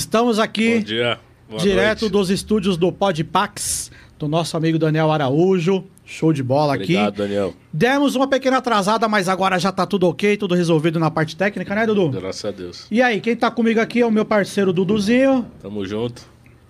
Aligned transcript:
Estamos 0.00 0.38
aqui 0.38 0.74
Bom 0.76 0.82
dia. 0.84 1.18
Boa 1.48 1.58
direto 1.62 2.02
noite. 2.02 2.12
dos 2.12 2.28
estúdios 2.28 2.76
do 2.76 2.92
Podpax, 2.92 3.90
do 4.18 4.28
nosso 4.28 4.54
amigo 4.54 4.78
Daniel 4.78 5.10
Araújo. 5.10 5.84
Show 6.04 6.34
de 6.34 6.42
bola 6.42 6.74
Obrigado, 6.74 7.08
aqui. 7.08 7.16
Daniel. 7.16 7.54
Demos 7.72 8.14
uma 8.14 8.28
pequena 8.28 8.58
atrasada, 8.58 9.08
mas 9.08 9.26
agora 9.26 9.58
já 9.58 9.72
tá 9.72 9.86
tudo 9.86 10.06
ok, 10.06 10.36
tudo 10.36 10.54
resolvido 10.54 11.00
na 11.00 11.10
parte 11.10 11.34
técnica, 11.34 11.74
né, 11.74 11.86
Dudu? 11.86 12.10
Graças 12.10 12.44
a 12.44 12.50
Deus. 12.50 12.86
E 12.90 13.00
aí, 13.00 13.22
quem 13.22 13.34
tá 13.34 13.50
comigo 13.50 13.80
aqui 13.80 14.02
é 14.02 14.06
o 14.06 14.10
meu 14.10 14.26
parceiro 14.26 14.70
Duduzinho. 14.70 15.46
Tamo 15.62 15.86
junto. 15.86 16.20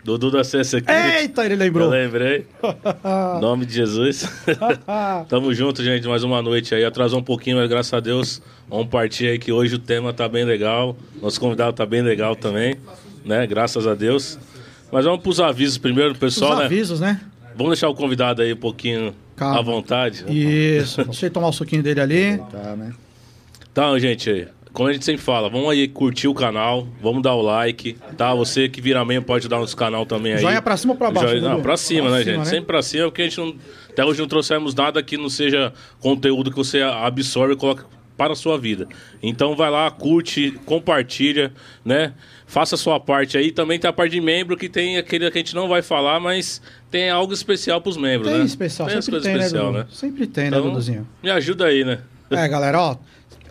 Dudu 0.05 0.31
da 0.31 0.45
CS 0.45 0.75
aqui. 0.75 0.87
Eita, 0.89 1.45
ele 1.45 1.55
Eu 1.55 1.59
lembrou. 1.59 1.89
lembrei. 1.89 2.47
Nome 3.43 3.67
de 3.67 3.75
Jesus. 3.75 4.25
Tamo 5.29 5.53
junto, 5.53 5.83
gente. 5.83 6.07
Mais 6.07 6.23
uma 6.23 6.41
noite 6.41 6.77
aí. 6.77 6.85
Atrasou 6.85 7.19
um 7.19 7.25
pouquinho, 7.25 7.57
mas 7.57 7.69
graças 7.69 7.93
a 7.93 7.99
Deus. 7.99 8.41
Vamos 8.71 8.87
partir 8.87 9.27
aí 9.27 9.37
que 9.41 9.51
hoje 9.51 9.75
o 9.75 9.81
tema 9.81 10.13
tá 10.13 10.29
bem 10.29 10.45
legal. 10.45 10.97
Nosso 11.21 11.41
convidado 11.41 11.73
tá 11.73 11.85
bem 11.85 12.03
legal 12.03 12.37
também. 12.37 12.77
Né? 13.27 13.47
Graças 13.47 13.87
a 13.87 13.95
Deus. 13.95 14.39
Mas 14.91 15.05
vamos 15.05 15.21
pros 15.21 15.41
avisos 15.41 15.77
primeiro, 15.79 16.13
Os 16.13 16.19
pessoal, 16.19 16.57
né? 16.59 16.65
avisos, 16.67 17.01
né? 17.01 17.21
Vamos 17.57 17.73
deixar 17.73 17.89
o 17.89 17.95
convidado 17.95 18.41
aí 18.41 18.53
um 18.53 18.57
pouquinho 18.57 19.13
Calma. 19.35 19.59
à 19.59 19.63
vontade. 19.63 20.25
Isso. 20.29 21.05
Deixa 21.05 21.27
eu 21.27 21.31
tomar 21.31 21.49
o 21.49 21.53
suquinho 21.53 21.83
dele 21.83 22.01
ali. 22.01 22.39
Tá, 22.53 22.77
né? 22.77 22.93
Então, 23.73 23.99
gente, 23.99 24.47
como 24.73 24.89
a 24.89 24.93
gente 24.93 25.05
sempre 25.05 25.23
fala, 25.23 25.49
vamos 25.49 25.69
aí 25.71 25.89
curtir 25.89 26.29
o 26.29 26.35
canal, 26.35 26.87
vamos 27.03 27.23
dar 27.23 27.35
o 27.35 27.43
like, 27.43 27.95
tá? 28.17 28.35
Você 28.35 28.69
que 28.69 28.81
vira 28.81 29.05
membro 29.05 29.25
pode 29.27 29.49
dar 29.49 29.57
no 29.57 29.63
nosso 29.63 29.77
canal 29.77 30.07
também 30.07 30.35
aí. 30.35 30.39
Joinha 30.41 30.63
pra 30.63 30.77
cima 30.77 30.93
ou 30.93 30.99
pra 30.99 31.11
baixo, 31.11 31.29
Joinha- 31.31 31.49
não, 31.49 31.61
pra 31.63 31.77
cima, 31.77 32.09
Pra 32.09 32.11
né, 32.19 32.19
cima, 32.25 32.33
gente? 32.37 32.45
né? 32.45 32.51
Sempre 32.51 32.67
pra 32.67 32.83
cima, 32.83 33.05
porque 33.07 33.23
a 33.23 33.25
gente 33.25 33.39
não, 33.39 33.57
até 33.91 34.05
hoje 34.05 34.21
não 34.21 34.29
trouxemos 34.29 34.75
nada 34.75 35.03
que 35.03 35.17
não 35.17 35.29
seja 35.29 35.73
conteúdo 36.01 36.51
que 36.51 36.57
você 36.57 36.81
absorve 36.83 37.55
e 37.55 37.57
coloca 37.57 37.85
para 38.17 38.33
a 38.33 38.37
sua 38.37 38.59
vida. 38.59 38.87
Então 39.23 39.55
vai 39.57 39.71
lá, 39.71 39.91
curte, 39.91 40.53
compartilha, 40.65 41.53
né? 41.85 42.13
Faça 42.47 42.77
a 42.77 42.79
sua 42.79 43.01
parte 43.01 43.37
aí. 43.37 43.51
Também 43.51 43.79
tem 43.79 43.89
a 43.89 43.93
parte 43.93 44.13
de 44.13 44.21
membro 44.21 44.57
que 44.57 44.69
tem 44.69 44.97
aquele 44.97 45.31
que 45.31 45.39
a 45.39 45.41
gente 45.41 45.55
não 45.55 45.69
vai 45.69 45.83
falar, 45.83 46.21
mas 46.21 46.63
tem 46.91 47.11
algo 47.11 47.33
especial 47.33 47.81
pros 47.81 47.97
membros, 47.97 48.29
Tem 48.31 48.39
né? 48.39 48.45
especial, 48.45 48.89
tem 48.89 48.99
as 48.99 49.05
sempre 49.05 49.21
coisas 49.21 49.33
tem, 49.33 49.39
né, 49.41 49.47
especial, 49.47 49.73
Dudu? 49.73 49.79
né? 49.85 49.87
Sempre 49.93 50.27
tem, 50.27 50.45
né, 50.51 50.57
Então, 50.57 50.69
Duduzinho? 50.71 51.07
me 51.23 51.31
ajuda 51.31 51.67
aí, 51.67 51.85
né? 51.85 51.99
É, 52.31 52.47
galera, 52.49 52.81
ó. 52.81 52.97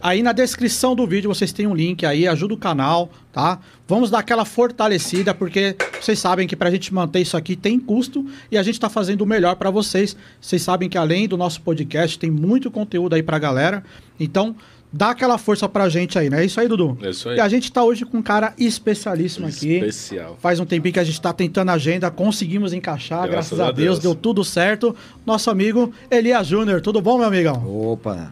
Aí 0.01 0.21
na 0.21 0.33
descrição 0.33 0.95
do 0.95 1.07
vídeo 1.07 1.33
vocês 1.33 1.51
têm 1.51 1.65
um 1.65 1.73
link 1.73 2.05
aí, 2.05 2.27
ajuda 2.27 2.53
o 2.53 2.57
canal, 2.57 3.09
tá? 3.33 3.59
Vamos 3.87 4.11
dar 4.11 4.19
aquela 4.19 4.45
fortalecida, 4.45 5.33
porque 5.33 5.75
vocês 5.99 6.19
sabem 6.19 6.47
que 6.47 6.55
pra 6.55 6.69
gente 6.69 6.93
manter 6.93 7.21
isso 7.21 7.35
aqui 7.35 7.55
tem 7.55 7.79
custo 7.79 8.23
e 8.51 8.57
a 8.57 8.61
gente 8.61 8.79
tá 8.79 8.87
fazendo 8.89 9.21
o 9.21 9.25
melhor 9.25 9.55
pra 9.55 9.71
vocês. 9.71 10.15
Vocês 10.39 10.61
sabem 10.61 10.87
que 10.89 10.97
além 10.97 11.27
do 11.27 11.35
nosso 11.37 11.59
podcast, 11.61 12.19
tem 12.19 12.29
muito 12.29 12.69
conteúdo 12.69 13.15
aí 13.15 13.23
pra 13.23 13.39
galera. 13.39 13.83
Então, 14.19 14.55
dá 14.91 15.09
aquela 15.09 15.37
força 15.37 15.67
pra 15.67 15.89
gente 15.89 16.17
aí, 16.17 16.29
né? 16.29 16.41
É 16.41 16.45
isso 16.45 16.59
aí, 16.59 16.67
Dudu? 16.67 16.97
É 17.01 17.09
isso 17.09 17.29
aí. 17.29 17.37
E 17.37 17.39
a 17.39 17.47
gente 17.49 17.71
tá 17.71 17.83
hoje 17.83 18.05
com 18.05 18.17
um 18.17 18.21
cara 18.21 18.53
especialíssimo 18.57 19.47
aqui. 19.47 19.73
Especial. 19.75 20.37
Faz 20.39 20.59
um 20.59 20.65
tempinho 20.65 20.93
que 20.93 20.99
a 20.99 21.03
gente 21.03 21.19
tá 21.19 21.33
tentando 21.33 21.69
a 21.69 21.73
agenda, 21.73 22.09
conseguimos 22.11 22.73
encaixar, 22.73 23.27
graças, 23.27 23.57
Graças 23.57 23.59
a, 23.59 23.67
a 23.67 23.71
Deus, 23.71 23.99
Deus. 23.99 23.99
deu 23.99 24.15
tudo 24.15 24.43
certo. 24.43 24.95
Nosso 25.25 25.49
amigo 25.49 25.91
Elias 26.09 26.47
Júnior, 26.47 26.81
tudo 26.81 27.01
bom, 27.01 27.17
meu 27.17 27.27
amigão? 27.27 27.63
Opa, 27.91 28.31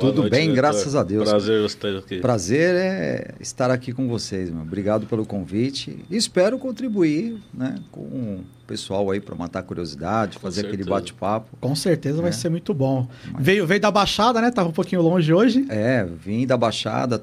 Boa 0.00 0.10
tudo 0.12 0.20
noite, 0.22 0.30
bem, 0.32 0.40
diretor. 0.48 0.56
graças 0.56 0.94
a 0.96 1.02
Deus. 1.02 1.28
Prazer 1.28 1.64
estar 1.64 1.88
aqui. 1.96 2.18
Prazer 2.20 2.74
é 2.74 3.34
estar 3.40 3.70
aqui 3.70 3.92
com 3.92 4.08
vocês, 4.08 4.50
meu. 4.50 4.62
Obrigado 4.62 5.06
pelo 5.06 5.24
convite. 5.26 5.98
E 6.10 6.16
espero 6.16 6.58
contribuir, 6.58 7.38
né, 7.52 7.76
com 7.92 8.00
o 8.00 8.44
pessoal 8.66 9.10
aí 9.10 9.20
para 9.20 9.34
matar 9.34 9.60
a 9.60 9.62
curiosidade, 9.62 10.38
fazer 10.38 10.60
aquele 10.62 10.78
certeza. 10.84 10.90
bate-papo. 10.90 11.56
Com 11.60 11.74
certeza 11.74 12.20
vai 12.20 12.30
É. 12.30 12.32
ser 12.32 12.48
muito 12.48 12.72
bom. 12.72 13.08
Veio, 13.38 13.66
veio 13.66 13.80
da 13.80 13.90
Baixada, 13.90 14.40
né? 14.40 14.50
Tava 14.50 14.68
um 14.68 14.72
pouquinho 14.72 15.02
longe 15.02 15.32
hoje. 15.32 15.66
É, 15.68 16.04
vim 16.04 16.46
da 16.46 16.56
Baixada, 16.56 17.20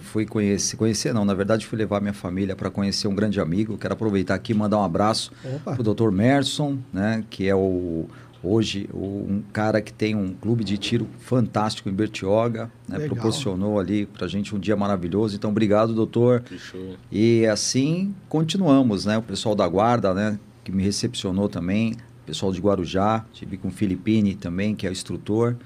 fui 0.00 0.26
conhecer, 0.26 0.76
conhecer 0.76 1.12
não, 1.14 1.24
na 1.24 1.34
verdade 1.34 1.64
fui 1.66 1.78
levar 1.78 2.00
minha 2.00 2.12
família 2.12 2.56
para 2.56 2.70
conhecer 2.70 3.06
um 3.06 3.14
grande 3.14 3.38
amigo. 3.40 3.78
Quero 3.78 3.94
aproveitar 3.94 4.34
aqui 4.34 4.52
e 4.52 4.54
mandar 4.54 4.78
um 4.78 4.82
abraço 4.82 5.30
Opa. 5.44 5.74
pro 5.76 5.94
Dr. 5.94 6.10
Merson, 6.10 6.78
né, 6.92 7.22
que 7.30 7.46
é 7.48 7.54
o 7.54 8.06
hoje 8.46 8.88
o- 8.92 9.26
um 9.28 9.42
cara 9.52 9.80
que 9.80 9.92
tem 9.92 10.14
um 10.14 10.32
clube 10.32 10.62
de 10.64 10.78
tiro 10.78 11.06
fantástico 11.20 11.88
em 11.88 11.92
Bertioga, 11.92 12.70
né, 12.88 12.96
proporcionou 13.06 13.78
ali 13.80 14.06
pra 14.06 14.28
gente 14.28 14.54
um 14.54 14.58
dia 14.58 14.76
maravilhoso. 14.76 15.34
Então, 15.36 15.50
obrigado, 15.50 15.92
doutor. 15.94 16.40
Que 16.40 16.58
show. 16.58 16.80
hein? 16.80 16.96
E 17.10 17.46
assim 17.46 18.14
continuamos, 18.28 19.04
né? 19.04 19.18
O 19.18 19.22
pessoal 19.22 19.54
da 19.54 19.66
guarda, 19.66 20.14
né, 20.14 20.38
que 20.64 20.70
me 20.72 20.82
recepcionou 20.82 21.48
também, 21.48 21.92
o 21.92 22.26
pessoal 22.26 22.52
de 22.52 22.60
Guarujá, 22.60 23.24
tive 23.32 23.56
com 23.56 23.68
o 23.68 23.70
Filipine 23.70 24.34
também, 24.34 24.74
que 24.74 24.86
é 24.86 24.90
o 24.90 24.92
instrutor, 24.92 25.56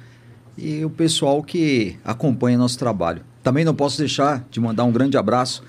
e 0.59 0.85
o 0.85 0.91
pessoal 0.91 1.43
que 1.43 1.97
acompanha 2.05 2.59
nosso 2.59 2.79
trabalho. 2.79 3.23
Também 3.43 3.65
não 3.65 3.75
posso 3.75 3.97
deixar 3.99 4.47
de 4.51 4.61
mandar 4.61 4.85
um 4.85 4.93
grande 4.93 5.17
abraço 5.17 5.63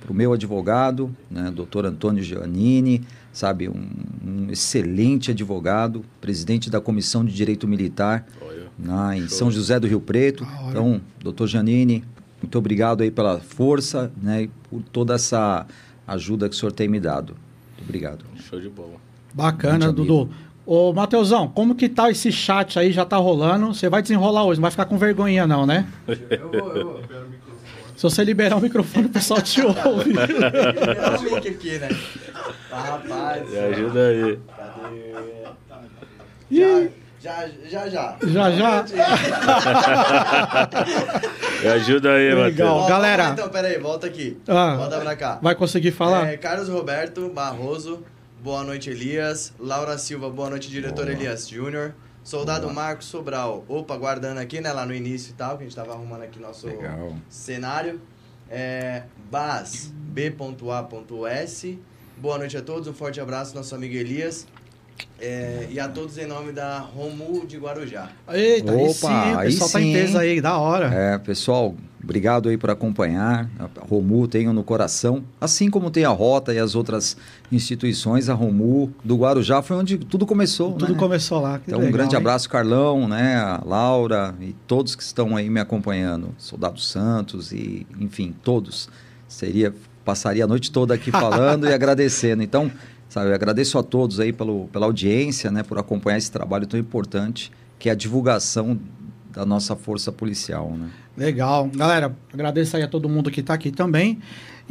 para 0.00 0.10
o 0.10 0.14
meu 0.14 0.32
advogado, 0.32 1.14
né, 1.30 1.50
doutor 1.54 1.84
Antônio 1.84 2.22
Giannini, 2.22 3.02
sabe, 3.32 3.68
um, 3.68 3.88
um 4.26 4.50
excelente 4.50 5.30
advogado, 5.30 6.04
presidente 6.20 6.70
da 6.70 6.80
Comissão 6.80 7.24
de 7.24 7.32
Direito 7.32 7.66
Militar 7.68 8.26
Olha. 8.40 8.66
lá 8.84 9.16
em 9.16 9.20
Show. 9.20 9.28
São 9.30 9.50
José 9.50 9.78
do 9.78 9.86
Rio 9.86 10.00
Preto. 10.00 10.44
Hora. 10.44 10.70
Então, 10.70 11.00
doutor 11.22 11.46
Giannini, 11.46 12.04
muito 12.42 12.58
obrigado 12.58 13.02
aí 13.02 13.10
pela 13.10 13.38
força, 13.40 14.10
né, 14.20 14.42
e 14.44 14.50
por 14.68 14.82
toda 14.82 15.14
essa 15.14 15.66
ajuda 16.06 16.48
que 16.48 16.54
o 16.54 16.58
senhor 16.58 16.72
tem 16.72 16.88
me 16.88 16.98
dado. 16.98 17.36
Muito 17.76 17.88
obrigado. 17.88 18.24
Show 18.48 18.60
de 18.60 18.68
bola. 18.68 18.94
Bacana, 19.32 19.86
Muito 19.86 20.04
Dudu. 20.04 20.30
Ô, 20.66 20.92
Mateusão, 20.92 21.48
como 21.48 21.74
que 21.74 21.88
tá 21.88 22.10
esse 22.10 22.30
chat 22.30 22.78
aí? 22.78 22.92
Já 22.92 23.04
tá 23.04 23.16
rolando? 23.16 23.74
Você 23.74 23.88
vai 23.88 24.02
desenrolar 24.02 24.44
hoje, 24.44 24.60
não 24.60 24.62
vai 24.62 24.70
ficar 24.70 24.84
com 24.84 24.98
vergonha 24.98 25.46
não, 25.46 25.66
né? 25.66 25.86
Se 28.00 28.04
você 28.04 28.24
liberar 28.24 28.56
o 28.56 28.60
microfone, 28.62 29.08
o 29.08 29.10
pessoal 29.10 29.42
te 29.42 29.60
ouve. 29.60 30.14
Um 31.20 31.34
link 31.34 31.48
aqui, 31.50 31.78
né? 31.78 31.88
Ah, 32.72 32.80
rapaz. 32.80 33.50
Me 33.50 33.58
ajuda 33.58 34.06
aí. 34.08 34.38
Ih, 36.50 36.88
Já, 37.20 37.46
já, 37.68 37.88
já. 37.90 38.16
Já, 38.22 38.50
já. 38.52 38.84
Me 41.62 41.68
ajuda 41.68 42.12
aí, 42.12 42.34
Legal. 42.34 42.68
Matheus. 42.80 42.88
galera. 42.88 43.28
Então, 43.34 43.48
peraí, 43.50 43.78
volta 43.78 44.06
aqui. 44.06 44.38
Ah. 44.48 44.76
Volta 44.76 44.98
pra 44.98 45.14
cá. 45.14 45.38
vai 45.42 45.54
conseguir 45.54 45.90
falar? 45.90 46.26
É, 46.26 46.38
Carlos 46.38 46.70
Roberto 46.70 47.28
Barroso, 47.28 48.02
boa 48.42 48.64
noite, 48.64 48.88
Elias. 48.88 49.52
Laura 49.60 49.98
Silva, 49.98 50.30
boa 50.30 50.48
noite, 50.48 50.70
diretor 50.70 51.06
Elias 51.06 51.46
Júnior. 51.46 51.92
Soldado 52.22 52.72
Marcos 52.72 53.06
Sobral, 53.06 53.64
opa, 53.66 53.96
guardando 53.96 54.38
aqui, 54.38 54.60
né, 54.60 54.72
lá 54.72 54.84
no 54.84 54.94
início 54.94 55.30
e 55.30 55.34
tal, 55.34 55.56
que 55.56 55.64
a 55.64 55.66
gente 55.66 55.74
tava 55.74 55.92
arrumando 55.92 56.22
aqui 56.22 56.38
nosso 56.38 56.66
Legal. 56.66 57.14
cenário. 57.28 58.00
É, 58.48 59.04
Bas, 59.30 59.92
B.A.S. 59.94 61.78
Boa 62.16 62.36
noite 62.36 62.56
a 62.56 62.62
todos, 62.62 62.88
um 62.88 62.92
forte 62.92 63.20
abraço, 63.20 63.54
nosso 63.54 63.74
amigo 63.74 63.94
Elias. 63.94 64.46
É, 65.18 65.66
e 65.70 65.80
a 65.80 65.88
todos 65.88 66.18
em 66.18 66.26
nome 66.26 66.52
da 66.52 66.78
Romu 66.78 67.46
de 67.46 67.56
Guarujá. 67.56 68.10
Eita, 68.28 68.72
aí 68.72 68.82
Opa, 68.82 68.92
sim, 68.92 69.06
o 69.06 69.38
aí 69.38 69.46
pessoal 69.50 69.70
tá 69.70 69.80
em 69.80 69.84
sim, 69.84 69.92
peso 69.92 70.18
aí, 70.18 70.40
da 70.40 70.58
hora. 70.58 70.92
É, 70.92 71.18
pessoal, 71.18 71.74
obrigado 72.02 72.48
aí 72.48 72.56
por 72.56 72.70
acompanhar. 72.70 73.50
A 73.58 73.68
Romu 73.86 74.26
tenho 74.26 74.52
no 74.52 74.62
coração, 74.62 75.24
assim 75.40 75.70
como 75.70 75.90
tem 75.90 76.04
a 76.04 76.10
Rota 76.10 76.52
e 76.52 76.58
as 76.58 76.74
outras 76.74 77.16
instituições, 77.50 78.28
a 78.28 78.34
Romu 78.34 78.92
do 79.04 79.16
Guarujá 79.16 79.62
foi 79.62 79.76
onde 79.76 79.98
tudo 79.98 80.26
começou. 80.26 80.72
Tudo 80.72 80.92
né? 80.92 80.98
começou 80.98 81.40
lá. 81.40 81.58
que 81.58 81.64
Então, 81.68 81.78
um 81.78 81.82
legal, 81.82 81.98
grande 81.98 82.14
hein? 82.14 82.20
abraço, 82.20 82.48
Carlão, 82.48 83.08
né, 83.08 83.36
a 83.36 83.62
Laura 83.64 84.34
e 84.40 84.54
todos 84.66 84.94
que 84.94 85.02
estão 85.02 85.36
aí 85.36 85.48
me 85.48 85.60
acompanhando, 85.60 86.34
Soldado 86.38 86.80
Santos 86.80 87.52
e, 87.52 87.86
enfim, 87.98 88.34
todos. 88.42 88.88
Seria 89.28 89.72
passaria 90.04 90.44
a 90.44 90.46
noite 90.46 90.72
toda 90.72 90.94
aqui 90.94 91.10
falando 91.10 91.68
e 91.68 91.72
agradecendo. 91.74 92.42
Então, 92.42 92.70
sabe, 93.08 93.30
eu 93.30 93.34
agradeço 93.34 93.78
a 93.78 93.82
todos 93.82 94.18
aí 94.18 94.32
pelo, 94.32 94.66
pela 94.68 94.86
audiência, 94.86 95.50
né, 95.50 95.62
por 95.62 95.78
acompanhar 95.78 96.18
esse 96.18 96.32
trabalho 96.32 96.66
tão 96.66 96.80
importante 96.80 97.52
que 97.78 97.88
é 97.88 97.92
a 97.92 97.94
divulgação 97.94 98.78
da 99.32 99.46
nossa 99.46 99.76
força 99.76 100.10
policial, 100.10 100.72
né? 100.76 100.90
Legal. 101.16 101.68
Galera, 101.74 102.16
agradeço 102.32 102.76
aí 102.76 102.82
a 102.82 102.88
todo 102.88 103.08
mundo 103.08 103.30
que 103.30 103.42
tá 103.42 103.54
aqui 103.54 103.70
também. 103.70 104.18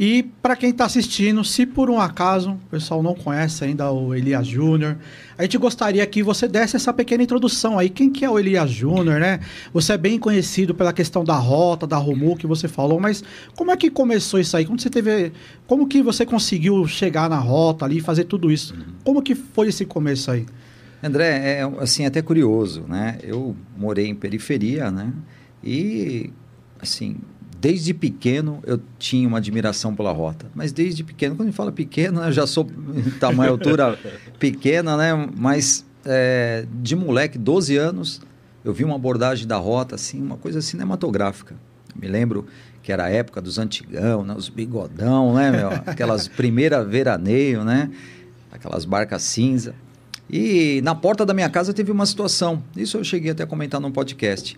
E 0.02 0.22
para 0.40 0.56
quem 0.56 0.72
tá 0.72 0.86
assistindo, 0.86 1.44
se 1.44 1.66
por 1.66 1.90
um 1.90 2.00
acaso 2.00 2.52
o 2.52 2.70
pessoal 2.70 3.02
não 3.02 3.14
conhece 3.14 3.62
ainda 3.64 3.92
o 3.92 4.14
Elias 4.14 4.46
Júnior, 4.46 4.96
a 5.36 5.42
gente 5.42 5.58
gostaria 5.58 6.06
que 6.06 6.22
você 6.22 6.48
desse 6.48 6.74
essa 6.74 6.90
pequena 6.90 7.22
introdução 7.22 7.78
aí. 7.78 7.90
Quem 7.90 8.10
que 8.10 8.24
é 8.24 8.30
o 8.30 8.38
Elias 8.38 8.70
Júnior, 8.70 9.20
né? 9.20 9.40
Você 9.74 9.92
é 9.92 9.98
bem 9.98 10.18
conhecido 10.18 10.74
pela 10.74 10.90
questão 10.90 11.22
da 11.22 11.36
rota, 11.36 11.86
da 11.86 11.98
Romu 11.98 12.34
que 12.34 12.46
você 12.46 12.66
falou, 12.66 12.98
mas 12.98 13.22
como 13.54 13.70
é 13.70 13.76
que 13.76 13.90
começou 13.90 14.40
isso 14.40 14.56
aí? 14.56 14.64
Como 14.64 14.78
você 14.78 14.88
teve, 14.88 15.32
como 15.66 15.86
que 15.86 16.02
você 16.02 16.24
conseguiu 16.24 16.86
chegar 16.86 17.28
na 17.28 17.38
rota 17.38 17.84
ali 17.84 17.98
e 17.98 18.00
fazer 18.00 18.24
tudo 18.24 18.50
isso? 18.50 18.74
Como 19.04 19.20
que 19.20 19.34
foi 19.34 19.68
esse 19.68 19.84
começo 19.84 20.30
aí? 20.30 20.46
André, 21.02 21.58
é 21.58 21.62
assim 21.78 22.04
até 22.04 22.20
curioso, 22.20 22.84
né? 22.86 23.18
Eu 23.22 23.56
morei 23.76 24.06
em 24.06 24.14
periferia, 24.14 24.90
né? 24.90 25.12
E 25.64 26.30
assim, 26.80 27.16
desde 27.60 27.92
pequeno 27.92 28.60
eu 28.66 28.80
tinha 28.98 29.26
uma 29.26 29.38
admiração 29.38 29.94
pela 29.94 30.12
rota. 30.12 30.46
Mas 30.54 30.72
desde 30.72 31.04
pequeno, 31.04 31.34
quando 31.34 31.42
a 31.42 31.50
gente 31.50 31.56
fala 31.56 31.72
pequeno, 31.72 32.20
né, 32.20 32.28
eu 32.28 32.32
já 32.32 32.46
sou 32.46 32.66
tamanho 33.18 33.52
altura 33.52 33.98
pequena, 34.38 34.96
né? 34.96 35.28
Mas 35.36 35.84
é, 36.04 36.66
de 36.80 36.96
moleque, 36.96 37.38
12 37.38 37.76
anos, 37.76 38.20
eu 38.64 38.72
vi 38.72 38.84
uma 38.84 38.96
abordagem 38.96 39.46
da 39.46 39.56
rota, 39.56 39.94
assim, 39.94 40.20
uma 40.20 40.36
coisa 40.36 40.60
cinematográfica. 40.60 41.54
Me 41.94 42.08
lembro 42.08 42.46
que 42.82 42.92
era 42.92 43.04
a 43.04 43.10
época 43.10 43.40
dos 43.40 43.58
antigão, 43.58 44.24
né? 44.24 44.34
os 44.34 44.48
bigodão, 44.48 45.34
né, 45.34 45.50
meu? 45.50 45.68
Aquelas 45.86 46.28
primeira 46.28 46.84
veraneio, 46.84 47.64
né? 47.64 47.90
Aquelas 48.50 48.84
barcas 48.84 49.22
cinza. 49.22 49.74
E 50.32 50.80
na 50.82 50.94
porta 50.94 51.26
da 51.26 51.34
minha 51.34 51.48
casa 51.48 51.74
teve 51.74 51.90
uma 51.90 52.06
situação. 52.06 52.62
Isso 52.76 52.96
eu 52.96 53.04
cheguei 53.04 53.32
até 53.32 53.42
a 53.42 53.46
comentar 53.46 53.80
num 53.80 53.90
podcast. 53.90 54.56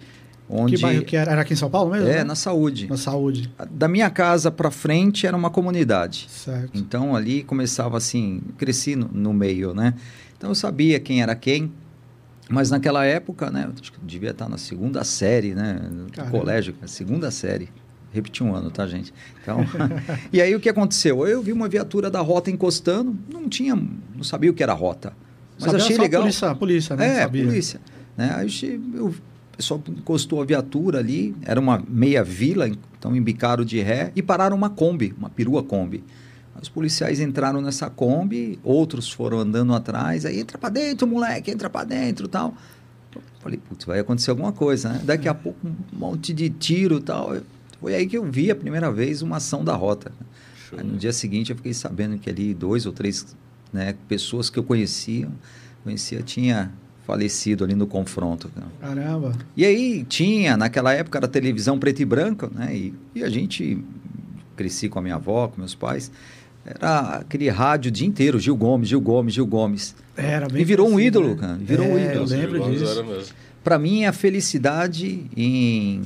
Onde... 0.48 0.76
Que 0.76 0.82
bairro 0.82 1.04
que 1.04 1.16
era? 1.16 1.32
Era 1.32 1.40
aqui 1.42 1.54
em 1.54 1.56
São 1.56 1.70
Paulo 1.70 1.90
mesmo? 1.90 2.08
É, 2.08 2.16
né? 2.16 2.24
na 2.24 2.34
saúde. 2.34 2.86
Na 2.88 2.96
saúde. 2.98 3.50
Da 3.70 3.88
minha 3.88 4.10
casa 4.10 4.50
para 4.50 4.70
frente 4.70 5.26
era 5.26 5.36
uma 5.36 5.48
comunidade. 5.48 6.26
Certo. 6.28 6.78
Então 6.78 7.16
ali 7.16 7.42
começava 7.42 7.96
assim, 7.96 8.42
cresci 8.58 8.94
no, 8.94 9.08
no, 9.08 9.32
meio, 9.32 9.72
né? 9.72 9.94
Então 10.36 10.50
eu 10.50 10.54
sabia 10.54 11.00
quem 11.00 11.22
era 11.22 11.34
quem. 11.34 11.72
Mas 12.50 12.70
naquela 12.70 13.04
época, 13.04 13.50
né? 13.50 13.70
Acho 13.80 13.92
que 13.92 13.98
eu 13.98 14.04
devia 14.04 14.30
estar 14.30 14.48
na 14.48 14.58
segunda 14.58 15.02
série, 15.04 15.54
né? 15.54 15.88
No 15.90 16.10
Caramba. 16.10 16.38
colégio, 16.38 16.74
segunda 16.86 17.30
série. 17.30 17.70
Repeti 18.12 18.44
um 18.44 18.54
ano, 18.54 18.70
tá, 18.70 18.86
gente? 18.86 19.14
Então, 19.40 19.60
e 20.30 20.42
aí 20.42 20.54
o 20.54 20.60
que 20.60 20.68
aconteceu? 20.68 21.26
Eu 21.26 21.40
vi 21.40 21.50
uma 21.50 21.66
viatura 21.66 22.10
da 22.10 22.20
rota 22.20 22.50
encostando, 22.50 23.16
não 23.32 23.48
tinha, 23.48 23.74
não 23.74 24.22
sabia 24.22 24.50
o 24.50 24.54
que 24.54 24.62
era 24.62 24.74
rota. 24.74 25.14
Mas 25.58 25.64
Sabia 25.64 25.76
achei 25.78 25.96
só 25.96 26.02
a 26.02 26.04
legal. 26.04 26.22
Polícia, 26.22 26.50
a 26.50 26.54
polícia, 26.54 26.96
né? 26.96 27.06
É, 27.06 27.20
Sabia. 27.22 27.44
polícia. 27.44 27.80
Né? 28.16 28.32
Aí 28.34 28.46
eu 28.94 29.12
o 29.52 29.56
pessoal 29.56 29.82
encostou 29.88 30.40
a 30.40 30.44
viatura 30.44 30.98
ali, 30.98 31.34
era 31.42 31.60
uma 31.60 31.82
meia 31.86 32.24
vila, 32.24 32.66
então 32.66 33.14
embicaram 33.14 33.64
de 33.64 33.80
ré 33.80 34.10
e 34.16 34.22
pararam 34.22 34.56
uma 34.56 34.70
Kombi, 34.70 35.14
uma 35.16 35.28
perua 35.28 35.62
Kombi. 35.62 36.02
Os 36.60 36.68
policiais 36.68 37.20
entraram 37.20 37.60
nessa 37.60 37.90
Kombi, 37.90 38.58
outros 38.62 39.10
foram 39.10 39.40
andando 39.40 39.74
atrás, 39.74 40.24
aí 40.24 40.38
entra 40.40 40.56
pra 40.58 40.68
dentro, 40.68 41.06
moleque, 41.06 41.50
entra 41.50 41.68
pra 41.68 41.84
dentro 41.84 42.28
tal. 42.28 42.54
Falei, 43.40 43.58
putz, 43.58 43.84
vai 43.84 43.98
acontecer 43.98 44.30
alguma 44.30 44.52
coisa, 44.52 44.90
né? 44.90 45.00
Daqui 45.04 45.28
a 45.28 45.34
pouco 45.34 45.58
um 45.66 45.98
monte 45.98 46.32
de 46.32 46.48
tiro 46.48 46.98
e 46.98 47.02
tal. 47.02 47.36
Foi 47.80 47.94
aí 47.94 48.06
que 48.06 48.16
eu 48.16 48.24
vi 48.24 48.50
a 48.50 48.54
primeira 48.54 48.90
vez 48.90 49.22
uma 49.22 49.36
ação 49.36 49.64
da 49.64 49.74
rota. 49.74 50.12
Aí 50.76 50.84
no 50.84 50.96
dia 50.96 51.12
seguinte 51.12 51.50
eu 51.50 51.56
fiquei 51.56 51.74
sabendo 51.74 52.16
que 52.18 52.30
ali 52.30 52.54
dois 52.54 52.86
ou 52.86 52.92
três 52.92 53.36
né, 53.72 53.94
pessoas 54.08 54.50
que 54.50 54.58
eu 54.58 54.62
conhecia, 54.64 55.28
conhecia 55.82 56.22
tinha 56.22 56.70
falecido 57.06 57.64
ali 57.64 57.74
no 57.74 57.86
confronto. 57.86 58.48
cara. 58.54 58.66
Caramba. 58.80 59.32
E 59.56 59.64
aí 59.64 60.04
tinha, 60.04 60.56
naquela 60.56 60.92
época 60.92 61.18
era 61.18 61.26
televisão 61.28 61.78
preto 61.78 62.00
e 62.00 62.04
branco, 62.04 62.50
né? 62.54 62.74
E, 62.74 62.94
e 63.14 63.24
a 63.24 63.28
gente 63.28 63.78
cresci 64.56 64.88
com 64.88 64.98
a 64.98 65.02
minha 65.02 65.16
avó, 65.16 65.48
com 65.48 65.58
meus 65.60 65.74
pais. 65.74 66.10
Era 66.64 67.16
aquele 67.16 67.48
rádio 67.48 67.88
o 67.88 67.92
dia 67.92 68.06
inteiro, 68.06 68.38
Gil 68.38 68.54
Gomes, 68.54 68.88
Gil 68.88 69.00
Gomes, 69.00 69.34
Gil 69.34 69.46
Gomes. 69.46 69.96
Era 70.16 70.48
bem 70.48 70.62
E 70.62 70.64
virou 70.64 70.88
um 70.88 71.00
ídolo, 71.00 71.30
né? 71.30 71.36
cara, 71.40 71.54
virou 71.54 71.86
um 71.88 71.98
É, 71.98 72.10
ídolo. 72.12 72.24
Eu 72.32 72.38
lembro 72.38 72.70
disso. 72.70 73.34
Para 73.64 73.78
mim, 73.78 74.04
a 74.04 74.12
felicidade 74.12 75.24
em 75.36 76.02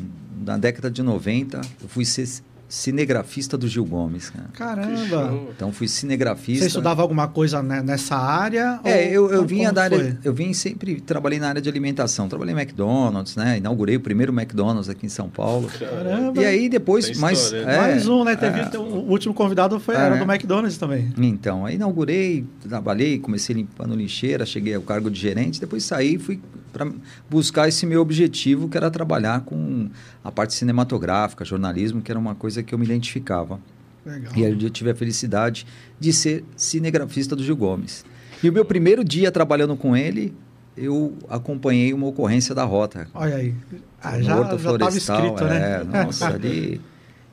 na 0.47 0.57
década 0.57 0.91
de 0.91 1.03
90, 1.03 1.61
eu 1.83 1.89
fui 1.89 2.05
ser 2.05 2.27
cinegrafista 2.69 3.57
do 3.57 3.69
Gil 3.69 3.85
Gomes. 3.85 4.31
Cara. 4.31 4.49
Caramba. 4.83 5.41
Então 5.55 5.73
fui 5.73 5.89
cinegrafista. 5.89 6.61
Você 6.63 6.69
estudava 6.69 7.03
alguma 7.03 7.29
coisa 7.29 7.63
ne- 7.63 7.83
nessa 7.83 8.17
área? 8.17 8.81
É, 8.85 9.19
ou- 9.19 9.29
eu, 9.29 9.33
eu 9.39 9.45
vinha 9.47 9.73
da 9.73 9.85
área, 9.85 9.99
foi? 9.99 10.17
eu 10.25 10.35
vim 10.35 10.53
sempre 10.53 11.01
trabalhei 11.01 11.39
na 11.39 11.49
área 11.49 11.61
de 11.63 11.69
alimentação. 11.69 12.29
Trabalhei 12.29 12.55
em 12.55 12.59
McDonald's, 12.59 13.37
né? 13.37 13.59
Inaugurei 13.59 13.97
o 13.97 14.01
primeiro 14.01 14.33
McDonald's 14.33 14.89
aqui 14.89 15.07
em 15.07 15.09
São 15.09 15.29
Paulo. 15.29 15.69
Caramba. 15.79 16.41
E 16.41 16.45
aí 16.45 16.69
depois, 16.69 17.17
mais 17.19 17.39
história, 17.41 17.65
é, 17.65 17.77
Mais 17.79 18.09
um, 18.09 18.25
né? 18.25 18.37
Teve, 18.37 18.61
é, 18.61 18.79
o 18.79 18.83
último 19.11 19.33
convidado 19.35 19.79
foi, 19.81 19.95
É, 19.95 19.99
era 19.99 20.17
né? 20.17 20.25
do 20.25 20.31
McDonald's 20.31 20.77
também. 20.79 21.13
Então, 21.19 21.65
aí 21.67 21.77
inaugurei, 21.77 22.45
trabalhei, 22.69 23.19
comecei 23.19 23.55
limpando 23.55 23.95
lixeira, 23.95 24.45
cheguei 24.45 24.75
ao 24.75 24.83
cargo 24.83 25.11
de 25.11 25.21
gerente, 25.21 25.61
depois 25.61 25.85
saí 25.85 26.15
e 26.15 26.19
fui 26.19 26.41
para 26.77 26.93
buscar 27.31 27.67
esse 27.69 27.87
meu 27.87 28.03
objetivo, 28.03 28.69
que 28.69 28.77
era 28.77 28.91
trabalhar 28.91 29.41
com 29.41 29.89
a 30.23 30.31
parte 30.31 30.53
cinematográfica, 30.53 31.43
jornalismo, 31.43 32.03
que 32.03 32.11
era 32.11 32.19
uma 32.19 32.35
coisa 32.35 32.63
que 32.63 32.75
eu 32.75 32.79
me 32.79 32.85
identificava. 32.85 33.59
Legal. 34.05 34.33
E 34.37 34.45
aí 34.45 34.63
eu 34.63 34.71
tive 34.71 34.91
a 34.91 34.95
felicidade 34.95 35.67
de 35.99 36.13
ser 36.13 36.45
cinegrafista 36.55 37.35
do 37.35 37.43
Gil 37.43 37.57
Gomes. 37.57 38.05
E 38.43 38.49
o 38.51 38.53
meu 38.53 38.65
primeiro 38.65 39.03
dia 39.03 39.33
trabalhando 39.33 39.75
com 39.75 39.97
ele, 39.97 40.35
eu 40.77 41.17
acompanhei 41.29 41.95
uma 41.95 42.07
ocorrência 42.07 42.55
da 42.55 42.65
rota. 42.65 43.09
Olha 43.15 43.37
aí. 43.37 43.55
Ah, 44.03 44.21
já 44.21 44.43
estava 44.43 44.59
Florestal, 44.59 45.25
escrito, 45.25 45.45
é, 45.45 45.83
né? 45.83 46.05
Nossa, 46.05 46.29
ali. 46.29 46.81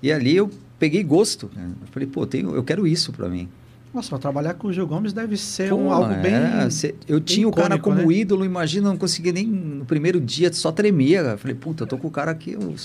E 0.02 0.12
ali 0.12 0.36
eu 0.38 0.50
peguei 0.80 1.04
gosto. 1.04 1.52
né? 1.54 1.72
Eu 1.82 1.88
falei, 1.88 2.08
pô, 2.08 2.26
tenho, 2.26 2.56
eu 2.56 2.64
quero 2.64 2.88
isso 2.88 3.12
para 3.12 3.28
mim. 3.28 3.50
Nossa, 3.94 4.10
mas 4.12 4.20
trabalhar 4.22 4.56
com 4.56 4.70
o 4.70 4.74
Gil 4.74 4.88
Gomes 4.88 5.14
deve 5.14 5.38
ser 5.38 5.70
Pô, 5.70 5.76
um, 5.76 5.92
algo 5.92 6.16
bem. 6.22 6.34
era, 6.34 6.70
cê- 6.72 6.96
eu 7.08 7.20
tinha 7.22 7.48
o 7.48 7.52
cara 7.52 7.78
como 7.78 7.98
né? 7.98 8.06
ídolo, 8.14 8.44
imagina, 8.44 8.90
não 8.90 8.98
conseguia 8.98 9.32
nem 9.32 9.46
no 9.46 9.86
primeiro 9.86 10.20
dia, 10.20 10.52
só 10.52 10.72
tremia. 10.72 11.20
Eu 11.22 11.38
falei, 11.38 11.56
puta, 11.56 11.84
eu 11.84 11.88
tô 11.88 11.98
com 11.98 12.08
o 12.08 12.12
cara 12.12 12.32
aqui, 12.32 12.54
eu, 12.54 12.76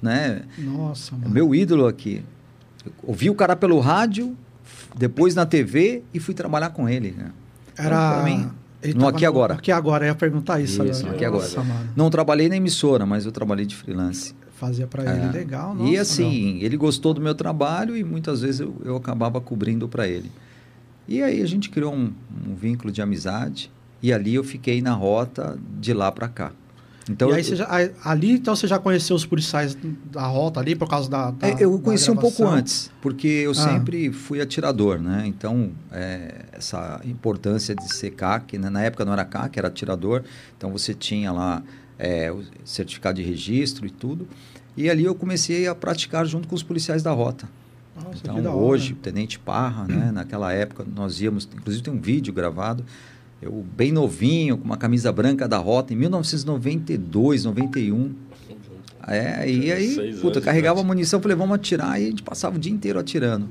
né? 0.00 0.42
Nossa, 0.58 1.14
É 1.14 1.18
mano. 1.18 1.30
meu 1.34 1.54
ídolo 1.54 1.86
aqui. 1.86 2.22
Eu 2.86 2.92
ouvi 3.02 3.28
o 3.30 3.34
cara 3.34 3.56
pelo 3.56 3.80
rádio, 3.80 4.36
depois 4.96 5.34
na 5.34 5.44
TV 5.44 6.02
e 6.12 6.20
fui 6.20 6.34
trabalhar 6.34 6.70
com 6.70 6.88
ele. 6.88 7.10
né? 7.18 7.30
Era. 7.76 8.14
pra 8.14 8.22
mim, 8.22 8.48
ele 8.80 8.94
no 8.94 9.08
Aqui 9.08 9.26
Agora. 9.26 9.54
Aqui 9.54 9.72
agora, 9.72 10.04
eu 10.04 10.08
ia 10.10 10.14
perguntar 10.14 10.60
isso, 10.60 10.84
Isso, 10.84 11.00
agora. 11.00 11.16
Aqui 11.16 11.24
Agora. 11.24 11.42
Nossa, 11.42 11.62
mano. 11.64 11.90
Não 11.96 12.08
trabalhei 12.10 12.48
na 12.48 12.56
emissora, 12.56 13.04
mas 13.04 13.26
eu 13.26 13.32
trabalhei 13.32 13.66
de 13.66 13.74
freelance. 13.74 14.34
Fazia 14.56 14.86
pra 14.86 15.02
É. 15.04 15.16
ele 15.16 15.32
legal, 15.32 15.74
nossa. 15.74 15.90
e 15.90 15.98
assim, 15.98 16.58
ele 16.62 16.76
gostou 16.76 17.12
do 17.12 17.20
meu 17.20 17.34
trabalho 17.34 17.96
e 17.96 18.04
muitas 18.04 18.40
vezes 18.42 18.60
eu, 18.60 18.76
eu 18.84 18.94
acabava 18.96 19.40
cobrindo 19.40 19.88
para 19.88 20.06
ele. 20.06 20.30
E 21.06 21.22
aí 21.22 21.42
a 21.42 21.46
gente 21.46 21.68
criou 21.70 21.94
um, 21.94 22.12
um 22.48 22.54
vínculo 22.54 22.92
de 22.92 23.02
amizade 23.02 23.70
e 24.02 24.12
ali 24.12 24.34
eu 24.34 24.44
fiquei 24.44 24.80
na 24.80 24.92
rota 24.92 25.58
de 25.80 25.92
lá 25.92 26.10
para 26.10 26.28
cá. 26.28 26.52
Então 27.08 27.30
e 27.30 27.34
aí 27.34 27.42
já, 27.42 27.68
ali, 28.02 28.32
então, 28.32 28.56
você 28.56 28.66
já 28.66 28.78
conheceu 28.78 29.14
os 29.14 29.26
policiais 29.26 29.76
da 30.10 30.26
rota 30.26 30.60
ali 30.60 30.74
por 30.74 30.88
causa 30.88 31.10
da. 31.10 31.30
da 31.30 31.48
É, 31.48 31.56
eu 31.60 31.76
da 31.76 31.84
conheci 31.84 32.10
um 32.10 32.16
pouco 32.16 32.46
antes, 32.46 32.90
porque 33.02 33.28
eu 33.28 33.50
Ah. 33.50 33.54
sempre 33.54 34.10
fui 34.10 34.40
atirador, 34.40 34.98
né? 34.98 35.22
Então, 35.26 35.70
é, 35.92 36.46
essa 36.52 37.00
importância 37.04 37.74
de 37.74 37.92
ser 37.92 38.10
CAC, 38.12 38.56
né? 38.58 38.70
na 38.70 38.82
época 38.82 39.04
não 39.04 39.12
era 39.12 39.24
CAC, 39.24 39.58
era 39.58 39.68
atirador, 39.68 40.22
então 40.56 40.70
você 40.70 40.94
tinha 40.94 41.30
lá 41.30 41.62
é, 41.98 42.32
o 42.32 42.42
certificado 42.64 43.20
de 43.20 43.22
registro 43.22 43.86
e 43.86 43.90
tudo. 43.90 44.26
E 44.76 44.88
ali 44.90 45.04
eu 45.04 45.14
comecei 45.14 45.68
a 45.68 45.74
praticar 45.74 46.26
junto 46.26 46.48
com 46.48 46.54
os 46.54 46.62
policiais 46.62 47.02
da 47.02 47.12
rota. 47.12 47.48
Nossa, 47.96 48.10
que 48.22 48.28
Então, 48.28 48.42
da 48.42 48.50
hora. 48.50 48.58
hoje, 48.58 48.92
o 48.92 48.96
Tenente 48.96 49.38
Parra, 49.38 49.86
né? 49.86 50.10
Naquela 50.14 50.52
época, 50.52 50.84
nós 50.94 51.20
íamos, 51.20 51.48
inclusive 51.54 51.82
tem 51.82 51.92
um 51.92 52.00
vídeo 52.00 52.32
gravado, 52.32 52.84
eu 53.40 53.64
bem 53.76 53.92
novinho, 53.92 54.56
com 54.56 54.64
uma 54.64 54.76
camisa 54.76 55.12
branca 55.12 55.46
da 55.46 55.58
rota, 55.58 55.92
em 55.92 55.96
1992, 55.96 57.44
91. 57.44 58.14
É, 59.06 59.50
e 59.50 59.70
aí, 59.70 60.14
puta, 60.14 60.38
anos, 60.38 60.44
carregava 60.44 60.80
né? 60.80 60.86
munição, 60.86 61.20
falei, 61.20 61.36
vamos 61.36 61.54
atirar, 61.54 62.00
e 62.00 62.06
a 62.06 62.08
gente 62.08 62.22
passava 62.22 62.56
o 62.56 62.58
dia 62.58 62.72
inteiro 62.72 62.98
atirando. 62.98 63.50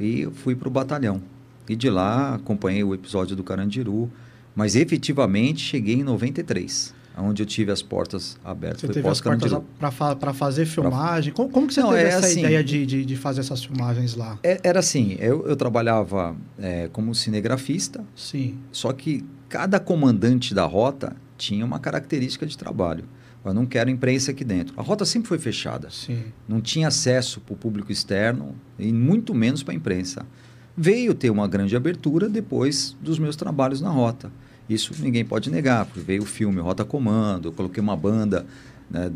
E 0.00 0.20
eu 0.20 0.32
fui 0.32 0.54
pro 0.54 0.70
batalhão. 0.70 1.22
E 1.68 1.74
de 1.74 1.88
lá, 1.88 2.34
acompanhei 2.34 2.84
o 2.84 2.94
episódio 2.94 3.34
do 3.34 3.42
Carandiru, 3.42 4.10
mas 4.54 4.76
efetivamente 4.76 5.60
cheguei 5.60 5.96
em 5.96 6.02
93, 6.02 6.94
onde 7.18 7.42
eu 7.42 7.46
tive 7.46 7.70
as 7.70 7.82
portas 7.82 8.38
abertas. 8.44 8.80
Você 8.80 8.86
Foi 8.86 8.94
teve 8.94 9.08
as 9.08 9.20
portas 9.20 9.52
para 9.78 9.90
fa 9.90 10.16
pra 10.16 10.32
fazer 10.32 10.64
filmagem. 10.66 11.32
Como, 11.32 11.48
como 11.50 11.66
que 11.66 11.74
você 11.74 11.80
Não, 11.82 11.90
teve 11.90 12.02
é 12.02 12.08
essa 12.08 12.26
assim- 12.26 12.40
ideia 12.40 12.64
de, 12.64 12.86
de, 12.86 13.04
de 13.04 13.16
fazer 13.16 13.40
essas 13.40 13.64
filmagens 13.64 14.14
lá? 14.14 14.38
É, 14.42 14.60
Era 14.62 14.80
assim, 14.80 15.16
eu, 15.18 15.46
eu 15.46 15.56
trabalhava 15.56 16.34
é, 16.58 16.88
como 16.92 17.14
cinegrafista, 17.14 18.04
Sim. 18.16 18.58
Só 18.70 18.92
que 18.92 19.24
cada 19.48 19.78
comandante 19.78 20.54
da 20.54 20.64
rota 20.64 21.14
tinha 21.36 21.64
uma 21.64 21.78
característica 21.78 22.46
de 22.46 22.56
trabalho. 22.56 23.04
Eu 23.44 23.52
não 23.52 23.66
quero 23.66 23.90
imprensa 23.90 24.30
aqui 24.30 24.44
dentro. 24.44 24.72
A 24.76 24.82
rota 24.82 25.04
sempre 25.04 25.28
foi 25.28 25.38
fechada. 25.38 25.88
Sim. 25.90 26.22
Não 26.48 26.60
tinha 26.60 26.86
acesso 26.88 27.40
para 27.40 27.54
o 27.54 27.56
público 27.56 27.90
externo 27.90 28.54
e 28.78 28.92
muito 28.92 29.34
menos 29.34 29.62
para 29.64 29.74
a 29.74 29.76
imprensa. 29.76 30.24
Veio 30.76 31.12
ter 31.12 31.28
uma 31.28 31.46
grande 31.48 31.74
abertura 31.76 32.28
depois 32.28 32.96
dos 33.00 33.18
meus 33.18 33.34
trabalhos 33.36 33.80
na 33.80 33.90
rota. 33.90 34.30
Isso 34.72 34.94
ninguém 35.00 35.24
pode 35.24 35.50
negar, 35.50 35.86
porque 35.86 36.00
veio 36.00 36.22
o 36.22 36.26
filme 36.26 36.60
Rota 36.60 36.84
Comando, 36.84 37.48
eu 37.48 37.52
coloquei 37.52 37.82
uma 37.82 37.96
banda 37.96 38.46
né, 38.90 39.10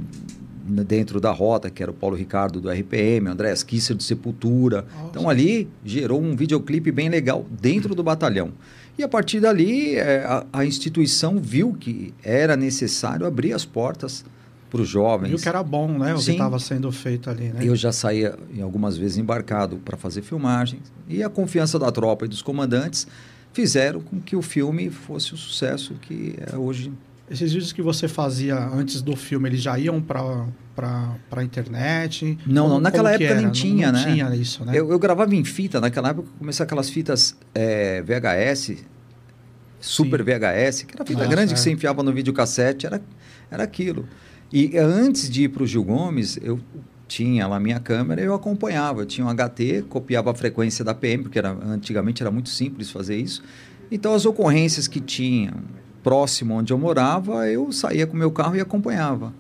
dentro 0.85 1.21
da 1.21 1.31
rota, 1.31 1.71
que 1.71 1.83
era 1.83 1.91
o 1.91 1.95
Paulo 1.95 2.17
Ricardo 2.17 2.61
do 2.61 2.71
RPM, 2.71 3.29
o 3.29 3.33
André 3.33 3.55
Kisser 3.65 3.97
do 3.97 4.03
Sepultura. 4.03 4.83
Nossa. 4.83 5.09
Então 5.11 5.29
ali 5.29 5.69
gerou 5.85 6.21
um 6.21 6.35
videoclipe 6.35 6.91
bem 6.91 7.09
legal 7.09 7.47
dentro 7.61 7.95
do 7.95 8.03
batalhão. 8.03 8.53
E 8.99 9.03
a 9.03 9.09
partir 9.09 9.41
dali, 9.41 9.95
é, 9.97 10.25
a, 10.25 10.47
a 10.53 10.65
instituição 10.65 11.39
viu 11.39 11.75
que 11.79 12.15
era 12.23 12.57
necessário 12.57 13.27
abrir 13.27 13.53
as 13.53 13.65
portas 13.65 14.25
para 14.71 14.81
os 14.81 14.89
jovens. 14.89 15.29
Viu 15.29 15.39
que 15.39 15.49
era 15.49 15.63
bom, 15.63 15.99
né? 15.99 16.15
O 16.15 16.17
que 16.17 16.25
Sim. 16.25 16.33
estava 16.33 16.59
sendo 16.59 16.91
feito 16.91 17.31
ali, 17.31 17.49
né? 17.51 17.61
Eu 17.63 17.77
já 17.77 17.93
saía 17.93 18.37
em 18.53 18.63
algumas 18.63 18.97
vezes 18.97 19.19
embarcado 19.19 19.77
para 19.77 19.97
fazer 19.97 20.23
filmagens. 20.23 20.83
E 21.09 21.23
a 21.23 21.29
confiança 21.29 21.79
da 21.79 21.93
tropa 21.93 22.25
e 22.25 22.29
dos 22.29 22.43
comandantes 22.43 23.07
fizeram 23.57 24.01
com 24.03 24.21
que 24.21 24.37
o 24.37 24.43
filme 24.43 24.91
fosse 24.91 25.33
o 25.33 25.37
sucesso 25.37 25.95
que 25.95 26.35
é 26.53 26.57
hoje. 26.59 26.93
Esses 27.29 27.51
vídeos 27.53 27.73
que 27.73 27.81
você 27.81 28.07
fazia 28.07 28.55
antes 28.57 29.01
do 29.01 29.17
filme, 29.17 29.49
eles 29.49 29.63
já 29.63 29.79
iam 29.79 30.01
para 30.01 30.47
para 30.77 31.43
internet? 31.43 32.39
Não, 32.47 32.65
Como- 32.65 32.75
não, 32.75 32.81
naquela 32.83 33.11
época 33.13 33.35
nem 33.35 33.51
tinha, 33.51 33.91
não, 33.91 33.99
né? 33.99 34.07
Não 34.07 34.13
tinha 34.13 34.37
isso, 34.37 34.63
né? 34.63 34.73
Eu, 34.79 34.91
eu 34.91 34.99
gravava 34.99 35.35
em 35.35 35.43
fita, 35.43 35.81
naquela 35.81 36.11
época 36.11 36.29
começou 36.39 36.65
aquelas 36.65 36.91
fitas 36.91 37.35
é, 37.55 38.03
VHS, 38.03 38.85
Super 39.81 40.19
Sim. 40.21 40.25
VHS, 40.25 40.83
que 40.83 40.95
era 40.95 41.05
fita 41.07 41.19
Nossa, 41.21 41.31
grande 41.31 41.53
é. 41.53 41.55
que 41.55 41.61
você 41.61 41.71
enfiava 41.71 42.03
no 42.03 42.13
videocassete, 42.13 42.85
era, 42.87 43.01
era 43.51 43.63
aquilo. 43.63 44.07
E 44.53 44.77
antes 44.77 45.31
de 45.31 45.45
ir 45.45 45.49
para 45.49 45.63
o 45.63 45.67
Gil 45.67 45.83
Gomes, 45.83 46.39
eu 46.43 46.61
tinha 47.09 47.47
lá 47.47 47.61
minha 47.61 47.79
câmera, 47.81 48.21
eu 48.21 48.35
acompanhava. 48.35 49.03
Eu 49.03 49.07
tinha 49.07 49.27
um 49.27 49.31
HT, 49.31 49.85
copiava 49.89 50.31
a 50.31 50.35
frequência 50.35 50.85
da 50.85 50.95
PM, 50.95 51.23
porque 51.25 51.39
era, 51.39 51.51
antigamente 51.51 52.23
era 52.23 52.31
muito 52.31 52.49
simples 52.49 52.91
fazer 52.91 53.17
isso. 53.17 53.43
Então, 53.91 54.15
as 54.15 54.27
ocorrências 54.27 54.89
que 54.89 55.01
tinham 55.01 55.55
próximo 56.03 56.55
onde 56.55 56.73
eu 56.73 56.79
morava, 56.79 57.49
eu 57.49 57.73
saía 57.73 58.07
com 58.07 58.17
meu 58.17 58.31
carro 58.31 58.57
e 58.57 58.61
acompanhava. 58.61 59.33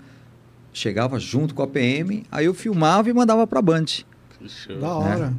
Chegava 0.73 1.19
junto 1.19 1.55
com 1.55 1.63
a 1.63 1.67
PM, 1.67 2.25
aí 2.31 2.47
eu 2.47 2.55
filmava 2.55 3.09
e 3.09 3.13
mandava 3.13 3.47
para 3.47 3.59
a 3.59 3.63
Band. 3.63 3.85
Da 4.81 4.95
hora. 4.95 5.33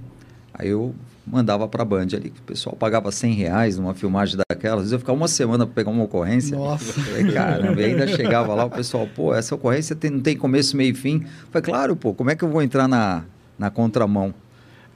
Aí 0.53 0.69
eu 0.69 0.95
mandava 1.29 1.67
para 1.67 1.81
a 1.81 1.85
Band 1.85 2.07
ali, 2.13 2.33
o 2.37 2.41
pessoal 2.43 2.75
pagava 2.75 3.11
100 3.11 3.33
reais 3.33 3.77
numa 3.77 3.93
filmagem 3.93 4.37
daquela. 4.49 4.77
Às 4.77 4.83
vezes 4.83 4.93
eu 4.93 4.99
ficava 4.99 5.17
uma 5.17 5.27
semana 5.27 5.65
para 5.65 5.75
pegar 5.75 5.91
uma 5.91 6.03
ocorrência. 6.03 6.57
Nossa. 6.57 6.93
Falei, 6.93 7.31
caramba, 7.31 7.81
e 7.81 7.85
ainda 7.85 8.07
chegava 8.07 8.53
lá, 8.55 8.65
o 8.65 8.69
pessoal, 8.69 9.07
pô, 9.13 9.33
essa 9.33 9.53
ocorrência 9.53 9.95
tem, 9.95 10.09
não 10.09 10.21
tem 10.21 10.37
começo, 10.37 10.77
meio 10.77 10.91
e 10.91 10.95
fim. 10.95 11.25
Falei, 11.51 11.63
claro, 11.63 11.95
pô, 11.95 12.13
como 12.13 12.31
é 12.31 12.35
que 12.35 12.43
eu 12.43 12.49
vou 12.49 12.61
entrar 12.61 12.87
na, 12.87 13.23
na 13.59 13.69
contramão 13.69 14.33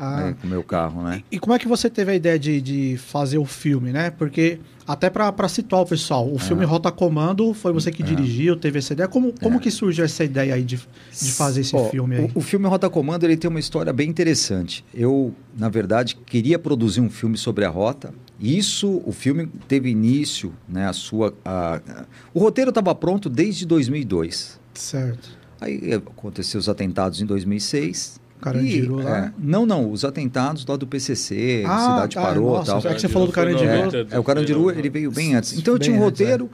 Ah, 0.04 0.18
né, 0.24 0.36
com 0.42 0.48
o 0.48 0.50
meu 0.50 0.64
carro, 0.64 1.04
né? 1.04 1.22
E 1.32 1.38
como 1.38 1.54
é 1.54 1.60
que 1.60 1.68
você 1.68 1.88
teve 1.88 2.12
a 2.12 2.16
ideia 2.16 2.40
de, 2.40 2.60
de 2.60 2.98
fazer 2.98 3.38
o 3.38 3.46
filme, 3.46 3.92
né? 3.92 4.10
Porque, 4.10 4.60
até 4.88 5.12
para 5.12 5.48
situar 5.48 5.84
o 5.84 5.86
pessoal, 5.86 6.28
o 6.28 6.40
filme 6.40 6.66
Rota 6.66 6.92
Comando 6.92 7.54
foi 7.54 7.72
você 7.72 7.92
que 7.92 8.02
dirigiu, 8.02 8.56
teve 8.56 8.80
essa 8.80 8.94
ideia. 8.94 9.08
Como, 9.08 9.32
como 9.40 9.60
que 9.60 9.70
surgiu 9.70 10.04
essa 10.04 10.24
ideia 10.24 10.56
aí 10.56 10.64
de, 10.64 10.78
de 10.78 11.32
fazer 11.34 11.62
esse 11.62 11.78
filme 11.92 12.16
aí? 12.16 12.32
O, 12.34 12.40
o 12.40 12.42
filme 12.42 12.68
Rota 12.68 12.90
Comando 12.90 13.26
ele 13.26 13.38
tem 13.38 13.48
uma 13.48 13.60
história 13.60 13.94
bem 13.94 14.10
interessante. 14.10 14.84
Eu, 14.92 15.36
na 15.56 15.70
verdade, 15.70 16.16
queria 16.16 16.58
produzir 16.58 17.00
um 17.02 17.10
filme 17.10 17.38
sobre 17.38 17.64
a 17.64 17.70
rota. 17.70 18.12
Isso, 18.40 19.04
o 19.06 19.12
filme 19.12 19.46
teve 19.68 19.88
início, 19.90 20.52
né? 20.68 20.88
A 20.88 20.94
sua, 20.94 21.32
a- 21.46 21.76
a- 21.88 22.06
o 22.34 22.40
roteiro 22.40 22.70
estava 22.70 22.96
pronto 22.96 23.30
desde 23.30 23.68
2002. 23.68 24.60
Certo. 24.74 25.30
Aí 25.60 25.94
aconteceu 25.94 26.60
os 26.60 26.68
atentados 26.68 27.22
em 27.22 27.26
2006. 27.26 28.20
Carandiru 28.42 29.00
e, 29.00 29.04
lá? 29.04 29.18
é, 29.18 29.32
não, 29.38 29.66
não, 29.66 29.92
os 29.92 30.04
atentados 30.04 30.66
lá 30.66 30.76
do 30.76 30.86
PCC, 30.88 31.64
Ah, 31.66 31.80
cidade 31.80 32.16
tá, 32.16 32.22
parou 32.22 32.56
nossa, 32.58 32.80
tal. 32.82 32.92
é 32.92 32.96
que 32.96 33.02
você 33.02 33.08
falou 33.08 33.28
do 33.28 33.34
Carandiru. 33.34 33.70
É, 33.70 34.16
é, 34.16 34.20
o 34.20 34.24
Carandiru 34.24 34.72
ele 34.72 34.90
veio 34.90 35.12
bem 35.12 35.36
antes. 35.36 35.54
Então 35.58 35.74
eu 35.74 35.80
Bem 35.80 35.86
tinha 35.90 36.00
um 36.00 36.06
antes, 36.06 36.20
é. 36.22 36.24
roteiro. 36.26 36.50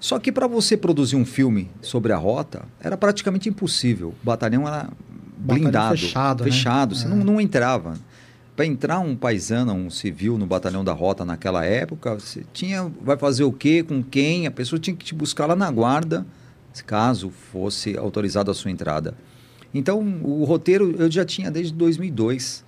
Só 0.00 0.18
que 0.18 0.30
para 0.30 0.46
você 0.46 0.76
produzir 0.76 1.16
um 1.16 1.24
filme 1.24 1.70
sobre 1.80 2.12
a 2.12 2.16
rota 2.16 2.62
era 2.80 2.96
praticamente 2.96 3.48
impossível. 3.48 4.08
O 4.22 4.24
batalhão 4.26 4.66
era 4.68 4.88
Batalhão 5.36 5.62
blindado, 5.64 5.98
fechado, 5.98 6.44
né? 6.44 6.50
fechado. 6.50 6.94
Você 6.94 7.06
É. 7.06 7.08
não, 7.08 7.16
não 7.18 7.40
entrava. 7.40 7.94
Para 8.54 8.66
entrar 8.66 9.00
um 9.00 9.16
paisano, 9.16 9.72
um 9.72 9.90
civil 9.90 10.38
no 10.38 10.46
batalhão 10.46 10.84
da 10.84 10.92
rota 10.92 11.24
naquela 11.24 11.64
época, 11.64 12.14
você 12.14 12.44
tinha, 12.52 12.88
vai 13.02 13.16
fazer 13.16 13.42
o 13.44 13.52
quê, 13.52 13.82
com 13.82 14.00
quem? 14.02 14.46
A 14.46 14.50
pessoa 14.50 14.78
tinha 14.78 14.94
que 14.94 15.04
te 15.04 15.14
buscar 15.14 15.46
lá 15.46 15.56
na 15.56 15.68
guarda, 15.70 16.24
caso 16.86 17.30
fosse 17.30 17.96
autorizada 17.96 18.50
a 18.50 18.54
sua 18.54 18.70
entrada. 18.70 19.14
Então, 19.74 20.00
o 20.22 20.44
roteiro 20.44 20.94
eu 20.98 21.10
já 21.10 21.24
tinha 21.24 21.50
desde 21.50 21.74
2002. 21.74 22.64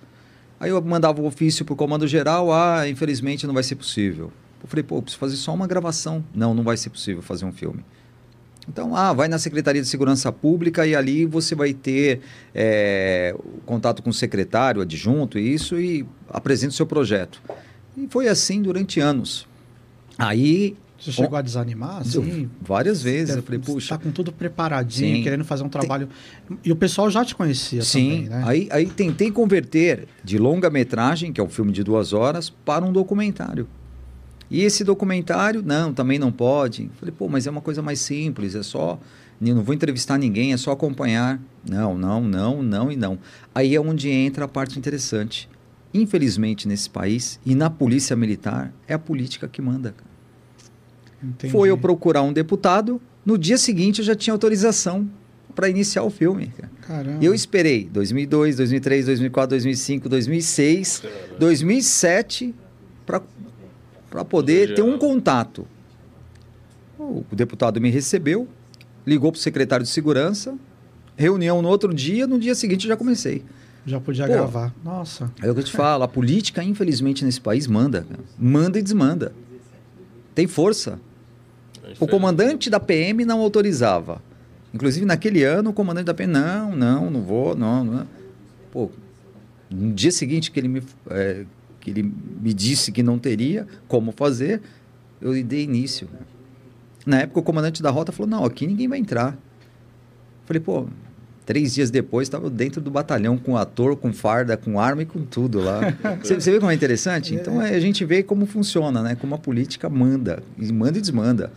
Aí 0.59 0.69
eu 0.69 0.81
mandava 0.81 1.21
o 1.21 1.25
ofício 1.25 1.63
para 1.63 1.73
o 1.73 1.75
comando 1.75 2.05
geral, 2.05 2.51
ah, 2.51 2.87
infelizmente 2.87 3.47
não 3.47 3.53
vai 3.53 3.63
ser 3.63 3.75
possível. 3.75 4.31
Eu 4.61 4.67
falei, 4.67 4.83
pô, 4.83 5.01
preciso 5.01 5.19
fazer 5.19 5.35
só 5.37 5.53
uma 5.53 5.67
gravação. 5.67 6.23
Não, 6.33 6.53
não 6.53 6.63
vai 6.63 6.75
ser 6.75 6.89
possível 6.89 7.21
fazer 7.21 7.45
um 7.45 7.51
filme. 7.51 7.85
Então, 8.67 8.95
ah, 8.95 9.13
vai 9.13 9.29
na 9.29 9.39
Secretaria 9.39 9.81
de 9.81 9.87
Segurança 9.87 10.31
Pública 10.31 10.85
e 10.85 10.93
ali 10.93 11.25
você 11.25 11.55
vai 11.55 11.73
ter 11.73 12.19
é, 12.53 13.33
contato 13.65 14.03
com 14.03 14.09
o 14.09 14.13
secretário, 14.13 14.81
adjunto, 14.81 15.39
e 15.39 15.53
isso, 15.53 15.79
e 15.79 16.05
apresenta 16.27 16.73
o 16.73 16.75
seu 16.75 16.85
projeto. 16.85 17.41
E 17.95 18.07
foi 18.09 18.27
assim 18.27 18.61
durante 18.61 18.99
anos. 18.99 19.47
Aí, 20.17 20.75
Você 21.11 21.21
chegou 21.23 21.37
a 21.37 21.41
desanimar, 21.41 22.01
assim? 22.01 22.49
várias 22.61 23.01
vezes, 23.01 23.35
eu 23.35 23.43
falei, 23.43 23.59
puxa, 23.59 23.97
tá 23.97 24.03
com 24.03 24.11
tudo 24.11 24.31
preparadinho, 24.31 25.17
Sim. 25.17 25.23
querendo 25.23 25.45
fazer 25.45 25.63
um 25.63 25.69
trabalho. 25.69 26.09
E 26.63 26.71
o 26.71 26.75
pessoal 26.75 27.09
já 27.09 27.23
te 27.23 27.33
conhecia 27.33 27.81
Sim, 27.81 28.09
também, 28.09 28.29
né? 28.29 28.43
aí, 28.45 28.67
aí 28.71 28.85
tentei 28.87 29.31
converter 29.31 30.07
de 30.23 30.37
longa-metragem, 30.37 31.31
que 31.31 31.39
é 31.39 31.43
um 31.43 31.49
filme 31.49 31.71
de 31.71 31.83
duas 31.83 32.11
horas, 32.11 32.49
para 32.49 32.83
um 32.83 32.91
documentário. 32.91 33.67
E 34.49 34.61
esse 34.61 34.83
documentário, 34.83 35.61
não, 35.61 35.93
também 35.93 36.17
não 36.17 36.31
pode. 36.31 36.89
Falei, 36.99 37.13
pô, 37.17 37.27
mas 37.27 37.47
é 37.47 37.51
uma 37.51 37.61
coisa 37.61 37.81
mais 37.81 37.99
simples, 37.99 38.55
é 38.55 38.63
só. 38.63 38.99
Não 39.39 39.61
vou 39.61 39.75
entrevistar 39.75 40.17
ninguém, 40.17 40.53
é 40.53 40.57
só 40.57 40.71
acompanhar. 40.71 41.39
Não, 41.69 41.97
não, 41.97 42.21
não, 42.21 42.63
não 42.63 42.91
e 42.91 42.95
não. 42.95 43.19
Aí 43.53 43.75
é 43.75 43.79
onde 43.79 44.09
entra 44.09 44.45
a 44.45 44.47
parte 44.47 44.79
interessante. 44.79 45.49
Infelizmente, 45.93 46.67
nesse 46.67 46.89
país, 46.89 47.39
e 47.45 47.55
na 47.55 47.69
polícia 47.69 48.15
militar, 48.15 48.73
é 48.87 48.93
a 48.93 48.99
política 48.99 49.47
que 49.47 49.61
manda. 49.61 49.91
cara. 49.91 50.06
Entendi. 51.23 51.51
Foi 51.51 51.69
eu 51.69 51.77
procurar 51.77 52.21
um 52.21 52.31
deputado, 52.31 53.01
no 53.25 53.37
dia 53.37 53.57
seguinte 53.57 53.99
eu 53.99 54.05
já 54.05 54.15
tinha 54.15 54.33
autorização 54.33 55.09
para 55.55 55.67
iniciar 55.69 56.03
o 56.03 56.09
filme. 56.09 56.47
cara. 56.55 56.71
Caramba. 56.81 57.17
E 57.23 57.25
eu 57.25 57.33
esperei 57.33 57.89
2002, 57.91 58.57
2003, 58.57 59.05
2004, 59.07 59.49
2005, 59.49 60.09
2006, 60.09 61.03
2007 61.39 62.55
para 63.05 64.23
poder 64.23 64.75
ter 64.75 64.83
um 64.83 64.97
contato. 64.97 65.67
O 66.99 67.23
deputado 67.31 67.79
me 67.81 67.89
recebeu, 67.89 68.47
ligou 69.05 69.31
para 69.31 69.39
o 69.39 69.41
secretário 69.41 69.83
de 69.83 69.91
segurança, 69.91 70.55
reunião 71.15 71.61
no 71.61 71.67
outro 71.67 71.93
dia, 71.93 72.27
no 72.27 72.39
dia 72.39 72.55
seguinte 72.55 72.85
eu 72.85 72.89
já 72.89 72.97
comecei. 72.97 73.43
Já 73.85 73.99
podia 73.99 74.27
Pô. 74.27 74.33
gravar. 74.33 74.75
Nossa. 74.83 75.31
É 75.41 75.49
o 75.49 75.53
que 75.53 75.61
eu 75.61 75.63
te 75.63 75.71
falo, 75.71 76.03
a 76.03 76.07
política, 76.07 76.63
infelizmente, 76.63 77.23
nesse 77.23 77.39
país 77.39 77.67
manda. 77.67 78.05
Manda 78.37 78.77
e 78.77 78.81
desmanda. 78.81 79.33
Tem 80.35 80.45
força. 80.45 80.99
O 81.99 82.07
comandante 82.07 82.69
da 82.69 82.79
PM 82.79 83.25
não 83.25 83.39
autorizava. 83.39 84.21
Inclusive, 84.73 85.05
naquele 85.05 85.43
ano, 85.43 85.69
o 85.69 85.73
comandante 85.73 86.05
da 86.05 86.13
PM, 86.13 86.31
não, 86.31 86.75
não, 86.75 87.09
não 87.09 87.21
vou, 87.21 87.55
não, 87.55 87.83
não. 87.83 88.07
Pô, 88.71 88.91
no 89.69 89.93
dia 89.93 90.11
seguinte 90.11 90.51
que 90.51 90.59
ele 90.59 90.67
me, 90.67 90.83
é, 91.09 91.45
que 91.79 91.89
ele 91.89 92.03
me 92.03 92.53
disse 92.53 92.91
que 92.91 93.01
não 93.01 93.17
teria 93.17 93.67
como 93.87 94.11
fazer, 94.11 94.61
eu 95.21 95.31
dei 95.43 95.63
início. 95.63 96.07
Na 97.05 97.21
época, 97.21 97.39
o 97.39 97.43
comandante 97.43 97.81
da 97.81 97.89
rota 97.89 98.11
falou, 98.11 98.29
não, 98.29 98.43
aqui 98.43 98.67
ninguém 98.67 98.87
vai 98.87 98.99
entrar. 98.99 99.37
Falei, 100.45 100.59
pô, 100.59 100.87
três 101.45 101.73
dias 101.73 101.89
depois, 101.89 102.27
estava 102.27 102.49
dentro 102.49 102.81
do 102.81 102.91
batalhão 102.91 103.37
com 103.37 103.55
ator, 103.55 103.95
com 103.95 104.11
farda, 104.11 104.57
com 104.57 104.79
arma 104.79 105.03
e 105.03 105.05
com 105.05 105.23
tudo 105.23 105.61
lá. 105.61 105.79
Você, 106.21 106.35
você 106.35 106.51
vê 106.51 106.59
como 106.59 106.69
é 106.69 106.75
interessante? 106.75 107.33
Então, 107.33 107.61
é, 107.61 107.73
a 107.73 107.79
gente 107.79 108.03
vê 108.03 108.21
como 108.21 108.45
funciona, 108.45 109.01
né? 109.01 109.15
Como 109.15 109.33
a 109.33 109.37
política 109.37 109.89
manda, 109.89 110.43
e 110.57 110.71
manda 110.73 110.97
e 110.97 111.01
desmanda. 111.01 111.51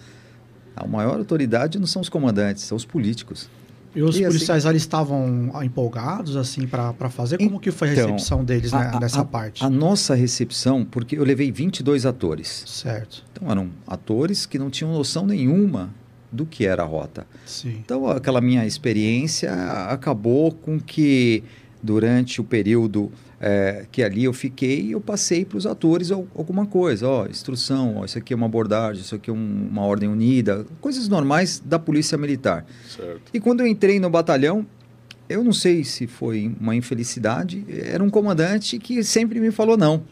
A 0.83 0.87
maior 0.87 1.19
autoridade 1.19 1.79
não 1.79 1.87
são 1.87 2.01
os 2.03 2.09
comandantes, 2.09 2.65
são 2.65 2.77
os 2.77 2.85
políticos. 2.85 3.49
E 3.95 4.03
os 4.03 4.15
E 4.17 4.19
assim- 4.21 4.27
policiais 4.33 4.67
ali 4.67 4.77
estavam 4.77 5.51
empolgados, 5.65 6.37
assim, 6.37 6.67
para 6.67 6.93
fazer? 7.11 7.39
Como 7.39 7.59
que 7.59 7.71
foi 7.73 7.89
a 7.89 7.93
Então, 7.93 8.07
recepção 8.13 8.45
deles 8.45 8.71
né, 8.73 8.79
A- 8.79 8.97
a- 8.97 9.01
nessa 9.01 9.21
a- 9.23 9.25
parte? 9.25 9.65
A 9.65 9.69
nossa 9.69 10.15
recepção, 10.15 10.85
porque 10.85 11.19
eu 11.19 11.25
levei 11.25 11.51
22 11.51 12.07
atores. 12.07 12.63
Certo. 12.67 13.25
Então, 13.33 13.51
eram 13.51 13.69
atores 13.87 14.47
que 14.47 14.59
não 14.61 14.71
tinham 14.71 14.93
noção 14.93 15.27
nenhuma 15.27 15.91
do 16.31 16.47
que 16.47 16.65
era 16.65 16.85
a 16.85 16.87
rota. 16.87 17.27
Sim. 17.45 17.79
Então, 17.85 18.07
aquela 18.09 18.41
minha 18.41 18.65
experiência 18.65 19.53
acabou 19.89 20.53
com 20.53 20.79
que, 20.79 21.43
durante 21.83 22.41
o 22.41 22.45
período 22.45 23.11
eh, 23.41 23.87
que 23.91 24.03
ali 24.03 24.25
eu 24.25 24.33
fiquei, 24.33 24.93
eu 24.95 25.01
passei 25.01 25.45
para 25.45 25.57
os 25.57 25.67
atores 25.67 26.11
al- 26.11 26.27
alguma 26.35 26.67
coisa. 26.67 27.09
Ó, 27.09 27.27
instrução, 27.27 27.97
ó, 27.97 28.05
isso 28.05 28.19
aqui 28.19 28.33
é 28.33 28.37
uma 28.37 28.47
abordagem, 28.47 29.03
isso 29.03 29.15
aqui 29.15 29.31
é 29.31 29.33
um- 29.33 29.69
uma 29.71 29.83
ordem 29.83 30.09
unida, 30.09 30.67
coisas 30.81 31.09
normais 31.09 31.63
da 31.65 31.79
polícia 31.79 32.19
militar. 32.19 32.67
Certo. 32.89 33.23
E 33.33 33.41
quando 33.41 33.61
eu 33.61 33.67
entrei 33.67 33.99
no 33.99 34.11
batalhão, 34.11 34.67
eu 35.29 35.43
não 35.43 35.53
sei 35.53 35.85
se 35.85 36.07
foi 36.07 36.53
uma 36.61 36.75
infelicidade, 36.77 37.65
era 37.69 38.03
um 38.03 38.11
comandante 38.11 38.79
que 38.79 39.03
sempre 39.03 39.41
me 39.41 39.51
falou 39.51 39.77
não. 39.77 40.03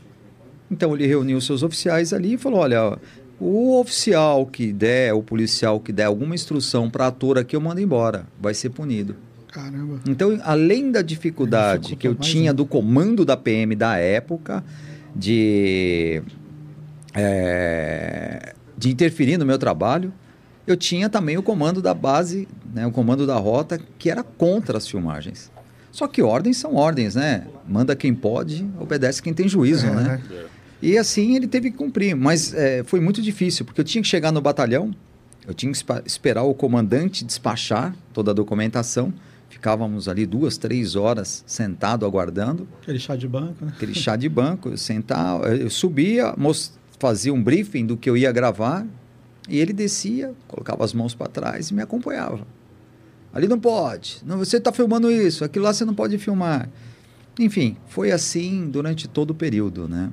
Então 0.70 0.94
ele 0.94 1.06
reuniu 1.06 1.40
seus 1.40 1.62
oficiais 1.62 2.12
ali 2.12 2.35
e 2.35 2.38
falou: 2.38 2.61
olha, 2.61 2.99
o 3.40 3.78
oficial 3.80 4.47
que 4.47 4.73
der, 4.73 5.12
o 5.14 5.23
policial 5.23 5.80
que 5.80 5.92
der 5.92 6.04
alguma 6.04 6.35
instrução 6.35 6.88
para 6.90 7.06
ator 7.08 7.38
aqui, 7.38 7.54
eu 7.56 7.61
mando 7.61 7.80
embora, 7.80 8.26
vai 8.40 8.54
ser 8.54 8.70
punido. 8.70 9.16
Caramba. 9.52 10.00
Então, 10.06 10.38
além 10.42 10.90
da 10.90 11.02
dificuldade 11.02 11.96
que 11.96 12.06
eu 12.06 12.14
tinha 12.14 12.50
ainda. 12.50 12.54
do 12.54 12.66
comando 12.66 13.24
da 13.24 13.36
PM 13.36 13.74
da 13.74 13.96
época, 13.96 14.62
de, 15.14 16.22
é, 17.14 18.54
de 18.76 18.90
interferir 18.90 19.38
no 19.38 19.46
meu 19.46 19.58
trabalho, 19.58 20.12
eu 20.66 20.76
tinha 20.76 21.08
também 21.08 21.38
o 21.38 21.42
comando 21.42 21.80
da 21.80 21.94
base, 21.94 22.46
né, 22.74 22.86
o 22.86 22.92
comando 22.92 23.26
da 23.26 23.36
rota, 23.36 23.80
que 23.98 24.10
era 24.10 24.22
contra 24.22 24.76
as 24.76 24.86
filmagens. 24.86 25.50
Só 25.90 26.06
que 26.06 26.22
ordens 26.22 26.58
são 26.58 26.74
ordens, 26.74 27.14
né? 27.14 27.46
Manda 27.66 27.96
quem 27.96 28.14
pode, 28.14 28.64
obedece 28.78 29.22
quem 29.22 29.32
tem 29.32 29.48
juízo, 29.48 29.86
É, 29.86 29.90
né? 29.90 30.22
É. 30.30 30.44
E 30.80 30.96
assim 30.96 31.34
ele 31.34 31.48
teve 31.48 31.70
que 31.72 31.76
cumprir, 31.76 32.14
mas 32.14 32.54
é, 32.54 32.84
foi 32.84 33.00
muito 33.00 33.20
difícil, 33.20 33.64
porque 33.64 33.80
eu 33.80 33.84
tinha 33.84 34.00
que 34.00 34.06
chegar 34.06 34.30
no 34.30 34.40
batalhão, 34.40 34.94
eu 35.46 35.54
tinha 35.54 35.72
que 35.72 35.84
esperar 36.06 36.44
o 36.44 36.54
comandante 36.54 37.24
despachar 37.24 37.96
toda 38.12 38.30
a 38.30 38.34
documentação, 38.34 39.12
ficávamos 39.58 40.08
ali 40.08 40.24
duas, 40.24 40.56
três 40.56 40.94
horas 40.94 41.42
sentado 41.44 42.06
aguardando, 42.06 42.66
Aquele 42.80 43.00
chá 43.00 43.16
de 43.16 43.26
banco, 43.26 43.64
né? 43.64 43.72
aquele 43.74 43.92
chá 43.92 44.14
de 44.14 44.28
banco, 44.28 44.68
eu 44.68 44.76
sentava, 44.76 45.48
eu 45.48 45.68
subia, 45.68 46.32
fazia 46.98 47.34
um 47.34 47.42
briefing 47.42 47.84
do 47.84 47.96
que 47.96 48.08
eu 48.08 48.16
ia 48.16 48.30
gravar, 48.30 48.86
e 49.48 49.58
ele 49.58 49.72
descia, 49.72 50.32
colocava 50.46 50.84
as 50.84 50.92
mãos 50.92 51.12
para 51.12 51.26
trás 51.26 51.70
e 51.70 51.74
me 51.74 51.82
acompanhava. 51.82 52.46
Ali 53.34 53.48
não 53.48 53.58
pode. 53.58 54.22
Não, 54.24 54.38
você 54.38 54.58
está 54.58 54.72
filmando 54.72 55.10
isso, 55.10 55.44
aquilo 55.44 55.64
lá 55.64 55.72
você 55.72 55.84
não 55.84 55.94
pode 55.94 56.16
filmar. 56.18 56.68
Enfim, 57.38 57.76
foi 57.88 58.12
assim 58.12 58.68
durante 58.68 59.08
todo 59.08 59.30
o 59.30 59.34
período, 59.34 59.88
né? 59.88 60.10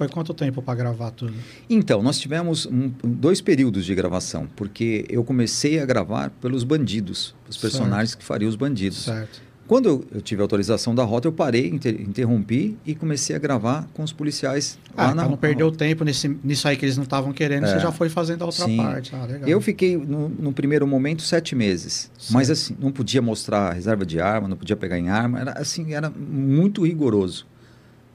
Foi 0.00 0.08
quanto 0.08 0.32
tempo 0.32 0.62
para 0.62 0.74
gravar 0.74 1.10
tudo? 1.10 1.34
Então, 1.68 2.02
nós 2.02 2.18
tivemos 2.18 2.64
um, 2.64 2.90
dois 3.04 3.42
períodos 3.42 3.84
de 3.84 3.94
gravação, 3.94 4.48
porque 4.56 5.04
eu 5.10 5.22
comecei 5.22 5.78
a 5.78 5.84
gravar 5.84 6.30
pelos 6.40 6.64
bandidos, 6.64 7.34
os 7.46 7.58
personagens 7.58 8.12
certo. 8.12 8.20
que 8.20 8.24
fariam 8.24 8.48
os 8.48 8.56
bandidos. 8.56 9.04
Certo. 9.04 9.42
Quando 9.66 9.90
eu, 9.90 10.04
eu, 10.14 10.22
tive 10.22 10.40
autorização 10.40 10.94
da 10.94 11.04
rota, 11.04 11.28
eu 11.28 11.32
parei, 11.32 11.68
inter, 11.68 12.00
interrompi 12.00 12.78
e 12.86 12.94
comecei 12.94 13.36
a 13.36 13.38
gravar 13.38 13.86
com 13.92 14.02
os 14.02 14.10
policiais 14.10 14.78
ah, 14.96 15.08
lá 15.08 15.14
na 15.14 15.28
não 15.28 15.36
perdeu 15.36 15.70
tempo 15.70 16.02
nesse, 16.02 16.34
nisso 16.42 16.66
aí 16.66 16.78
que 16.78 16.86
eles 16.86 16.96
não 16.96 17.04
estavam 17.04 17.30
querendo, 17.30 17.66
é, 17.66 17.74
você 17.74 17.78
já 17.78 17.92
foi 17.92 18.08
fazendo 18.08 18.40
a 18.40 18.46
outra 18.46 18.64
sim. 18.64 18.78
parte. 18.78 19.14
Ah, 19.14 19.28
eu 19.46 19.60
fiquei, 19.60 19.98
no, 19.98 20.30
no, 20.30 20.50
primeiro 20.50 20.86
momento, 20.86 21.20
sete 21.20 21.54
meses. 21.54 22.10
Sim. 22.18 22.32
Mas 22.32 22.48
assim, 22.48 22.74
não 22.80 22.90
podia 22.90 23.20
mostrar 23.20 23.74
reserva 23.74 24.06
de 24.06 24.18
arma, 24.18 24.48
não 24.48 24.56
podia 24.56 24.76
pegar 24.76 24.98
em 24.98 25.10
arma, 25.10 25.40
era 25.40 25.52
assim, 25.58 25.92
era 25.92 26.08
muito 26.08 26.86
rigoroso. 26.86 27.46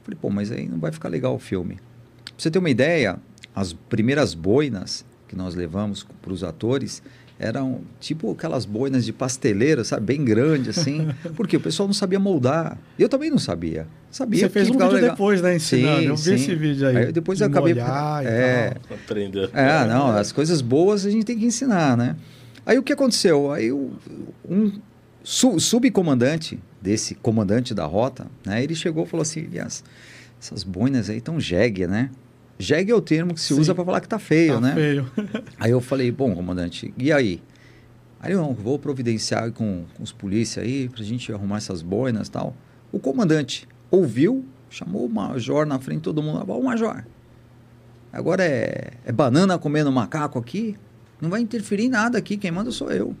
Falei, 0.06 0.18
pô, 0.22 0.30
mas 0.30 0.52
aí 0.52 0.68
não 0.68 0.78
vai 0.78 0.92
ficar 0.92 1.08
legal 1.08 1.34
o 1.34 1.38
filme. 1.38 1.74
Pra 2.24 2.34
você 2.38 2.48
ter 2.48 2.60
uma 2.60 2.70
ideia, 2.70 3.18
as 3.52 3.72
primeiras 3.72 4.34
boinas 4.34 5.04
que 5.26 5.34
nós 5.34 5.56
levamos 5.56 6.06
para 6.22 6.32
os 6.32 6.44
atores 6.44 7.02
eram 7.40 7.80
tipo 7.98 8.30
aquelas 8.30 8.64
boinas 8.64 9.04
de 9.04 9.12
pasteleira, 9.12 9.82
sabe? 9.82 10.06
Bem 10.06 10.24
grande, 10.24 10.70
assim. 10.70 11.08
porque 11.34 11.56
o 11.56 11.60
pessoal 11.60 11.88
não 11.88 11.92
sabia 11.92 12.20
moldar. 12.20 12.78
Eu 12.96 13.08
também 13.08 13.30
não 13.30 13.38
sabia. 13.38 13.88
Sabia 14.08 14.42
Você 14.42 14.48
fez 14.48 14.68
um 14.70 14.74
vídeo 14.74 14.92
legal. 14.92 15.10
depois, 15.10 15.42
né? 15.42 15.56
Ensinando. 15.56 16.02
Sim, 16.02 16.06
eu 16.06 16.16
vi 16.16 16.22
sim. 16.22 16.34
esse 16.34 16.54
vídeo 16.54 16.86
aí. 16.86 16.96
aí 16.96 17.12
depois 17.12 17.40
eu 17.40 17.48
acabei... 17.48 17.74
é, 18.24 18.76
Aprender. 18.94 19.50
É, 19.52 19.84
não. 19.88 20.06
As 20.06 20.30
coisas 20.30 20.60
boas 20.60 21.04
a 21.04 21.10
gente 21.10 21.24
tem 21.24 21.36
que 21.36 21.44
ensinar, 21.44 21.96
né? 21.96 22.14
Aí 22.64 22.78
o 22.78 22.82
que 22.82 22.92
aconteceu? 22.92 23.50
Aí 23.50 23.72
um 23.72 24.72
subcomandante 25.24 26.60
desse 26.86 27.16
comandante 27.16 27.74
da 27.74 27.84
rota, 27.84 28.28
né? 28.44 28.62
Ele 28.62 28.76
chegou 28.76 29.02
e 29.02 29.08
falou 29.08 29.22
assim, 29.22 29.40
Elias, 29.40 29.82
essas 30.40 30.62
boinas 30.62 31.10
aí 31.10 31.16
estão 31.16 31.40
jegue, 31.40 31.84
né? 31.84 32.10
Jegue 32.60 32.92
é 32.92 32.94
o 32.94 33.00
termo 33.00 33.34
que 33.34 33.40
se 33.40 33.52
Sim. 33.52 33.60
usa 33.60 33.74
para 33.74 33.84
falar 33.84 34.00
que 34.00 34.08
tá 34.08 34.20
feio, 34.20 34.54
tá 34.54 34.60
né? 34.60 34.74
feio. 34.74 35.10
aí 35.58 35.72
eu 35.72 35.80
falei, 35.80 36.12
bom, 36.12 36.32
comandante, 36.32 36.94
e 36.96 37.10
aí? 37.10 37.42
Aí 38.20 38.32
eu 38.32 38.54
vou 38.54 38.78
providenciar 38.78 39.50
com, 39.50 39.84
com 39.96 40.02
os 40.02 40.12
polícias 40.12 40.64
aí 40.64 40.88
pra 40.88 41.02
gente 41.02 41.32
arrumar 41.32 41.56
essas 41.56 41.82
boinas 41.82 42.28
e 42.28 42.30
tal. 42.30 42.56
O 42.92 43.00
comandante 43.00 43.66
ouviu, 43.90 44.44
chamou 44.70 45.06
o 45.06 45.08
major 45.08 45.66
na 45.66 45.80
frente 45.80 45.98
de 45.98 46.04
todo 46.04 46.22
mundo. 46.22 46.44
Ó, 46.48 46.62
major, 46.62 47.04
agora 48.12 48.44
é, 48.44 48.92
é 49.04 49.10
banana 49.10 49.58
comendo 49.58 49.90
macaco 49.90 50.38
aqui? 50.38 50.76
Não 51.20 51.30
vai 51.30 51.40
interferir 51.40 51.86
em 51.86 51.88
nada 51.88 52.16
aqui, 52.16 52.36
quem 52.36 52.52
manda 52.52 52.70
sou 52.70 52.92
eu 52.92 53.16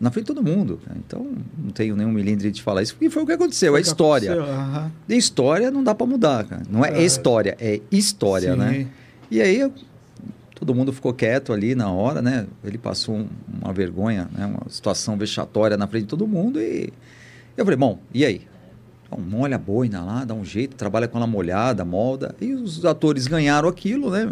na 0.00 0.10
frente 0.10 0.26
de 0.26 0.34
todo 0.34 0.42
mundo. 0.42 0.80
Então, 0.96 1.26
não 1.56 1.70
tenho 1.70 1.96
nenhum 1.96 2.12
milímetro 2.12 2.50
de 2.50 2.62
falar 2.62 2.82
isso, 2.82 2.94
porque 2.94 3.10
foi 3.10 3.22
o 3.22 3.26
que 3.26 3.32
aconteceu, 3.32 3.72
foi 3.72 3.80
é 3.80 3.82
história. 3.82 4.40
Uhum. 4.40 4.90
De 5.06 5.16
história 5.16 5.70
não 5.70 5.82
dá 5.82 5.94
para 5.94 6.06
mudar, 6.06 6.44
cara. 6.44 6.62
Não 6.70 6.84
é, 6.84 7.00
é, 7.00 7.04
história, 7.04 7.56
é 7.60 7.80
história, 7.90 8.52
Sim. 8.52 8.58
né? 8.58 8.86
E 9.30 9.40
aí, 9.42 9.70
todo 10.54 10.74
mundo 10.74 10.92
ficou 10.92 11.12
quieto 11.12 11.52
ali 11.52 11.74
na 11.74 11.90
hora, 11.90 12.22
né? 12.22 12.46
Ele 12.64 12.78
passou 12.78 13.16
um, 13.16 13.28
uma 13.62 13.72
vergonha, 13.72 14.28
né? 14.32 14.46
uma 14.46 14.70
situação 14.70 15.16
vexatória 15.16 15.76
na 15.76 15.86
frente 15.86 16.04
de 16.04 16.08
todo 16.08 16.26
mundo 16.26 16.60
e 16.60 16.92
eu 17.56 17.64
falei, 17.64 17.76
bom, 17.76 17.98
e 18.14 18.24
aí? 18.24 18.42
Bom, 19.10 19.18
molha 19.20 19.56
a 19.56 19.58
boina 19.58 20.02
lá, 20.02 20.24
dá 20.24 20.34
um 20.34 20.44
jeito, 20.44 20.76
trabalha 20.76 21.08
com 21.08 21.16
ela 21.16 21.26
molhada, 21.26 21.84
molda. 21.84 22.34
E 22.40 22.52
os 22.52 22.84
atores 22.84 23.26
ganharam 23.26 23.68
aquilo, 23.68 24.10
né? 24.10 24.28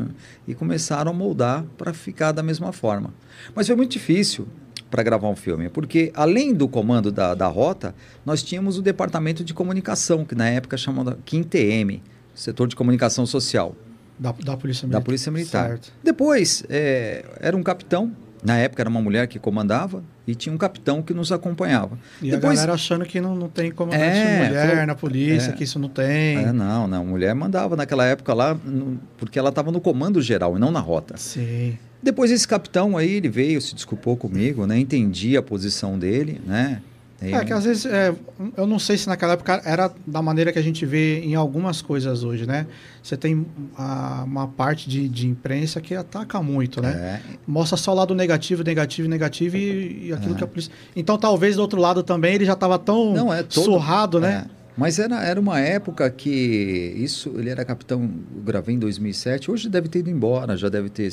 E 0.47 0.55
começaram 0.55 1.11
a 1.11 1.15
moldar 1.15 1.65
para 1.79 1.93
ficar 1.95 2.31
da 2.31 2.43
mesma 2.43 2.73
forma. 2.73 3.13
Mas 3.55 3.67
foi 3.67 3.75
muito 3.75 3.93
difícil 3.93 4.47
para 4.91 5.03
gravar 5.03 5.29
um 5.29 5.37
filme, 5.37 5.69
porque 5.69 6.13
além 6.15 6.55
do 6.55 6.69
comando 6.69 7.11
da, 7.11 7.35
da 7.35 7.47
rota, 7.47 7.95
nós 8.25 8.43
tínhamos 8.43 8.79
o 8.79 8.83
departamento 8.83 9.45
de 9.45 9.53
comunicação, 9.53 10.25
que 10.25 10.35
na 10.35 10.49
época 10.49 10.77
chamava 10.77 11.19
QINTM, 11.27 12.03
setor 12.35 12.69
de 12.69 12.77
comunicação 12.77 13.27
social. 13.27 13.75
Da, 14.19 14.33
da 14.33 14.57
Polícia 14.57 14.87
Militar. 14.87 15.01
Da 15.01 15.05
Polícia 15.05 15.33
Militar. 15.33 15.69
Certo. 15.69 15.93
Depois, 16.03 16.65
é, 16.69 17.25
era 17.41 17.57
um 17.57 17.63
capitão, 17.63 18.13
na 18.43 18.57
época 18.57 18.83
era 18.83 18.89
uma 18.89 19.01
mulher 19.01 19.27
que 19.27 19.39
comandava, 19.39 20.03
e 20.27 20.35
tinha 20.35 20.53
um 20.55 20.59
capitão 20.59 21.03
que 21.03 21.15
nos 21.15 21.31
acompanhava. 21.31 21.99
E 22.21 22.31
Depois, 22.31 22.59
a 22.59 22.63
galera 22.63 22.73
achando 22.75 23.05
que 23.05 23.21
não, 23.21 23.35
não 23.35 23.49
tem 23.49 23.71
comandante 23.71 24.03
é, 24.03 24.47
mulher 24.47 24.71
falou, 24.71 24.87
na 24.87 24.95
polícia, 24.95 25.51
é, 25.51 25.53
que 25.53 25.65
isso 25.65 25.79
não 25.79 25.89
tem. 25.89 26.39
É, 26.39 26.53
não, 26.53 26.89
não. 26.89 27.05
Mulher 27.05 27.35
mandava 27.35 27.77
naquela 27.77 28.05
época 28.05 28.35
lá, 28.35 28.55
no, 28.55 28.99
porque 29.19 29.39
ela 29.39 29.51
estava 29.51 29.71
no 29.71 29.81
comando 29.81 30.21
geral 30.21 30.57
e 30.57 30.61
não 30.61 30.73
na 30.73 30.81
rota. 30.81 31.17
Sim. 31.17 31.79
Depois 32.03 32.31
esse 32.31 32.47
capitão 32.47 32.97
aí, 32.97 33.15
ele 33.15 33.29
veio, 33.29 33.61
se 33.61 33.75
desculpou 33.75 34.17
comigo, 34.17 34.67
né? 34.67 34.79
Entendi 34.79 35.37
a 35.37 35.43
posição 35.43 35.99
dele, 35.99 36.41
né? 36.47 36.83
É, 37.21 37.45
que 37.45 37.53
às 37.53 37.65
vezes, 37.65 37.87
é, 37.87 38.15
eu 38.57 38.67
não 38.67 38.79
sei 38.79 38.99
se 38.99 39.09
naquela 39.09 39.33
época 39.33 39.63
era 39.65 39.91
da 40.07 40.21
maneira 40.21 40.53
que 40.53 40.59
a 40.59 40.63
gente 40.63 40.85
vê 40.85 41.21
em 41.21 41.35
algumas 41.35 41.81
coisas 41.81 42.23
hoje, 42.23 42.47
né? 42.47 42.67
Você 43.03 43.17
tem 43.17 43.47
a, 43.77 44.23
uma 44.27 44.47
parte 44.47 44.89
de, 44.89 45.09
de 45.09 45.27
imprensa 45.27 45.81
que 45.81 45.95
ataca 45.95 46.43
muito, 46.43 46.83
né? 46.83 47.23
É. 47.25 47.37
Mostra 47.47 47.79
só 47.79 47.93
o 47.93 47.95
lado 47.95 48.15
negativo, 48.15 48.63
negativo, 48.63 49.09
negativo 49.09 49.57
e, 49.57 50.09
e 50.09 50.13
aquilo 50.13 50.35
é. 50.35 50.39
que 50.39 50.45
a 50.45 50.47
polícia... 50.47 50.71
Então, 50.95 51.17
talvez 51.17 51.57
do 51.57 51.63
outro 51.63 51.81
lado 51.81 52.03
também 52.03 52.35
ele 52.35 52.45
já 52.45 52.53
estava 52.53 52.79
tão 52.79 53.15
não, 53.15 53.33
é 53.33 53.43
todo... 53.43 53.65
surrado, 53.65 54.21
né? 54.21 54.47
É. 54.47 54.57
Mas 54.77 54.99
era, 54.99 55.25
era 55.25 55.41
uma 55.41 55.59
época 55.59 56.11
que 56.11 56.95
isso, 56.99 57.33
ele 57.39 57.49
era 57.49 57.65
capitão, 57.65 58.03
eu 58.37 58.43
gravei 58.43 58.75
em 58.75 58.79
2007, 58.79 59.51
hoje 59.51 59.71
deve 59.71 59.89
ter 59.89 60.01
ido 60.01 60.11
embora, 60.11 60.55
já 60.55 60.69
deve 60.69 60.91
ter 60.91 61.11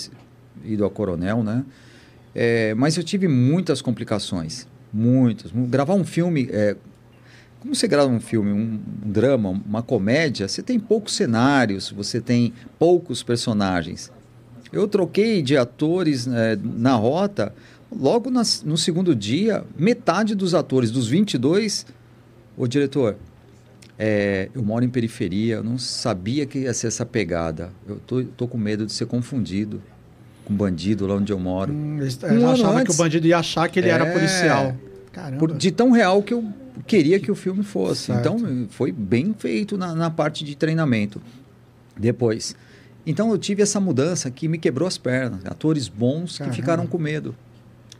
ido 0.65 0.85
a 0.85 0.89
coronel, 0.89 1.43
né? 1.43 1.63
É, 2.35 2.73
mas 2.73 2.97
eu 2.97 3.03
tive 3.03 3.27
muitas 3.27 3.81
complicações, 3.81 4.67
muitas. 4.91 5.51
Gravar 5.51 5.93
um 5.93 6.03
filme, 6.03 6.49
é, 6.51 6.75
como 7.59 7.75
você 7.75 7.87
grava 7.87 8.09
um 8.09 8.19
filme, 8.19 8.51
um, 8.51 8.79
um, 9.05 9.11
drama, 9.11 9.49
uma 9.49 9.83
comédia, 9.83 10.47
você 10.47 10.63
tem 10.63 10.79
poucos 10.79 11.15
cenários, 11.15 11.91
você 11.91 12.19
tem 12.19 12.53
poucos 12.79 13.21
personagens. 13.21 14.11
Eu 14.71 14.87
troquei 14.87 15.41
de 15.41 15.55
atores 15.55 16.27
é, 16.27 16.57
na 16.61 16.95
rota, 16.95 17.53
logo 17.91 18.31
nas, 18.31 18.63
no 18.63 18.77
segundo 18.77 19.15
dia, 19.15 19.63
metade 19.77 20.33
dos 20.33 20.55
atores, 20.55 20.89
dos 20.89 21.07
22, 21.07 21.85
o 22.57 22.67
diretor, 22.67 23.15
é, 23.97 24.49
eu 24.53 24.63
moro 24.63 24.83
em 24.83 24.89
periferia, 24.89 25.55
eu 25.55 25.63
não 25.63 25.77
sabia 25.77 26.47
que 26.47 26.59
ia 26.59 26.73
ser 26.73 26.87
essa 26.87 27.05
pegada. 27.05 27.71
Eu 27.87 27.97
tô, 28.07 28.23
tô 28.23 28.47
com 28.47 28.57
medo 28.57 28.85
de 28.85 28.91
ser 28.91 29.05
confundido 29.05 29.81
com 30.45 30.53
bandido 30.53 31.07
lá 31.07 31.15
onde 31.15 31.31
eu 31.31 31.39
moro. 31.39 31.71
Hum, 31.71 31.99
eles 31.99 32.19
um 32.23 32.49
achavam 32.49 32.77
antes. 32.77 32.95
que 32.95 33.01
o 33.01 33.03
bandido 33.03 33.27
ia 33.27 33.37
achar 33.37 33.69
que 33.69 33.79
ele 33.79 33.89
é, 33.89 33.91
era 33.91 34.11
policial. 34.11 34.75
Caramba. 35.11 35.37
Por, 35.37 35.53
de 35.53 35.71
tão 35.71 35.91
real 35.91 36.21
que 36.21 36.33
eu 36.33 36.43
queria 36.87 37.19
que 37.19 37.31
o 37.31 37.35
filme 37.35 37.63
fosse. 37.63 38.07
Certo. 38.07 38.19
Então, 38.19 38.67
foi 38.69 38.91
bem 38.91 39.33
feito 39.37 39.77
na, 39.77 39.93
na 39.93 40.09
parte 40.09 40.43
de 40.43 40.55
treinamento. 40.55 41.21
Depois. 41.97 42.55
Então, 43.05 43.31
eu 43.31 43.37
tive 43.37 43.61
essa 43.61 43.79
mudança 43.79 44.29
que 44.31 44.47
me 44.47 44.57
quebrou 44.57 44.87
as 44.87 44.97
pernas. 44.97 45.45
Atores 45.45 45.87
bons 45.87 46.37
Caramba. 46.37 46.55
que 46.55 46.61
ficaram 46.61 46.87
com 46.87 46.97
medo 46.97 47.35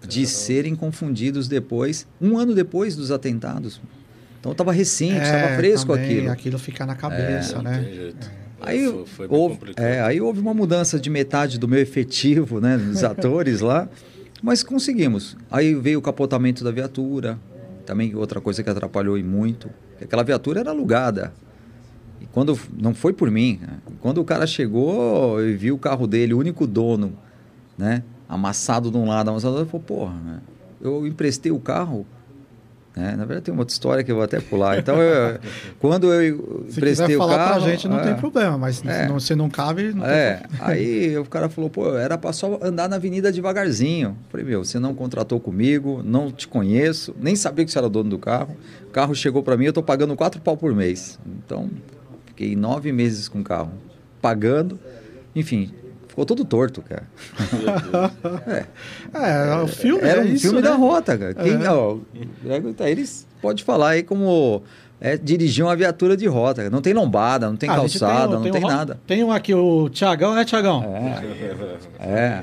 de 0.02 0.22
Caramba. 0.22 0.28
serem 0.28 0.76
confundidos 0.76 1.48
depois, 1.48 2.08
um 2.20 2.38
ano 2.38 2.54
depois 2.54 2.96
dos 2.96 3.12
atentados. 3.12 3.80
Então, 4.40 4.52
estava 4.52 4.74
recente, 4.74 5.22
estava 5.22 5.52
é, 5.52 5.56
fresco 5.56 5.94
também, 5.94 6.12
aquilo. 6.12 6.32
Aquilo 6.32 6.60
fica 6.60 6.86
na 6.86 6.96
cabeça, 6.96 7.58
é, 7.58 7.62
né? 7.62 8.14
Aí, 8.66 8.86
foi, 8.88 9.06
foi 9.06 9.28
houve, 9.30 9.74
é, 9.76 10.02
aí 10.02 10.22
houve 10.22 10.40
uma 10.40 10.54
mudança 10.54 10.98
de 10.98 11.10
metade 11.10 11.60
do 11.60 11.68
meu 11.68 11.80
efetivo, 11.80 12.62
né, 12.62 12.78
dos 12.78 13.04
atores 13.06 13.60
lá, 13.60 13.90
mas 14.42 14.64
conseguimos. 14.64 15.36
Aí 15.52 15.76
veio 15.76 16.00
o 16.00 16.02
capotamento 16.02 16.64
da 16.64 16.72
viatura, 16.72 17.38
também 17.86 18.16
outra 18.16 18.40
coisa 18.40 18.64
que 18.64 18.70
atrapalhou 18.70 19.18
e 19.18 19.24
muito, 19.24 19.70
que 19.98 20.06
aquela 20.06 20.24
viatura 20.24 20.62
era 20.62 20.72
alugada. 20.72 21.34
E 22.22 22.26
quando 22.28 22.58
não 22.80 22.94
foi 22.94 23.12
por 23.12 23.30
mim, 23.30 23.60
né, 23.62 23.80
quando 24.00 24.20
o 24.20 24.24
cara 24.24 24.48
chegou 24.48 25.44
e 25.44 25.54
viu 25.54 25.76
o 25.76 25.80
carro 25.80 26.08
dele, 26.08 26.34
o 26.34 26.40
único 26.40 26.66
dono, 26.66 27.14
né, 27.78 28.02
amassado 28.30 28.90
de 28.90 28.98
um 28.98 29.06
lado, 29.06 29.30
amassado 29.30 29.56
do 29.56 29.60
outro, 29.60 29.72
falou, 29.72 29.86
porra, 29.86 30.20
né, 30.22 30.40
eu 30.82 31.06
emprestei 31.06 31.52
o 31.52 31.60
carro 31.60 32.06
né? 32.96 33.16
Na 33.18 33.26
verdade, 33.26 33.46
tem 33.46 33.54
uma 33.54 33.62
outra 33.62 33.74
história 33.74 34.04
que 34.04 34.12
eu 34.12 34.16
vou 34.16 34.24
até 34.24 34.40
pular. 34.40 34.78
Então, 34.78 35.02
eu, 35.02 35.40
quando 35.80 36.14
eu 36.14 36.66
se 36.70 36.80
prestei 36.80 37.16
o 37.16 37.20
carro... 37.20 37.32
falar 37.32 37.50
pra 37.54 37.60
gente, 37.60 37.88
não 37.88 38.00
é, 38.00 38.04
tem 38.04 38.16
problema. 38.16 38.58
Mas 38.58 38.84
é, 38.86 39.08
não, 39.08 39.20
se 39.20 39.36
não 39.36 39.50
cabe, 39.50 39.94
não 39.94 40.06
é, 40.06 40.44
Aí 40.60 41.18
o 41.18 41.26
cara 41.26 41.50
falou, 41.50 41.70
pô, 41.70 41.96
era 41.96 42.18
pra 42.18 42.32
só 42.32 42.60
andar 42.62 42.88
na 42.88 42.98
avenida 42.98 43.32
devagarzinho. 43.32 44.16
falei, 44.30 44.46
meu, 44.46 44.64
você 44.64 44.80
não 44.80 44.94
contratou 44.94 45.40
comigo, 45.40 46.02
não 46.04 46.32
te 46.32 46.48
conheço, 46.48 47.16
nem 47.20 47.36
sabia 47.36 47.66
que 47.66 47.72
você 47.72 47.80
era 47.80 47.90
dono 47.90 48.12
do 48.12 48.20
carro. 48.20 48.56
O 48.88 48.92
carro 48.92 49.16
chegou 49.16 49.42
para 49.42 49.58
mim, 49.58 49.66
eu 49.66 49.74
tô 49.74 49.82
pagando 49.82 50.16
quatro 50.16 50.40
pau 50.40 50.56
por 50.56 50.74
mês. 50.76 51.20
Então, 51.26 51.70
fiquei 52.28 52.56
nove 52.56 52.92
meses 52.92 53.28
com 53.28 53.40
o 53.40 53.44
carro. 53.44 53.72
Pagando, 54.22 54.80
enfim, 55.36 55.74
Ficou 56.14 56.26
todo 56.28 56.46
torto, 56.46 56.84
cara. 56.84 57.02
é. 59.16 59.52
é, 59.52 59.56
o 59.64 59.68
filme 59.68 60.04
Era 60.08 60.22
é 60.22 60.24
um 60.24 60.28
isso, 60.28 60.44
filme 60.44 60.62
né? 60.62 60.70
da 60.70 60.76
rota, 60.76 61.18
cara. 61.18 61.34
Quem, 61.34 61.54
é. 61.64 61.70
ó, 61.72 61.98
tá, 62.78 62.88
eles 62.88 63.26
pode 63.42 63.64
falar 63.64 63.90
aí 63.90 64.04
como 64.04 64.62
é 65.02 65.18
dirigir 65.18 65.66
uma 65.66 65.76
viatura 65.76 66.16
de 66.16 66.28
rota. 66.28 66.70
Não 66.70 66.82
tem 66.84 66.94
lombada, 66.94 67.48
não 67.50 67.56
tem 67.56 67.68
Ah, 67.68 67.78
calçada, 67.78 68.38
um- 68.38 68.42
não 68.42 68.52
tem, 68.52 68.64
um- 68.64 68.68
nada. 68.68 69.00
Tem 69.08 69.24
um 69.24 69.32
aqui, 69.32 69.56
o 69.56 69.90
Tiagão, 69.90 70.36
né, 70.36 70.46
Tiagão? 70.46 70.84
É. 72.00 72.42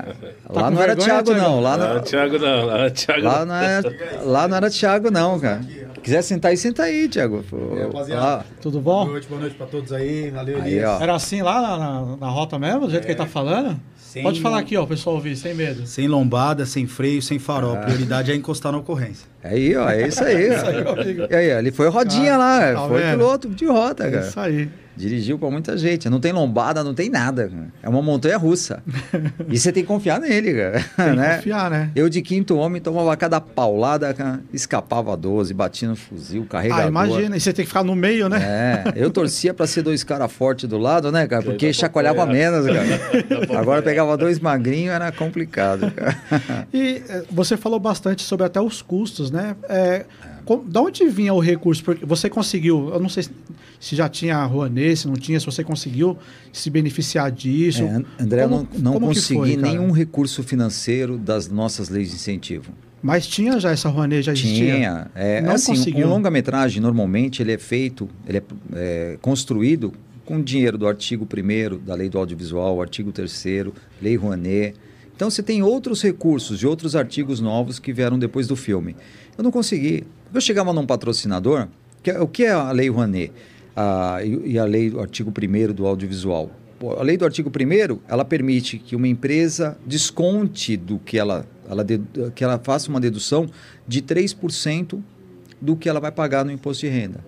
Tá 0.51 0.53
lá 0.53 0.63
com 0.63 0.71
não 0.71 0.81
era 0.81 0.93
vergonha, 0.93 0.95
Thiago, 1.07 1.23
Thiago? 1.33 1.41
não. 1.41 1.59
Lá, 1.61 1.77
Não, 1.77 1.93
não- 1.95 2.01
Thiago 2.01 2.37
não, 2.39 2.65
lá, 2.65 2.89
Thiago 2.89 3.21
não 3.45 3.55
era, 3.55 3.81
lá 4.25 4.47
não 4.49 4.57
era 4.57 4.69
Thiago, 4.69 5.09
não, 5.09 5.39
cara. 5.39 5.61
Quiser 6.03 6.21
sentar 6.23 6.51
aí, 6.51 6.57
senta 6.57 6.83
aí, 6.83 7.09
E 7.13 7.19
aí, 7.19 7.83
rapaziada? 7.83 8.21
lá- 8.21 8.45
Tudo 8.61 8.79
Boa 8.79 9.05
bom? 9.05 9.11
noite, 9.11 9.27
boa 9.27 9.39
noite 9.41 9.55
pra 9.55 9.67
todos 9.67 9.93
aí. 9.93 10.31
Valeu, 10.31 10.57
Aí, 10.61 10.73
Elias. 10.73 10.89
ó. 10.89 10.99
Era 11.01 11.15
assim 11.15 11.41
lá 11.41 11.61
na, 11.61 11.77
na- 11.77 12.17
na 12.17 12.27
rota 12.27 12.57
mesmo, 12.57 12.81
do 12.81 12.89
jeito 12.89 13.05
que 13.05 13.11
ele 13.11 13.17
tá 13.17 13.27
falando? 13.27 13.79
Sem 13.97 14.23
Pode 14.23 14.41
falar 14.41 14.59
aqui, 14.59 14.75
ó, 14.75 14.83
o 14.83 14.87
pessoal 14.87 15.15
ouvir, 15.15 15.37
sem 15.37 15.53
medo. 15.53 15.85
Sem 15.87 16.05
lombada, 16.07 16.65
sem 16.65 16.85
freio, 16.85 17.21
sem 17.21 17.39
farol. 17.39 17.75
A 17.75 17.77
prioridade 17.77 18.29
é 18.31 18.35
encostar 18.35 18.71
na 18.71 18.79
ocorrência. 18.79 19.25
Aí, 19.43 19.73
ó, 19.75 19.89
é 19.89 20.05
isso 20.07 20.21
aí. 20.23 20.49
Isso 20.53 20.65
aí, 20.65 20.83
ó. 20.85 21.31
E 21.31 21.35
aí, 21.35 21.53
ó, 21.55 21.59
ele 21.59 21.71
foi 21.71 21.87
rodinha 21.87 22.33
Ah, 22.33 22.37
lá, 22.37 22.73
tá 22.73 22.87
foi 22.89 23.01
vendo? 23.01 23.17
piloto 23.17 23.49
de 23.49 23.65
rota, 23.67 24.03
É 24.05 24.11
cara. 24.11 24.27
isso 24.27 24.39
aí. 24.39 24.69
Dirigiu 24.95 25.37
pra 25.37 25.49
muita 25.49 25.77
gente. 25.77 26.09
Não 26.09 26.19
tem 26.19 26.31
lombada, 26.31 26.83
não 26.83 26.93
tem 26.93 27.09
nada. 27.09 27.47
cara. 27.47 27.67
É 27.81 27.89
uma 27.89 28.01
montanha 28.01 28.37
russa. 28.37 28.83
e 29.47 29.57
você 29.57 29.71
tem 29.71 29.83
que 29.83 29.87
confiar 29.87 30.19
nele, 30.19 30.53
cara. 30.53 30.71
Tem 31.01 31.05
que 31.11 31.15
né? 31.15 31.35
confiar, 31.37 31.71
né? 31.71 31.91
Eu 31.95 32.09
de 32.09 32.21
quinto 32.21 32.55
homem 32.55 32.81
tomava 32.81 33.15
cada 33.17 33.39
paulada, 33.41 34.13
cara, 34.13 34.41
escapava 34.53 35.15
12, 35.17 35.53
batia 35.53 35.87
no 35.87 35.95
fuzil, 35.95 36.45
carregador. 36.45 36.85
Ah, 36.85 36.87
imagina, 36.87 37.37
e 37.37 37.39
você 37.39 37.51
tem 37.51 37.63
que 37.63 37.69
ficar 37.69 37.83
no 37.83 37.95
meio, 37.95 38.29
né? 38.29 38.39
É, 38.41 38.93
eu 38.95 39.09
torcia 39.09 39.53
pra 39.53 39.65
ser 39.65 39.81
dois 39.81 40.03
caras 40.03 40.31
fortes 40.31 40.67
do 40.67 40.77
lado, 40.77 41.11
né, 41.11 41.27
cara? 41.27 41.43
Porque 41.43 41.73
chacoalhava 41.73 42.25
menos, 42.25 42.65
cara. 42.65 43.57
Agora 43.59 43.81
pegava 43.81 44.15
dois 44.17 44.39
magrinhos, 44.39 44.93
era 44.93 45.11
complicado, 45.11 45.91
cara. 45.91 46.17
E 46.73 47.03
eh, 47.07 47.23
você 47.29 47.57
falou 47.57 47.79
bastante 47.79 48.23
sobre 48.23 48.45
até 48.45 48.59
os 48.61 48.81
custos, 48.81 49.31
né? 49.31 49.55
É, 49.67 50.05
da 50.67 50.81
onde 50.81 51.07
vinha 51.07 51.33
o 51.33 51.39
recurso? 51.39 51.83
Porque 51.83 52.05
você 52.05 52.29
conseguiu, 52.29 52.89
eu 52.93 52.99
não 52.99 53.09
sei 53.09 53.23
se- 53.23 53.31
se 53.79 53.95
já 53.95 54.07
tinha 54.09 54.43
Rouanet, 54.45 54.95
se 54.97 55.07
não 55.07 55.15
tinha, 55.15 55.39
se 55.39 55.45
você 55.45 55.63
conseguiu 55.63 56.17
se 56.53 56.69
beneficiar 56.69 57.31
disso. 57.31 57.83
É, 57.83 58.03
André, 58.23 58.43
eu 58.43 58.49
Como- 58.49 58.67
não, 58.77 58.91
não 58.93 58.99
que 58.99 59.05
consegui 59.07 59.33
foi, 59.39 59.55
nenhum 59.57 59.91
recurso 59.91 60.43
financeiro 60.43 61.17
das 61.17 61.47
nossas 61.49 61.89
leis 61.89 62.09
de 62.09 62.15
incentivo. 62.15 62.71
Mas 63.03 63.25
tinha 63.25 63.59
já 63.59 63.71
essa 63.71 63.89
Rouanet, 63.89 64.21
já 64.23 64.31
existia? 64.33 64.75
Tinha. 64.75 65.11
É, 65.15 65.41
Não 65.41 65.53
assim, 65.53 65.73
conseguiu. 65.73 66.05
um 66.05 66.09
longa-metragem, 66.11 66.81
normalmente, 66.81 67.41
ele 67.41 67.51
é 67.51 67.57
feito, 67.57 68.07
ele 68.27 68.37
é, 68.37 68.43
é, 68.75 69.17
construído 69.21 69.91
com 70.23 70.39
dinheiro 70.41 70.77
do 70.77 70.87
artigo 70.87 71.25
1 71.25 71.79
da 71.83 71.95
Lei 71.95 72.09
do 72.09 72.17
Audiovisual, 72.19 72.79
artigo 72.79 73.11
3 73.11 73.73
Lei 74.01 74.15
Rouanet. 74.15 74.75
Então, 75.15 75.29
você 75.29 75.41
tem 75.43 75.61
outros 75.63 76.01
recursos 76.01 76.57
de 76.59 76.65
outros 76.67 76.95
artigos 76.95 77.39
novos 77.39 77.79
que 77.79 77.91
vieram 77.91 78.17
depois 78.17 78.47
do 78.47 78.55
filme. 78.55 78.95
Eu 79.37 79.43
não 79.43 79.51
consegui. 79.51 80.03
Eu 80.33 80.41
chegava 80.41 80.71
num 80.73 80.85
patrocinador, 80.85 81.67
que 82.01 82.11
é- 82.11 82.19
o 82.19 82.27
que 82.27 82.43
é 82.45 82.51
a 82.51 82.71
Lei 82.71 82.89
Rouanet 82.89 83.31
Ah, 83.75 84.19
e, 84.23 84.51
e 84.51 84.59
a 84.59 84.65
Lei 84.65 84.89
do 84.89 84.99
artigo 84.99 85.31
1 85.31 85.73
do 85.73 85.85
Audiovisual? 85.85 86.51
A 86.97 87.03
lei 87.03 87.15
do 87.15 87.23
artigo 87.23 87.49
1 87.49 87.99
ela 88.07 88.25
permite 88.25 88.77
que 88.79 88.95
uma 88.95 89.07
empresa 89.07 89.77
desconte 89.85 90.75
do 90.75 90.97
que 90.99 91.17
ela, 91.17 91.45
ela 91.69 91.85
que 92.35 92.43
ela 92.43 92.59
faça 92.59 92.89
uma 92.89 92.99
dedução 92.99 93.47
de 93.87 94.01
3% 94.01 95.01
do 95.61 95.75
que 95.75 95.87
ela 95.87 95.99
vai 95.99 96.11
pagar 96.11 96.43
no 96.43 96.51
imposto 96.51 96.85
de 96.85 96.91
renda. 96.91 97.23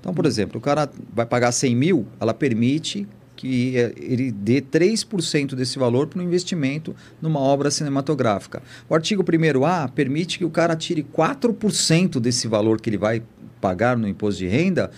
Então, 0.00 0.14
por 0.14 0.24
exemplo, 0.24 0.58
o 0.58 0.60
cara 0.60 0.88
vai 1.12 1.26
pagar 1.26 1.50
100 1.52 1.74
mil, 1.76 2.06
ela 2.20 2.32
permite 2.32 3.06
que 3.42 3.76
eh, 3.76 3.92
ele 3.96 4.30
dê 4.30 4.62
3% 4.62 5.56
desse 5.56 5.76
valor 5.76 6.06
para 6.06 6.20
um 6.20 6.22
investimento 6.22 6.94
numa 7.20 7.40
obra 7.40 7.72
cinematográfica. 7.72 8.62
O 8.88 8.94
artigo 8.94 9.24
1A 9.24 9.90
permite 9.90 10.38
que 10.38 10.44
o 10.44 10.50
cara 10.50 10.76
tire 10.76 11.02
4% 11.02 12.20
desse 12.20 12.46
valor 12.46 12.80
que 12.80 12.88
ele 12.88 12.96
vai 12.96 13.20
pagar 13.60 13.98
no 13.98 14.06
imposto 14.06 14.38
de 14.38 14.46
renda 14.46 14.92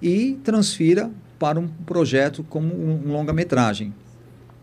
e 0.00 0.38
transfira 0.42 1.10
para 1.38 1.60
um 1.60 1.68
projeto 1.68 2.42
como 2.42 2.74
um, 2.74 3.12
longa-metragem. 3.12 3.92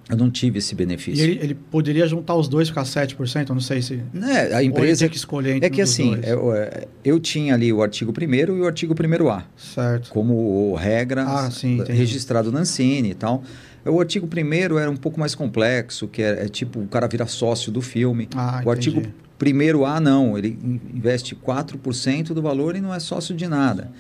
Eu 0.09 0.15
não 0.15 0.31
tive 0.31 0.59
esse 0.59 0.73
E 0.73 0.75
benefício. 0.75 1.21
ele, 1.23 1.37
ele 1.41 1.53
poderia 1.53 2.07
juntar 2.07 2.33
os 2.35 2.47
dois 2.47 2.67
e 2.67 2.71
ficar 2.71 2.83
7%, 2.83 3.49
eu 3.49 3.53
não 3.55 3.61
sei 3.61 3.81
se. 3.81 4.01
Né, 4.13 4.43
a 4.43 4.55
Ou 4.55 4.59
ele 4.59 4.65
empresa 4.67 4.99
tem 5.01 5.09
que 5.09 5.17
escolher 5.17 5.55
entre 5.55 5.67
é 5.67 5.69
que 5.69 5.81
assim, 5.81 6.17
eu, 6.23 6.53
é, 6.53 6.85
eu 7.03 7.19
tinha 7.19 7.53
ali 7.53 7.73
o 7.73 7.81
artigo 7.83 8.13
1 8.17 8.33
e 8.55 8.61
o 8.61 8.65
artigo 8.65 8.95
1A 8.95 9.43
Certo. 9.57 10.09
como 10.09 10.73
regra 10.75 11.23
Ah, 11.25 11.51
sim, 11.51 11.83
registrado 11.83 12.51
na 12.51 12.59
Ancine 12.61 13.11
e 13.11 13.13
tal. 13.15 13.43
O 13.85 13.99
artigo 13.99 14.27
1 14.33 14.77
era 14.79 14.89
um 14.89 14.95
pouco 14.95 15.19
mais 15.19 15.35
complexo, 15.35 16.07
que 16.07 16.21
é, 16.21 16.45
é 16.45 16.47
tipo 16.47 16.79
o 16.79 16.87
cara 16.87 17.05
vira 17.07 17.25
sócio 17.25 17.69
do 17.71 17.81
filme. 17.81 18.29
Ah, 18.35 18.61
o 18.65 18.71
artigo 18.71 18.99
entendi. 18.99 19.13
1A 19.53 19.99
não, 19.99 20.37
ele 20.37 20.57
in- 20.63 20.79
investe 20.95 21.35
4% 21.35 22.27
do 22.33 22.41
valor 22.41 22.75
e 22.77 22.81
não 22.81 22.93
é 22.93 22.99
sócio 22.99 23.35
de 23.35 23.45
nada. 23.47 23.91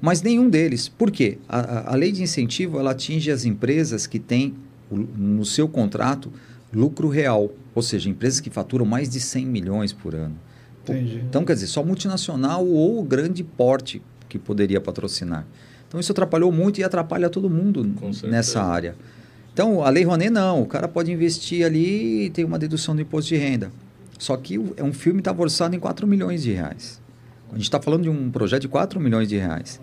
Mas 0.00 0.20
nenhum 0.20 0.50
deles. 0.50 0.88
Por 0.88 1.10
quê? 1.10 1.38
A, 1.48 1.58
a- 1.60 1.92
a 1.92 1.96
lei 1.96 2.12
de 2.12 2.22
incentivo 2.22 2.78
ela 2.78 2.90
atinge 2.90 3.30
as 3.30 3.44
empresas 3.46 4.06
que 4.06 4.18
têm 4.18 4.54
o- 4.90 4.96
no 4.96 5.44
seu 5.44 5.68
contrato 5.68 6.32
lucro 6.72 7.08
real, 7.08 7.50
ou 7.74 7.82
seja, 7.82 8.08
empresas 8.10 8.40
que 8.40 8.50
faturam 8.50 8.84
mais 8.84 9.08
de 9.08 9.20
100 9.20 9.46
milhões 9.46 9.92
por 9.92 10.14
ano. 10.14 10.34
Entendi. 10.82 11.22
Então, 11.28 11.44
quer 11.44 11.54
dizer, 11.54 11.66
só 11.68 11.82
multinacional 11.82 12.66
ou 12.66 13.02
grande 13.02 13.42
porte 13.42 14.02
que 14.28 14.38
poderia 14.38 14.80
patrocinar. 14.80 15.46
Então, 15.88 15.98
isso 16.00 16.12
atrapalhou 16.12 16.50
muito 16.52 16.80
e 16.80 16.84
atrapalha 16.84 17.30
todo 17.30 17.48
mundo 17.48 17.82
nessa 18.28 18.62
área. 18.62 18.96
Então, 19.52 19.82
a 19.84 19.88
Lei 19.88 20.02
Rouanet 20.02 20.30
não. 20.30 20.62
O 20.62 20.66
cara 20.66 20.88
pode 20.88 21.12
investir 21.12 21.64
ali 21.64 22.24
e 22.26 22.30
tem 22.30 22.44
uma 22.44 22.58
dedução 22.58 22.94
do 22.96 23.00
imposto 23.02 23.28
de 23.28 23.36
renda. 23.36 23.70
Só 24.18 24.36
que 24.36 24.58
o- 24.58 24.74
é 24.76 24.82
um 24.82 24.92
filme 24.92 25.18
que 25.18 25.28
estava 25.28 25.40
orçado 25.42 25.74
em 25.76 25.78
4 25.78 26.06
milhões 26.06 26.42
de 26.42 26.52
reais. 26.52 27.00
A 27.50 27.54
gente 27.54 27.62
está 27.64 27.80
falando 27.80 28.02
de 28.02 28.08
um 28.10 28.30
projeto 28.30 28.62
de 28.62 28.68
4 28.68 28.98
milhões 29.00 29.28
de 29.28 29.36
reais. 29.36 29.80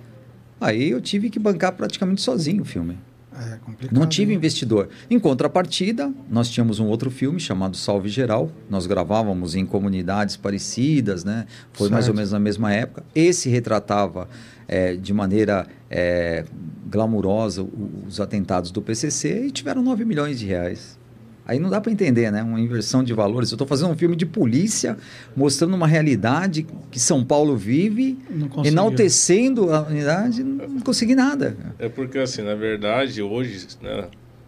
Aí 0.59 0.89
eu 0.89 0.99
tive 1.01 1.29
que 1.29 1.39
bancar 1.39 1.71
praticamente 1.71 2.21
sozinho 2.21 2.63
o 2.63 2.65
filme. 2.65 2.97
É 3.33 3.57
complicado. 3.57 3.97
Não 3.97 4.05
tive 4.05 4.33
investidor. 4.33 4.89
Em 5.09 5.17
contrapartida, 5.19 6.11
nós 6.29 6.49
tínhamos 6.49 6.79
um 6.79 6.87
outro 6.87 7.09
filme 7.09 7.39
chamado 7.39 7.77
Salve 7.77 8.09
Geral. 8.09 8.51
Nós 8.69 8.85
gravávamos 8.85 9.55
em 9.55 9.65
comunidades 9.65 10.35
parecidas, 10.35 11.23
né? 11.23 11.45
Foi 11.71 11.89
mais 11.89 12.05
ou 12.05 12.07
Certo. 12.07 12.15
menos 12.17 12.31
na 12.33 12.39
mesma 12.39 12.73
época. 12.73 13.03
Esse 13.15 13.49
retratava 13.49 14.27
eh, 14.67 14.95
de 14.97 15.13
maneira 15.13 15.65
eh, 15.89 16.43
glamurosa 16.89 17.65
os 18.05 18.19
atentados 18.19 18.69
do 18.69 18.81
PCC 18.81 19.45
e 19.47 19.51
tiveram 19.51 19.81
9 19.81 20.03
milhões 20.03 20.37
de 20.39 20.45
reais. 20.45 20.99
Aí 21.45 21.59
não 21.59 21.69
dá 21.69 21.81
para 21.81 21.91
entender, 21.91 22.31
né? 22.31 22.43
Uma 22.43 22.59
inversão 22.59 23.03
de 23.03 23.13
valores. 23.13 23.51
Eu 23.51 23.55
estou 23.55 23.67
fazendo 23.67 23.91
um 23.91 23.97
filme 23.97 24.15
de 24.15 24.25
polícia, 24.25 24.97
mostrando 25.35 25.73
uma 25.75 25.87
realidade 25.87 26.65
que 26.89 26.99
São 26.99 27.23
Paulo 27.23 27.57
vive, 27.57 28.17
enaltecendo 28.63 29.73
a 29.73 29.81
unidade, 29.81 30.43
não 30.43 30.79
consegui 30.81 31.15
nada. 31.15 31.57
É 31.79 31.89
porque, 31.89 32.19
assim, 32.19 32.41
na 32.41 32.55
verdade, 32.55 33.21
hoje, 33.21 33.67
né, 33.81 34.07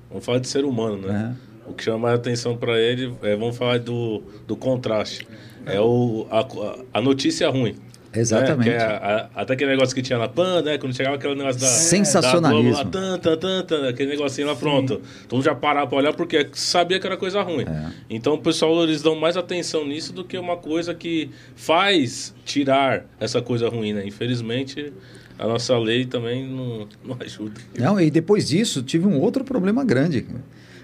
vamos 0.10 0.23
falar 0.23 0.39
de 0.39 0.47
ser 0.47 0.65
humano, 0.65 1.08
né? 1.08 1.36
É. 1.49 1.69
O 1.69 1.73
que 1.73 1.84
chama 1.84 2.12
a 2.12 2.13
atenção 2.13 2.58
para 2.58 2.77
ele 2.77 3.13
é, 3.21 3.36
vamos 3.36 3.56
falar 3.58 3.79
do, 3.79 4.21
do 4.45 4.56
contraste. 4.56 5.27
É 5.65 5.79
o, 5.79 6.27
a, 6.29 6.99
a 6.99 7.01
notícia 7.01 7.49
ruim. 7.49 7.75
Exatamente. 8.15 8.69
Né? 8.69 8.76
É 8.76 8.82
a- 8.82 9.30
a- 9.36 9.41
até 9.41 9.54
aquele 9.54 9.71
negócio 9.71 9.95
que 9.95 10.02
tinha 10.02 10.19
na 10.19 10.28
PAN, 10.28 10.62
né? 10.62 10.78
Quando 10.78 10.95
chegava 10.95 11.15
aquele 11.15 11.36
negócio 11.36 11.60
da. 11.60 11.67
Sensacionalismo. 11.67 12.73
Da 12.84 12.84
Globo, 12.84 13.08
lá, 13.12 13.17
tan, 13.17 13.38
tan, 13.38 13.63
tan, 13.63 13.89
aquele 13.89 14.10
negocinho 14.12 14.47
lá, 14.47 14.56
pronto. 14.56 15.02
Todo 15.28 15.38
mundo 15.38 15.45
já 15.45 15.56
parava 15.56 15.88
pra 15.88 15.97
olhar 15.97 16.13
porque 16.13 16.47
sabia 16.54 16.99
que 16.99 17.08
era 17.08 17.17
coisa 17.17 17.41
ruim. 17.41 17.65
É. 17.67 17.91
Então 18.10 18.34
o 18.36 18.38
pessoal 18.38 18.84
eles 18.84 19.02
dão 19.02 19.15
mais 19.15 19.36
atenção 19.38 19.86
nisso 19.88 20.13
do 20.13 20.23
que 20.23 20.38
uma 20.38 20.58
coisa 20.58 20.93
que 20.93 21.30
faz 21.56 22.34
tirar 22.45 23.06
essa 23.19 23.41
coisa 23.41 23.69
ruim, 23.69 23.93
né? 23.93 24.06
Infelizmente, 24.06 24.93
a 25.39 25.47
nossa 25.47 25.78
lei 25.78 26.06
também 26.06 26.47
não, 26.47 26.88
não 27.04 27.17
ajuda. 27.19 27.60
Não, 27.80 27.99
e 27.99 28.12
depois 28.12 28.47
disso, 28.47 28.84
tive 28.84 29.08
um 29.08 29.19
outro 29.19 29.43
problema 29.43 29.84
grande. 29.84 30.26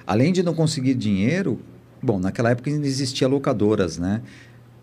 Além 0.08 0.34
de 0.34 0.42
não 0.42 0.56
conseguir 0.56 0.96
dinheiro, 0.96 1.60
bom, 2.02 2.18
naquela 2.20 2.50
época 2.50 2.70
ainda 2.72 2.88
existia 2.88 3.28
locadoras, 3.28 3.98
né? 4.00 4.22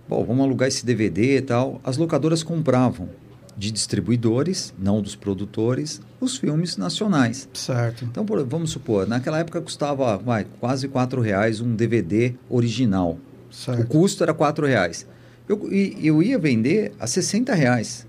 Bom, 0.09 0.25
vamos 0.25 0.45
alugar 0.45 0.69
esse 0.69 0.85
DVD 0.87 1.39
e 1.39 1.41
tal. 1.43 1.81
As 1.83 1.97
locadoras 1.97 2.43
compravam 2.43 3.09
de 3.57 3.71
distribuidores, 3.73 4.73
não 4.79 5.01
dos 5.01 5.17
produtores, 5.17 6.01
os 6.21 6.37
filmes 6.37 6.77
nacionais. 6.77 7.49
Certo. 7.55 8.05
Então, 8.05 8.25
por- 8.25 8.45
vamos 8.45 8.71
supor, 8.71 9.07
naquela 9.09 9.39
época 9.39 9.61
custava 9.61 10.17
vai, 10.19 10.47
quase 10.61 10.87
R$ 10.87 11.21
reais 11.23 11.61
um 11.61 11.75
DVD 11.75 12.35
original. 12.51 13.19
O 13.51 13.55
Certo. 13.55 13.87
custo 13.89 14.23
era 14.23 14.33
R$ 14.33 14.67
reais. 14.67 15.07
Eu, 15.49 15.73
e- 15.73 15.97
eu 16.03 16.23
ia 16.23 16.39
vender 16.39 16.93
a 17.01 17.07
60 17.07 17.55
reais 17.55 18.07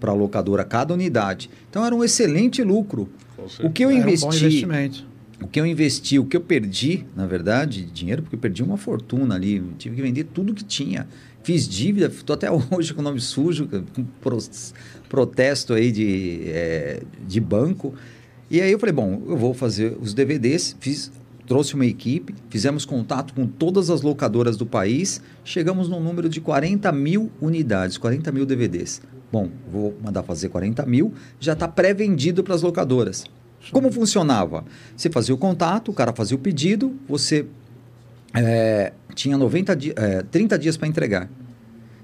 para 0.00 0.12
a 0.12 0.14
locadora 0.14 0.64
cada 0.64 0.94
unidade. 0.94 1.50
Então 1.68 1.84
era 1.84 1.94
um 1.94 2.02
excelente 2.02 2.62
lucro. 2.62 3.08
O 3.62 3.70
que 3.70 3.84
eu 3.84 3.90
Era 3.90 3.98
um 3.98 4.02
bom 4.02 4.08
investi, 4.08 4.26
investimento. 4.44 5.06
O 5.42 5.48
que 5.48 5.60
eu 5.60 5.66
investi, 5.66 6.18
o 6.18 6.24
que 6.24 6.36
eu 6.36 6.40
perdi, 6.40 7.04
na 7.16 7.26
verdade, 7.26 7.84
de 7.84 7.90
dinheiro, 7.90 8.22
porque 8.22 8.36
eu 8.36 8.40
perdi 8.40 8.62
uma 8.62 8.76
fortuna 8.76 9.34
ali, 9.34 9.62
tive 9.78 9.96
que 9.96 10.02
vender 10.02 10.24
tudo 10.24 10.54
que 10.54 10.64
tinha. 10.64 11.06
Fiz 11.42 11.68
dívida, 11.68 12.06
estou 12.06 12.34
até 12.34 12.48
hoje 12.70 12.94
com 12.94 13.00
o 13.00 13.04
nome 13.04 13.20
sujo, 13.20 13.68
com 13.94 14.04
pro- 14.20 14.38
protesto 15.08 15.74
aí 15.74 15.90
de, 15.92 16.42
eh, 16.46 17.02
de 17.26 17.40
banco. 17.40 17.94
E 18.50 18.60
aí 18.60 18.70
eu 18.70 18.78
falei, 18.78 18.92
bom, 18.94 19.22
eu 19.26 19.36
vou 19.36 19.52
fazer 19.54 19.96
os 20.00 20.14
DVDs, 20.14 20.76
fiz 20.80 21.10
trouxe 21.46 21.74
uma 21.74 21.84
equipe, 21.84 22.34
fizemos 22.48 22.86
contato 22.86 23.34
com 23.34 23.46
todas 23.46 23.90
as 23.90 24.00
locadoras 24.00 24.56
do 24.56 24.64
país, 24.64 25.20
chegamos 25.44 25.88
num 25.90 26.00
número 26.00 26.26
de 26.28 26.40
40 26.40 26.90
mil 26.92 27.30
unidades, 27.40 27.98
40 27.98 28.32
mil 28.32 28.46
DVDs. 28.46 29.02
Bom, 29.30 29.50
vou 29.70 29.94
mandar 30.02 30.22
fazer 30.22 30.48
40 30.48 30.86
mil, 30.86 31.12
já 31.38 31.52
está 31.52 31.68
pré-vendido 31.68 32.42
para 32.42 32.54
as 32.54 32.62
locadoras. 32.62 33.24
Como 33.72 33.90
funcionava? 33.90 34.64
Você 34.96 35.10
fazia 35.10 35.34
o 35.34 35.38
contato, 35.38 35.90
o 35.90 35.94
cara 35.94 36.12
fazia 36.12 36.36
o 36.36 36.40
pedido, 36.40 36.94
você 37.08 37.46
é, 38.34 38.92
tinha 39.14 39.36
90 39.36 39.76
di 39.76 39.92
é, 39.96 40.22
30 40.22 40.58
dias 40.58 40.76
para 40.76 40.88
entregar. 40.88 41.28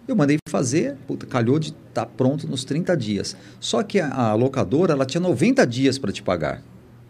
Eu 0.06 0.16
mandei 0.16 0.38
fazer, 0.48 0.96
puta, 1.06 1.26
calhou 1.26 1.58
de 1.58 1.68
estar 1.68 2.04
tá 2.04 2.06
pronto 2.06 2.46
nos 2.48 2.64
30 2.64 2.96
dias. 2.96 3.36
Só 3.60 3.82
que 3.82 4.00
a, 4.00 4.12
a 4.12 4.34
locadora 4.34 4.92
ela 4.92 5.06
tinha 5.06 5.20
90 5.20 5.66
dias 5.66 5.98
para 5.98 6.10
te 6.10 6.22
pagar. 6.22 6.62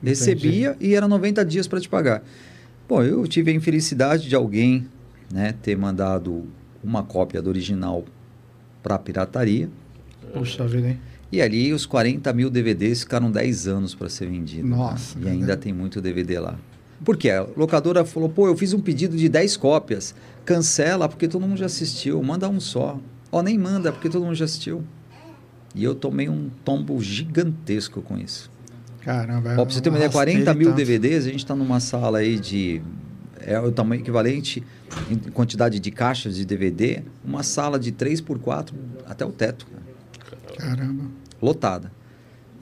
Recebia 0.03 0.71
Entendi. 0.71 0.91
e 0.91 0.95
era 0.95 1.07
90 1.07 1.45
dias 1.45 1.67
para 1.67 1.81
te 1.81 1.89
pagar. 1.89 2.23
Bom, 2.89 3.03
eu 3.03 3.27
tive 3.27 3.51
a 3.51 3.55
infelicidade 3.55 4.29
de 4.29 4.35
alguém 4.35 4.87
né, 5.33 5.55
ter 5.63 5.77
mandado 5.77 6.47
uma 6.83 7.03
cópia 7.03 7.41
do 7.41 7.49
original 7.49 8.05
para 8.83 8.99
pirataria. 8.99 9.69
Puxa 10.33 10.67
vida, 10.67 10.89
hein? 10.89 10.99
E 11.33 11.41
ali 11.41 11.73
os 11.73 11.87
40 11.87 12.33
mil 12.33 12.51
DVDs 12.51 13.01
ficaram 13.01 13.31
10 13.31 13.69
anos 13.69 13.95
para 13.95 14.09
ser 14.09 14.27
vendido. 14.29 14.67
Nossa. 14.67 15.19
Tá? 15.19 15.29
E 15.29 15.29
ainda 15.29 15.57
tem 15.57 15.73
muito 15.73 16.01
DVD 16.01 16.41
lá. 16.41 16.59
Por 17.05 17.17
quê? 17.17 17.31
A 17.31 17.47
locadora 17.57 18.05
falou, 18.05 18.29
pô, 18.29 18.47
eu 18.47 18.57
fiz 18.57 18.73
um 18.73 18.81
pedido 18.81 19.17
de 19.17 19.29
10 19.29 19.57
cópias. 19.57 20.15
Cancela 20.45 21.09
porque 21.09 21.29
todo 21.29 21.47
mundo 21.47 21.57
já 21.57 21.67
assistiu. 21.67 22.23
Manda 22.23 22.49
um 22.49 22.61
só. 22.61 22.99
Ó, 23.31 23.43
nem 23.43 23.57
manda 23.57 23.93
porque 23.93 24.09
todo 24.09 24.25
mundo 24.25 24.35
já 24.35 24.45
assistiu. 24.45 24.83
E 25.75 25.85
eu 25.85 25.95
tomei 25.95 26.29
um 26.29 26.51
tombo 26.65 27.01
gigantesco 27.01 28.03
com 28.03 28.19
isso. 28.19 28.51
Caramba. 29.01 29.53
Ó, 29.53 29.65
pra 29.65 29.65
você 29.65 29.81
ter 29.81 29.89
uma 29.89 29.99
ideia, 29.99 30.11
40 30.11 30.53
mil 30.55 30.69
tanto. 30.69 30.77
DVDs, 30.77 31.27
a 31.27 31.31
gente 31.31 31.39
está 31.39 31.55
numa 31.55 31.81
sala 31.81 32.19
aí 32.19 32.39
de... 32.39 32.83
É 33.43 33.59
o 33.59 33.73
tamanho 33.73 34.03
equivalente 34.03 34.63
em 35.11 35.17
quantidade 35.31 35.81
de 35.81 35.91
caixas 35.91 36.37
de 36.37 36.45
DVD, 36.45 37.03
uma 37.25 37.43
sala 37.43 37.79
de 37.79 37.91
3 37.91 38.21
por 38.21 38.39
4 38.39 38.77
até 39.07 39.25
o 39.25 39.33
teto. 39.33 39.67
Caramba. 40.57 41.05
Lotada. 41.41 41.93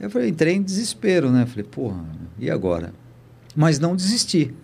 Eu 0.01 0.09
falei, 0.11 0.29
entrei 0.29 0.55
em 0.55 0.63
desespero, 0.63 1.31
né? 1.31 1.45
Falei, 1.47 1.65
porra, 1.65 2.05
e 2.39 2.51
agora? 2.51 2.93
Mas 3.57 3.79
não 3.79 3.97
desisti. 3.97 4.55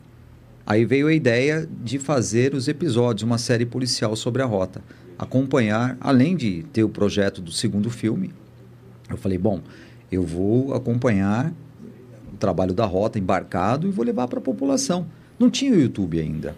Aí 0.66 0.84
veio 0.84 1.08
a 1.08 1.12
ideia 1.12 1.68
de 1.82 1.98
fazer 1.98 2.54
os 2.54 2.68
episódios, 2.68 3.22
uma 3.22 3.38
série 3.38 3.66
policial 3.66 4.14
sobre 4.16 4.42
a 4.42 4.46
rota. 4.46 4.82
Acompanhar, 5.18 5.96
além 6.00 6.36
de 6.36 6.64
ter 6.72 6.84
o 6.84 6.88
projeto 6.88 7.42
do 7.42 7.52
segundo 7.52 7.90
filme, 7.90 8.32
eu 9.10 9.16
falei, 9.16 9.36
bom, 9.36 9.60
eu 10.10 10.22
vou 10.22 10.72
acompanhar 10.74 11.52
o 12.32 12.36
trabalho 12.36 12.72
da 12.72 12.86
rota 12.86 13.18
embarcado 13.18 13.86
e 13.86 13.90
vou 13.90 14.04
levar 14.04 14.26
para 14.28 14.38
a 14.38 14.42
população. 14.42 15.06
Não 15.38 15.50
tinha 15.50 15.72
o 15.72 15.80
YouTube 15.80 16.18
ainda. 16.18 16.56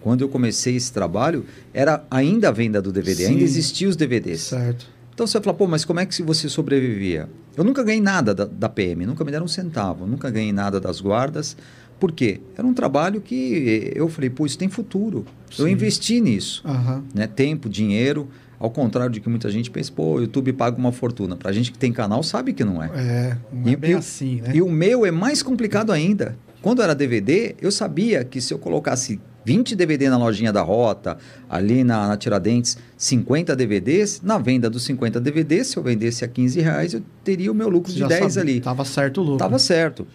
Quando 0.00 0.22
eu 0.22 0.28
comecei 0.28 0.76
esse 0.76 0.92
trabalho, 0.92 1.44
era 1.72 2.04
ainda 2.10 2.48
a 2.48 2.52
venda 2.52 2.80
do 2.80 2.92
DVD, 2.92 3.24
Sim. 3.24 3.32
ainda 3.32 3.44
existiam 3.44 3.88
os 3.90 3.96
DVDs. 3.96 4.40
Certo. 4.42 4.86
Então 5.20 5.26
você 5.26 5.38
fala, 5.38 5.54
pô, 5.54 5.66
mas 5.66 5.84
como 5.84 6.00
é 6.00 6.06
que 6.06 6.22
você 6.22 6.48
sobrevivia? 6.48 7.28
Eu 7.54 7.62
nunca 7.62 7.82
ganhei 7.82 8.00
nada 8.00 8.34
da, 8.34 8.46
da 8.46 8.70
PM, 8.70 9.04
nunca 9.04 9.22
me 9.22 9.30
deram 9.30 9.44
um 9.44 9.48
centavo, 9.48 10.06
nunca 10.06 10.30
ganhei 10.30 10.50
nada 10.50 10.80
das 10.80 10.98
guardas. 10.98 11.58
Por 11.98 12.10
quê? 12.10 12.40
Era 12.56 12.66
um 12.66 12.72
trabalho 12.72 13.20
que 13.20 13.92
eu 13.94 14.08
falei, 14.08 14.30
pô, 14.30 14.46
isso 14.46 14.56
tem 14.56 14.70
futuro. 14.70 15.26
Sim. 15.50 15.60
Eu 15.60 15.68
investi 15.68 16.22
nisso. 16.22 16.64
Uhum. 16.66 17.02
Né? 17.14 17.26
Tempo, 17.26 17.68
dinheiro. 17.68 18.30
Ao 18.58 18.70
contrário 18.70 19.12
de 19.12 19.20
que 19.20 19.28
muita 19.28 19.50
gente 19.50 19.70
pensa, 19.70 19.92
pô, 19.92 20.14
o 20.14 20.20
YouTube 20.22 20.54
paga 20.54 20.78
uma 20.78 20.90
fortuna. 20.90 21.36
Pra 21.36 21.52
gente 21.52 21.70
que 21.70 21.76
tem 21.76 21.92
canal, 21.92 22.22
sabe 22.22 22.54
que 22.54 22.64
não 22.64 22.82
é. 22.82 22.86
É, 22.86 23.36
não 23.52 23.68
é 23.68 23.72
e, 23.72 23.76
bem 23.76 23.90
e, 23.90 23.94
assim, 23.94 24.40
né? 24.40 24.52
E 24.54 24.62
o 24.62 24.70
meu 24.70 25.04
é 25.04 25.10
mais 25.10 25.42
complicado 25.42 25.92
ainda. 25.92 26.34
Quando 26.62 26.80
era 26.80 26.94
DVD, 26.94 27.56
eu 27.60 27.70
sabia 27.70 28.24
que 28.24 28.40
se 28.40 28.54
eu 28.54 28.58
colocasse 28.58 29.20
20 29.44 29.74
DVD 29.74 30.08
na 30.10 30.18
lojinha 30.18 30.52
da 30.52 30.62
Rota, 30.62 31.16
ali 31.48 31.82
na, 31.82 32.08
na 32.08 32.16
Tiradentes, 32.16 32.76
50 32.96 33.56
DVDs, 33.56 34.20
na 34.22 34.38
venda 34.38 34.68
dos 34.68 34.84
50 34.84 35.20
DVDs, 35.20 35.68
se 35.68 35.76
eu 35.76 35.82
vendesse 35.82 36.24
a 36.24 36.28
15 36.28 36.60
reais, 36.60 36.94
eu 36.94 37.02
teria 37.24 37.50
o 37.50 37.54
meu 37.54 37.68
lucro 37.68 37.92
de 37.92 38.04
10 38.04 38.32
sabia, 38.32 38.52
ali. 38.52 38.60
Tava 38.60 38.84
certo 38.84 39.20
o 39.20 39.24
lucro. 39.24 39.38
Tava 39.38 39.58
certo. 39.58 40.06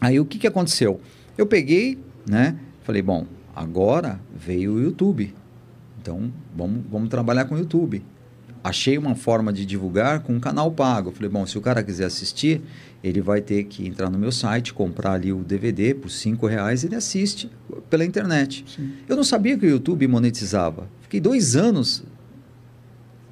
Aí 0.00 0.18
o 0.20 0.24
que, 0.24 0.38
que 0.38 0.46
aconteceu? 0.46 1.00
Eu 1.36 1.46
peguei, 1.46 1.98
né? 2.26 2.56
Falei, 2.82 3.02
bom, 3.02 3.26
agora 3.54 4.20
veio 4.34 4.74
o 4.74 4.80
YouTube. 4.80 5.34
Então, 6.00 6.32
vamos, 6.54 6.82
vamos 6.90 7.08
trabalhar 7.08 7.46
com 7.46 7.54
o 7.54 7.58
YouTube. 7.58 8.02
Achei 8.66 8.98
uma 8.98 9.14
forma 9.14 9.52
de 9.52 9.64
divulgar 9.64 10.18
com 10.24 10.32
um 10.32 10.40
canal 10.40 10.72
pago. 10.72 11.12
Falei, 11.12 11.30
bom, 11.30 11.46
se 11.46 11.56
o 11.56 11.60
cara 11.60 11.84
quiser 11.84 12.06
assistir, 12.06 12.60
ele 13.02 13.20
vai 13.20 13.40
ter 13.40 13.62
que 13.62 13.86
entrar 13.86 14.10
no 14.10 14.18
meu 14.18 14.32
site, 14.32 14.74
comprar 14.74 15.12
ali 15.12 15.32
o 15.32 15.44
DVD 15.44 15.94
por 15.94 16.10
cinco 16.10 16.48
reais 16.48 16.82
e 16.82 16.88
ele 16.88 16.96
assiste 16.96 17.48
pela 17.88 18.04
internet. 18.04 18.64
Sim. 18.66 18.90
Eu 19.08 19.14
não 19.14 19.22
sabia 19.22 19.56
que 19.56 19.64
o 19.64 19.70
YouTube 19.70 20.08
monetizava. 20.08 20.88
Fiquei 21.02 21.20
dois 21.20 21.54
anos 21.54 22.02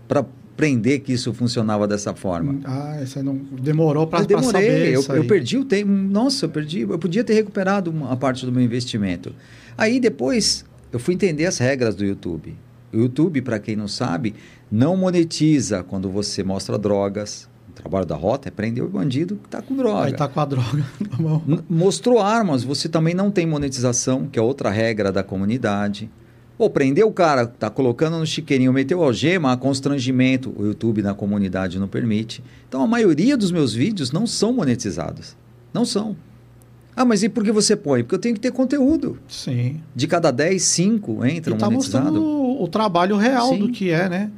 para 0.06 0.20
aprender 0.20 1.00
que 1.00 1.12
isso 1.12 1.34
funcionava 1.34 1.88
dessa 1.88 2.14
forma. 2.14 2.60
Ah, 2.62 3.02
você 3.04 3.20
não 3.20 3.34
demorou 3.60 4.06
para 4.06 4.20
saber 4.20 4.92
eu, 4.92 5.02
eu 5.02 5.24
perdi 5.24 5.58
o 5.58 5.64
tempo. 5.64 5.90
Nossa, 5.90 6.44
eu 6.44 6.48
perdi. 6.48 6.82
Eu 6.82 6.96
podia 6.96 7.24
ter 7.24 7.34
recuperado 7.34 7.90
uma 7.90 8.16
parte 8.16 8.46
do 8.46 8.52
meu 8.52 8.62
investimento. 8.62 9.34
Aí 9.76 9.98
depois 9.98 10.64
eu 10.92 11.00
fui 11.00 11.14
entender 11.14 11.46
as 11.46 11.58
regras 11.58 11.96
do 11.96 12.04
YouTube. 12.04 12.56
O 12.94 13.00
YouTube, 13.00 13.42
para 13.42 13.58
quem 13.58 13.76
não 13.76 13.88
sabe, 13.88 14.34
não 14.70 14.96
monetiza 14.96 15.82
quando 15.82 16.08
você 16.08 16.44
mostra 16.44 16.78
drogas, 16.78 17.48
trabalho 17.74 18.06
da 18.06 18.14
rota 18.14 18.48
é 18.48 18.50
prender 18.50 18.82
o 18.82 18.88
bandido 18.88 19.36
que 19.36 19.46
está 19.46 19.60
com 19.60 19.76
droga. 19.76 20.06
Aí 20.06 20.12
está 20.12 20.28
com 20.28 20.40
a 20.40 20.44
droga. 20.44 20.84
Mostrou 21.68 22.20
armas, 22.20 22.62
você 22.62 22.88
também 22.88 23.14
não 23.14 23.30
tem 23.30 23.46
monetização, 23.46 24.26
que 24.26 24.38
é 24.38 24.42
outra 24.42 24.70
regra 24.70 25.12
da 25.12 25.22
comunidade. 25.22 26.08
Pô, 26.56 26.70
prendeu 26.70 27.08
o 27.08 27.12
cara, 27.12 27.46
tá 27.46 27.68
colocando 27.68 28.18
no 28.18 28.24
chiqueirinho, 28.24 28.72
meteu 28.72 29.02
algema, 29.02 29.56
constrangimento, 29.56 30.54
o 30.56 30.64
YouTube 30.64 31.02
na 31.02 31.12
comunidade 31.12 31.80
não 31.80 31.88
permite. 31.88 32.42
Então 32.68 32.80
a 32.80 32.86
maioria 32.86 33.36
dos 33.36 33.50
meus 33.50 33.74
vídeos 33.74 34.12
não 34.12 34.26
são 34.26 34.52
monetizados. 34.52 35.36
Não 35.72 35.84
são. 35.84 36.16
Ah, 36.96 37.04
mas 37.04 37.24
e 37.24 37.28
por 37.28 37.42
que 37.42 37.50
você 37.50 37.74
põe? 37.74 38.04
Porque 38.04 38.14
eu 38.14 38.20
tenho 38.20 38.36
que 38.36 38.40
ter 38.40 38.52
conteúdo. 38.52 39.18
Sim. 39.26 39.80
De 39.96 40.06
cada 40.06 40.30
10, 40.30 40.62
5 40.62 41.26
entram 41.26 41.56
e 41.56 41.58
tá 41.58 41.66
monetizados. 41.66 42.12
mostrando 42.12 42.43
o, 42.54 42.64
o 42.64 42.68
trabalho 42.68 43.16
real 43.16 43.48
Sim. 43.48 43.58
do 43.58 43.68
que 43.70 43.90
é, 43.90 44.08
né? 44.08 44.30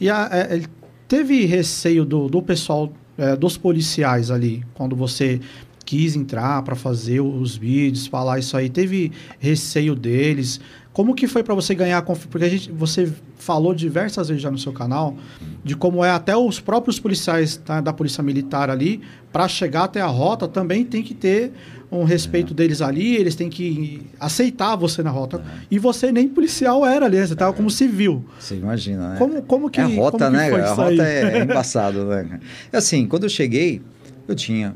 E 0.00 0.10
a, 0.10 0.28
é, 0.32 0.60
Teve 1.08 1.44
receio 1.44 2.04
do, 2.04 2.28
do 2.28 2.42
pessoal, 2.42 2.92
é, 3.16 3.36
dos 3.36 3.56
policiais 3.56 4.30
ali, 4.30 4.64
quando 4.74 4.96
você 4.96 5.40
quis 5.84 6.16
entrar 6.16 6.62
para 6.62 6.74
fazer 6.74 7.20
os 7.20 7.56
vídeos, 7.56 8.08
falar 8.08 8.40
isso 8.40 8.56
aí? 8.56 8.68
Teve 8.68 9.12
receio 9.38 9.94
deles? 9.94 10.60
Como 10.92 11.14
que 11.14 11.28
foi 11.28 11.44
para 11.44 11.54
você 11.54 11.76
ganhar 11.76 12.02
confiança? 12.02 12.28
Porque 12.28 12.44
a 12.44 12.48
gente, 12.48 12.72
você 12.72 13.12
falou 13.36 13.72
diversas 13.72 14.26
vezes 14.26 14.42
já 14.42 14.50
no 14.50 14.58
seu 14.58 14.72
canal 14.72 15.16
de 15.62 15.76
como 15.76 16.04
é 16.04 16.10
até 16.10 16.36
os 16.36 16.58
próprios 16.58 16.98
policiais 16.98 17.56
tá, 17.56 17.80
da 17.80 17.92
polícia 17.92 18.20
militar 18.20 18.68
ali 18.68 19.00
para 19.32 19.46
chegar 19.46 19.84
até 19.84 20.00
a 20.00 20.06
rota 20.06 20.48
também 20.48 20.84
tem 20.84 21.04
que 21.04 21.14
ter 21.14 21.52
um 21.90 22.04
respeito 22.04 22.52
é. 22.52 22.56
deles 22.56 22.82
ali, 22.82 23.16
eles 23.16 23.34
têm 23.34 23.48
que 23.48 24.02
aceitar 24.18 24.76
você 24.76 25.02
na 25.02 25.10
rota. 25.10 25.38
É. 25.38 25.66
E 25.70 25.78
você 25.78 26.10
nem 26.10 26.28
policial 26.28 26.84
era 26.84 27.06
ali, 27.06 27.18
você 27.18 27.32
estava 27.32 27.52
como 27.52 27.70
civil. 27.70 28.24
Você 28.38 28.56
imagina, 28.56 29.10
né? 29.10 29.18
Como, 29.18 29.42
como 29.42 29.70
que 29.70 29.80
é 29.80 29.84
a 29.84 29.86
rota, 29.86 30.30
né? 30.30 30.50
a 30.50 30.72
rota 30.72 31.02
é, 31.02 31.38
é 31.38 31.42
embaçado, 31.44 32.04
né? 32.06 32.40
Assim, 32.72 33.06
quando 33.06 33.24
eu 33.24 33.28
cheguei, 33.28 33.80
eu 34.26 34.34
tinha 34.34 34.74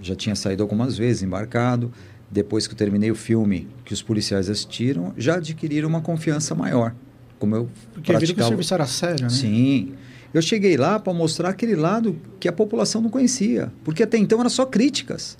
já 0.00 0.14
tinha 0.14 0.34
saído 0.34 0.62
algumas 0.62 0.96
vezes 0.96 1.22
embarcado 1.22 1.92
depois 2.30 2.66
que 2.66 2.74
eu 2.74 2.78
terminei 2.78 3.10
o 3.10 3.14
filme, 3.14 3.68
que 3.84 3.92
os 3.92 4.02
policiais 4.02 4.50
assistiram, 4.50 5.14
já 5.16 5.36
adquiriram 5.36 5.88
uma 5.88 6.00
confiança 6.00 6.54
maior. 6.54 6.94
Como 7.38 7.56
eu 7.56 7.68
Porque 7.94 8.12
praticava... 8.12 8.20
viram 8.20 8.34
que 8.34 8.42
o 8.42 8.46
serviço 8.46 8.74
era 8.74 8.86
sério, 8.86 9.22
né? 9.24 9.30
Sim. 9.30 9.92
Eu 10.32 10.42
cheguei 10.42 10.76
lá 10.76 10.98
para 10.98 11.12
mostrar 11.14 11.48
aquele 11.48 11.74
lado 11.74 12.20
que 12.38 12.46
a 12.46 12.52
população 12.52 13.00
não 13.00 13.08
conhecia. 13.08 13.72
Porque 13.82 14.02
até 14.02 14.18
então 14.18 14.40
era 14.40 14.50
só 14.50 14.66
críticas. 14.66 15.38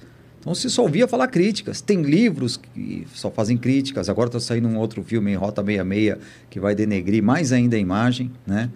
Então 0.48 0.54
se 0.54 0.70
só 0.70 0.80
ouvia 0.80 1.06
falar 1.06 1.28
críticas. 1.28 1.82
Tem 1.82 2.00
livros 2.00 2.56
que 2.56 3.06
só 3.12 3.30
fazem 3.30 3.58
críticas. 3.58 4.08
Agora 4.08 4.30
está 4.30 4.40
saindo 4.40 4.66
um 4.66 4.78
outro 4.78 5.02
filme 5.02 5.30
em 5.30 5.34
Rota 5.34 5.62
66 5.62 6.16
que 6.48 6.58
vai 6.58 6.74
denegrir 6.74 7.22
mais 7.22 7.52
ainda 7.52 7.76
a 7.76 7.78
imagem, 7.78 8.30
né? 8.46 8.70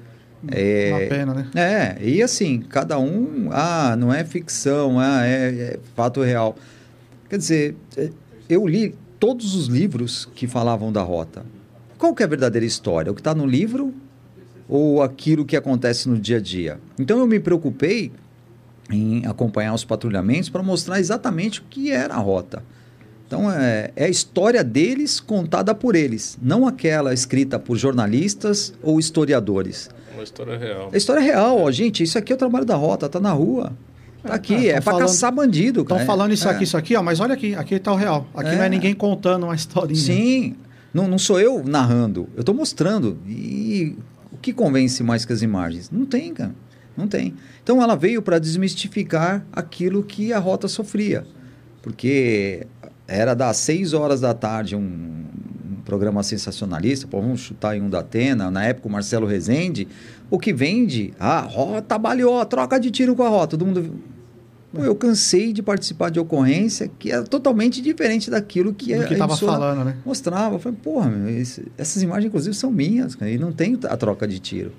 É, 0.48 0.90
uma 0.90 1.08
pena, 1.08 1.34
né? 1.34 1.50
É, 1.54 2.06
e 2.06 2.22
assim, 2.22 2.60
cada 2.60 2.98
um, 2.98 3.48
ah, 3.52 3.96
não 3.96 4.12
é 4.12 4.22
ficção, 4.22 5.00
ah, 5.00 5.24
é, 5.24 5.48
é 5.48 5.78
fato 5.96 6.20
real. 6.20 6.56
Quer 7.30 7.38
dizer, 7.38 7.74
é, 7.96 8.10
eu 8.50 8.66
li 8.66 8.94
todos 9.18 9.54
os 9.54 9.68
livros 9.68 10.28
que 10.34 10.46
falavam 10.46 10.92
da 10.92 11.00
rota. 11.00 11.42
Qual 11.96 12.14
que 12.14 12.22
é 12.22 12.26
a 12.26 12.28
verdadeira 12.28 12.66
história? 12.66 13.10
O 13.10 13.14
que 13.14 13.22
está 13.22 13.34
no 13.34 13.46
livro 13.46 13.94
ou 14.68 15.00
aquilo 15.00 15.46
que 15.46 15.56
acontece 15.56 16.06
no 16.06 16.18
dia 16.18 16.36
a 16.36 16.40
dia? 16.40 16.78
Então 16.98 17.18
eu 17.18 17.26
me 17.26 17.40
preocupei 17.40 18.12
em 18.90 19.24
acompanhar 19.26 19.74
os 19.74 19.84
patrulhamentos 19.84 20.48
para 20.48 20.62
mostrar 20.62 20.98
exatamente 21.00 21.60
o 21.60 21.64
que 21.68 21.90
era 21.90 22.14
a 22.14 22.18
rota. 22.18 22.62
Então 23.26 23.50
é, 23.50 23.90
é, 23.96 24.04
a 24.04 24.08
história 24.08 24.62
deles 24.62 25.18
contada 25.18 25.74
por 25.74 25.94
eles, 25.96 26.36
não 26.42 26.66
aquela 26.66 27.14
escrita 27.14 27.58
por 27.58 27.76
jornalistas 27.78 28.74
ou 28.82 28.98
historiadores. 28.98 29.88
Uma 30.14 30.22
história 30.22 30.58
real. 30.58 30.90
A 30.92 30.96
história 30.96 31.22
real, 31.22 31.58
ó, 31.60 31.70
gente, 31.70 32.02
isso 32.02 32.18
aqui 32.18 32.32
é 32.32 32.34
o 32.34 32.38
trabalho 32.38 32.66
da 32.66 32.74
rota, 32.76 33.08
tá 33.08 33.18
na 33.18 33.32
rua. 33.32 33.72
Tá 34.22 34.34
aqui, 34.34 34.68
É, 34.68 34.74
é, 34.76 34.80
falando- 34.80 35.02
caçar 35.02 35.32
bandido. 35.32 35.80
Estão 35.80 35.98
falando 36.00 36.32
isso 36.32 36.46
É. 36.46 36.50
aqui, 36.52 36.64
isso 36.64 36.76
aqui, 36.76 36.94
ó, 36.94 37.02
mas 37.02 37.18
olha 37.20 37.32
aqui, 37.34 37.54
aqui 37.54 37.78
tá 37.80 37.90
o 37.92 37.96
real. 37.96 38.26
Aqui 38.34 38.54
não 38.54 38.62
é 38.62 38.66
É. 38.66 38.68
ninguém 38.68 38.94
contando 38.94 39.44
uma 39.44 39.54
historinha. 39.54 39.98
Sim, 39.98 40.54
não, 40.92 41.08
não 41.08 41.18
sou 41.18 41.40
eu 41.40 41.64
narrando, 41.64 42.28
eu 42.36 42.40
estou 42.40 42.54
mostrando. 42.54 43.18
E 43.26 43.96
o 44.30 44.36
que 44.36 44.52
convence 44.52 45.02
mais 45.02 45.24
que 45.24 45.32
as 45.32 45.40
imagens? 45.42 45.90
Não 45.90 46.04
tem, 46.06 46.32
cara. 46.34 46.54
Não 46.96 47.06
tem. 47.08 47.34
Então 47.62 47.82
ela 47.82 47.94
veio 47.96 48.20
para 48.22 48.38
desmistificar 48.38 49.44
aquilo 49.52 50.02
que 50.02 50.32
a 50.32 50.38
rota 50.38 50.68
sofria. 50.68 51.24
Porque 51.82 52.66
era 53.08 53.34
das 53.34 53.56
6 53.58 53.92
horas 53.92 54.20
da 54.20 54.32
tarde 54.34 54.76
um, 54.76 54.80
um 54.80 55.76
programa 55.84 56.22
sensacionalista, 56.22 57.06
pô, 57.06 57.20
vamos 57.20 57.40
chutar 57.40 57.76
em 57.76 57.80
um 57.82 57.90
da 57.90 58.00
Atena, 58.00 58.50
na 58.50 58.64
época 58.64 58.88
o 58.88 58.90
Marcelo 58.90 59.26
Rezende, 59.26 59.88
o 60.30 60.38
que 60.38 60.52
vende, 60.52 61.12
ah, 61.18 61.40
rota 61.40 61.98
baleou, 61.98 62.44
troca 62.46 62.78
de 62.78 62.90
tiro 62.90 63.14
com 63.16 63.22
a 63.22 63.28
rota, 63.28 63.56
todo 63.56 63.66
mundo... 63.66 63.94
Pô, 64.72 64.82
eu 64.82 64.94
cansei 64.94 65.52
de 65.52 65.62
participar 65.62 66.10
de 66.10 66.18
ocorrência 66.18 66.90
que 66.98 67.12
é 67.12 67.20
totalmente 67.22 67.82
diferente 67.82 68.30
daquilo 68.30 68.72
que, 68.72 68.94
Do 68.96 69.02
a 69.02 69.04
que 69.04 69.16
tava 69.16 69.32
emissora 69.32 69.52
falando, 69.52 69.84
né? 69.84 69.96
mostrava. 70.02 70.54
Eu 70.54 70.58
falei, 70.58 70.78
porra, 70.82 71.10
meu, 71.10 71.28
esse- 71.28 71.66
essas 71.76 72.02
imagens, 72.02 72.28
inclusive, 72.28 72.56
são 72.56 72.70
minhas, 72.70 73.14
e 73.20 73.36
não 73.36 73.52
tem 73.52 73.78
a 73.86 73.96
troca 73.98 74.26
de 74.26 74.38
tiro. 74.38 74.72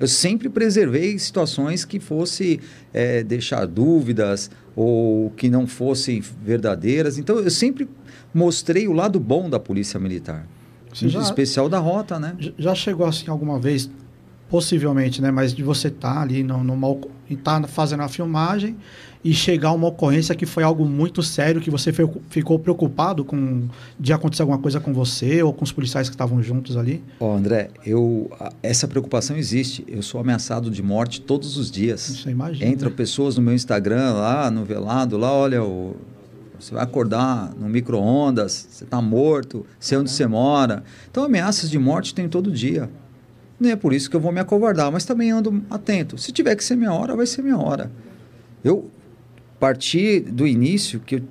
Eu 0.00 0.06
sempre 0.08 0.48
preservei 0.48 1.18
situações 1.18 1.84
que 1.84 1.98
fosse 1.98 2.60
eh, 2.94 3.22
deixar 3.24 3.66
dúvidas 3.66 4.50
ou 4.76 5.30
que 5.30 5.48
não 5.48 5.66
fossem 5.66 6.22
verdadeiras. 6.44 7.18
Então, 7.18 7.38
eu 7.38 7.50
sempre 7.50 7.88
mostrei 8.32 8.86
o 8.86 8.92
lado 8.92 9.18
bom 9.18 9.50
da 9.50 9.58
polícia 9.58 9.98
militar. 9.98 10.46
Você 10.92 11.08
já- 11.08 11.20
especial 11.20 11.68
da 11.68 11.78
rota, 11.78 12.18
né? 12.18 12.36
Já 12.58 12.74
chegou 12.74 13.06
assim 13.06 13.28
alguma 13.28 13.58
vez, 13.58 13.90
possivelmente, 14.48 15.20
né? 15.22 15.30
Mas 15.30 15.54
de 15.54 15.62
você 15.62 15.88
estar 15.88 16.20
ali 16.22 16.42
no, 16.42 16.62
numa, 16.64 16.96
e 17.28 17.36
tá 17.36 17.62
fazendo 17.64 18.02
a 18.02 18.08
filmagem 18.08 18.76
e 19.24 19.34
chegar 19.34 19.72
uma 19.72 19.88
ocorrência 19.88 20.34
que 20.34 20.46
foi 20.46 20.62
algo 20.62 20.84
muito 20.84 21.22
sério, 21.22 21.60
que 21.60 21.70
você 21.70 21.92
fe- 21.92 22.08
ficou 22.30 22.58
preocupado 22.58 23.24
com 23.24 23.64
de 23.98 24.12
acontecer 24.12 24.42
alguma 24.42 24.58
coisa 24.58 24.78
com 24.78 24.92
você 24.94 25.42
ou 25.42 25.52
com 25.52 25.64
os 25.64 25.72
policiais 25.72 26.08
que 26.08 26.14
estavam 26.14 26.40
juntos 26.42 26.76
ali? 26.76 27.02
Ó, 27.18 27.36
André, 27.36 27.70
eu, 27.84 28.30
essa 28.62 28.86
preocupação 28.86 29.36
existe. 29.36 29.84
Eu 29.88 30.02
sou 30.02 30.20
ameaçado 30.20 30.70
de 30.70 30.82
morte 30.82 31.20
todos 31.20 31.56
os 31.56 31.70
dias. 31.70 32.00
Você 32.02 32.30
imagina. 32.30 32.70
Entram 32.70 32.90
né? 32.90 32.96
pessoas 32.96 33.36
no 33.36 33.42
meu 33.42 33.54
Instagram, 33.54 34.12
lá 34.12 34.50
no 34.50 34.64
velado, 34.64 35.18
lá, 35.18 35.32
olha, 35.32 35.62
o- 35.64 35.96
você 36.58 36.74
vai 36.74 36.82
acordar 36.82 37.52
no 37.56 37.68
micro-ondas, 37.68 38.66
você 38.70 38.84
está 38.84 39.00
morto, 39.02 39.64
sei 39.78 39.96
onde 39.98 40.10
você 40.10 40.26
mora. 40.26 40.82
Então, 41.10 41.22
ameaças 41.24 41.70
de 41.70 41.78
morte 41.78 42.14
tem 42.14 42.28
todo 42.28 42.50
dia. 42.50 42.88
Não 43.58 43.70
é 43.70 43.76
por 43.76 43.92
isso 43.92 44.08
que 44.08 44.14
eu 44.16 44.20
vou 44.20 44.30
me 44.32 44.40
acovardar, 44.40 44.90
mas 44.92 45.04
também 45.04 45.30
ando 45.30 45.62
atento. 45.68 46.16
Se 46.16 46.30
tiver 46.32 46.54
que 46.54 46.62
ser 46.64 46.76
minha 46.76 46.92
hora, 46.92 47.16
vai 47.16 47.26
ser 47.26 47.42
minha 47.42 47.58
hora. 47.58 47.90
Eu 48.62 48.88
parti 49.58 50.20
do 50.20 50.46
início, 50.46 51.00
que 51.00 51.16
eu- 51.16 51.22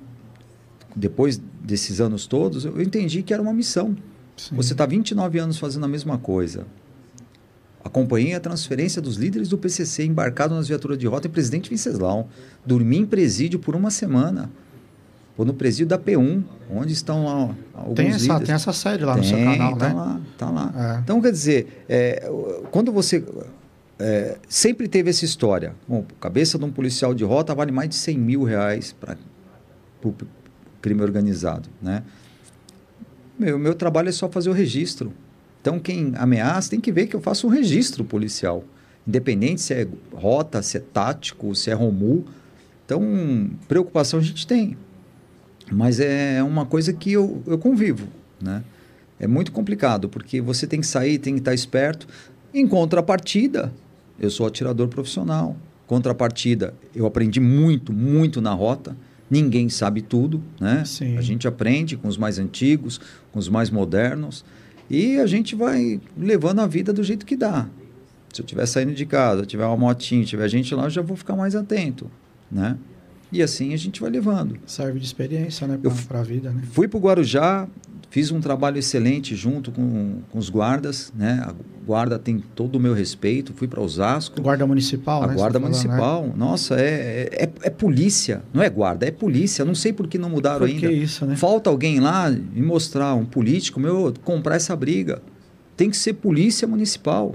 depois 0.94 1.40
desses 1.62 2.00
anos 2.00 2.26
todos, 2.26 2.64
eu 2.64 2.80
entendi 2.82 3.22
que 3.22 3.32
era 3.32 3.42
uma 3.42 3.52
missão. 3.54 3.96
Sim. 4.36 4.54
Você 4.56 4.72
está 4.72 4.84
29 4.84 5.38
anos 5.38 5.58
fazendo 5.58 5.84
a 5.84 5.88
mesma 5.88 6.18
coisa. 6.18 6.66
Acompanhei 7.82 8.34
a 8.34 8.40
transferência 8.40 9.00
dos 9.00 9.16
líderes 9.16 9.48
do 9.48 9.56
PCC 9.56 10.04
embarcado 10.04 10.54
nas 10.54 10.68
viaturas 10.68 10.98
de 10.98 11.06
rota 11.06 11.26
em 11.28 11.30
Presidente 11.30 11.70
Venceslau. 11.70 12.28
Dormi 12.66 12.98
em 12.98 13.06
presídio 13.06 13.58
por 13.58 13.74
uma 13.74 13.90
semana. 13.90 14.50
Ou 15.38 15.44
no 15.44 15.54
presídio 15.54 15.86
da 15.86 15.96
P1, 15.96 16.42
onde 16.68 16.92
estão 16.92 17.24
lá 17.24 17.54
alguns 17.72 17.94
tem, 17.94 18.08
essa, 18.08 18.18
líderes. 18.22 18.46
tem 18.46 18.54
essa 18.56 18.72
sede 18.72 19.04
lá 19.04 19.16
no 19.16 19.22
seu 19.22 19.36
Tem, 19.36 19.44
canal, 19.44 19.76
tá 19.76 19.88
né? 19.88 19.94
lá, 19.94 20.20
tá 20.36 20.50
lá. 20.50 20.96
É. 20.96 20.98
Então, 20.98 21.22
quer 21.22 21.30
dizer, 21.30 21.84
é, 21.88 22.28
quando 22.72 22.90
você... 22.90 23.24
é, 24.00 24.36
sempre 24.48 24.88
teve 24.88 25.10
essa 25.10 25.24
história. 25.24 25.76
Bom, 25.86 26.04
cabeça 26.20 26.58
de 26.58 26.64
um 26.64 26.72
policial 26.72 27.14
de 27.14 27.22
rota 27.22 27.54
vale 27.54 27.70
mais 27.70 27.88
de 27.88 27.94
100 27.94 28.18
mil 28.18 28.42
reais 28.42 28.92
para 28.92 29.16
o 30.02 30.12
crime 30.82 31.02
organizado, 31.02 31.68
né? 31.80 32.02
Meu, 33.38 33.60
meu 33.60 33.76
trabalho 33.76 34.08
é 34.08 34.12
só 34.12 34.28
fazer 34.28 34.50
o 34.50 34.52
registro. 34.52 35.12
Então, 35.60 35.78
quem 35.78 36.14
ameaça 36.16 36.70
tem 36.70 36.80
que 36.80 36.90
ver 36.90 37.06
que 37.06 37.14
eu 37.14 37.20
faço 37.20 37.46
um 37.46 37.50
registro 37.50 38.02
policial. 38.02 38.64
Independente 39.06 39.60
se 39.60 39.72
é 39.72 39.86
rota, 40.12 40.62
se 40.62 40.78
é 40.78 40.80
tático, 40.80 41.54
se 41.54 41.70
é 41.70 41.74
ROMU. 41.74 42.24
Então, 42.84 43.50
preocupação 43.68 44.18
a 44.18 44.22
gente 44.22 44.44
tem. 44.44 44.76
Mas 45.70 46.00
é 46.00 46.42
uma 46.42 46.64
coisa 46.64 46.92
que 46.92 47.12
eu, 47.12 47.42
eu 47.46 47.58
convivo, 47.58 48.08
né? 48.40 48.62
É 49.20 49.26
muito 49.26 49.50
complicado, 49.50 50.08
porque 50.08 50.40
você 50.40 50.66
tem 50.66 50.80
que 50.80 50.86
sair, 50.86 51.18
tem 51.18 51.34
que 51.34 51.40
estar 51.40 51.52
esperto. 51.52 52.06
Em 52.54 52.66
contrapartida, 52.66 53.72
eu 54.18 54.30
sou 54.30 54.46
atirador 54.46 54.88
profissional. 54.88 55.56
Contrapartida, 55.86 56.74
eu 56.94 57.06
aprendi 57.06 57.40
muito, 57.40 57.92
muito 57.92 58.40
na 58.40 58.52
rota. 58.52 58.96
Ninguém 59.30 59.68
sabe 59.68 60.02
tudo, 60.02 60.42
né? 60.60 60.84
Sim. 60.84 61.16
A 61.18 61.20
gente 61.20 61.48
aprende 61.48 61.96
com 61.96 62.08
os 62.08 62.16
mais 62.16 62.38
antigos, 62.38 63.00
com 63.32 63.38
os 63.38 63.48
mais 63.48 63.70
modernos. 63.70 64.44
E 64.88 65.18
a 65.18 65.26
gente 65.26 65.54
vai 65.54 66.00
levando 66.16 66.60
a 66.60 66.66
vida 66.66 66.92
do 66.92 67.02
jeito 67.02 67.26
que 67.26 67.36
dá. 67.36 67.66
Se 68.32 68.40
eu 68.40 68.44
estiver 68.44 68.66
saindo 68.66 68.94
de 68.94 69.04
casa, 69.04 69.44
tiver 69.44 69.64
uma 69.64 69.76
motinha, 69.76 70.24
tiver 70.24 70.48
gente 70.48 70.74
lá, 70.74 70.84
eu 70.84 70.90
já 70.90 71.02
vou 71.02 71.16
ficar 71.16 71.34
mais 71.34 71.54
atento, 71.54 72.10
né? 72.50 72.76
E 73.30 73.42
assim 73.42 73.74
a 73.74 73.76
gente 73.76 74.00
vai 74.00 74.10
levando. 74.10 74.56
Serve 74.66 74.98
de 74.98 75.04
experiência, 75.06 75.66
né? 75.66 75.78
F- 75.84 76.06
pra 76.06 76.22
vida, 76.22 76.50
né? 76.50 76.62
Fui 76.72 76.88
para 76.88 76.96
o 76.96 77.00
Guarujá, 77.00 77.68
fiz 78.10 78.30
um 78.30 78.40
trabalho 78.40 78.78
excelente 78.78 79.36
junto 79.36 79.70
com, 79.70 80.20
com 80.30 80.38
os 80.38 80.48
guardas, 80.48 81.12
né? 81.14 81.42
A 81.44 81.54
guarda 81.86 82.18
tem 82.18 82.42
todo 82.54 82.76
o 82.76 82.80
meu 82.80 82.94
respeito. 82.94 83.52
Fui 83.54 83.68
para 83.68 83.82
Osasco. 83.82 84.40
Guarda 84.40 84.66
municipal, 84.66 85.22
A 85.22 85.26
né? 85.26 85.34
guarda 85.34 85.58
Você 85.58 85.62
tá 85.62 85.70
falando, 85.72 85.88
né? 85.90 85.96
municipal, 86.24 86.34
nossa, 86.38 86.76
é, 86.80 87.28
é, 87.32 87.50
é 87.64 87.70
polícia, 87.70 88.42
não 88.52 88.62
é 88.62 88.70
guarda, 88.70 89.06
é 89.06 89.10
polícia. 89.10 89.62
Não 89.64 89.74
sei 89.74 89.92
por 89.92 90.06
que 90.08 90.16
não 90.16 90.30
mudaram 90.30 90.60
Por 90.60 90.68
que 90.68 90.86
ainda. 90.86 90.92
isso, 90.92 91.26
né? 91.26 91.36
Falta 91.36 91.68
alguém 91.68 92.00
lá 92.00 92.30
me 92.30 92.62
mostrar, 92.62 93.14
um 93.14 93.26
político 93.26 93.78
meu, 93.78 94.14
comprar 94.24 94.56
essa 94.56 94.74
briga. 94.74 95.20
Tem 95.76 95.90
que 95.90 95.96
ser 95.98 96.14
polícia 96.14 96.66
municipal. 96.66 97.34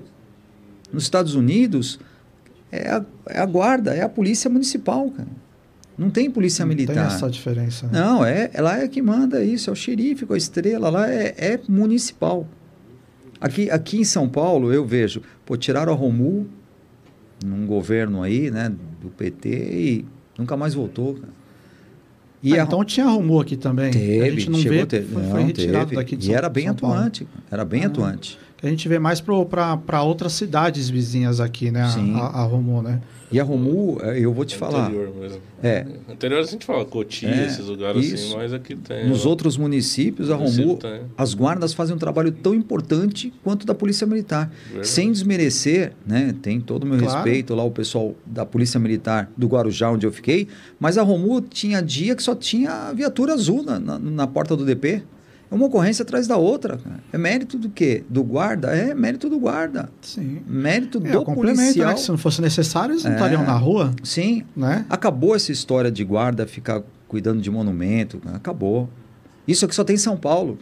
Nos 0.91 1.03
Estados 1.03 1.33
Unidos, 1.35 1.99
é 2.71 2.89
a, 2.89 3.05
é 3.27 3.39
a 3.39 3.45
guarda, 3.45 3.93
é 3.93 4.01
a 4.01 4.09
polícia 4.09 4.49
municipal, 4.49 5.09
cara. 5.11 5.42
Não 5.97 6.09
tem 6.09 6.29
polícia 6.29 6.63
Não 6.65 6.69
militar. 6.69 6.93
Tem 7.07 7.15
essa 7.15 7.29
diferença. 7.29 7.85
Né? 7.87 7.91
Não, 7.99 8.25
é, 8.25 8.49
ela 8.53 8.79
é 8.79 8.87
que 8.87 9.01
manda 9.01 9.43
isso, 9.43 9.69
é 9.69 9.73
o 9.73 9.75
xerife 9.75 10.25
com 10.25 10.33
a 10.33 10.37
estrela, 10.37 10.89
lá 10.89 11.09
é, 11.11 11.35
é 11.37 11.59
municipal. 11.69 12.47
Aqui, 13.39 13.69
aqui 13.69 13.97
em 13.99 14.03
São 14.03 14.27
Paulo, 14.27 14.73
eu 14.73 14.85
vejo, 14.85 15.21
pô, 15.45 15.55
tiraram 15.57 15.91
a 15.93 15.95
Romu 15.95 16.47
num 17.45 17.65
governo 17.67 18.23
aí, 18.23 18.49
né, 18.49 18.71
do 19.01 19.09
PT 19.09 19.49
e 19.49 20.05
nunca 20.37 20.55
mais 20.57 20.73
voltou, 20.73 21.13
cara. 21.15 21.33
E 22.41 22.57
Ah, 22.57 22.61
a- 22.63 22.65
então 22.65 22.83
tinha 22.83 23.05
rumor 23.05 23.41
aqui 23.43 23.55
também. 23.55 23.91
teve, 23.91 24.21
a 24.21 24.29
gente 24.31 24.49
não 24.49 24.59
chegou 24.59 24.77
vê, 24.79 24.83
a 24.83 24.85
ter, 24.85 25.03
foi, 25.03 25.21
não, 25.21 25.29
foi 25.31 25.43
retirado 25.43 25.85
teve. 25.85 25.95
daqui 25.95 26.15
de 26.15 26.23
E 26.23 26.27
São, 26.27 26.35
era 26.35 26.49
bem 26.49 26.65
São 26.67 26.75
Paulo. 26.75 26.95
atuante, 26.97 27.27
era 27.51 27.63
bem 27.65 27.83
Ah. 27.83 27.87
atuante. 27.87 28.39
Que 28.63 28.67
a 28.67 28.69
gente 28.69 28.87
vê 28.87 28.97
mais 28.97 29.19
para 29.19 30.01
outras 30.03 30.31
cidades 30.31 30.89
vizinhas 30.89 31.41
aqui, 31.41 31.69
né? 31.69 31.81
a- 31.81 31.89
Sim. 31.89 32.15
A, 32.15 32.19
a 32.27 32.43
rumor, 32.45 32.81
né? 32.81 33.01
E 33.29 33.37
a 33.37 33.43
Romu, 33.43 33.97
eh, 34.01 34.19
eu 34.19 34.31
vou 34.31 34.45
te 34.45 34.55
falar, 34.55 34.89
Interior 34.91 35.13
mesmo. 35.19 35.39
É. 35.61 35.85
Interior 36.07 36.39
a 36.39 36.43
gente 36.43 36.65
fala 36.65 36.85
Cotia, 36.85 37.27
É, 37.29 37.47
esses 37.47 37.65
lugares 37.65 38.05
isso. 38.05 38.27
assim, 38.27 38.37
mas 38.37 38.53
aqui 38.53 38.75
tem. 38.75 39.09
nos 39.09 39.25
ó. 39.25 39.29
outros 39.29 39.57
municípios, 39.57 40.29
a 40.31 40.35
Romu, 40.35 40.77
tem. 40.77 41.01
as 41.17 41.33
guardas 41.33 41.73
fazem 41.73 41.93
um 41.93 41.97
trabalho 41.99 42.31
tão 42.31 42.53
importante 42.55 43.33
quanto 43.43 43.65
da 43.65 43.73
Polícia 43.75 44.07
Militar. 44.07 44.49
Verdade. 44.67 44.87
Sem 44.87 45.11
desmerecer, 45.11 45.91
né? 46.05 46.33
Tem 46.41 46.61
todo 46.61 46.83
o 46.83 46.87
meu 46.87 46.99
Claro. 46.99 47.15
respeito 47.15 47.53
lá, 47.55 47.63
o 47.65 47.71
pessoal 47.71 48.15
da 48.25 48.45
Polícia 48.45 48.79
Militar 48.79 49.29
do 49.35 49.45
Guarujá, 49.47 49.89
onde 49.91 50.05
eu 50.05 50.11
fiquei. 50.11 50.47
Mas 50.79 50.97
a 50.97 51.01
Romu 51.01 51.41
tinha 51.41 51.81
dia 51.81 52.15
que 52.15 52.23
só 52.23 52.35
tinha 52.35 52.93
viatura 52.93 53.33
azul 53.33 53.61
na, 53.63 53.77
na, 53.77 53.99
na 53.99 54.27
porta 54.27 54.55
do 54.55 54.63
DP. 54.63 55.01
É 55.53 55.55
uma 55.55 55.67
ocorrência 55.67 56.01
atrás 56.01 56.25
da 56.25 56.35
outra. 56.35 56.79
É 57.11 57.17
mérito 57.17 57.59
do 57.59 57.69
quê? 57.69 58.03
Do 58.09 58.23
guarda? 58.23 58.69
É 58.75 58.95
mérito 58.95 59.29
do 59.29 59.37
guarda. 59.37 59.87
Sim. 60.01 60.39
Mérito 60.47 60.97
É, 61.05 61.11
do 61.11 61.23
complemento, 61.23 61.61
policial. 61.61 61.89
né? 61.91 61.95
Se 61.97 62.09
não 62.09 62.17
fosse 62.17 62.41
necessário, 62.41 62.93
eles 62.93 63.03
não 63.03 63.11
É. 63.11 63.13
estariam 63.13 63.43
na 63.43 63.53
rua, 63.55 63.91
Sim. 64.03 64.43
né? 64.55 64.83
Acabou 64.89 65.35
essa 65.35 65.51
história 65.51 65.91
de 65.91 66.03
guarda 66.03 66.47
ficar 66.47 66.81
cuidando 67.07 67.39
de 67.39 67.51
monumento. 67.51 68.19
Acabou. 68.33 68.89
Isso 69.47 69.63
aqui 69.65 69.75
só 69.75 69.83
tem 69.83 69.93
em 69.93 69.99
São 69.99 70.17
Paulo. 70.17 70.57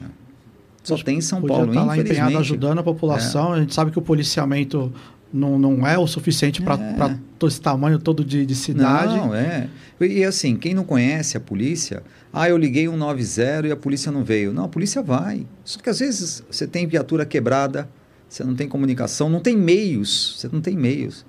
Só 0.84 0.98
tem 0.98 1.20
em 1.20 1.22
São 1.22 1.42
Paulo, 1.42 1.70
estar 1.70 1.84
lá 1.86 1.98
empenhado. 1.98 2.34
É. 2.34 2.38
ajudando 2.38 2.80
a 2.80 2.84
população. 2.84 3.54
A 3.54 3.60
gente 3.62 3.74
sabe 3.74 3.92
que 3.92 4.00
o 4.00 4.02
policiamento 4.02 4.92
não, 5.34 5.58
não 5.58 5.86
é 5.88 5.98
o 5.98 6.06
suficiente 6.08 6.62
para 6.62 6.76
É. 6.76 7.48
esse 7.48 7.62
tamanho 7.62 7.98
todo 8.00 8.24
de, 8.24 8.46
de 8.46 8.56
cidade. 8.56 9.16
Não, 9.16 9.34
é. 9.34 9.70
E 10.00 10.24
assim, 10.24 10.56
quem 10.56 10.74
não 10.74 10.84
conhece 10.84 11.38
a 11.38 11.40
polícia, 11.40 12.04
ah, 12.34 12.50
eu 12.50 12.58
liguei 12.58 12.88
190 12.88 13.68
e 13.68 13.72
a 13.72 13.76
polícia 13.76 14.12
não 14.12 14.24
veio. 14.24 14.52
Não, 14.54 14.66
a 14.66 14.68
polícia 14.68 15.02
vai. 15.02 15.46
Só 15.64 15.80
que 15.80 15.90
às 15.90 16.00
vezes 16.00 16.44
você 16.50 16.68
tem 16.68 16.88
viatura 16.88 17.26
quebrada, 17.26 17.88
você 18.28 18.44
não 18.44 18.56
tem 18.56 18.68
comunicação, 18.68 19.30
não 19.30 19.40
tem 19.40 19.58
meios, 19.58 20.36
você 20.40 20.50
não 20.52 20.62
tem 20.62 20.76
meios. 20.76 21.26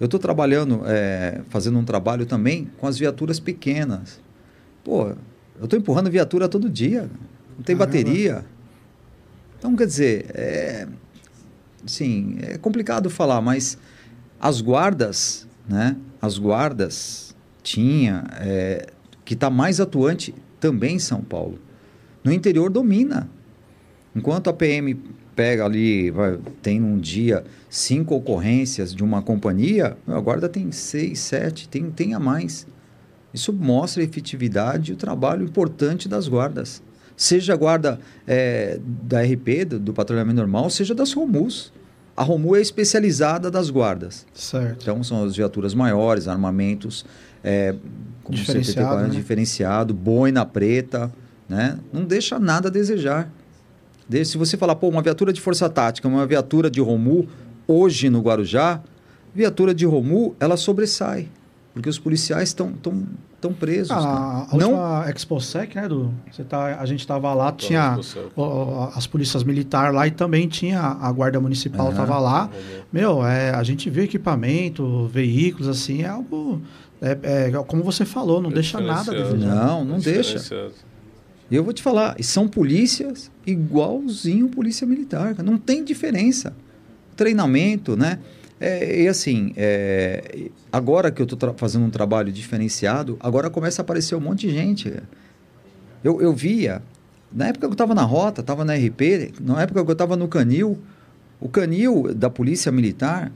Eu 0.00 0.06
estou 0.06 0.18
trabalhando, 0.18 0.82
é, 0.86 1.40
fazendo 1.48 1.78
um 1.78 1.84
trabalho 1.84 2.26
também 2.26 2.68
com 2.78 2.86
as 2.86 2.98
viaturas 2.98 3.38
pequenas. 3.38 4.20
Pô, 4.82 5.08
eu 5.58 5.64
estou 5.64 5.78
empurrando 5.78 6.10
viatura 6.10 6.48
todo 6.48 6.68
dia, 6.68 7.02
não 7.56 7.62
tem 7.64 7.76
Caramba. 7.76 7.86
bateria. 7.98 8.44
Então, 9.58 9.76
quer 9.76 9.86
dizer, 9.86 10.26
é, 10.34 10.88
sim, 11.86 12.38
é 12.42 12.58
complicado 12.58 13.10
falar, 13.10 13.40
mas 13.40 13.78
as 14.40 14.60
guardas, 14.60 15.46
né? 15.68 15.96
As 16.20 16.38
guardas 16.38 17.34
tinha, 17.62 18.24
é, 18.40 18.86
que 19.24 19.34
está 19.34 19.48
mais 19.48 19.80
atuante 19.80 20.34
também 20.60 20.96
em 20.96 20.98
São 20.98 21.22
Paulo. 21.22 21.58
No 22.24 22.32
interior 22.32 22.70
domina. 22.70 23.28
Enquanto 24.14 24.50
a 24.50 24.52
PM 24.52 24.94
pega 25.34 25.64
ali, 25.64 26.10
vai, 26.10 26.38
tem 26.60 26.82
um 26.82 26.98
dia 26.98 27.44
cinco 27.70 28.14
ocorrências 28.14 28.94
de 28.94 29.02
uma 29.02 29.22
companhia, 29.22 29.96
a 30.06 30.20
guarda 30.20 30.48
tem 30.48 30.70
seis, 30.70 31.20
sete, 31.20 31.68
tem, 31.68 31.90
tem 31.90 32.14
a 32.14 32.20
mais. 32.20 32.66
Isso 33.32 33.52
mostra 33.52 34.02
a 34.02 34.04
efetividade 34.04 34.90
e 34.90 34.94
o 34.94 34.96
trabalho 34.96 35.44
importante 35.44 36.08
das 36.08 36.28
guardas. 36.28 36.82
Seja 37.16 37.52
a 37.52 37.56
guarda 37.56 38.00
é, 38.26 38.78
da 38.84 39.22
RP, 39.22 39.64
do, 39.66 39.78
do, 39.78 39.92
patrulhamento 39.92 40.36
normal, 40.36 40.70
seja 40.70 40.94
das 40.94 41.12
ROMUS. 41.12 41.72
A 42.16 42.22
ROMU 42.22 42.56
é 42.56 42.60
especializada 42.60 43.50
das 43.50 43.70
guardas. 43.70 44.26
Certo. 44.34 44.82
Então 44.82 45.02
são 45.02 45.24
as 45.24 45.36
viaturas 45.36 45.74
maiores, 45.74 46.28
armamentos, 46.28 47.04
é, 47.42 47.74
como 48.22 48.36
diferenciado, 48.36 48.88
CPT-40 48.88 49.02
né? 49.02 49.08
diferenciado, 49.08 49.94
boina 49.94 50.44
preta, 50.44 51.12
né? 51.48 51.78
Não 51.92 52.04
deixa 52.04 52.38
nada 52.38 52.68
a 52.68 52.70
desejar. 52.70 53.30
Se 54.24 54.36
você 54.36 54.56
falar, 54.56 54.74
pô, 54.74 54.88
uma 54.88 55.00
viatura 55.00 55.32
de 55.32 55.40
força 55.40 55.68
tática, 55.70 56.06
uma 56.06 56.26
viatura 56.26 56.70
de 56.70 56.80
Romu, 56.80 57.26
hoje 57.66 58.10
no 58.10 58.20
Guarujá, 58.20 58.82
viatura 59.34 59.74
de 59.74 59.86
Romu, 59.86 60.36
ela 60.38 60.56
sobressai. 60.56 61.28
Porque 61.72 61.88
os 61.88 61.98
policiais 61.98 62.50
estão 62.50 62.70
tão, 62.72 63.06
tão 63.40 63.52
presos. 63.52 63.90
Ah, 63.90 64.46
a 64.50 64.56
não, 64.56 64.72
última 64.72 65.10
ExpoSec, 65.10 65.74
né, 65.74 65.88
Du? 65.88 66.12
Você 66.30 66.44
tá, 66.44 66.78
a 66.78 66.84
gente 66.84 67.00
estava 67.00 67.32
lá, 67.32 67.50
tinha 67.50 67.98
ó, 68.36 68.90
as 68.94 69.06
polícias 69.06 69.42
militares 69.42 69.94
lá 69.94 70.06
e 70.06 70.10
também 70.10 70.46
tinha 70.48 70.80
a 70.80 71.10
guarda 71.10 71.40
municipal 71.40 71.90
estava 71.90 72.18
lá. 72.18 72.50
Meu, 72.92 73.24
é, 73.26 73.50
a 73.50 73.62
gente 73.62 73.88
vê 73.88 74.02
equipamento, 74.02 75.06
veículos, 75.08 75.66
assim, 75.68 76.02
é 76.02 76.08
algo... 76.08 76.60
É, 77.00 77.48
é, 77.48 77.50
como 77.66 77.82
você 77.82 78.04
falou, 78.04 78.40
não 78.40 78.50
deixa 78.50 78.80
nada 78.80 79.00
Diferenciado. 79.00 79.34
desejar. 79.34 79.66
Não, 79.66 79.84
não 79.84 79.98
deixa. 79.98 80.38
Diferenciado. 80.38 80.74
E 81.50 81.56
eu 81.56 81.64
vou 81.64 81.72
te 81.72 81.82
falar, 81.82 82.14
e 82.18 82.22
são 82.22 82.46
polícias 82.46 83.30
igualzinho 83.46 84.48
polícia 84.48 84.86
militar. 84.86 85.34
Não 85.42 85.58
tem 85.58 85.82
diferença. 85.84 86.54
Treinamento, 87.16 87.96
né? 87.96 88.20
É, 88.64 89.02
e 89.02 89.08
assim, 89.08 89.52
é, 89.56 90.50
agora 90.70 91.10
que 91.10 91.20
eu 91.20 91.26
estou 91.26 91.52
fazendo 91.56 91.84
um 91.84 91.90
trabalho 91.90 92.30
diferenciado, 92.30 93.16
agora 93.18 93.50
começa 93.50 93.82
a 93.82 93.82
aparecer 93.82 94.14
um 94.14 94.20
monte 94.20 94.46
de 94.46 94.54
gente. 94.54 94.94
Eu, 96.04 96.22
eu 96.22 96.32
via, 96.32 96.80
na 97.32 97.48
época 97.48 97.66
que 97.66 97.72
eu 97.72 97.72
estava 97.72 97.92
na 97.92 98.04
rota, 98.04 98.40
estava 98.40 98.64
na 98.64 98.74
RP, 98.74 99.34
na 99.40 99.62
época 99.62 99.82
que 99.82 99.90
eu 99.90 99.92
estava 99.92 100.16
no 100.16 100.28
Canil, 100.28 100.78
o 101.40 101.48
Canil 101.48 102.14
da 102.14 102.30
Polícia 102.30 102.70
Militar, 102.70 103.32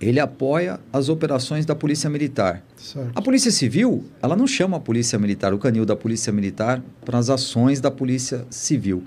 ele 0.00 0.20
apoia 0.20 0.78
as 0.92 1.08
operações 1.08 1.66
da 1.66 1.74
Polícia 1.74 2.08
Militar. 2.08 2.62
Certo. 2.76 3.10
A 3.16 3.20
Polícia 3.20 3.50
Civil, 3.50 4.04
ela 4.22 4.36
não 4.36 4.46
chama 4.46 4.76
a 4.76 4.80
Polícia 4.80 5.18
Militar, 5.18 5.52
o 5.52 5.58
canil 5.58 5.84
da 5.84 5.96
Polícia 5.96 6.32
Militar, 6.32 6.80
para 7.04 7.18
as 7.18 7.28
ações 7.28 7.80
da 7.80 7.90
Polícia 7.90 8.46
Civil. 8.50 9.02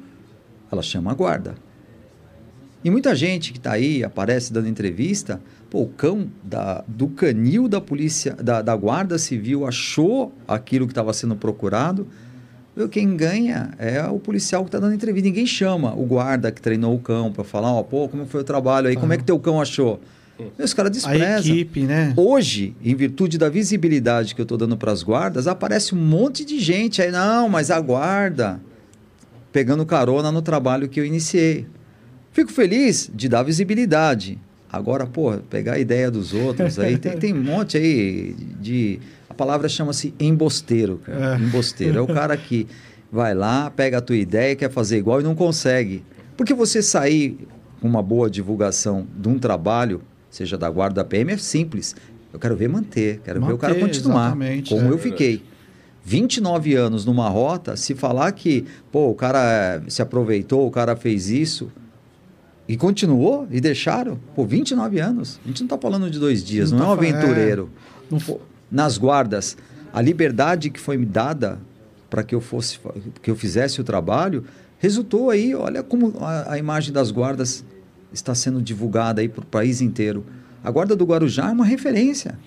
Ela 0.69 0.81
chama 0.81 1.11
a 1.11 1.13
Guarda. 1.13 1.55
E 2.85 2.91
muita 2.91 3.15
gente 3.15 3.51
que 3.51 3.57
está 3.57 3.71
aí, 3.71 4.03
aparece 4.03 4.53
dando 4.53 4.67
entrevista, 4.67 5.41
pô, 5.71 5.81
o 5.81 5.87
cão 5.87 6.27
da, 6.43 6.83
do 6.87 7.07
canil 7.07 7.67
da 7.67 7.81
Polícia, 7.81 8.35
da, 8.35 8.61
da 8.61 8.75
Guarda 8.75 9.17
Civil 9.17 9.65
achou 9.65 10.31
aquilo 10.47 10.85
que 10.85 10.91
estava 10.91 11.11
sendo 11.11 11.35
procurado. 11.35 12.07
Quem 12.91 13.17
ganha 13.17 13.71
é 13.79 14.03
o 14.03 14.19
policial 14.19 14.63
que 14.63 14.67
está 14.67 14.79
dando 14.79 14.93
entrevista. 14.93 15.27
Ninguém 15.27 15.47
chama 15.47 15.95
o 15.95 16.05
guarda 16.05 16.51
que 16.51 16.61
treinou 16.61 16.93
o 16.93 16.99
cão 16.99 17.31
para 17.31 17.43
falar, 17.43 17.73
ó, 17.73 17.81
pô, 17.81 18.07
como 18.07 18.27
foi 18.27 18.41
o 18.41 18.43
trabalho 18.43 18.87
aí, 18.87 18.95
como 18.95 19.11
é 19.13 19.17
que 19.17 19.23
teu 19.23 19.39
cão 19.39 19.59
achou? 19.59 19.99
Os 20.59 20.73
caras 20.75 20.91
A 20.91 20.93
desprezam. 20.93 21.55
equipe, 21.55 21.85
né? 21.85 22.13
Hoje, 22.15 22.75
em 22.83 22.93
virtude 22.93 23.39
da 23.39 23.49
visibilidade 23.49 24.35
que 24.35 24.41
eu 24.41 24.43
estou 24.43 24.59
dando 24.59 24.77
para 24.77 24.91
as 24.91 25.01
guardas, 25.01 25.47
aparece 25.47 25.95
um 25.95 25.97
monte 25.97 26.45
de 26.45 26.59
gente 26.59 27.01
aí, 27.01 27.09
não, 27.09 27.49
mas 27.49 27.71
a 27.71 27.79
guarda, 27.79 28.61
pegando 29.51 29.83
carona 29.87 30.31
no 30.31 30.43
trabalho 30.43 30.87
que 30.87 30.99
eu 30.99 31.05
iniciei. 31.05 31.65
Fico 32.35 32.51
feliz 32.51 33.09
de 33.15 33.29
dar 33.29 33.43
visibilidade. 33.43 34.37
Agora, 34.69 35.07
pô, 35.07 35.37
pegar 35.49 35.75
a 35.75 35.79
ideia 35.79 36.11
dos 36.11 36.33
outros 36.33 36.77
aí, 36.77 36.97
tem, 36.97 37.17
tem 37.17 37.33
um 37.33 37.39
monte 37.41 37.77
aí 37.77 38.35
de. 38.59 38.99
A 39.29 39.33
palavra 39.33 39.69
chama-se 39.69 40.13
embosteiro, 40.19 40.97
cara. 40.97 41.37
É. 41.37 41.41
Embosteiro. 41.41 41.97
É 41.97 42.01
o 42.01 42.07
cara 42.07 42.35
que 42.35 42.67
vai 43.09 43.33
lá, 43.33 43.71
pega 43.71 43.99
a 43.99 44.01
tua 44.01 44.17
ideia, 44.17 44.53
quer 44.53 44.69
fazer 44.69 44.97
igual 44.97 45.21
e 45.21 45.23
não 45.23 45.33
consegue. 45.33 46.03
Porque 46.35 46.53
você 46.53 46.81
sair 46.81 47.37
com 47.79 47.87
uma 47.87 48.03
boa 48.03 48.29
divulgação 48.29 49.07
de 49.15 49.29
um 49.29 49.39
trabalho, 49.39 50.01
seja 50.29 50.57
da 50.57 50.69
guarda 50.69 50.95
da 50.95 51.05
PM, 51.05 51.31
é 51.31 51.37
simples. 51.37 51.95
Eu 52.33 52.39
quero 52.39 52.57
ver 52.57 52.67
manter, 52.67 53.21
quero 53.23 53.39
ver 53.45 53.53
o 53.53 53.57
cara 53.57 53.75
Manter, 53.75 53.87
continuar. 53.87 54.31
Como 54.31 54.43
é 54.43 54.89
eu 54.89 54.97
fiquei. 54.97 55.41
29 56.03 56.75
anos 56.75 57.05
numa 57.05 57.29
rota, 57.29 57.77
se 57.77 57.95
falar 57.95 58.29
que, 58.33 58.65
pô, 58.91 59.09
o 59.09 59.15
cara 59.15 59.39
eh, 59.39 59.81
se 59.87 60.01
aproveitou, 60.01 60.67
o 60.67 60.69
cara 60.69 60.97
fez 60.97 61.29
isso 61.29 61.71
e 62.67 62.75
continuou 62.77 63.47
e 63.51 63.61
deixaram, 63.61 64.19
pô, 64.35 64.45
29 64.45 64.99
anos. 64.99 65.39
A 65.43 65.47
gente 65.47 65.61
não 65.61 65.65
está 65.65 65.77
falando 65.77 66.09
de 66.09 66.19
dois 66.19 66.43
dias, 66.43 66.71
não, 66.71 66.79
Não 66.79 66.85
é 66.91 66.93
um 66.93 66.97
tá 66.97 67.05
é. 67.05 67.09
aventureiro. 67.09 67.69
Não 68.09 68.19
Pô, 68.19 68.39
nas 68.71 68.97
guardas, 68.97 69.55
a 69.93 70.01
liberdade 70.01 70.69
que 70.69 70.79
foi 70.79 70.97
me 70.97 71.05
dada 71.05 71.59
para 72.09 72.23
que 72.23 72.33
eu 72.33 72.41
fosse 72.41 72.79
que 73.21 73.29
eu 73.29 73.35
fizesse 73.35 73.79
o 73.81 73.83
trabalho, 73.83 74.43
resultou 74.79 75.29
aí, 75.29 75.53
olha 75.55 75.83
como 75.83 76.13
a, 76.19 76.53
a 76.53 76.57
imagem 76.57 76.91
das 76.93 77.11
guardas 77.11 77.63
está 78.13 78.33
sendo 78.33 78.61
divulgada 78.61 79.21
aí 79.21 79.27
para 79.29 79.41
o 79.43 79.45
país 79.45 79.81
inteiro. 79.81 80.23
A 80.63 80.71
guarda 80.71 80.95
do 80.95 81.05
Guarujá 81.05 81.49
é 81.49 81.51
uma 81.51 81.65
referência. 81.65 82.37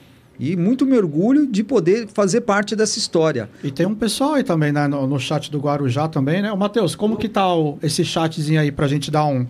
E 0.41 0.57
muito 0.57 0.87
me 0.87 0.97
orgulho 0.97 1.47
de 1.47 1.63
poder 1.65 2.07
fazer 2.09 2.43
parte 2.43 2.75
dessa 2.77 2.97
história. 2.99 3.51
E 3.63 3.71
tem 3.73 3.85
um 3.87 3.95
pessoal 3.95 4.35
aí 4.35 4.45
também, 4.45 4.71
né, 4.73 4.87
no, 4.87 5.07
no 5.07 5.19
chat 5.19 5.51
do 5.51 5.59
Guarujá 5.59 6.07
também, 6.09 6.41
né? 6.41 6.51
Ô, 6.53 6.57
Matheus, 6.57 6.95
como 6.95 7.17
que 7.17 7.29
tá 7.29 7.53
o- 7.55 7.77
esse 7.83 8.05
chatzinho 8.05 8.61
aí 8.61 8.71
pra 8.73 8.87
gente 8.87 9.11
dar 9.11 9.25
um... 9.27 9.47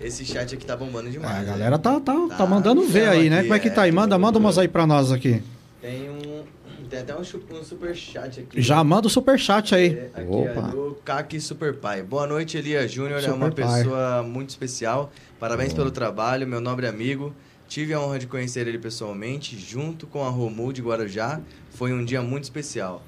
Esse 0.00 0.24
chat 0.24 0.54
aqui 0.54 0.64
tá 0.64 0.76
bombando 0.76 1.08
Ah, 1.08 1.12
demais. 1.12 1.36
a 1.36 1.40
né? 1.40 1.44
galera 1.46 1.78
tá, 1.78 2.00
tá, 2.00 2.14
tá, 2.28 2.36
Tá 2.36 2.46
mandando 2.46 2.82
ver 2.86 3.08
aí, 3.08 3.28
né? 3.30 3.38
aqui, 3.38 3.48
Como 3.48 3.54
é 3.54 3.58
que 3.60 3.70
tá 3.70 3.82
aí? 3.82 3.90
é, 3.90 3.92
Manda, 3.92 4.18
manda 4.18 4.38
umas 4.38 4.58
aí 4.58 4.68
pra 4.68 4.86
nós 4.86 5.12
aqui. 5.12 5.42
Tem 5.80 6.08
um. 6.10 6.44
Tem 6.88 7.00
até 7.00 7.14
um, 7.14 7.20
um 7.20 7.64
super 7.64 7.94
chat 7.96 8.40
aqui. 8.40 8.60
Já 8.60 8.82
manda 8.84 9.06
o 9.06 9.10
superchat 9.10 9.74
aí. 9.74 9.94
É, 9.94 10.10
aqui 10.14 10.28
Opa. 10.30 10.68
é 10.68 10.70
do 10.70 10.98
Kaki 11.04 11.40
Super 11.40 11.74
Pai. 11.74 12.02
Boa 12.02 12.26
noite, 12.26 12.56
Elia 12.58 12.86
Júnior. 12.86 13.22
É 13.24 13.32
uma 13.32 13.50
pessoa 13.50 14.22
muito 14.22 14.50
especial. 14.50 15.10
Parabéns 15.40 15.72
pelo 15.72 15.90
trabalho, 15.90 16.46
meu 16.46 16.60
nobre 16.60 16.86
amigo. 16.86 17.34
Tive 17.66 17.94
a 17.94 18.00
honra 18.00 18.18
de 18.18 18.26
conhecer 18.26 18.68
ele 18.68 18.78
pessoalmente, 18.78 19.58
junto 19.58 20.06
com 20.06 20.22
a 20.24 20.28
Romu 20.28 20.72
de 20.72 20.82
Guarujá. 20.82 21.40
Foi 21.70 21.92
um 21.92 22.04
dia 22.04 22.20
muito 22.22 22.44
especial. 22.44 23.02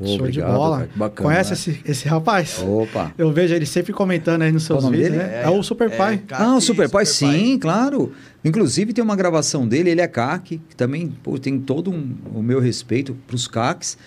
Pô, 0.00 0.06
Show 0.06 0.16
obrigado, 0.20 0.50
de 0.50 0.56
bola. 0.56 0.76
cara, 0.78 0.88
que 0.88 0.98
bacana, 0.98 1.28
Conhece 1.28 1.50
né? 1.50 1.54
esse, 1.54 1.80
esse 1.84 2.08
rapaz? 2.08 2.58
Opa. 2.66 3.12
Eu 3.18 3.30
vejo 3.32 3.54
ele 3.54 3.66
sempre 3.66 3.92
comentando 3.92 4.40
aí 4.42 4.50
nos 4.50 4.62
seus 4.64 4.82
vídeos, 4.88 5.10
dele? 5.10 5.16
né? 5.22 5.42
É, 5.44 5.50
o 5.50 5.62
Super 5.62 5.94
Pai. 5.94 6.16
Kaki 6.26 6.42
Ah, 6.42 6.56
o 6.56 6.60
Super 6.60 6.88
Pai, 6.88 7.04
sim, 7.04 7.58
claro. 7.58 8.10
Inclusive 8.42 8.94
tem 8.94 9.04
uma 9.04 9.14
gravação 9.14 9.68
dele, 9.68 9.90
ele 9.90 10.00
é 10.00 10.08
CAC, 10.08 10.58
que 10.68 10.74
também 10.74 11.08
pô, 11.22 11.38
tem 11.38 11.60
todo 11.60 11.90
um- 11.90 12.14
o 12.34 12.42
meu 12.42 12.60
respeito 12.60 13.14
para 13.26 13.36
os 13.36 13.46
CACs. 13.46 13.98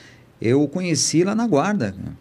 Eu 0.42 0.64
o 0.64 0.68
conheci 0.68 1.24
lá 1.24 1.36
na 1.36 1.46
guarda. 1.46 1.92
né? 1.96 2.12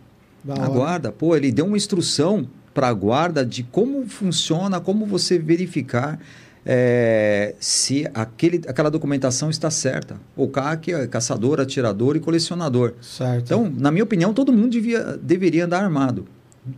Da 0.45 0.55
Na 0.57 0.61
hora. 0.64 0.70
guarda, 0.73 1.11
pô, 1.12 1.35
ele 1.35 1.51
deu 1.51 1.64
uma 1.64 1.77
instrução 1.77 2.47
para 2.75 2.89
a 2.89 2.93
guarda 2.93 3.45
de 3.47 3.62
como 3.62 4.07
funciona, 4.07 4.81
como 4.81 5.07
você 5.07 5.39
verificar 5.39 6.18
é, 6.64 7.54
se 7.58 8.08
aquele, 8.14 8.62
aquela 8.66 8.90
documentação 8.90 9.50
está 9.50 9.70
certa. 9.70 10.16
O 10.36 10.48
CAC 10.48 10.92
é 10.92 11.06
caçador, 11.06 11.60
atirador 11.60 12.16
e 12.16 12.20
colecionador. 12.20 12.94
Certo. 13.00 13.44
Então, 13.44 13.72
na 13.76 13.90
minha 13.90 14.04
opinião, 14.04 14.32
todo 14.32 14.52
mundo 14.52 14.70
devia, 14.70 15.18
deveria 15.20 15.64
andar 15.64 15.82
armado. 15.82 16.26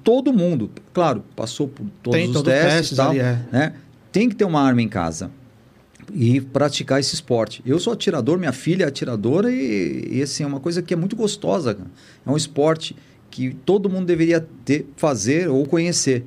Todo 0.02 0.32
mundo. 0.32 0.70
Claro, 0.92 1.22
passou 1.36 1.68
por 1.68 1.84
todos 2.02 2.18
Tem 2.18 2.26
os 2.28 2.32
todos 2.32 2.52
os 2.52 2.58
testes, 2.58 2.74
testes 2.74 2.92
e 2.92 2.96
tal, 2.96 3.10
ali, 3.10 3.20
é. 3.20 3.38
né? 3.52 3.74
Tem 4.10 4.28
que 4.28 4.34
ter 4.34 4.44
uma 4.44 4.62
arma 4.62 4.80
em 4.80 4.88
casa 4.88 5.30
e 6.12 6.40
praticar 6.40 7.00
esse 7.00 7.14
esporte. 7.14 7.62
Eu 7.66 7.78
sou 7.78 7.92
atirador, 7.92 8.38
minha 8.38 8.52
filha 8.52 8.84
é 8.84 8.88
atiradora 8.88 9.50
e, 9.50 10.08
e 10.10 10.22
assim, 10.22 10.42
é 10.42 10.46
uma 10.46 10.60
coisa 10.60 10.82
que 10.82 10.94
é 10.94 10.96
muito 10.96 11.16
gostosa. 11.16 11.74
cara. 11.74 11.90
É 12.24 12.30
um 12.30 12.36
esporte 12.36 12.96
que 13.30 13.54
todo 13.64 13.90
mundo 13.90 14.06
deveria 14.06 14.46
ter, 14.64 14.86
fazer 14.96 15.48
ou 15.48 15.66
conhecer. 15.66 16.24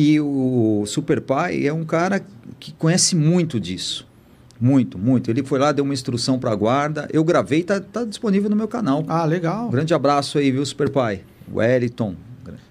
E 0.00 0.20
o 0.20 0.84
Super 0.86 1.20
Pai 1.20 1.66
é 1.66 1.72
um 1.72 1.84
cara 1.84 2.24
que 2.60 2.72
conhece 2.74 3.16
muito 3.16 3.58
disso. 3.58 4.06
Muito, 4.60 4.96
muito. 4.96 5.28
Ele 5.28 5.42
foi 5.42 5.58
lá, 5.58 5.72
deu 5.72 5.84
uma 5.84 5.92
instrução 5.92 6.38
para 6.38 6.52
a 6.52 6.54
guarda. 6.54 7.08
Eu 7.12 7.24
gravei, 7.24 7.64
tá, 7.64 7.80
tá 7.80 8.04
disponível 8.04 8.48
no 8.48 8.54
meu 8.54 8.68
canal. 8.68 9.04
Ah, 9.08 9.24
legal. 9.24 9.68
Grande 9.68 9.92
abraço 9.92 10.38
aí, 10.38 10.52
viu, 10.52 10.64
Super 10.64 10.88
Pai? 10.88 11.22
Wellington. 11.52 12.14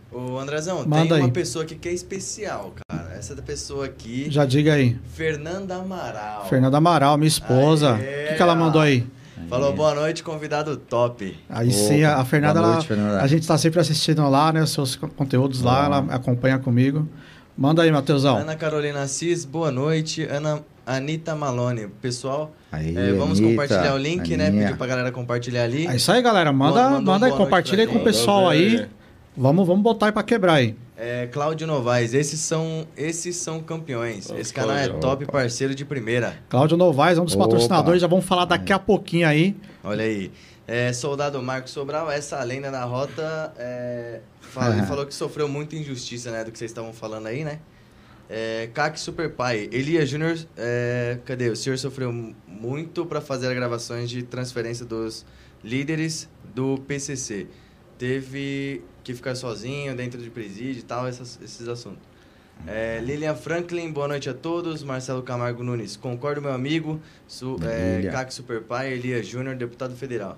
Ô, 0.09 0.39
Andrezão, 0.39 0.87
Manda 0.87 1.15
tem 1.15 1.17
uma 1.17 1.25
aí. 1.25 1.31
pessoa 1.31 1.65
aqui 1.65 1.75
que 1.75 1.89
é 1.89 1.93
especial, 1.93 2.73
cara. 2.87 3.13
Essa 3.13 3.35
da 3.35 3.41
pessoa 3.41 3.83
aqui, 3.83 4.27
Já 4.29 4.45
diga 4.45 4.75
aí. 4.75 4.97
Fernanda 5.13 5.75
Amaral. 5.75 6.47
Fernanda 6.47 6.77
Amaral, 6.77 7.17
minha 7.17 7.27
esposa. 7.27 7.95
O 7.95 7.97
que, 8.29 8.35
que 8.35 8.41
ela 8.41 8.55
mandou 8.55 8.79
aí? 8.79 9.05
Falou 9.49 9.71
boa 9.73 9.93
noite, 9.95 10.23
convidado 10.23 10.75
top. 10.77 11.37
Aí 11.49 11.67
Opa, 11.69 11.77
sim, 11.77 12.03
a 12.03 12.23
Fernanda, 12.25 12.59
boa 12.59 12.73
noite, 12.73 12.91
ela- 12.91 13.01
Fernanda. 13.01 13.21
a 13.23 13.27
gente 13.27 13.41
está 13.43 13.57
sempre 13.57 13.79
assistindo 13.79 14.27
lá, 14.29 14.51
né? 14.51 14.61
Os 14.63 14.71
seus 14.71 14.95
co- 14.95 15.07
conteúdos 15.07 15.61
lá, 15.61 15.83
Ah. 15.83 15.85
ela 15.85 15.97
acompanha 16.15 16.57
comigo. 16.59 17.07
Manda 17.57 17.81
aí, 17.81 17.91
Matheusão. 17.91 18.37
Ana 18.37 18.55
Carolina 18.55 19.01
Assis, 19.03 19.45
boa 19.45 19.71
noite. 19.71 20.23
Ana 20.23 20.59
Anitta 20.85 21.35
Malone. 21.35 21.87
Pessoal, 22.01 22.51
Aí, 22.71 22.95
é, 22.95 23.13
vamos 23.13 23.39
Anitta, 23.39 23.61
compartilhar 23.63 23.93
o 23.93 23.97
link, 23.97 24.35
né? 24.37 24.47
Aninha. 24.47 24.65
Pedir 24.67 24.77
pra 24.77 24.87
galera 24.87 25.11
compartilhar 25.11 25.63
ali. 25.63 25.87
É 25.87 25.95
isso 25.95 26.11
aí, 26.11 26.21
galera. 26.21 26.51
Manda, 26.51 26.87
um 26.87 26.91
manda 26.91 26.97
aí, 26.97 27.03
boa 27.05 27.19
noite 27.19 27.37
compartilha 27.37 27.83
aí 27.83 27.87
com 27.87 27.97
o 27.99 28.03
pessoal 28.03 28.47
aí. 28.49 28.85
Vamos, 29.35 29.65
vamos 29.67 29.81
botar 29.83 30.07
aí 30.07 30.11
pra 30.11 30.23
quebrar 30.23 30.53
aí. 30.53 30.75
É, 30.99 31.27
Cláudio 31.27 31.67
Novaes, 31.67 32.15
esses 32.15 32.39
são, 32.39 32.87
esses 32.97 33.35
são 33.35 33.61
campeões. 33.61 34.31
Esse 34.31 34.51
canal 34.51 34.75
é 34.75 34.87
opa. 34.87 34.99
top 34.99 35.25
parceiro 35.27 35.75
de 35.75 35.85
primeira. 35.85 36.39
Cláudio 36.49 36.75
Novaes, 36.75 37.19
um 37.19 37.25
dos 37.25 37.35
Opa. 37.35 37.43
patrocinadores, 37.43 38.01
já 38.01 38.07
vamos 38.07 38.25
falar 38.25 38.45
daqui 38.45 38.73
a 38.73 38.79
pouquinho 38.79 39.27
aí. 39.27 39.55
Olha 39.83 40.03
aí. 40.03 40.31
É, 40.67 40.91
soldado 40.91 41.41
Marcos 41.41 41.71
Sobral, 41.71 42.09
essa 42.09 42.43
lenda 42.43 42.71
da 42.71 42.83
rota, 42.83 43.53
é, 43.57 44.21
fala- 44.41 44.73
ele 44.73 44.81
Ah. 44.81 44.85
falou 44.87 45.05
que 45.05 45.13
sofreu 45.13 45.47
muita 45.47 45.75
injustiça, 45.75 46.31
né? 46.31 46.43
Do 46.43 46.51
que 46.51 46.57
vocês 46.57 46.71
estavam 46.71 46.91
falando 46.91 47.27
aí, 47.27 47.43
né? 47.45 47.59
É, 48.29 48.67
CAC 48.73 48.99
Super 48.99 49.29
Pai, 49.31 49.69
Elias 49.71 50.09
Júnior, 50.09 50.35
é, 50.57 51.19
cadê? 51.25 51.47
O 51.49 51.55
senhor 51.55 51.77
sofreu 51.77 52.11
mu- 52.11 52.35
muito 52.45 53.05
para 53.05 53.21
fazer 53.21 53.47
as 53.47 53.53
gravações 53.53 54.09
de 54.09 54.23
transferência 54.23 54.83
dos 54.85 55.25
líderes 55.63 56.27
do 56.55 56.77
PCC. 56.87 57.47
Teve 57.97 58.81
que 59.07 59.13
ficar 59.15 59.35
sozinho 59.35 59.95
dentro 59.95 60.21
de 60.21 60.29
presídio 60.29 60.79
e 60.79 60.83
tal, 60.83 61.07
essas- 61.07 61.39
esses 61.43 61.67
assuntos. 61.67 61.99
É, 62.65 62.99
Lilian 63.03 63.35
Franklin, 63.35 63.91
boa 63.91 64.07
noite 64.07 64.29
a 64.29 64.33
todos. 64.33 64.81
Marcelo 64.83 65.21
Camargo 65.21 65.63
Nunes, 65.63 65.95
concordo, 65.95 66.41
meu 66.41 66.51
amigo. 66.51 66.99
Su, 67.27 67.55
é. 67.63 68.09
CAC 68.11 68.33
Super 68.33 68.61
Pai, 68.63 68.91
Elias 68.93 69.27
Júnior, 69.27 69.55
deputado 69.55 69.95
federal. 69.95 70.37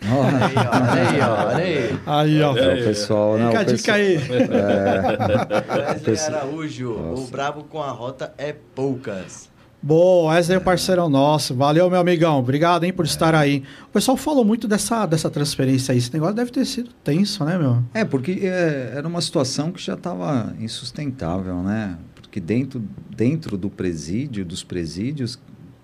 Olha 0.00 0.46
aí, 0.46 0.54
ó, 0.56 0.60
olha 0.92 1.10
aí, 1.10 1.20
ó, 1.20 1.46
olha 1.46 1.56
aí. 1.64 2.00
Aí, 2.06 2.42
ó. 2.42 2.56
é, 2.56 2.74
o 2.80 2.84
pessoal, 2.84 3.36
não, 3.38 3.48
Fica 3.48 3.58
a 3.58 3.62
o 3.62 3.66
dica 3.76 3.94
aí. 3.94 4.16
Wesley 4.16 6.00
Pessoal- 6.04 6.36
Araújo, 6.38 6.92
o 6.94 7.10
Nossa. 7.10 7.30
brabo 7.30 7.64
com 7.64 7.82
a 7.82 7.90
rota 7.90 8.32
é 8.38 8.52
poucas. 8.74 9.47
Boa, 9.80 10.32
Wesley 10.32 10.56
é 10.56 10.60
parceirão 10.60 11.08
nosso. 11.08 11.54
Valeu, 11.54 11.88
meu 11.88 12.00
amigão. 12.00 12.38
Obrigado, 12.40 12.82
hein, 12.84 12.92
por 12.92 13.04
estar 13.04 13.32
aí. 13.34 13.62
O 13.88 13.92
pessoal 13.92 14.16
falou 14.16 14.44
muito 14.44 14.66
dessa, 14.66 15.06
dessa 15.06 15.30
transferência 15.30 15.92
aí. 15.92 15.98
Esse 15.98 16.12
negócio 16.12 16.34
deve 16.34 16.50
ter 16.50 16.64
sido 16.64 16.90
tenso, 17.04 17.44
né, 17.44 17.56
meu? 17.56 17.82
É, 17.94 18.04
porque 18.04 18.32
é, 18.42 18.92
era 18.96 19.06
uma 19.06 19.20
situação 19.20 19.70
que 19.70 19.80
já 19.80 19.94
estava 19.94 20.52
insustentável, 20.58 21.62
né? 21.62 21.96
Porque 22.16 22.40
dentro, 22.40 22.82
dentro 23.16 23.56
do 23.56 23.70
presídio, 23.70 24.44
dos 24.44 24.64
presídios, 24.64 25.38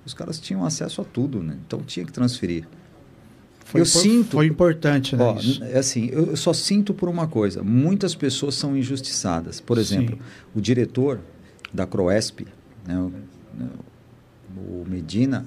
os 0.04 0.12
caras 0.12 0.40
tinham 0.40 0.64
acesso 0.64 1.00
a 1.00 1.04
tudo, 1.04 1.40
né? 1.40 1.56
Então 1.64 1.78
tinha 1.80 2.04
que 2.04 2.12
transferir. 2.12 2.66
Foi, 3.64 3.80
Eu 3.80 3.84
por- 3.86 3.90
sinto- 4.00 4.32
Foi 4.32 4.46
importante, 4.46 5.14
né? 5.16 5.24
Ó, 5.24 5.36
é 5.66 5.78
assim, 5.78 6.08
eu 6.12 6.26
eu 6.30 6.36
só 6.36 6.52
sinto 6.52 6.92
por 6.92 7.08
uma 7.08 7.26
coisa: 7.28 7.62
muitas 7.62 8.14
pessoas 8.14 8.56
são 8.56 8.76
injustiçadas. 8.76 9.60
Por 9.60 9.78
exemplo, 9.78 10.16
Sim. 10.16 10.22
o 10.54 10.60
diretor 10.60 11.20
da 11.72 11.86
Croesp, 11.86 12.40
né, 12.86 12.98
o, 12.98 13.10
né, 13.58 13.68
o 14.56 14.84
Medina, 14.88 15.46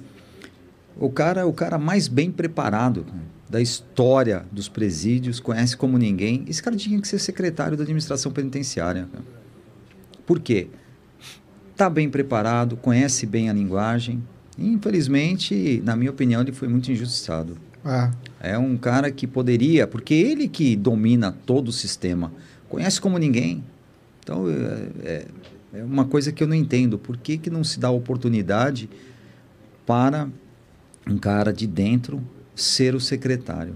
o 0.96 1.10
cara 1.10 1.42
é 1.42 1.44
o 1.44 1.52
cara 1.52 1.78
mais 1.78 2.08
bem 2.08 2.30
preparado 2.30 3.04
né, 3.12 3.20
da 3.48 3.60
história 3.60 4.44
dos 4.50 4.68
presídios, 4.68 5.40
conhece 5.40 5.76
como 5.76 5.96
ninguém. 5.96 6.44
Esse 6.48 6.62
cara 6.62 6.76
tinha 6.76 7.00
que 7.00 7.08
ser 7.08 7.18
secretário 7.18 7.76
da 7.76 7.82
administração 7.82 8.30
penitenciária. 8.32 9.08
cara. 9.10 9.24
Por 10.26 10.40
quê? 10.40 10.68
Está 11.72 11.88
bem 11.88 12.10
preparado, 12.10 12.76
conhece 12.76 13.24
bem 13.24 13.48
a 13.48 13.52
linguagem. 13.52 14.22
E, 14.58 14.66
infelizmente, 14.68 15.80
na 15.84 15.94
minha 15.94 16.10
opinião, 16.10 16.42
ele 16.42 16.52
foi 16.52 16.68
muito 16.68 16.90
injustiçado. 16.90 17.56
É. 17.84 18.10
É 18.52 18.58
um 18.58 18.76
cara 18.76 19.10
que 19.10 19.26
poderia, 19.26 19.86
porque 19.86 20.12
ele 20.12 20.48
que 20.48 20.74
domina 20.76 21.32
todo 21.46 21.68
o 21.68 21.72
sistema, 21.72 22.32
conhece 22.68 23.00
como 23.00 23.16
ninguém. 23.16 23.64
Então, 24.20 24.44
é, 24.50 24.88
é- 25.08 25.26
é 25.78 25.84
uma 25.84 26.04
coisa 26.04 26.32
que 26.32 26.42
eu 26.42 26.46
não 26.48 26.54
entendo. 26.54 26.98
Por 26.98 27.16
que, 27.16 27.38
que 27.38 27.50
não 27.50 27.62
se 27.64 27.78
dá 27.78 27.90
oportunidade 27.90 28.88
para 29.86 30.28
um 31.06 31.16
cara 31.18 31.52
de 31.52 31.66
dentro 31.66 32.22
ser 32.54 32.94
o 32.94 33.00
secretário? 33.00 33.74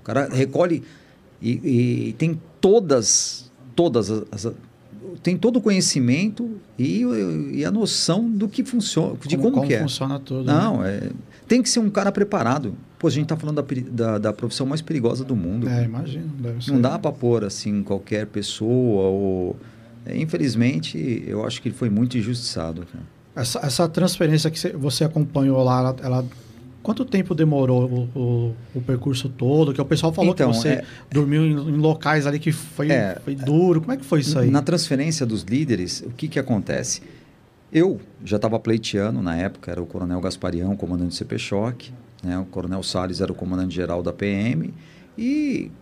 O 0.00 0.04
cara 0.04 0.28
recolhe 0.28 0.82
e, 1.40 2.08
e 2.08 2.12
tem 2.14 2.40
todas, 2.60 3.50
todas 3.74 4.10
as, 4.10 4.46
as- 4.46 4.54
tem 5.22 5.36
todo 5.36 5.56
o 5.56 5.60
conhecimento 5.60 6.50
e, 6.78 7.02
e 7.52 7.64
a 7.64 7.70
noção 7.70 8.28
do 8.28 8.48
que 8.48 8.64
funciona, 8.64 9.16
de 9.26 9.36
como, 9.36 9.66
que 9.66 9.74
é. 9.74 9.80
funciona 9.80 10.18
tudo. 10.18 10.44
né? 10.44 10.52
Não, 10.52 10.84
é, 10.84 11.10
tem 11.46 11.62
que 11.62 11.68
ser 11.68 11.78
um 11.78 11.88
cara 11.90 12.10
preparado. 12.10 12.74
Pô, 12.98 13.06
a 13.06 13.10
gente 13.10 13.24
está 13.24 13.36
falando 13.36 13.62
da, 13.62 13.64
da, 13.90 14.18
da 14.18 14.32
profissão 14.32 14.66
mais 14.66 14.80
perigosa 14.82 15.24
do 15.24 15.36
mundo. 15.36 15.68
É, 15.68 15.84
imagino. 15.84 16.30
Não 16.68 16.80
dá 16.80 16.98
para 16.98 17.12
pôr 17.12 17.44
assim 17.44 17.82
qualquer 17.82 18.26
pessoa 18.26 19.04
ou 19.08 19.56
infelizmente 20.08 21.24
eu 21.26 21.44
acho 21.46 21.60
que 21.62 21.68
ele 21.68 21.76
foi 21.76 21.88
muito 21.90 22.16
injustiçado. 22.18 22.86
Essa, 23.34 23.58
essa 23.60 23.88
transferência 23.88 24.50
que 24.50 24.58
cê- 24.58 24.72
você 24.72 25.04
acompanhou 25.04 25.62
lá, 25.62 25.78
ela, 25.80 25.96
ela- 26.02 26.24
quanto 26.82 27.04
tempo 27.04 27.34
demorou 27.34 28.10
o, 28.14 28.18
o, 28.18 28.54
o 28.76 28.80
percurso 28.82 29.28
todo? 29.28 29.72
Que 29.72 29.80
o 29.80 29.84
pessoal 29.84 30.12
falou 30.12 30.32
Então, 30.32 30.50
que 30.50 30.56
você 30.58 30.68
é- 30.68 30.84
dormiu 31.10 31.42
em, 31.44 31.52
em 31.52 31.76
locais 31.78 32.26
ali 32.26 32.38
que 32.38 32.52
foi, 32.52 32.90
É, 32.92 33.18
foi 33.24 33.34
duro. 33.34 33.80
Como 33.80 33.92
é 33.92 33.96
que 33.96 34.04
foi 34.04 34.20
isso 34.20 34.38
aí? 34.38 34.50
Na 34.50 34.62
transferência 34.62 35.24
dos 35.26 35.42
líderes, 35.42 36.00
o 36.06 36.10
que 36.10 36.28
que 36.28 36.38
acontece? 36.38 37.00
Eu 37.72 38.00
já 38.24 38.36
estava 38.36 38.60
pleiteando 38.60 39.20
na 39.20 39.34
época, 39.36 39.70
era 39.72 39.82
o 39.82 39.86
Coronel 39.86 40.20
Gasparião, 40.20 40.76
comandante 40.76 41.08
do 41.08 41.14
CP 41.14 41.38
Choque, 41.38 41.92
né? 42.22 42.38
o 42.38 42.44
Coronel 42.44 42.82
Salles 42.84 43.20
era 43.20 43.32
o 43.32 43.34
comandante 43.34 43.74
geral 43.74 44.00
da 44.00 44.12
PM 44.12 44.72
e 45.18 45.72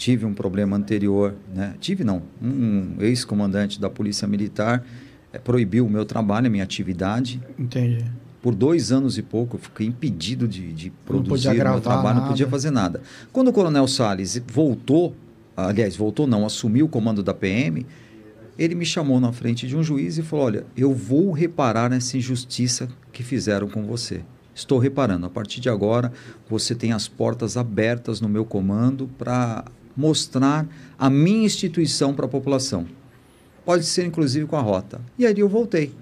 tive 0.00 0.24
um 0.24 0.32
problema 0.32 0.78
anterior, 0.78 1.34
né? 1.54 1.74
tive 1.78 2.04
não, 2.04 2.22
um 2.42 2.94
ex-comandante 3.00 3.78
da 3.78 3.90
Polícia 3.90 4.26
Militar 4.26 4.82
eh, 5.30 5.38
proibiu 5.38 5.84
o 5.84 5.90
meu 5.90 6.06
trabalho, 6.06 6.46
a 6.46 6.50
minha 6.50 6.64
atividade, 6.64 7.38
Entendi. 7.58 8.02
por 8.40 8.54
dois 8.54 8.90
anos 8.90 9.18
e 9.18 9.22
pouco, 9.22 9.56
eu 9.56 9.60
fiquei 9.60 9.86
impedido 9.86 10.48
de, 10.48 10.72
de 10.72 10.88
produzir 11.04 11.50
o 11.50 11.52
meu 11.52 11.80
trabalho, 11.82 12.20
não 12.20 12.28
podia 12.28 12.46
nada. 12.46 12.50
fazer 12.50 12.70
nada. 12.70 13.02
Quando 13.30 13.48
o 13.48 13.52
Coronel 13.52 13.86
Salles 13.86 14.42
voltou, 14.50 15.14
aliás, 15.54 15.96
voltou 15.96 16.26
não, 16.26 16.46
assumiu 16.46 16.86
o 16.86 16.88
comando 16.88 17.22
da 17.22 17.34
PM, 17.34 17.84
ele 18.58 18.74
me 18.74 18.86
chamou 18.86 19.20
na 19.20 19.32
frente 19.32 19.66
de 19.66 19.76
um 19.76 19.82
juiz 19.82 20.16
e 20.16 20.22
falou: 20.22 20.46
Olha, 20.46 20.64
eu 20.74 20.94
vou 20.94 21.30
reparar 21.30 21.90
nessa 21.90 22.16
injustiça 22.16 22.88
que 23.12 23.22
fizeram 23.22 23.68
com 23.68 23.84
você. 23.84 24.22
Estou 24.54 24.78
reparando. 24.78 25.26
A 25.26 25.30
partir 25.30 25.60
de 25.60 25.68
agora, 25.68 26.10
você 26.48 26.74
tem 26.74 26.92
as 26.92 27.06
portas 27.06 27.58
abertas 27.58 28.18
no 28.20 28.30
meu 28.30 28.46
comando 28.46 29.08
para 29.18 29.64
mostrar 29.96 30.66
a 30.98 31.08
minha 31.10 31.44
instituição 31.46 32.14
para 32.14 32.26
a 32.26 32.28
população. 32.28 32.86
Pode 33.64 33.84
ser 33.84 34.06
inclusive 34.06 34.46
com 34.46 34.56
a 34.56 34.60
rota. 34.60 35.00
E 35.18 35.26
aí 35.26 35.38
eu 35.38 35.48
voltei. 35.48 35.92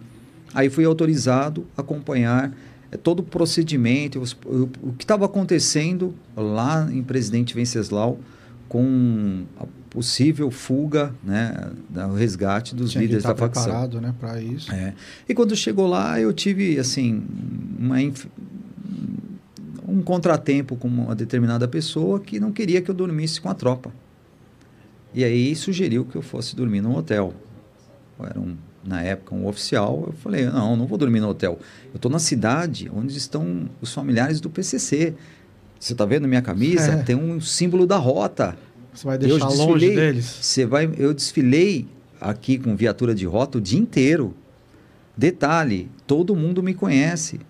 Aí 0.54 0.70
fui 0.70 0.84
autorizado 0.84 1.66
a 1.76 1.80
acompanhar 1.82 2.52
eh, 2.90 2.96
todo 2.96 3.20
o 3.20 3.22
procedimento, 3.22 4.18
os- 4.20 4.36
o, 4.46 4.68
o 4.82 4.92
que 4.92 5.04
estava 5.04 5.26
acontecendo 5.26 6.14
lá 6.36 6.88
em 6.90 7.02
Presidente 7.02 7.54
Venceslau 7.54 8.18
com 8.68 9.44
a 9.58 9.66
possível 9.90 10.50
fuga, 10.50 11.14
né, 11.24 11.70
da- 11.88 12.06
o 12.06 12.14
resgate 12.14 12.74
dos 12.74 12.90
Tinha 12.92 13.00
que 13.00 13.06
líderes 13.06 13.24
estar 13.24 13.32
da 13.32 13.38
facção. 13.38 13.64
preparado, 13.64 14.00
né, 14.00 14.14
para 14.18 14.40
isso. 14.40 14.70
É. 14.72 14.94
E 15.28 15.34
quando 15.34 15.54
chegou 15.56 15.86
lá, 15.86 16.20
eu 16.20 16.32
tive 16.32 16.78
assim 16.78 17.22
uma 17.78 18.00
inf- 18.00 18.26
um 19.88 20.02
contratempo 20.02 20.76
com 20.76 20.86
uma 20.88 21.14
determinada 21.14 21.66
pessoa 21.66 22.20
que 22.20 22.38
não 22.38 22.52
queria 22.52 22.82
que 22.82 22.90
eu 22.90 22.94
dormisse 22.94 23.40
com 23.40 23.48
a 23.48 23.54
tropa. 23.54 23.90
E 25.14 25.24
aí 25.24 25.56
sugeriu 25.56 26.04
que 26.04 26.16
eu 26.16 26.22
fosse 26.22 26.54
dormir 26.54 26.80
num 26.82 26.94
hotel. 26.94 27.32
Eu 28.18 28.26
era 28.26 28.38
um, 28.38 28.56
na 28.84 29.02
época 29.02 29.34
um 29.34 29.46
oficial. 29.46 30.04
Eu 30.08 30.12
falei: 30.14 30.44
não, 30.46 30.76
não 30.76 30.86
vou 30.86 30.98
dormir 30.98 31.20
no 31.20 31.28
hotel. 31.28 31.58
Eu 31.92 31.96
estou 31.96 32.10
na 32.10 32.18
cidade 32.18 32.90
onde 32.94 33.16
estão 33.16 33.68
os 33.80 33.92
familiares 33.94 34.40
do 34.40 34.50
PCC. 34.50 35.14
Você 35.80 35.92
está 35.94 36.04
vendo 36.04 36.28
minha 36.28 36.42
camisa? 36.42 36.92
É. 36.92 37.02
Tem 37.02 37.16
um 37.16 37.40
símbolo 37.40 37.86
da 37.86 37.96
rota. 37.96 38.56
Você 38.92 39.06
vai 39.06 39.14
Eu 39.16 39.20
deixar 39.20 39.46
longe 39.48 39.56
desfilei- 39.86 39.94
deles? 39.96 40.24
Você 40.26 40.66
vai, 40.66 40.90
eu 40.98 41.14
desfilei 41.14 41.86
aqui 42.20 42.58
com 42.58 42.74
viatura 42.76 43.14
de 43.14 43.24
rota 43.24 43.58
o 43.58 43.60
dia 43.60 43.78
inteiro. 43.78 44.34
Detalhe, 45.16 45.88
todo 46.06 46.34
mundo 46.36 46.62
me 46.62 46.74
conhece. 46.74 47.40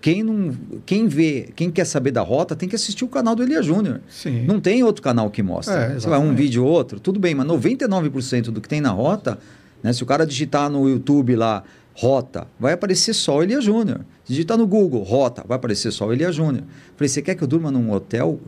Quem 0.00 0.22
não, 0.22 0.54
quem 0.86 1.06
vê, 1.06 1.50
quem 1.54 1.70
quer 1.70 1.84
saber 1.84 2.10
da 2.10 2.22
rota, 2.22 2.56
tem 2.56 2.68
que 2.68 2.74
assistir 2.74 3.04
o 3.04 3.08
canal 3.08 3.34
do 3.36 3.42
Elia 3.42 3.62
Júnior. 3.62 4.00
Sim. 4.08 4.44
Não 4.46 4.58
tem 4.60 4.82
outro 4.82 5.02
canal 5.02 5.30
que 5.30 5.42
mostra. 5.42 5.74
É, 5.74 5.94
Você 5.94 6.08
vai 6.08 6.18
um 6.18 6.34
vídeo 6.34 6.64
ou 6.64 6.70
outro, 6.70 6.98
tudo 6.98 7.20
bem, 7.20 7.34
mas 7.34 7.46
99% 7.46 8.44
do 8.50 8.60
que 8.60 8.68
tem 8.68 8.80
na 8.80 8.90
rota, 8.90 9.38
né, 9.82 9.92
se 9.92 10.02
o 10.02 10.06
cara 10.06 10.26
digitar 10.26 10.70
no 10.70 10.88
YouTube 10.88 11.36
lá 11.36 11.62
rota, 11.94 12.46
vai 12.58 12.72
aparecer 12.72 13.12
só 13.12 13.36
o 13.38 13.42
Elia 13.42 13.60
Júnior. 13.60 14.00
Se 14.24 14.32
digitar 14.32 14.56
no 14.56 14.66
Google 14.66 15.02
rota, 15.02 15.44
vai 15.46 15.56
aparecer 15.56 15.90
só 15.92 16.06
o 16.06 16.12
Elia 16.12 16.32
Júnior. 16.32 16.64
Falei, 16.96 17.08
você 17.08 17.20
quer 17.20 17.34
que 17.34 17.42
eu 17.44 17.48
durma 17.48 17.70
num 17.70 17.92
hotel 17.92 18.40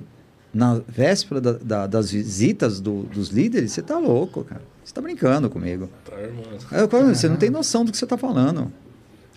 na 0.55 0.81
véspera 0.89 1.41
da- 1.41 1.53
da- 1.53 1.87
das 1.87 2.11
visitas 2.11 2.81
do- 2.81 3.03
dos 3.05 3.29
líderes? 3.29 3.73
Você 3.73 3.83
tá 3.83 3.99
louco, 3.99 4.45
cara. 4.45 4.63
Você 4.85 4.93
tá 4.95 5.01
brincando 5.01 5.51
comigo. 5.51 5.89
Tá, 6.09 6.19
irmão. 6.19 6.45
Eu 6.73 7.15
você 7.15 7.29
não 7.29 7.37
tem 7.37 7.51
noção 7.51 7.85
do 7.85 7.93
que 7.93 7.99
você 7.99 8.05
está 8.05 8.17
falando. 8.17 8.73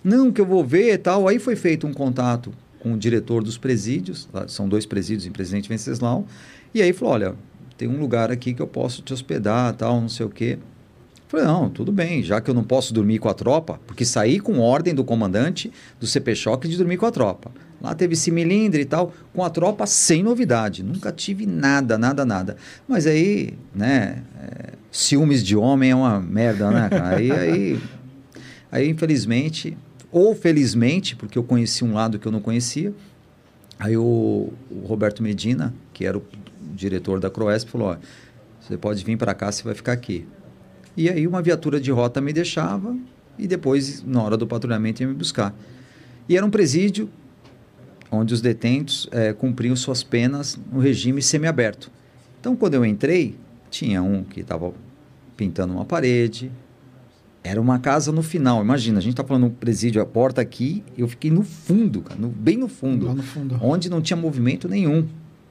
Não, 0.06 0.30
que 0.30 0.40
eu 0.40 0.46
vou 0.46 0.64
ver 0.64 0.94
e 0.94 0.98
tal. 0.98 1.26
Aí 1.26 1.40
foi 1.40 1.56
feito 1.56 1.84
um 1.84 1.92
contato 1.92 2.52
com 2.78 2.92
o 2.92 2.96
diretor 2.96 3.42
dos 3.42 3.58
presídios, 3.58 4.28
são 4.46 4.68
dois 4.68 4.86
presídios 4.86 5.26
em 5.26 5.32
Presidente 5.32 5.68
Venceslau, 5.68 6.24
e 6.72 6.80
aí 6.80 6.92
falou, 6.92 7.14
olha, 7.14 7.34
tem 7.76 7.88
um 7.88 7.98
lugar 7.98 8.30
aqui 8.30 8.54
que 8.54 8.62
eu 8.62 8.68
posso 8.68 9.02
te 9.02 9.12
hospedar, 9.12 9.74
tal, 9.74 10.00
não 10.00 10.08
sei 10.08 10.24
o 10.24 10.28
quê. 10.28 10.60
Falei, 11.26 11.44
não, 11.44 11.68
tudo 11.68 11.90
bem, 11.90 12.22
já 12.22 12.40
que 12.40 12.48
eu 12.48 12.54
não 12.54 12.62
posso 12.62 12.94
dormir 12.94 13.18
com 13.18 13.28
a 13.28 13.34
tropa, 13.34 13.80
porque 13.84 14.04
saí 14.04 14.38
com 14.38 14.60
ordem 14.60 14.94
do 14.94 15.02
comandante 15.02 15.72
do 15.98 16.06
CP 16.06 16.36
Choque 16.36 16.68
de 16.68 16.76
dormir 16.76 16.98
com 16.98 17.06
a 17.06 17.10
tropa. 17.10 17.50
Lá 17.82 17.92
teve 17.92 18.14
similindre 18.14 18.82
e 18.82 18.84
tal, 18.84 19.12
com 19.34 19.42
a 19.42 19.50
tropa 19.50 19.86
sem 19.86 20.22
novidade. 20.22 20.84
Nunca 20.84 21.10
tive 21.10 21.46
nada, 21.46 21.98
nada, 21.98 22.24
nada. 22.24 22.56
Mas 22.86 23.08
aí, 23.08 23.54
né, 23.74 24.22
é, 24.40 24.72
ciúmes 24.92 25.42
de 25.42 25.56
homem 25.56 25.90
é 25.90 25.96
uma 25.96 26.20
merda, 26.20 26.70
né, 26.70 26.88
cara? 26.88 27.16
Aí, 27.16 27.32
aí, 27.32 27.80
aí, 28.70 28.88
infelizmente, 28.88 29.76
ou 30.10 30.34
felizmente, 30.34 31.16
porque 31.16 31.38
eu 31.38 31.44
conheci 31.44 31.84
um 31.84 31.94
lado 31.94 32.18
que 32.18 32.26
eu 32.26 32.32
não 32.32 32.40
conhecia, 32.40 32.92
aí 33.78 33.96
o, 33.96 34.52
o 34.70 34.86
Roberto 34.86 35.22
Medina, 35.22 35.74
que 35.92 36.04
era 36.06 36.16
o 36.16 36.22
diretor 36.74 37.20
da 37.20 37.30
Croesp, 37.30 37.68
falou, 37.70 37.88
ó, 37.88 37.96
você 38.60 38.76
pode 38.76 39.04
vir 39.04 39.16
para 39.16 39.34
cá, 39.34 39.50
você 39.50 39.62
vai 39.62 39.74
ficar 39.74 39.92
aqui. 39.92 40.26
E 40.96 41.08
aí 41.08 41.26
uma 41.26 41.42
viatura 41.42 41.80
de 41.80 41.90
rota 41.90 42.20
me 42.20 42.32
deixava 42.32 42.96
e 43.38 43.46
depois, 43.46 44.02
na 44.02 44.22
hora 44.22 44.36
do 44.36 44.46
patrulhamento, 44.46 45.02
ia 45.02 45.08
me 45.08 45.14
buscar. 45.14 45.54
E 46.28 46.36
era 46.36 46.44
um 46.44 46.50
presídio 46.50 47.08
onde 48.10 48.32
os 48.32 48.40
detentos 48.40 49.08
é, 49.10 49.32
cumpriam 49.32 49.76
suas 49.76 50.02
penas 50.02 50.58
no 50.72 50.80
regime 50.80 51.22
semiaberto. 51.22 51.90
Então, 52.40 52.56
quando 52.56 52.74
eu 52.74 52.84
entrei, 52.84 53.36
tinha 53.70 54.02
um 54.02 54.24
que 54.24 54.40
estava 54.40 54.72
pintando 55.36 55.74
uma 55.74 55.84
parede. 55.84 56.50
Era 57.46 57.60
uma 57.60 57.78
casa 57.78 58.10
no 58.10 58.22
final. 58.24 58.60
Imagina, 58.60 58.98
a 58.98 59.00
gente 59.00 59.12
está 59.12 59.22
falando 59.22 59.46
um 59.46 59.50
presídio, 59.50 60.02
a 60.02 60.06
porta 60.06 60.40
aqui, 60.40 60.82
eu 60.98 61.06
fiquei 61.06 61.30
no 61.30 61.44
fundo, 61.44 62.00
cara, 62.00 62.20
no, 62.20 62.26
bem 62.28 62.56
no 62.56 62.66
fundo, 62.66 63.06
Lá 63.06 63.14
no 63.14 63.22
fundo. 63.22 63.56
onde 63.62 63.88
não 63.88 64.02
tinha 64.02 64.16
movimento 64.16 64.68
nenhum. 64.68 65.06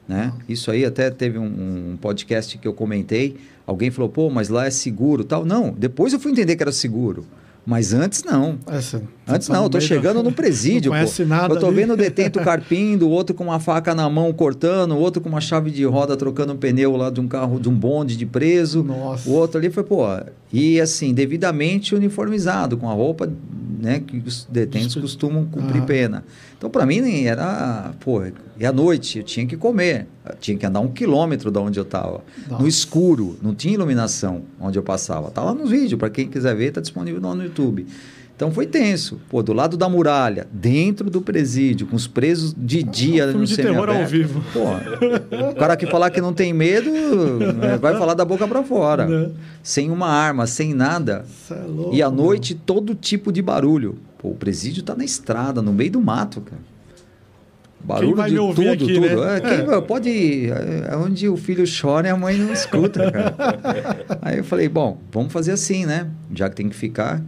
Né? 0.06 0.30
Isso 0.46 0.70
aí 0.70 0.84
até 0.84 1.10
teve 1.10 1.38
um, 1.38 1.92
um 1.92 1.96
podcast 1.96 2.58
que 2.58 2.68
eu 2.68 2.74
comentei. 2.74 3.36
Alguém 3.66 3.90
falou, 3.90 4.10
pô, 4.10 4.28
mas 4.28 4.48
lá 4.50 4.66
é 4.66 4.70
seguro 4.70 5.24
tal. 5.24 5.44
Não, 5.44 5.74
depois 5.76 6.12
eu 6.12 6.20
fui 6.20 6.32
entender 6.32 6.54
que 6.54 6.62
era 6.62 6.70
seguro. 6.70 7.24
Mas 7.66 7.92
antes 7.92 8.22
não. 8.22 8.58
Essa, 8.68 9.02
Antes 9.26 9.48
tá 9.48 9.54
não, 9.54 9.64
eu 9.64 9.68
tô 9.68 9.80
chegando 9.80 10.18
da- 10.18 10.22
no 10.22 10.30
presídio, 10.32 10.90
Não 10.92 10.98
conhece 10.98 11.22
pô. 11.24 11.28
nada 11.28 11.54
eu 11.54 11.58
tô 11.58 11.66
ali. 11.66 11.74
vendo 11.76 11.94
o 11.94 11.96
detento 11.98 12.38
carpindo, 12.40 13.08
o 13.08 13.10
outro 13.10 13.34
com 13.34 13.42
uma 13.42 13.58
faca 13.58 13.92
na 13.92 14.08
mão 14.08 14.32
cortando, 14.32 14.92
o 14.92 14.98
outro 14.98 15.20
com 15.20 15.28
uma 15.28 15.40
chave 15.40 15.72
de 15.72 15.84
roda 15.84 16.16
trocando 16.16 16.52
um 16.52 16.56
pneu 16.56 16.96
lá 16.96 17.10
de 17.10 17.20
um 17.20 17.26
carro, 17.26 17.58
de 17.58 17.68
um 17.68 17.74
bonde 17.74 18.16
de 18.16 18.24
preso. 18.24 18.84
Nossa. 18.84 19.28
O 19.28 19.32
outro 19.32 19.58
ali 19.58 19.68
foi, 19.68 19.82
pô, 19.82 20.04
e 20.52 20.80
assim, 20.80 21.12
devidamente 21.12 21.92
uniformizado, 21.92 22.76
com 22.76 22.88
a 22.88 22.92
roupa, 22.92 23.28
né, 23.78 24.00
que 24.00 24.16
os 24.18 24.44
detentos 24.50 24.88
Isso. 24.88 25.00
costumam 25.00 25.44
cumprir 25.46 25.82
Ah. 25.82 25.86
pena. 25.86 26.24
Então, 26.56 26.70
para 26.70 26.86
mim, 26.86 27.00
nem 27.00 27.26
era, 27.28 27.92
pô, 28.00 28.22
e 28.58 28.64
à 28.64 28.72
noite 28.72 29.18
eu 29.18 29.24
tinha 29.24 29.46
que 29.46 29.56
comer, 29.56 30.06
tinha 30.40 30.56
que 30.56 30.64
andar 30.64 30.80
um 30.80 30.88
quilômetro 30.88 31.50
da 31.50 31.60
onde 31.60 31.78
eu 31.78 31.84
tava, 31.84 32.22
Nossa. 32.48 32.62
no 32.62 32.68
escuro, 32.68 33.38
não 33.42 33.54
tinha 33.54 33.74
iluminação 33.74 34.42
onde 34.60 34.78
eu 34.78 34.82
passava. 34.82 35.30
Tá 35.30 35.42
lá 35.42 35.52
nos 35.54 35.70
vídeos, 35.70 35.98
para 35.98 36.08
quem 36.10 36.28
quiser 36.28 36.56
ver, 36.56 36.72
tá 36.72 36.80
disponível 36.80 37.20
lá 37.20 37.34
no 37.34 37.44
YouTube. 37.44 37.86
Então 38.36 38.52
foi 38.52 38.66
tenso. 38.66 39.18
Pô, 39.30 39.42
do 39.42 39.54
lado 39.54 39.78
da 39.78 39.88
muralha, 39.88 40.46
dentro 40.52 41.08
do 41.08 41.22
presídio, 41.22 41.86
com 41.86 41.96
os 41.96 42.06
presos 42.06 42.54
de 42.54 42.82
dia 42.82 43.24
filme 43.24 43.40
no 43.40 43.46
de 43.46 43.56
terror 43.56 43.88
ao 43.88 44.04
vivo. 44.04 44.44
Pô, 44.52 44.60
o 45.50 45.54
cara 45.54 45.74
que 45.74 45.86
falar 45.86 46.10
que 46.10 46.20
não 46.20 46.34
tem 46.34 46.52
medo, 46.52 46.90
né, 47.54 47.78
vai 47.80 47.96
falar 47.98 48.12
da 48.12 48.26
boca 48.26 48.46
para 48.46 48.62
fora. 48.62 49.06
Né? 49.06 49.30
Sem 49.62 49.90
uma 49.90 50.08
arma, 50.08 50.46
sem 50.46 50.74
nada. 50.74 51.24
É 51.50 51.54
louco, 51.66 51.94
E 51.94 52.02
à 52.02 52.10
mano. 52.10 52.24
noite, 52.24 52.54
todo 52.54 52.94
tipo 52.94 53.32
de 53.32 53.40
barulho. 53.40 53.96
Pô, 54.18 54.28
o 54.28 54.34
presídio 54.34 54.82
tá 54.82 54.94
na 54.94 55.04
estrada, 55.04 55.62
no 55.62 55.72
meio 55.72 55.92
do 55.92 56.00
mato, 56.02 56.42
cara. 56.42 56.60
Barulho 57.82 58.22
de 58.24 58.34
tudo, 58.54 58.70
aqui, 58.70 58.94
tudo. 58.94 59.00
né? 59.24 59.36
É, 59.36 59.40
quem 59.40 59.74
É. 59.74 59.80
pode 59.80 60.08
ir? 60.10 60.50
É 60.50 60.88
é 60.92 60.96
onde 60.96 61.28
o 61.28 61.36
filho 61.36 61.64
chora 61.80 62.08
e 62.08 62.10
a 62.10 62.16
mãe 62.16 62.36
não 62.36 62.52
escuta, 62.52 63.10
cara. 63.12 63.34
Aí 64.22 64.38
eu 64.38 64.44
falei, 64.44 64.68
bom, 64.68 64.98
vamos 65.12 65.32
fazer 65.32 65.52
assim, 65.52 65.86
né? 65.86 66.08
Já 66.34 66.48
que 66.50 66.56
tem 66.56 66.68
que 66.68 66.74
ficar. 66.76 67.22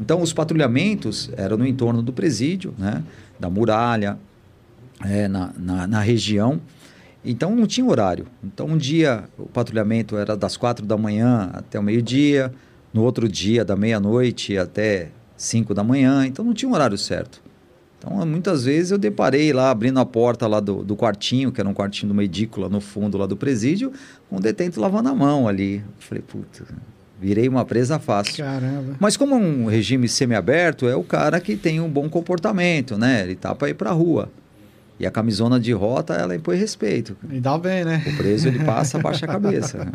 Então, 0.00 0.22
os 0.22 0.32
patrulhamentos 0.32 1.30
eram 1.36 1.56
no 1.56 1.66
entorno 1.66 2.02
do 2.02 2.12
presídio, 2.12 2.74
né? 2.78 3.02
Da 3.38 3.50
muralha, 3.50 4.18
é, 5.04 5.26
na, 5.28 5.52
na, 5.58 5.86
na 5.86 6.00
região. 6.00 6.60
Então, 7.24 7.54
não 7.54 7.66
tinha 7.66 7.86
horário. 7.86 8.26
Então, 8.42 8.66
um 8.66 8.76
dia 8.76 9.24
o 9.36 9.46
patrulhamento 9.46 10.16
era 10.16 10.36
das 10.36 10.56
quatro 10.56 10.86
da 10.86 10.96
manhã 10.96 11.50
até 11.52 11.78
o 11.78 11.82
meio-dia. 11.82 12.52
No 12.92 13.02
outro 13.02 13.28
dia, 13.28 13.64
da 13.64 13.76
meia-noite 13.76 14.56
até 14.56 15.10
cinco 15.36 15.74
da 15.74 15.84
manhã. 15.84 16.26
Então, 16.26 16.44
não 16.44 16.54
tinha 16.54 16.68
um 16.68 16.74
horário 16.74 16.96
certo. 16.96 17.42
Então, 17.98 18.24
muitas 18.24 18.64
vezes 18.64 18.92
eu 18.92 18.98
deparei 18.98 19.52
lá, 19.52 19.70
abrindo 19.70 19.98
a 19.98 20.06
porta 20.06 20.46
lá 20.46 20.60
do, 20.60 20.84
do 20.84 20.96
quartinho, 20.96 21.50
que 21.50 21.60
era 21.60 21.68
um 21.68 21.74
quartinho 21.74 22.08
de 22.08 22.12
uma 22.12 22.22
edícula 22.22 22.68
no 22.68 22.80
fundo 22.80 23.18
lá 23.18 23.26
do 23.26 23.36
presídio, 23.36 23.92
com 24.30 24.36
um 24.36 24.40
detento 24.40 24.80
lavando 24.80 25.08
a 25.08 25.14
mão 25.14 25.48
ali. 25.48 25.78
Eu 25.78 25.82
falei, 25.98 26.22
puta, 26.22 26.64
virei 27.20 27.48
uma 27.48 27.64
presa 27.64 27.98
fácil. 27.98 28.44
Caramba. 28.44 28.94
Mas 29.00 29.16
como 29.16 29.34
é 29.34 29.38
um 29.38 29.66
regime 29.66 30.08
semiaberto, 30.08 30.86
é 30.88 30.94
o 30.96 31.02
cara 31.02 31.40
que 31.40 31.56
tem 31.56 31.80
um 31.80 31.88
bom 31.88 32.08
comportamento, 32.08 32.96
né? 32.96 33.22
Ele 33.22 33.34
tá 33.34 33.54
para 33.54 33.68
ir 33.70 33.74
para 33.74 33.90
rua. 33.92 34.30
E 35.00 35.06
a 35.06 35.10
camisona 35.12 35.60
de 35.60 35.72
rota, 35.72 36.14
ela 36.14 36.34
impõe 36.34 36.56
respeito. 36.56 37.16
E 37.30 37.38
dá 37.38 37.56
bem, 37.56 37.84
né? 37.84 38.02
O 38.04 38.16
preso, 38.16 38.48
ele 38.48 38.64
passa, 38.64 38.98
baixa 38.98 39.26
a 39.26 39.28
cabeça. 39.30 39.92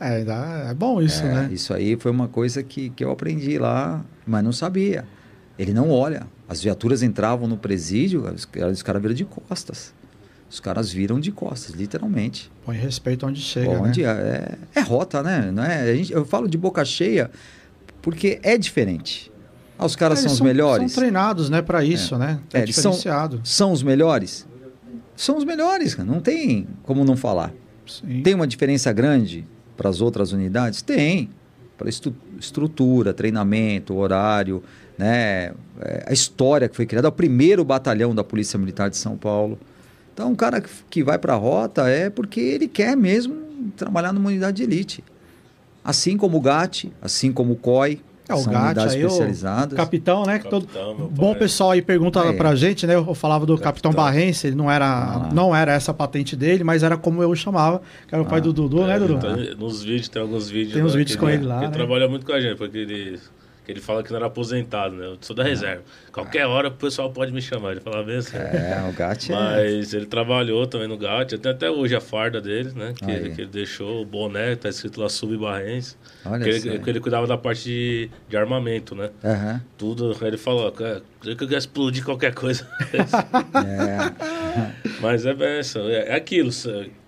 É, 0.00 0.24
dá- 0.24 0.68
é 0.70 0.74
bom 0.74 1.02
isso, 1.02 1.22
É, 1.24 1.34
né? 1.34 1.48
Isso 1.52 1.74
aí 1.74 1.94
foi 1.96 2.10
uma 2.10 2.26
coisa 2.26 2.62
que, 2.62 2.88
que 2.88 3.04
eu 3.04 3.10
aprendi 3.10 3.58
lá, 3.58 4.02
mas 4.26 4.42
não 4.42 4.52
sabia. 4.52 5.04
Ele 5.58 5.74
não 5.74 5.90
olha. 5.90 6.22
As 6.48 6.62
viaturas 6.62 7.02
entravam 7.02 7.46
no 7.46 7.58
presídio, 7.58 8.22
os, 8.32 8.48
os 8.72 8.82
caras 8.82 9.02
viram 9.02 9.14
de 9.14 9.24
costas. 9.26 9.92
Os 10.56 10.60
caras 10.60 10.90
viram 10.90 11.20
de 11.20 11.30
costas, 11.30 11.74
literalmente. 11.74 12.50
Põe 12.64 12.78
respeito 12.78 13.26
onde 13.26 13.42
chega, 13.42 13.78
né? 13.78 13.92
é, 14.00 14.54
é 14.76 14.80
rota, 14.80 15.22
né? 15.22 15.50
Não 15.52 15.62
é, 15.62 15.94
gente, 15.94 16.10
eu 16.14 16.24
falo 16.24 16.48
de 16.48 16.56
boca 16.56 16.82
cheia 16.82 17.30
porque 18.00 18.40
é 18.42 18.56
diferente. 18.56 19.30
Ah, 19.78 19.84
os 19.84 19.94
caras 19.94 20.20
Eles 20.20 20.30
são 20.32 20.36
os 20.36 20.40
melhores? 20.40 20.92
São 20.92 21.02
treinados, 21.02 21.50
né, 21.50 21.60
pra 21.60 21.84
isso, 21.84 22.16
né? 22.16 22.40
É, 22.54 22.60
É, 22.60 22.62
eles 22.62 22.74
são- 22.74 22.92
diferenciado. 22.92 23.42
São 23.44 23.70
os 23.70 23.82
melhores? 23.82 24.46
São 25.14 25.36
os 25.36 25.44
melhores, 25.44 25.94
cara. 25.94 26.08
Não 26.10 26.20
tem 26.20 26.66
como 26.84 27.04
não 27.04 27.18
falar. 27.18 27.52
Sim. 27.86 28.22
Tem 28.22 28.32
uma 28.32 28.46
diferença 28.46 28.90
grande 28.94 29.46
para 29.76 29.90
as 29.90 30.00
outras 30.00 30.32
unidades? 30.32 30.80
Tem. 30.80 31.28
Para 31.76 31.90
estrutura, 31.90 33.12
treinamento, 33.12 33.94
horário, 33.94 34.62
né? 34.96 35.52
É, 35.82 36.04
a 36.06 36.12
história 36.14 36.66
que 36.66 36.74
foi 36.74 36.86
criada, 36.86 37.08
é 37.08 37.10
o 37.10 37.12
primeiro 37.12 37.62
batalhão 37.62 38.14
da 38.14 38.24
Polícia 38.24 38.58
Militar 38.58 38.88
de 38.88 38.96
São 38.96 39.18
Paulo. 39.18 39.58
Então, 40.16 40.30
um 40.30 40.34
cara 40.34 40.62
que- 40.88 41.02
vai 41.04 41.18
para 41.18 41.34
a 41.34 41.36
rota 41.36 41.86
é 41.90 42.08
porque 42.08 42.40
ele 42.40 42.66
quer 42.66 42.96
mesmo 42.96 43.36
trabalhar 43.76 44.14
numa 44.14 44.30
unidade 44.30 44.56
de 44.56 44.62
elite. 44.62 45.04
Assim 45.84 46.16
como 46.16 46.38
o 46.38 46.40
GAT, 46.40 46.90
assim 47.02 47.30
como 47.30 47.52
o 47.52 47.56
COI, 47.56 48.00
É, 48.26 48.32
o 48.32 48.38
são 48.38 48.50
GAT 48.50 48.78
aí, 48.78 49.04
o 49.04 49.08
especializadas. 49.08 49.76
Capitão, 49.76 50.24
né? 50.24 50.38
que 50.38 50.48
todo- 50.48 50.66
Bom 51.10 51.32
pai. 51.32 51.40
pessoal 51.40 51.72
aí 51.72 51.82
pergunta 51.82 52.18
É. 52.20 52.32
pra 52.32 52.54
gente, 52.56 52.86
né? 52.86 52.94
Eu 52.94 53.14
falava 53.14 53.44
do 53.44 53.58
Capitão, 53.58 53.92
Capitão. 53.92 53.92
Barrense, 53.92 54.46
ele 54.46 54.56
não 54.56 54.70
era, 54.70 54.86
Ah. 54.86 55.28
não 55.34 55.54
era 55.54 55.72
essa 55.74 55.92
patente 55.92 56.34
dele, 56.34 56.64
mas 56.64 56.82
era 56.82 56.96
como 56.96 57.22
eu 57.22 57.28
o 57.28 57.36
chamava, 57.36 57.82
que 58.08 58.14
era 58.14 58.22
o 58.22 58.26
pai 58.26 58.38
Ah. 58.38 58.42
do 58.42 58.54
Dudu, 58.54 58.86
né, 58.86 58.96
É, 58.96 58.98
Dudu? 58.98 59.14
então, 59.18 59.36
nos 59.58 59.82
vídeos, 59.84 60.08
tem 60.08 60.22
alguns 60.22 60.48
vídeos. 60.48 60.72
Tem 60.72 60.82
uns 60.82 60.92
lá 60.92 60.98
vídeos 60.98 61.14
que 61.14 61.20
com 61.20 61.28
ele, 61.28 61.38
ele 61.42 61.46
lá, 61.46 61.60
que 61.60 61.66
né? 61.66 61.72
trabalha 61.72 62.08
muito 62.08 62.24
com 62.24 62.32
a 62.32 62.40
gente, 62.40 62.56
porque 62.56 62.78
ele, 62.78 63.20
que 63.66 63.72
ele 63.72 63.80
fala 63.80 64.00
que 64.00 64.10
não 64.10 64.18
era 64.18 64.26
aposentado, 64.26 64.94
né? 64.94 65.06
Eu 65.06 65.18
sou 65.20 65.34
da 65.34 65.42
reserva. 65.42 65.82
Qualquer 66.12 66.46
hora 66.46 66.68
o 66.68 66.70
pessoal 66.70 67.10
pode 67.10 67.32
me 67.32 67.42
chamar. 67.42 67.72
Ele 67.72 67.80
falava 67.80 68.04
bem 68.04 68.18
assim. 68.18 68.36
É, 68.36 68.80
o 68.88 68.92
GAT 68.92 69.32
é... 69.32 69.34
Mas 69.34 69.92
ele 69.92 70.06
trabalhou 70.06 70.68
também 70.68 70.86
no 70.86 70.96
GAT, 70.96 71.36
tem 71.36 71.50
até 71.50 71.68
hoje 71.68 71.96
a 71.96 72.00
farda 72.00 72.40
dele, 72.40 72.70
né? 72.76 72.94
Que, 72.96 73.10
ele, 73.10 73.30
que 73.34 73.40
ele 73.40 73.50
deixou, 73.50 74.02
o 74.02 74.04
boné, 74.04 74.54
tá 74.54 74.68
escrito 74.68 75.00
lá 75.00 75.08
Sub-Barrense. 75.08 75.96
Olha 76.24 76.44
Que 76.44 76.50
ele, 76.50 76.78
que 76.78 76.90
ele 76.90 77.00
cuidava 77.00 77.26
da 77.26 77.36
parte 77.36 77.64
de, 77.64 78.08
de 78.28 78.36
armamento, 78.36 78.94
né? 78.94 79.10
Aham. 79.24 79.60
Tudo, 79.76 80.16
ele 80.24 80.38
falou, 80.38 80.70
"Cara, 80.70 81.02
eu 81.24 81.36
que 81.36 81.42
eu 81.42 81.48
quero 81.48 81.58
explodir 81.58 82.04
qualquer 82.04 82.32
coisa. 82.34 82.64
É, 83.56 85.00
Mas 85.00 85.26
é 85.26 85.34
bem 85.34 85.60
isso, 85.60 85.78
é, 85.80 86.10
é 86.10 86.14
aquilo. 86.14 86.50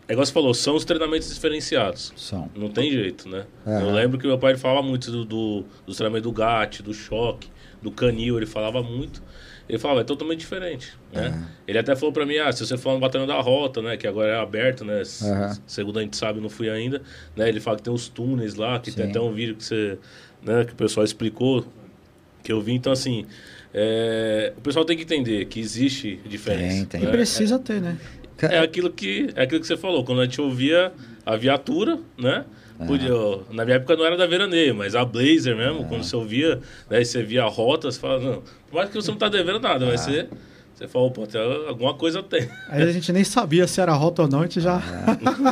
É 0.08 0.12
igual 0.12 0.24
você 0.24 0.32
falou, 0.32 0.54
são 0.54 0.74
os 0.74 0.86
treinamentos 0.86 1.32
diferenciados. 1.32 2.14
são. 2.16 2.50
Não 2.56 2.70
tem 2.70 2.90
jeito, 2.90 3.28
né? 3.28 3.44
Aham. 3.66 3.80
Eu 3.80 3.90
lembro 3.92 4.18
que 4.18 4.26
meu 4.26 4.38
pai 4.38 4.56
falava 4.56 4.82
muito 4.82 5.10
do, 5.10 5.24
do, 5.24 5.64
do 5.86 5.94
treinamento 5.94 6.22
do 6.22 6.32
GAT, 6.32 6.82
do 6.82 6.94
choque, 6.94 7.50
do 7.82 7.90
canil, 7.90 8.38
ele 8.38 8.46
falava 8.46 8.82
muito. 8.82 9.22
Ele 9.68 9.78
falava, 9.78 10.00
é 10.00 10.04
totalmente 10.04 10.40
diferente, 10.40 10.94
né? 11.12 11.26
Aham. 11.26 11.48
Ele 11.66 11.78
até 11.78 11.94
falou 11.94 12.10
pra 12.10 12.24
mim, 12.24 12.38
ah, 12.38 12.50
se 12.50 12.64
você 12.64 12.78
for 12.78 12.94
no 12.94 13.00
batalhão 13.00 13.26
da 13.26 13.38
rota, 13.38 13.82
né? 13.82 13.98
Que 13.98 14.06
agora 14.06 14.32
é 14.32 14.40
aberto, 14.40 14.82
né? 14.82 15.02
Aham. 15.22 15.58
Segundo 15.66 15.98
a 15.98 16.02
gente 16.02 16.16
sabe, 16.16 16.40
não 16.40 16.48
fui 16.48 16.70
ainda. 16.70 17.02
Né? 17.36 17.46
Ele 17.46 17.60
fala 17.60 17.76
que 17.76 17.82
tem 17.82 17.92
os 17.92 18.08
túneis 18.08 18.54
lá, 18.54 18.80
que 18.80 18.90
tem 18.90 19.04
Sim. 19.04 19.10
até 19.10 19.20
um 19.20 19.32
vídeo 19.32 19.56
que 19.56 19.64
você... 19.64 19.98
Né, 20.42 20.64
que 20.64 20.72
o 20.72 20.76
pessoal 20.76 21.04
explicou, 21.04 21.66
que 22.42 22.50
eu 22.50 22.60
vi. 22.62 22.72
Então, 22.72 22.92
assim, 22.92 23.26
é, 23.74 24.52
o 24.56 24.60
pessoal 24.60 24.84
tem 24.84 24.96
que 24.96 25.02
entender 25.02 25.44
que 25.44 25.60
existe 25.60 26.18
diferença. 26.26 26.76
Tem, 26.76 26.86
tem. 26.86 27.02
E 27.02 27.04
né? 27.04 27.10
precisa 27.10 27.58
ter, 27.58 27.80
né? 27.80 27.98
É 28.40 28.58
aquilo 28.58 28.90
que 28.90 29.30
é 29.34 29.42
aquilo 29.42 29.60
que 29.60 29.66
você 29.66 29.76
falou. 29.76 30.04
Quando 30.04 30.20
a 30.20 30.24
gente 30.24 30.40
ouvia 30.40 30.92
a 31.26 31.36
viatura, 31.36 31.98
né? 32.16 32.44
Podia, 32.86 33.10
na 33.50 33.64
minha 33.64 33.76
época 33.76 33.96
não 33.96 34.04
era 34.04 34.16
da 34.16 34.24
veraneio, 34.24 34.72
mas 34.72 34.94
a 34.94 35.04
Blazer 35.04 35.56
mesmo, 35.56 35.84
quando 35.86 36.04
você 36.04 36.14
ouvia, 36.14 36.60
né, 36.88 37.00
e 37.00 37.04
você 37.04 37.24
via 37.24 37.42
a 37.42 37.48
rota, 37.48 37.90
você 37.90 37.98
fala, 37.98 38.20
não, 38.20 38.42
por 38.70 38.76
mais 38.76 38.88
que 38.88 38.94
você 38.94 39.10
não 39.10 39.18
tá 39.18 39.28
devendo 39.28 39.58
nada, 39.58 39.84
mas 39.84 40.02
você, 40.02 40.28
Você 40.78 40.86
falou, 40.86 41.10
pô, 41.10 41.26
alguma 41.66 41.92
coisa 41.94 42.22
tem. 42.22 42.48
Aí 42.70 42.82
a 42.84 42.92
gente 42.92 43.12
nem 43.12 43.24
sabia 43.24 43.66
se 43.66 43.80
era 43.80 43.92
rota 43.94 44.22
ou 44.22 44.28
não, 44.28 44.38
a 44.38 44.42
gente 44.42 44.60
já. 44.60 44.80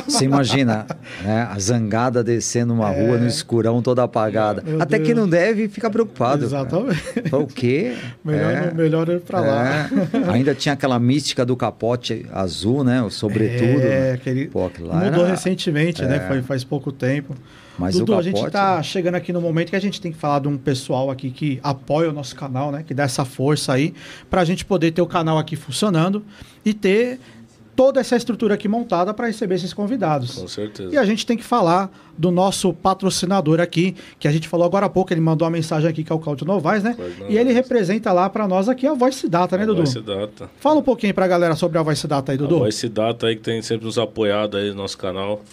Você 0.07 0.23
imagina, 0.23 0.87
né, 1.21 1.45
a 1.51 1.59
zangada 1.59 2.23
descendo 2.23 2.73
uma 2.73 2.89
rua 2.89 3.17
no 3.17 3.27
escurão 3.27 3.81
toda 3.81 4.03
apagada. 4.03 4.63
Meu 4.65 4.81
Até 4.81 4.95
Deus. 4.97 5.09
que 5.09 5.13
não 5.13 5.27
deve 5.27 5.67
fica 5.67 5.89
preocupado. 5.89 6.45
Exatamente. 6.45 7.03
Fala, 7.29 7.43
O 7.43 7.47
quê? 7.47 7.97
Melhor, 8.23 8.51
É. 8.53 8.73
melhor 8.73 9.09
ir 9.09 9.19
pra 9.19 9.41
lá. 9.41 9.89
É. 10.29 10.31
Ainda 10.31 10.55
tinha 10.55 10.71
aquela 10.71 10.97
mística 10.97 11.45
do 11.45 11.57
capote 11.57 12.25
azul, 12.31 12.85
né? 12.85 13.01
O 13.01 13.09
sobretudo. 13.09 13.81
É, 13.81 13.99
né? 13.99 14.11
aquele 14.13 14.47
Pô, 14.47 14.71
lá 14.79 14.95
mudou 15.03 15.23
era- 15.25 15.31
recentemente, 15.31 16.03
né? 16.05 16.21
Foi, 16.25 16.41
faz 16.41 16.63
pouco 16.63 16.89
tempo. 16.89 17.35
Mas 17.77 17.95
Dudu, 17.95 18.13
o 18.13 18.15
a 18.15 18.17
capote... 18.17 18.33
né? 18.33 18.41
gente 18.41 18.51
tá 18.51 18.83
chegando 18.83 19.15
aqui 19.15 19.31
no 19.31 19.41
momento 19.41 19.69
que 19.69 19.75
a 19.75 19.81
gente 19.81 20.01
tem 20.01 20.11
que 20.11 20.17
falar 20.17 20.39
de 20.39 20.47
um 20.47 20.57
pessoal 20.57 21.11
aqui 21.11 21.29
que 21.29 21.59
apoia 21.61 22.09
o 22.09 22.13
nosso 22.13 22.35
canal, 22.35 22.71
né? 22.71 22.83
Que 22.85 22.93
dá 22.93 23.03
essa 23.03 23.23
força 23.23 23.73
aí 23.73 23.93
pra 24.29 24.43
gente 24.43 24.65
poder 24.65 24.91
ter 24.91 25.01
o 25.01 25.07
canal 25.07 25.37
aqui 25.37 25.55
funcionando 25.55 26.25
e 26.65 26.73
ter 26.73 27.19
toda 27.77 27.99
essa 27.99 28.15
estrutura 28.15 28.55
aqui 28.55 28.67
montada 28.67 29.13
para 29.13 29.27
receber 29.27 29.53
esses 29.53 29.71
convidados. 29.71 30.33
Com 30.33 30.47
certeza. 30.47 30.91
E 30.91 30.97
a 30.97 31.05
gente 31.05 31.23
tem 31.27 31.37
que 31.37 31.43
falar 31.43 31.91
do 32.17 32.31
nosso 32.31 32.73
patrocinador 32.73 33.59
aqui, 33.59 33.95
que 34.19 34.27
a 34.27 34.31
gente 34.31 34.47
falou 34.47 34.65
agora 34.65 34.87
há 34.87 34.89
pouco, 34.89 35.13
ele 35.13 35.21
mandou 35.21 35.45
uma 35.45 35.51
mensagem 35.51 35.87
aqui 35.87 36.03
que 36.03 36.11
é 36.11 36.15
o 36.15 36.17
Cláudio 36.17 36.47
Novaes, 36.47 36.81
né? 36.83 36.97
E 37.29 37.37
ele 37.37 37.53
representa 37.53 38.11
lá 38.11 38.27
pra 38.31 38.47
nós 38.47 38.67
aqui 38.67 38.87
a 38.87 38.95
Voice 38.95 39.29
Data, 39.29 39.55
né, 39.55 39.63
Dudu? 39.67 39.83
Voice 39.83 40.01
Data. 40.01 40.49
Fala 40.59 40.79
um 40.79 40.83
pouquinho 40.83 41.13
pra 41.13 41.27
galera 41.27 41.55
sobre 41.55 41.77
a 41.77 41.83
Voice 41.83 42.07
Data 42.07 42.31
aí, 42.31 42.37
A 42.37 42.41
Dudu. 42.41 42.57
Voice 42.57 42.89
Data 42.89 43.27
aí 43.27 43.35
que 43.35 43.43
tem 43.43 43.61
sempre 43.61 43.85
nos 43.85 43.99
apoiado 43.99 44.57
aí 44.57 44.69
no 44.69 44.77
nosso 44.77 44.97
canal. 44.97 45.43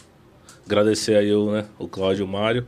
Agradecer 0.66 1.16
aí 1.16 1.32
o, 1.32 1.52
né, 1.52 1.66
o 1.78 1.86
Cláudio 1.86 2.22
e 2.22 2.24
o 2.24 2.28
Mário. 2.28 2.66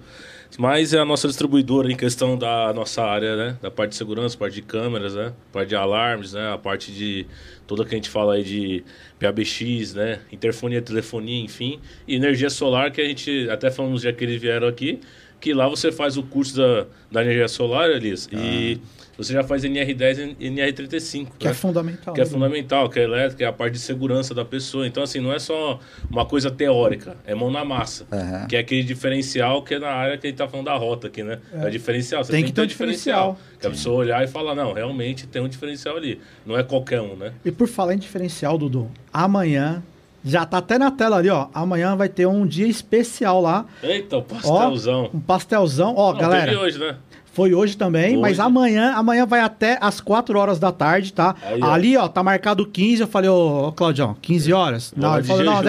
Mas 0.59 0.95
é 0.95 0.99
a 0.99 1.05
nossa 1.05 1.29
distribuidora 1.29 1.91
em 1.91 1.97
questão 1.97 2.37
da 2.37 2.73
nossa 2.73 3.03
área, 3.03 3.37
né? 3.37 3.59
Da 3.61 3.71
parte 3.71 3.91
de 3.91 3.97
segurança, 3.97 4.39
parte 4.39 4.55
de 4.55 4.63
câmeras, 4.63 5.15
né? 5.15 5.33
Parte 5.53 5.69
de 5.69 5.77
alarmes, 5.77 6.33
né? 6.33 6.53
A 6.53 6.57
parte 6.57 6.93
de 6.93 7.27
toda 7.67 7.85
que 7.85 7.95
a 7.95 7.99
gente 7.99 8.09
fala 8.09 8.35
aí 8.35 8.43
de 8.43 8.85
PABX, 9.21 9.95
né? 9.95 10.21
Interfonia, 10.33 10.81
telefonia, 10.81 11.45
enfim. 11.45 11.79
E 12.09 12.15
energia 12.15 12.49
solar, 12.49 12.91
que 12.91 13.01
a 13.01 13.05
gente 13.05 13.49
até 13.51 13.71
falamos 13.71 14.03
já 14.03 14.13
que 14.13 14.25
eles 14.25 14.41
vieram 14.41 14.67
aqui, 14.67 15.01
que 15.41 15.53
lá 15.53 15.69
você 15.69 15.93
faz 15.93 16.17
o 16.17 16.23
curso 16.23 16.57
da, 16.57 16.87
da 17.13 17.23
energia 17.23 17.49
solar, 17.49 17.91
Elis, 17.91 18.29
e 18.33 18.81
você 19.17 19.33
já 19.33 19.43
faz 19.43 19.63
NR10 19.65 20.37
e 20.39 20.51
NR35. 20.51 21.29
Que 21.39 21.47
é 21.47 21.51
né? 21.51 21.55
fundamental. 21.55 22.15
que 22.15 22.21
é 22.21 22.25
né, 22.25 22.31
fundamental, 22.31 22.89
que 22.91 22.99
é 22.99 23.05
elétrica, 23.05 23.45
é 23.45 23.47
a 23.47 23.53
parte 23.53 23.75
de 23.75 23.79
segurança 23.79 24.35
da 24.35 24.45
pessoa. 24.45 24.87
Então, 24.87 25.03
assim, 25.03 25.21
não 25.21 25.33
é 25.33 25.39
só 25.39 25.81
uma 26.11 26.27
coisa 26.27 26.51
teórica, 26.51 27.17
é 27.27 27.35
mão 27.35 27.51
na 27.51 27.65
massa. 27.65 28.07
Aham. 28.13 28.47
Que 28.47 28.57
é 28.57 28.59
aquele 28.59 28.83
diferencial 28.83 29.63
que 29.63 29.75
é 29.75 29.79
na 29.79 29.89
área 29.89 30.19
que 30.19 30.27
a 30.27 30.31
gente 30.31 30.39
tá 30.39 30.47
falando 30.49 30.67
da 30.67 30.77
rota 30.77 31.07
aqui, 31.07 31.23
né? 31.23 31.39
É, 31.53 31.71
diferencial. 31.71 32.23
Você 32.25 32.33
Tem 32.33 32.45
que 32.45 32.53
ter 32.53 32.63
um 32.63 32.67
diferencial. 32.67 33.39
Que 33.59 33.67
a 33.67 33.71
pessoa 33.71 33.97
olhar 33.97 34.23
e 34.23 34.27
falar, 34.27 34.55
não, 34.55 34.73
realmente 34.75 35.27
tem 35.27 35.41
um 35.41 35.49
diferencial 35.49 35.97
ali. 35.97 36.21
Não 36.45 36.59
é 36.59 36.63
qualquer 36.63 37.01
um, 37.01 37.17
né? 37.17 37.33
E 37.45 37.51
por 37.51 37.67
falar 37.67 37.95
em 37.95 37.99
diferencial, 37.99 38.59
Dudu, 38.59 38.91
amanhã, 39.13 39.83
já 40.27 40.45
tá 40.45 40.59
até 40.59 40.77
na 40.77 40.91
tela 40.91 41.19
ali, 41.19 41.31
ó. 41.31 41.47
Amanhã 41.55 41.95
vai 41.95 42.09
ter 42.09 42.27
um 42.27 42.45
dia 42.45 42.67
especial 42.67 43.41
lá. 43.41 43.65
Eita, 43.81 44.17
o 44.17 44.19
Ó, 44.19 44.23
pastelzão. 44.23 45.11
um 45.15 45.21
pastelzão. 45.21 45.95
Ó, 45.97 46.13
Não, 46.13 46.19
galera, 46.21 46.47
teve 46.51 46.57
hoje, 46.57 46.79
né? 46.79 46.97
Foi 47.37 47.53
hoje 47.53 47.77
também, 47.77 48.13
Hoje. 48.13 48.23
mas 48.23 48.41
amanhã, 48.41 48.95
amanhã 48.95 49.27
vai 49.27 49.41
até 49.41 49.77
as 49.79 50.01
4 50.01 50.39
horas 50.39 50.59
da 50.59 50.73
tarde, 50.73 51.13
tá? 51.13 51.35
Aí, 51.43 51.61
ó. 51.63 51.71
ali, 51.71 51.95
ó, 51.95 52.09
tá 52.09 52.23
marcado 52.23 52.67
15. 52.67 53.03
Eu 53.03 53.07
falei, 53.07 53.29
ô, 53.29 53.69
ô 53.69 53.73
Claudião, 53.73 54.17
15 54.23 54.53
horas? 54.55 54.95
Vou 54.97 55.07
não, 55.07 55.19
ele 55.19 55.27
falou, 55.27 55.45
não, 55.45 55.63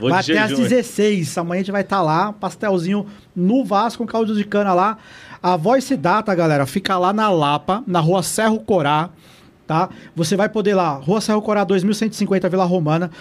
Vou 0.00 0.10
vai 0.10 0.18
até 0.18 0.36
às 0.36 0.48
jejum, 0.50 0.62
hein? 0.62 0.68
16. 0.68 1.38
Amanhã 1.38 1.60
a 1.60 1.62
gente 1.62 1.70
vai 1.70 1.82
estar 1.82 2.02
lá, 2.02 2.32
pastelzinho 2.32 3.06
no 3.36 3.64
Vasco 3.64 4.02
com 4.02 4.12
caldo 4.12 4.34
de 4.34 4.42
cana 4.42 4.74
lá. 4.74 4.98
A 5.40 5.56
Voice 5.56 5.96
Data, 5.96 6.34
galera, 6.34 6.66
fica 6.66 6.98
lá 6.98 7.12
na 7.12 7.30
Lapa, 7.30 7.84
na 7.86 8.00
rua 8.00 8.24
Serro 8.24 8.58
Corá, 8.58 9.08
tá? 9.64 9.90
Você 10.16 10.34
vai 10.34 10.48
poder 10.48 10.74
lá, 10.74 10.94
Rua 10.94 11.20
Serro 11.20 11.40
Corá 11.40 11.62
2150 11.62 12.48
Vila 12.48 12.64
Romana. 12.64 13.12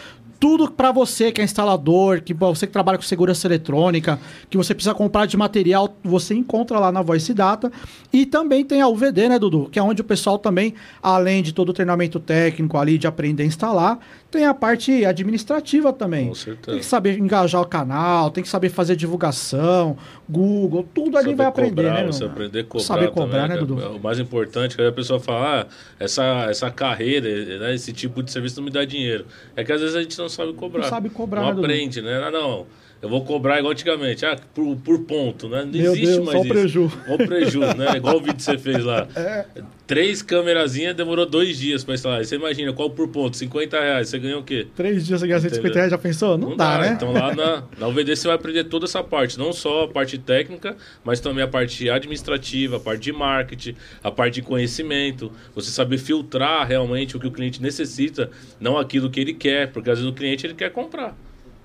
Tudo 0.41 0.71
pra 0.71 0.91
você 0.91 1.31
que 1.31 1.39
é 1.39 1.43
instalador, 1.43 2.23
que 2.23 2.33
você 2.33 2.65
que 2.65 2.73
trabalha 2.73 2.97
com 2.97 3.03
segurança 3.03 3.45
eletrônica, 3.45 4.19
que 4.49 4.57
você 4.57 4.73
precisa 4.73 4.95
comprar 4.95 5.27
de 5.27 5.37
material, 5.37 5.95
você 6.03 6.33
encontra 6.33 6.79
lá 6.79 6.91
na 6.91 7.03
Voice 7.03 7.31
Data. 7.31 7.71
E 8.11 8.25
também 8.25 8.65
tem 8.65 8.81
a 8.81 8.87
UVD, 8.87 9.29
né, 9.29 9.37
Dudu? 9.37 9.69
Que 9.71 9.77
é 9.77 9.83
onde 9.83 10.01
o 10.01 10.03
pessoal 10.03 10.39
também, 10.39 10.73
além 10.99 11.43
de 11.43 11.53
todo 11.53 11.69
o 11.69 11.73
treinamento 11.73 12.19
técnico 12.19 12.75
ali 12.79 12.97
de 12.97 13.05
aprender 13.05 13.43
a 13.43 13.45
instalar, 13.45 13.99
tem 14.31 14.45
a 14.45 14.53
parte 14.53 15.03
administrativa 15.05 15.91
também. 15.91 16.29
Com 16.29 16.35
certeza. 16.35 16.71
Tem 16.71 16.79
que 16.79 16.85
saber 16.85 17.19
engajar 17.19 17.61
o 17.61 17.65
canal, 17.67 18.31
tem 18.31 18.41
que 18.43 18.49
saber 18.49 18.69
fazer 18.69 18.95
divulgação, 18.95 19.97
Google, 20.29 20.87
tudo 20.93 21.17
ali 21.17 21.25
Saber 21.31 21.35
vai 21.35 21.45
aprender, 21.47 21.83
cobrar, 21.83 22.01
né? 22.01 22.07
Você 22.07 22.23
aprender 22.23 22.59
a 22.61 22.63
cobrar 22.63 22.85
Saber 22.85 23.07
cobrar, 23.11 23.41
também, 23.41 23.49
né, 23.49 23.55
é- 23.55 23.59
Dudu? 23.59 23.81
é 23.81 23.87
O 23.87 23.99
mais 23.99 24.17
importante, 24.19 24.75
que 24.75 24.81
aí 24.81 24.87
a 24.87 24.91
pessoa 24.91 25.19
fala, 25.19 25.61
ah, 25.61 25.65
essa, 25.99 26.23
essa 26.49 26.71
carreira, 26.71 27.59
né, 27.59 27.75
esse 27.75 27.91
tipo 27.91 28.23
de 28.23 28.31
serviço 28.31 28.57
não 28.57 28.63
me 28.65 28.71
dá 28.71 28.85
dinheiro. 28.85 29.25
É 29.55 29.63
que 29.63 29.71
às 29.71 29.81
vezes 29.81 29.95
a 29.95 30.01
gente 30.01 30.17
não 30.17 30.29
sabe 30.29 30.53
cobrar. 30.53 30.83
Não 30.83 30.89
sabe 30.89 31.09
cobrar, 31.09 31.41
Não 31.41 31.49
né, 31.49 31.53
Dudu? 31.55 31.65
aprende, 31.65 32.01
né? 32.01 32.23
Ah, 32.25 32.31
não, 32.31 32.65
eu 33.01 33.09
vou 33.09 33.25
cobrar 33.25 33.57
igual 33.57 33.71
antigamente, 33.71 34.25
ah, 34.25 34.37
por, 34.53 34.75
por 34.77 34.99
ponto, 34.99 35.49
né? 35.49 35.63
Não 35.63 35.71
Meu 35.71 35.91
existe 35.93 36.05
Deus, 36.05 36.25
mais 36.25 36.31
só 36.31 36.37
o 36.37 36.45
isso. 36.45 36.53
preju. 36.53 36.91
Só 37.07 37.13
o 37.15 37.17
preju, 37.17 37.59
né? 37.59 37.91
Igual 37.97 38.17
o 38.17 38.19
vídeo 38.19 38.35
que 38.35 38.43
você 38.43 38.57
fez 38.57 38.83
lá. 38.83 39.07
É. 39.15 39.45
Três 39.87 40.21
câmerazinhas 40.21 40.95
demorou 40.95 41.25
dois 41.25 41.57
dias 41.57 41.83
pra 41.83 41.95
instalar. 41.95 42.23
Você 42.23 42.35
imagina, 42.35 42.71
qual 42.73 42.89
por 42.91 43.07
ponto? 43.07 43.35
50 43.35 43.79
reais, 43.79 44.09
você 44.09 44.19
ganhou 44.19 44.41
o 44.41 44.43
quê? 44.43 44.67
Três 44.75 45.05
dias 45.05 45.19
você 45.19 45.27
ganha 45.27 45.39
150 45.39 45.59
Entendeu? 45.67 45.75
reais, 45.75 45.91
já 45.91 45.97
pensou? 45.97 46.37
Não, 46.37 46.55
dá, 46.55 46.77
né? 46.77 46.93
Então 46.95 47.11
lá 47.11 47.35
na, 47.35 47.63
na 47.77 47.87
UVD 47.87 48.15
você 48.15 48.27
vai 48.27 48.35
aprender 48.35 48.65
toda 48.65 48.85
essa 48.85 49.03
parte, 49.03 49.37
não 49.37 49.51
só 49.51 49.85
a 49.85 49.87
parte 49.87 50.17
técnica, 50.19 50.77
mas 51.03 51.19
também 51.19 51.43
a 51.43 51.47
parte 51.47 51.89
administrativa, 51.89 52.77
a 52.77 52.79
parte 52.79 53.01
de 53.01 53.11
marketing, 53.11 53.75
a 54.03 54.11
parte 54.11 54.35
de 54.35 54.41
conhecimento, 54.43 55.31
você 55.55 55.71
saber 55.71 55.97
filtrar 55.97 56.67
realmente 56.67 57.17
o 57.17 57.19
que 57.19 57.27
o 57.27 57.31
cliente 57.31 57.61
necessita, 57.61 58.29
não 58.59 58.77
aquilo 58.77 59.09
que 59.09 59.19
ele 59.19 59.33
quer, 59.33 59.71
porque 59.71 59.89
às 59.89 59.97
vezes 59.97 60.11
o 60.11 60.15
cliente 60.15 60.45
ele 60.45 60.53
quer 60.53 60.69
comprar. 60.71 61.15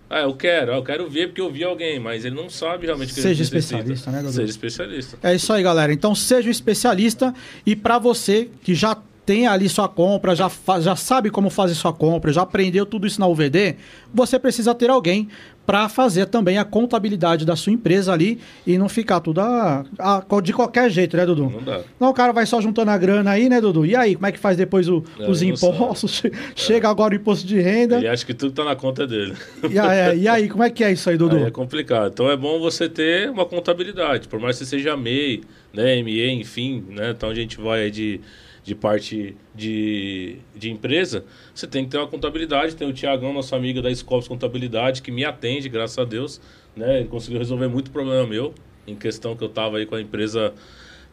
Ah, 0.08 0.20
eu 0.20 0.34
quero, 0.34 0.72
eu 0.72 0.84
quero 0.84 1.10
ver 1.10 1.28
porque 1.28 1.40
eu 1.40 1.50
vi 1.50 1.64
alguém, 1.64 1.98
mas 1.98 2.24
ele 2.24 2.34
não 2.34 2.48
sabe 2.48 2.86
realmente 2.86 3.10
o 3.10 3.14
que 3.14 3.20
Seja 3.20 3.42
especialista, 3.42 4.10
né, 4.10 4.18
Dudu? 4.18 4.32
Seja 4.32 4.50
especialista. 4.50 5.18
É 5.22 5.34
isso 5.34 5.52
aí, 5.52 5.62
galera. 5.62 5.92
Então 5.92 6.14
seja 6.14 6.48
um 6.48 6.50
especialista 6.50 7.34
e 7.64 7.74
para 7.74 7.98
você 7.98 8.48
que 8.62 8.72
já 8.72 8.96
tem 9.26 9.46
ali 9.46 9.68
sua 9.68 9.88
compra, 9.88 10.34
já, 10.36 10.48
já 10.80 10.94
sabe 10.94 11.28
como 11.30 11.50
fazer 11.50 11.74
sua 11.74 11.92
compra, 11.92 12.32
já 12.32 12.42
aprendeu 12.42 12.86
tudo 12.86 13.06
isso 13.08 13.20
na 13.20 13.26
UVD, 13.26 13.74
você 14.14 14.38
precisa 14.38 14.72
ter 14.72 14.88
alguém 14.88 15.28
para 15.66 15.88
fazer 15.88 16.26
também 16.26 16.58
a 16.58 16.64
contabilidade 16.64 17.44
da 17.44 17.56
sua 17.56 17.72
empresa 17.72 18.12
ali 18.12 18.38
e 18.64 18.78
não 18.78 18.88
ficar 18.88 19.18
tudo 19.18 19.40
a- 19.40 19.84
a- 19.98 20.24
de 20.40 20.52
qualquer 20.52 20.88
jeito, 20.88 21.16
né, 21.16 21.26
Dudu? 21.26 21.50
Não 21.50 21.60
dá. 21.60 21.80
Não, 21.98 22.10
o 22.10 22.14
cara 22.14 22.32
vai 22.32 22.46
só 22.46 22.60
juntando 22.60 22.88
a 22.92 22.96
grana 22.96 23.32
aí, 23.32 23.48
né, 23.48 23.60
Dudu? 23.60 23.84
E 23.84 23.96
aí, 23.96 24.14
como 24.14 24.28
é 24.28 24.30
que 24.30 24.38
faz 24.38 24.56
depois 24.56 24.88
o- 24.88 25.02
É, 25.18 25.28
os 25.28 25.42
impostos? 25.42 26.12
Che- 26.12 26.30
Chega 26.54 26.88
agora 26.88 27.14
o 27.14 27.16
imposto 27.16 27.44
de 27.44 27.60
renda. 27.60 27.96
Ele 27.96 28.06
acha 28.06 28.24
que 28.24 28.32
tudo 28.32 28.52
tá 28.52 28.62
na 28.64 28.76
conta 28.76 29.08
dele. 29.08 29.34
E 29.68 29.76
aí, 29.76 30.20
e 30.20 30.28
aí, 30.28 30.48
como 30.48 30.62
é 30.62 30.70
que 30.70 30.84
é 30.84 30.92
isso 30.92 31.10
aí, 31.10 31.16
Dudu? 31.16 31.36
Aí 31.38 31.42
é 31.46 31.50
complicado. 31.50 32.12
Então 32.12 32.30
é 32.30 32.36
bom 32.36 32.60
você 32.60 32.88
ter 32.88 33.28
uma 33.28 33.44
contabilidade, 33.44 34.28
por 34.28 34.38
mais 34.38 34.56
que 34.56 34.64
você 34.64 34.70
seja 34.76 34.96
MEI, 34.96 35.42
né, 35.74 35.96
ME, 36.00 36.30
enfim, 36.30 36.84
né, 36.90 37.10
então 37.10 37.28
a 37.28 37.34
gente 37.34 37.60
vai 37.60 37.90
de, 37.90 38.20
de 38.66 38.74
parte 38.74 39.36
de, 39.54 40.38
de 40.52 40.72
empresa, 40.72 41.24
você 41.54 41.68
tem 41.68 41.84
que 41.84 41.90
ter 41.92 41.98
uma 41.98 42.08
contabilidade. 42.08 42.74
Tem 42.74 42.86
o 42.88 42.92
Tiagão, 42.92 43.32
nosso 43.32 43.54
amigo 43.54 43.80
da 43.80 43.94
Scopus 43.94 44.26
Contabilidade, 44.26 45.02
que 45.02 45.12
me 45.12 45.24
atende, 45.24 45.68
graças 45.68 45.96
a 45.96 46.04
Deus, 46.04 46.40
né, 46.74 46.98
ele 46.98 47.08
conseguiu 47.08 47.38
resolver 47.38 47.68
muito 47.68 47.92
problema 47.92 48.26
meu, 48.26 48.52
em 48.84 48.96
questão 48.96 49.36
que 49.36 49.44
eu 49.44 49.48
tava 49.48 49.78
aí 49.78 49.86
com 49.86 49.94
a 49.94 50.00
empresa, 50.00 50.52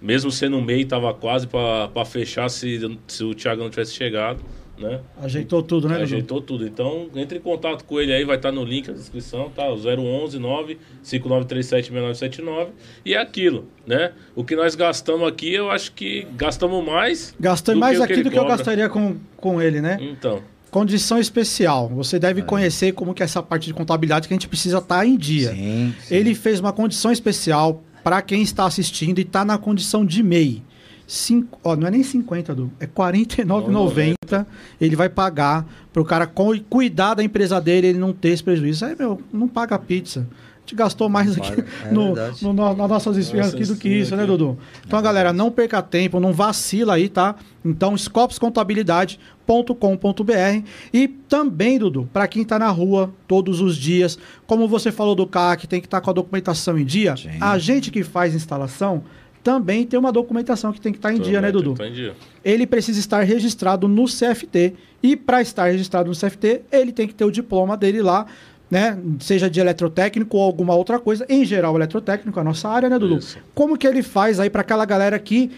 mesmo 0.01 0.31
sendo 0.31 0.59
MEI, 0.59 0.83
tava 0.83 1.13
quase 1.13 1.45
para 1.45 2.05
fechar 2.05 2.49
se, 2.49 2.99
se 3.07 3.23
o 3.23 3.35
Tiagão 3.35 3.69
tivesse 3.69 3.93
chegado, 3.93 4.43
né. 4.77 4.99
Ajeitou 5.21 5.61
tudo, 5.63 5.87
né, 5.87 5.93
Dudu? 5.95 6.03
Ajeitou 6.03 6.41
tudo. 6.41 6.65
Então, 6.65 7.07
entre 7.15 7.37
em 7.37 7.41
contato 7.41 7.83
com 7.85 7.99
ele 7.99 8.11
aí, 8.13 8.23
vai 8.25 8.35
estar 8.37 8.51
no 8.51 8.63
link 8.63 8.87
na 8.87 8.93
descrição, 8.93 9.49
tá? 9.49 9.69
O 9.69 9.75
011 9.75 10.39
9 10.39 10.77
5937 11.01 11.89
6979. 11.91 12.71
E 13.05 13.13
é 13.13 13.17
aquilo, 13.21 13.67
né? 13.85 14.11
O 14.35 14.43
que 14.43 14.55
nós 14.55 14.75
gastamos 14.75 15.27
aqui, 15.27 15.53
eu 15.53 15.69
acho 15.71 15.91
que 15.93 16.27
gastamos 16.35 16.83
mais. 16.85 17.35
Gastei 17.39 17.75
do 17.75 17.79
mais 17.79 17.97
que 17.97 18.03
aqui 18.03 18.23
do 18.23 18.31
que 18.31 18.37
eu 18.39 18.45
gastaria 18.45 18.89
com, 18.89 19.15
com 19.37 19.61
ele, 19.61 19.81
né? 19.81 19.97
Então, 20.01 20.41
Condição 20.71 21.19
especial. 21.19 21.87
Você 21.89 22.17
deve 22.17 22.41
É. 22.41 22.43
conhecer 22.43 22.93
como 22.93 23.13
que 23.13 23.21
é 23.21 23.25
essa 23.25 23.43
parte 23.43 23.67
de 23.67 23.73
contabilidade 23.75 24.27
que 24.27 24.33
a 24.33 24.35
gente 24.35 24.47
precisa 24.47 24.79
estar 24.79 25.05
em 25.05 25.15
dia. 25.15 25.51
Sim, 25.51 25.93
sim. 25.99 26.15
Ele 26.15 26.33
fez 26.33 26.59
uma 26.59 26.73
condição 26.73 27.11
especial 27.11 27.83
para 28.03 28.19
quem 28.23 28.41
está 28.41 28.65
assistindo 28.65 29.19
e 29.19 29.21
está 29.21 29.45
na 29.45 29.55
condição 29.59 30.03
de 30.03 30.23
MEI. 30.23 30.63
Cinco, 31.05 31.59
ó, 31.63 31.75
não 31.75 31.87
é 31.87 31.91
nem 31.91 32.03
50, 32.03 32.55
Du, 32.55 32.71
é 32.79 32.85
R$ 32.85 32.91
49,90. 32.95 34.45
Ele 34.79 34.95
vai 34.95 35.09
pagar 35.09 35.65
para 35.91 36.01
o 36.01 36.05
cara 36.05 36.25
co- 36.25 36.57
cuidar 36.69 37.15
da 37.15 37.23
empresa 37.23 37.59
dele, 37.59 37.87
ele 37.87 37.99
não 37.99 38.13
ter 38.13 38.29
esse 38.29 38.43
prejuízo. 38.43 38.85
Aí, 38.85 38.95
meu, 38.97 39.21
não 39.31 39.47
paga 39.47 39.77
pizza. 39.77 40.25
A 40.55 40.59
gente 40.65 40.75
gastou 40.75 41.09
mais 41.09 41.35
Não 41.35 41.43
aqui 41.43 41.59
é 41.59 41.91
no, 41.91 42.15
verdade. 42.15 42.43
no- 42.43 42.53
nas 42.53 42.77
nossas 42.89 43.17
Nossa, 43.33 43.49
aqui 43.55 43.65
do 43.65 43.75
que 43.75 43.89
isso, 43.89 44.15
né, 44.15 44.23
aqui. 44.23 44.31
Dudu? 44.31 44.57
Então, 44.87 45.01
galera, 45.01 45.33
não 45.33 45.51
perca 45.51 45.81
tempo, 45.81 46.19
não 46.21 46.31
vacila 46.31 46.93
aí, 46.95 47.09
tá? 47.09 47.35
Então, 47.65 47.97
scopescontabilidade.com.br 47.97 50.63
e 50.93 51.07
também, 51.07 51.77
Dudu, 51.79 52.09
para 52.13 52.27
quem 52.27 52.43
tá 52.45 52.57
na 52.57 52.69
rua 52.69 53.13
todos 53.27 53.59
os 53.61 53.75
dias, 53.75 54.17
como 54.47 54.67
você 54.67 54.91
falou 54.91 55.15
do 55.15 55.27
CAC, 55.27 55.67
tem 55.67 55.81
que 55.81 55.87
estar 55.87 55.99
com 56.01 56.09
a 56.09 56.13
documentação 56.13 56.77
em 56.77 56.85
dia, 56.85 57.15
Sim. 57.17 57.29
a 57.41 57.57
gente 57.57 57.91
que 57.91 58.03
faz 58.03 58.33
instalação 58.33 59.03
também 59.43 59.85
tem 59.85 59.99
uma 59.99 60.11
documentação 60.11 60.71
que 60.71 60.79
tem 60.79 60.91
que 60.91 60.97
estar 60.97 61.13
em 61.13 61.19
dia, 61.19 61.41
né, 61.41 61.51
Também 61.51 61.63
Dudu? 61.63 61.77
Tá 61.77 61.87
em 61.87 61.91
dia. 61.91 62.13
Ele 62.43 62.65
precisa 62.65 62.99
estar 62.99 63.21
registrado 63.21 63.87
no 63.87 64.05
CFT. 64.05 64.73
E 65.01 65.17
para 65.17 65.41
estar 65.41 65.65
registrado 65.65 66.09
no 66.09 66.15
CFT, 66.15 66.61
ele 66.71 66.93
tem 66.93 67.07
que 67.07 67.13
ter 67.13 67.25
o 67.25 67.31
diploma 67.31 67.75
dele 67.75 68.01
lá, 68.01 68.25
né? 68.71 68.97
Seja 69.19 69.49
de 69.49 69.59
eletrotécnico 69.59 70.37
ou 70.37 70.43
alguma 70.43 70.73
outra 70.73 70.97
coisa. 70.97 71.25
Em 71.27 71.43
geral, 71.43 71.75
eletrotécnico 71.75 72.39
é 72.39 72.41
a 72.41 72.45
nossa 72.45 72.69
área, 72.69 72.89
né, 72.89 72.97
Dudu? 72.97 73.17
Isso. 73.17 73.37
Como 73.53 73.77
que 73.77 73.85
ele 73.85 74.01
faz 74.01 74.39
aí 74.39 74.49
para 74.49 74.61
aquela 74.61 74.85
galera 74.85 75.19
que 75.19 75.51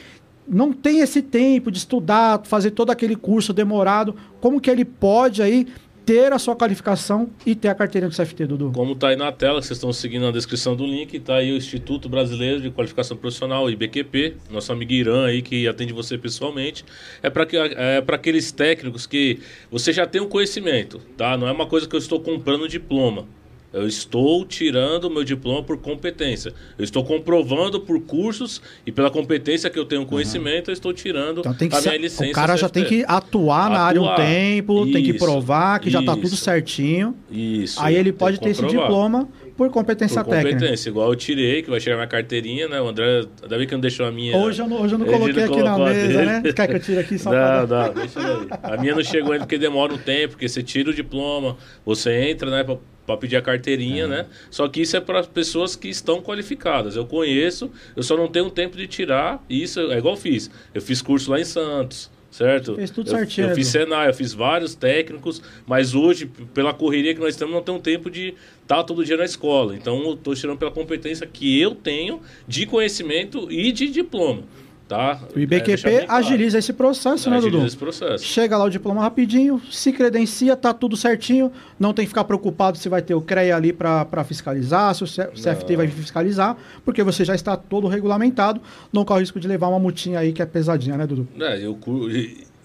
não 0.48 0.74
tem 0.74 1.00
esse 1.00 1.22
tempo 1.22 1.72
de 1.72 1.78
estudar, 1.78 2.42
fazer 2.44 2.72
todo 2.72 2.90
aquele 2.90 3.16
curso 3.16 3.54
demorado? 3.54 4.16
Como 4.42 4.60
que 4.60 4.70
ele 4.70 4.84
pode 4.84 5.44
aí 5.44 5.68
ter 6.06 6.32
a 6.32 6.38
sua 6.38 6.56
qualificação 6.56 7.30
e 7.46 7.56
ter 7.56 7.68
a 7.70 7.76
carteirinha 7.76 8.10
do 8.10 8.16
CFT, 8.16 8.46
Dudu? 8.46 8.72
Como 8.74 8.94
está 8.94 9.10
aí 9.10 9.16
na 9.16 9.32
tela, 9.32 9.62
vocês 9.62 9.78
estão 9.78 9.92
seguindo 9.92 10.24
na 10.24 10.32
descrição 10.32 10.76
do 10.76 10.86
link, 10.86 11.18
está 11.18 11.38
aí 11.38 11.52
o 11.52 11.58
Instituto 11.58 12.08
Brasileiro 12.08 12.62
de 12.62 12.70
Qualificação 12.70 13.18
Profissional, 13.18 13.70
IBQP, 13.70 14.36
nosso 14.52 14.72
amigo 14.72 14.92
Irã 14.94 15.26
aí 15.26 15.42
que 15.42 15.68
atende 15.68 15.94
você 15.94 16.18
pessoalmente. 16.18 16.86
É 17.24 17.30
para 17.30 17.48
é 17.52 18.04
aqueles 18.08 18.52
técnicos 18.52 19.08
que 19.08 19.40
você 19.72 19.92
já 19.92 20.06
tem 20.06 20.22
um 20.22 20.30
conhecimento, 20.30 21.02
tá? 21.18 21.36
Não 21.36 21.48
é 21.48 21.52
uma 21.52 21.66
coisa 21.66 21.88
que 21.88 21.96
eu 21.96 22.00
estou 22.00 22.20
comprando 22.20 22.68
diploma. 22.68 23.26
Eu 23.76 23.86
estou 23.88 24.46
tirando 24.46 25.04
o 25.06 25.10
meu 25.10 25.24
diploma 25.24 25.62
por 25.62 25.78
competência. 25.78 26.54
Eu 26.78 26.84
estou 26.84 27.04
comprovando 27.04 27.80
por 27.82 28.00
cursos 28.02 28.62
e 28.86 28.92
pela 28.92 29.12
competência 29.12 29.70
que 29.70 29.78
eu 29.78 29.84
tenho 29.84 30.06
conhecimento, 30.06 30.70
eu 30.70 30.74
estou 30.74 30.94
tirando 30.94 31.40
Então 31.42 31.54
tem 31.54 31.68
que 31.68 31.76
a 31.76 31.82
ser, 31.82 31.90
minha 31.90 32.02
licença. 32.04 32.32
o 32.32 32.34
cara 32.34 32.56
já 32.56 32.68
CFT. 32.70 32.74
tem 32.80 32.86
que 32.90 33.06
atuar, 33.08 33.70
na 33.70 33.82
área 33.82 34.02
um 34.02 34.16
tempo, 34.16 34.86
tem 34.92 35.04
que 35.04 35.10
Isso, 35.12 35.20
provar 35.20 35.80
que 35.80 35.90
já 35.90 36.00
está 36.00 36.14
tudo 36.16 36.28
isso. 36.28 36.38
certinho. 36.38 37.14
Isso. 37.30 37.82
Aí 37.82 37.96
ele 37.96 38.14
pode 38.14 38.40
ter 38.40 38.50
esse 38.52 38.66
diploma 38.66 39.28
por 39.58 39.70
competência 39.70 40.24
Por 40.24 40.32
técnica. 40.32 40.58
competência, 40.58 40.90
igual 40.90 41.10
eu 41.10 41.16
tirei, 41.16 41.62
que 41.62 41.70
vai 41.70 41.80
chegar 41.80 41.96
minha 41.98 42.08
carteirinha, 42.08 42.68
né? 42.68 42.80
O 42.82 42.88
André, 42.90 43.24
ainda 43.44 43.58
bem 43.58 43.66
que 43.68 43.74
não 43.74 43.80
deixou 43.82 44.06
a 44.06 44.12
minha. 44.12 44.36
Hoje 44.38 44.62
eu 44.62 44.68
não, 44.68 44.82
hoje 44.82 44.96
eu 44.96 45.00
não 45.00 45.06
coloquei 45.06 45.44
aqui 45.44 45.64
na 45.64 45.78
mesa, 45.78 46.26
né? 46.26 46.44
Quer 46.54 46.68
que 46.68 46.74
eu 46.76 46.80
tire 46.80 47.00
aqui 47.00 47.18
só 47.20 47.30
Não, 47.32 47.68
pra... 47.68 47.88
não, 47.88 47.94
deixa 47.94 48.20
aí. 48.20 48.48
A 48.64 48.78
minha 48.78 48.96
não 48.96 49.04
chegou 49.04 49.32
ainda 49.34 49.46
porque 49.46 49.58
demora 49.58 49.94
um 49.94 49.98
tempo, 49.98 50.32
porque 50.34 50.48
você 50.48 50.62
tira 50.64 50.90
o 50.90 50.94
diploma, 50.94 51.56
você 51.86 52.30
entra, 52.30 52.50
né, 52.50 52.64
pra 53.06 53.18
pedir 53.18 53.36
a 53.38 53.42
carteirinha, 53.42 54.08
né? 54.08 54.26
Só 54.50 54.68
que 54.68 54.82
isso 54.82 54.98
é 54.98 55.00
para 55.00 55.24
pessoas 55.24 55.76
que 55.76 55.88
estão 55.88 56.22
qualificadas. 56.22 56.96
Eu 56.96 57.06
conheço, 57.06 57.72
eu 57.96 58.04
só 58.04 58.18
não 58.18 58.28
tenho 58.28 58.50
tempo 58.50 58.76
de 58.76 58.88
tirar. 58.88 59.44
E 59.50 59.62
isso 59.62 59.80
é 59.80 59.98
igual 59.98 60.16
eu 60.16 60.20
fiz. 60.20 60.50
Eu 60.74 60.82
fiz 60.82 61.02
curso 61.02 61.32
lá 61.32 61.40
em 61.40 61.46
Santos. 61.46 62.10
Certo? 62.32 62.76
Fez 62.76 62.92
tudo 62.92 63.10
eu, 63.10 63.16
certinho, 63.16 63.48
Eu 63.48 63.56
fiz? 63.56 63.68
Senai, 63.70 64.10
eu 64.10 64.14
fiz 64.14 64.34
vários 64.34 64.76
técnicos, 64.76 65.42
mas 65.66 65.96
hoje, 65.96 66.30
pela 66.54 66.74
correria 66.74 67.14
que 67.14 67.20
nós 67.22 67.34
temos, 67.38 67.56
não 67.56 67.62
tenho 67.62 67.80
tempo 67.80 68.12
de 68.12 68.34
estar 68.62 68.84
todo 68.84 69.06
dia 69.06 69.16
na 69.16 69.24
escola. 69.24 69.74
Então, 69.74 70.04
eu 70.04 70.16
estou 70.16 70.36
tirando 70.36 70.58
pela 70.58 70.70
competência 70.70 71.26
que 71.26 71.62
eu 71.62 71.74
tenho 71.74 72.20
de 72.46 72.66
conhecimento 72.66 73.50
e 73.50 73.72
de 73.72 73.88
diploma. 73.88 74.44
Tá? 74.88 75.20
O 75.36 75.40
É, 75.40 75.42
IBQP 75.42 75.82
claro. 76.06 76.12
agiliza 76.12 76.60
esse 76.60 76.72
processo, 76.72 77.28
né, 77.28 77.38
Agiliza 77.38 77.58
Dudu? 77.58 77.68
esse 77.68 77.76
processo. 77.78 78.24
Chega 78.24 78.56
lá 78.56 78.66
o 78.66 78.70
diploma 78.70 79.02
rapidinho, 79.02 79.60
se 79.72 79.92
credencia, 79.92 80.56
tá 80.56 80.74
tudo 80.76 80.96
certinho, 80.96 81.52
não 81.80 81.92
tem 81.92 82.06
que 82.06 82.10
ficar 82.10 82.24
preocupado 82.24 82.78
se 82.78 82.88
vai 82.88 83.02
ter 83.02 83.16
o 83.16 83.22
CREA 83.22 83.56
ali 83.56 83.74
para 83.74 84.24
fiscalizar, 84.24 84.94
se 84.94 85.04
o 85.04 85.08
CFT 85.08 85.76
vai 85.76 85.88
fiscalizar, 85.88 86.56
porque 86.84 87.02
você 87.02 87.26
já 87.26 87.34
está 87.34 87.58
todo 87.58 87.88
regulamentado, 87.88 88.62
não 88.94 89.04
corre 89.04 89.20
o 89.20 89.22
risco 89.22 89.40
de 89.40 89.48
levar 89.48 89.70
uma 89.70 89.80
multinha 89.80 90.20
aí 90.20 90.32
que 90.32 90.42
é 90.42 90.46
pesadinha, 90.46 90.96
né, 90.96 91.08
Dudu? 91.08 91.28
É, 91.40 91.66
eu, 91.66 91.76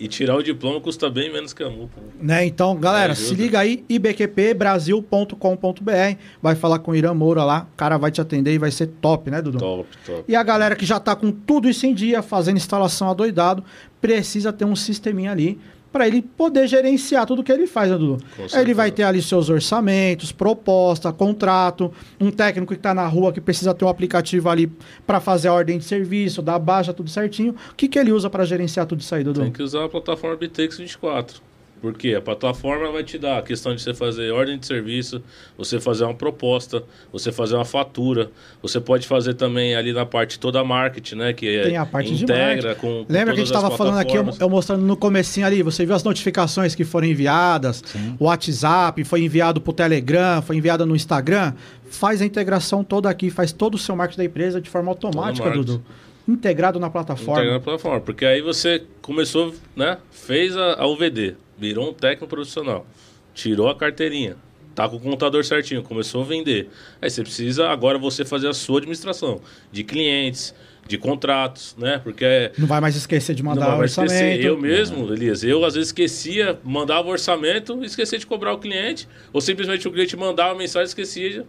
e, 0.00 0.08
tirar 0.08 0.36
o 0.36 0.42
diploma 0.42 0.80
custa 0.80 1.10
bem 1.10 1.30
menos 1.32 1.52
que 1.52 1.62
a 1.62 1.68
multa. 1.68 2.00
né? 2.00 2.08
Né? 2.20 2.46
Então, 2.46 2.74
galera, 2.76 3.12
Ajuda. 3.12 3.28
se 3.28 3.34
liga 3.34 3.60
aí, 3.60 3.84
ibqpbrasil.com.br, 3.88 6.16
vai 6.42 6.54
falar 6.54 6.78
com 6.78 6.92
o 6.92 6.96
Irã 6.96 7.12
Moura 7.12 7.44
lá, 7.44 7.66
o 7.72 7.76
cara 7.76 7.98
vai 7.98 8.10
te 8.10 8.20
atender 8.20 8.54
e 8.54 8.58
vai 8.58 8.70
ser 8.70 8.86
top, 8.86 9.30
né, 9.30 9.42
Dudu? 9.42 9.58
Top, 9.58 9.86
top. 10.06 10.24
E 10.26 10.34
a 10.34 10.42
galera 10.42 10.74
que 10.74 10.86
já 10.86 10.96
está 10.96 11.14
com 11.14 11.30
tudo 11.30 11.68
isso 11.68 11.84
em 11.86 11.94
dia, 11.94 12.22
fazendo 12.22 12.56
instalação 12.56 13.10
adoidado, 13.10 13.62
precisa 14.00 14.52
ter 14.52 14.64
um 14.64 14.74
sisteminha 14.74 15.30
ali 15.30 15.60
para 15.92 16.06
ele 16.06 16.22
poder 16.22 16.66
gerenciar 16.66 17.26
tudo 17.26 17.42
que 17.42 17.50
ele 17.50 17.66
faz, 17.66 17.90
né, 17.90 17.98
Dudu? 17.98 18.22
Ele 18.54 18.74
vai 18.74 18.90
ter 18.90 19.02
ali 19.02 19.20
seus 19.20 19.48
orçamentos, 19.48 20.32
proposta, 20.32 21.12
contrato, 21.12 21.92
um 22.20 22.30
técnico 22.30 22.72
que 22.72 22.78
está 22.78 22.94
na 22.94 23.06
rua 23.06 23.32
que 23.32 23.40
precisa 23.40 23.74
ter 23.74 23.84
um 23.84 23.88
aplicativo 23.88 24.48
ali 24.48 24.70
para 25.06 25.20
fazer 25.20 25.48
a 25.48 25.52
ordem 25.52 25.78
de 25.78 25.84
serviço, 25.84 26.42
dar 26.42 26.58
baixa, 26.58 26.92
tudo 26.92 27.10
certinho. 27.10 27.54
O 27.72 27.74
que, 27.74 27.88
que 27.88 27.98
ele 27.98 28.12
usa 28.12 28.30
para 28.30 28.44
gerenciar 28.44 28.86
tudo 28.86 29.00
isso 29.00 29.14
aí, 29.14 29.24
Dudu? 29.24 29.42
Tem 29.42 29.52
que 29.52 29.62
usar 29.62 29.84
a 29.84 29.88
plataforma 29.88 30.36
Bitex 30.36 30.78
24. 30.78 31.49
Por 31.80 31.94
quê? 31.94 32.14
A 32.14 32.20
plataforma 32.20 32.90
vai 32.92 33.02
te 33.02 33.16
dar 33.16 33.38
a 33.38 33.42
questão 33.42 33.74
de 33.74 33.80
você 33.80 33.94
fazer 33.94 34.30
ordem 34.32 34.58
de 34.58 34.66
serviço, 34.66 35.22
você 35.56 35.80
fazer 35.80 36.04
uma 36.04 36.12
proposta, 36.12 36.82
você 37.10 37.32
fazer 37.32 37.54
uma 37.54 37.64
fatura. 37.64 38.30
Você 38.60 38.78
pode 38.78 39.06
fazer 39.06 39.32
também 39.34 39.74
ali 39.74 39.92
na 39.92 40.04
parte 40.04 40.38
toda 40.38 40.60
a 40.60 40.64
marketing, 40.64 41.14
né? 41.16 41.32
Que 41.32 41.48
é- 41.56 41.62
Tem 41.62 41.76
a 41.78 41.86
parte 41.86 42.14
de 42.14 42.24
integra 42.24 42.68
marketing. 42.68 42.74
com, 42.80 43.04
com 43.06 43.12
Lembra 43.12 43.32
que 43.34 43.40
a 43.40 43.44
gente 43.44 43.54
estava 43.54 43.74
falando 43.74 43.98
aqui, 43.98 44.14
eu, 44.14 44.28
eu 44.38 44.50
mostrando 44.50 44.82
no 44.84 44.96
comecinho 44.96 45.46
ali, 45.46 45.62
você 45.62 45.86
viu 45.86 45.94
as 45.94 46.04
notificações 46.04 46.74
que 46.74 46.84
foram 46.84 47.06
enviadas, 47.06 47.82
o 48.18 48.24
WhatsApp, 48.26 49.02
foi 49.04 49.22
enviado 49.24 49.58
pro 49.60 49.72
Telegram, 49.72 50.42
foi 50.42 50.56
enviado 50.56 50.84
no 50.84 50.94
Instagram, 50.94 51.54
faz 51.90 52.20
a 52.20 52.26
integração 52.26 52.84
toda 52.84 53.08
aqui, 53.08 53.30
faz 53.30 53.52
todo 53.52 53.74
o 53.76 53.78
seu 53.78 53.96
marketing 53.96 54.18
da 54.18 54.24
empresa 54.26 54.60
de 54.60 54.68
forma 54.68 54.90
automática. 54.90 55.50
Dudu. 55.50 55.82
Integrado 56.28 56.78
na 56.78 56.90
plataforma. 56.90 57.32
Integrando 57.40 57.56
a 57.56 57.60
plataforma. 57.60 58.00
Porque 58.00 58.24
aí 58.24 58.40
você 58.40 58.82
começou, 59.02 59.54
né? 59.74 59.98
Fez 60.10 60.56
a, 60.56 60.74
a 60.74 60.86
UVD, 60.86 61.36
virou 61.58 61.90
um 61.90 61.92
técnico 61.92 62.26
profissional, 62.26 62.86
tirou 63.34 63.68
a 63.68 63.74
carteirinha, 63.74 64.36
tá 64.74 64.88
com 64.88 64.96
o 64.96 65.00
contador 65.00 65.44
certinho, 65.44 65.82
começou 65.82 66.22
a 66.22 66.24
vender. 66.24 66.68
Aí 67.00 67.10
você 67.10 67.22
precisa 67.22 67.68
agora 67.68 67.98
você 67.98 68.24
fazer 68.24 68.48
a 68.48 68.52
sua 68.54 68.78
administração 68.78 69.40
de 69.72 69.82
clientes, 69.84 70.54
de 70.86 70.98
contratos, 70.98 71.76
né? 71.78 72.00
Porque 72.02 72.24
é, 72.24 72.52
Não 72.58 72.66
vai 72.66 72.80
mais 72.80 72.96
esquecer 72.96 73.34
de 73.34 73.42
não 73.42 73.50
mandar 73.50 73.66
vai 73.66 73.74
o 73.74 73.78
mais 73.78 73.90
esquecer. 73.92 74.14
orçamento. 74.14 74.44
Eu 74.46 74.58
mesmo, 74.58 75.12
Elias, 75.12 75.44
eu 75.44 75.64
às 75.64 75.74
vezes 75.74 75.88
esquecia, 75.90 76.58
mandava 76.64 77.06
o 77.08 77.10
orçamento, 77.12 77.84
esquecia 77.84 78.18
de 78.18 78.26
cobrar 78.26 78.52
o 78.52 78.58
cliente, 78.58 79.08
ou 79.32 79.40
simplesmente 79.40 79.86
o 79.86 79.92
cliente 79.92 80.16
mandava 80.16 80.52
a 80.52 80.54
mensagem 80.56 80.86
esquecia. 80.86 81.44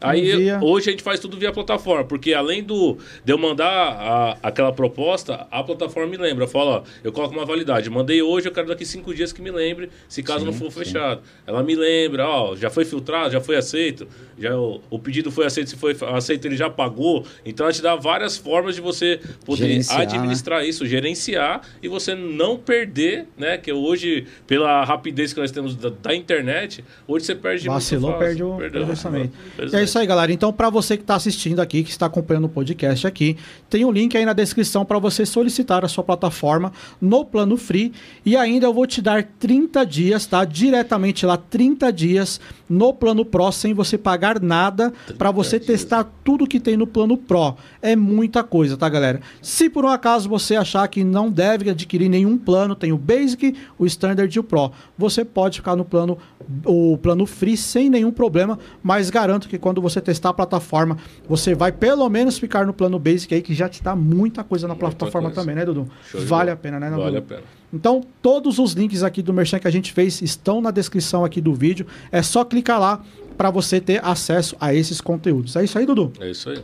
Aí 0.00 0.32
Envia. 0.32 0.60
hoje 0.62 0.88
a 0.88 0.92
gente 0.92 1.02
faz 1.02 1.18
tudo 1.18 1.36
via 1.36 1.52
plataforma, 1.52 2.04
porque 2.04 2.32
além 2.32 2.62
do 2.62 2.98
de 3.24 3.32
eu 3.32 3.38
mandar 3.38 3.66
a- 3.68 4.38
aquela 4.42 4.72
proposta, 4.72 5.46
a 5.50 5.62
plataforma 5.62 6.08
me 6.08 6.16
lembra, 6.16 6.46
fala, 6.46 6.70
ó, 6.78 6.82
eu 7.02 7.10
coloco 7.12 7.34
uma 7.34 7.44
validade, 7.44 7.90
mandei 7.90 8.22
hoje, 8.22 8.46
eu 8.48 8.52
quero 8.52 8.68
daqui 8.68 8.84
cinco 8.84 9.12
dias 9.14 9.32
que 9.32 9.42
me 9.42 9.50
lembre, 9.50 9.90
se 10.08 10.22
caso 10.22 10.44
não 10.44 10.52
for 10.52 10.70
fechado. 10.70 11.20
Ela 11.46 11.62
me 11.62 11.74
lembra, 11.74 12.28
ó, 12.28 12.54
já 12.54 12.70
foi 12.70 12.84
filtrado, 12.84 13.30
já 13.32 13.40
foi 13.40 13.56
aceito, 13.56 14.06
já 14.38 14.56
o, 14.56 14.80
o 14.88 14.98
pedido 14.98 15.30
foi 15.32 15.46
aceito, 15.46 15.70
se 15.70 15.76
foi 15.76 15.96
aceito 16.14 16.44
ele 16.46 16.56
já 16.56 16.70
pagou. 16.70 17.24
Então 17.44 17.66
ela 17.66 17.72
te 17.72 17.82
dá 17.82 17.96
várias 17.96 18.36
formas 18.36 18.74
de 18.76 18.80
você 18.80 19.20
poder 19.44 19.66
Gerenciar, 19.66 19.98
né? 19.98 20.04
administrar 20.04 20.64
isso, 20.64 20.86
gerenciar 20.86 21.62
e 21.82 21.88
você 21.88 22.14
não 22.14 22.56
perder, 22.56 23.26
né? 23.36 23.58
Que 23.58 23.72
hoje, 23.72 24.26
pela 24.46 24.84
rapidez 24.84 25.32
que 25.32 25.40
nós 25.40 25.50
temos 25.50 25.74
da, 25.74 25.88
da 25.90 26.14
internet, 26.14 26.84
hoje 27.06 27.24
você 27.26 27.34
perde 27.34 27.68
Vacilou, 27.68 28.14
perde 28.14 28.42
o, 28.42 28.56
Perdeu, 28.56 28.86
orçamento. 28.86 29.32
É 29.72 29.86
isso 29.88 29.98
aí, 29.98 30.06
galera. 30.06 30.30
Então, 30.30 30.52
para 30.52 30.68
você 30.68 30.96
que 30.96 31.02
está 31.02 31.14
assistindo 31.14 31.60
aqui, 31.60 31.82
que 31.82 31.90
está 31.90 32.06
acompanhando 32.06 32.44
o 32.44 32.48
podcast 32.48 33.06
aqui, 33.06 33.36
tem 33.70 33.84
um 33.84 33.90
link 33.90 34.16
aí 34.16 34.24
na 34.24 34.34
descrição 34.34 34.84
para 34.84 34.98
você 34.98 35.24
solicitar 35.24 35.84
a 35.84 35.88
sua 35.88 36.04
plataforma 36.04 36.72
no 37.00 37.24
plano 37.24 37.56
free. 37.56 37.92
E 38.24 38.36
ainda 38.36 38.66
eu 38.66 38.74
vou 38.74 38.86
te 38.86 39.00
dar 39.00 39.24
30 39.38 39.84
dias, 39.86 40.26
tá? 40.26 40.44
Diretamente 40.44 41.24
lá, 41.24 41.36
30 41.36 41.90
dias 41.92 42.40
no 42.68 42.92
plano 42.92 43.24
Pro, 43.24 43.50
sem 43.50 43.72
você 43.72 43.96
pagar 43.96 44.40
nada, 44.40 44.92
para 45.16 45.30
você 45.30 45.58
dias. 45.58 45.66
testar 45.66 46.04
tudo 46.22 46.46
que 46.46 46.60
tem 46.60 46.76
no 46.76 46.86
plano 46.86 47.16
Pro. 47.16 47.56
É 47.80 47.96
muita 47.96 48.44
coisa, 48.44 48.76
tá, 48.76 48.88
galera? 48.88 49.20
Se 49.40 49.70
por 49.70 49.84
um 49.84 49.88
acaso 49.88 50.28
você 50.28 50.54
achar 50.54 50.86
que 50.88 51.02
não 51.02 51.30
deve 51.30 51.70
adquirir 51.70 52.10
nenhum 52.10 52.36
plano, 52.36 52.74
tem 52.74 52.92
o 52.92 52.98
Basic, 52.98 53.54
o 53.78 53.86
Standard 53.86 54.36
e 54.36 54.38
o 54.38 54.44
Pro. 54.44 54.70
Você 54.98 55.24
pode 55.24 55.58
ficar 55.58 55.74
no 55.74 55.84
plano 55.84 56.18
o 56.64 56.96
plano 56.98 57.26
free 57.26 57.56
sem 57.56 57.90
nenhum 57.90 58.10
problema, 58.10 58.58
mas 58.82 59.10
garanto 59.10 59.48
que 59.48 59.58
quando 59.58 59.77
você 59.80 60.00
testar 60.00 60.30
a 60.30 60.34
plataforma, 60.34 60.96
você 61.28 61.54
vai 61.54 61.72
pelo 61.72 62.08
menos 62.08 62.38
ficar 62.38 62.66
no 62.66 62.72
plano 62.72 62.98
Basic 62.98 63.34
aí 63.34 63.42
que 63.42 63.54
já 63.54 63.68
te 63.68 63.82
dá 63.82 63.94
muita 63.96 64.42
coisa 64.44 64.66
na 64.68 64.74
Muita 64.74 64.88
plataforma 64.96 65.28
coisa. 65.28 65.40
também, 65.40 65.54
né, 65.56 65.64
Dudu? 65.64 65.88
Show 66.10 66.20
Vale 66.22 66.50
a 66.50 66.56
pena, 66.56 66.78
né, 66.80 66.90
Vale 66.90 67.02
Dudu? 67.04 67.18
a 67.18 67.22
pena. 67.22 67.42
Então, 67.72 68.02
todos 68.22 68.58
os 68.58 68.72
links 68.72 69.02
aqui 69.02 69.20
do 69.22 69.32
Merchan 69.32 69.58
que 69.58 69.68
a 69.68 69.70
gente 69.70 69.92
fez 69.92 70.22
estão 70.22 70.60
na 70.60 70.70
descrição 70.70 71.24
aqui 71.24 71.40
do 71.40 71.52
vídeo. 71.54 71.86
É 72.10 72.22
só 72.22 72.44
clicar 72.44 72.80
lá 72.80 73.00
para 73.36 73.50
você 73.50 73.80
ter 73.80 74.02
acesso 74.04 74.56
a 74.60 74.72
esses 74.74 75.00
conteúdos. 75.00 75.54
É 75.54 75.62
isso 75.64 75.78
aí, 75.78 75.84
Dudu? 75.86 76.12
É 76.18 76.30
isso 76.30 76.48
aí. 76.48 76.62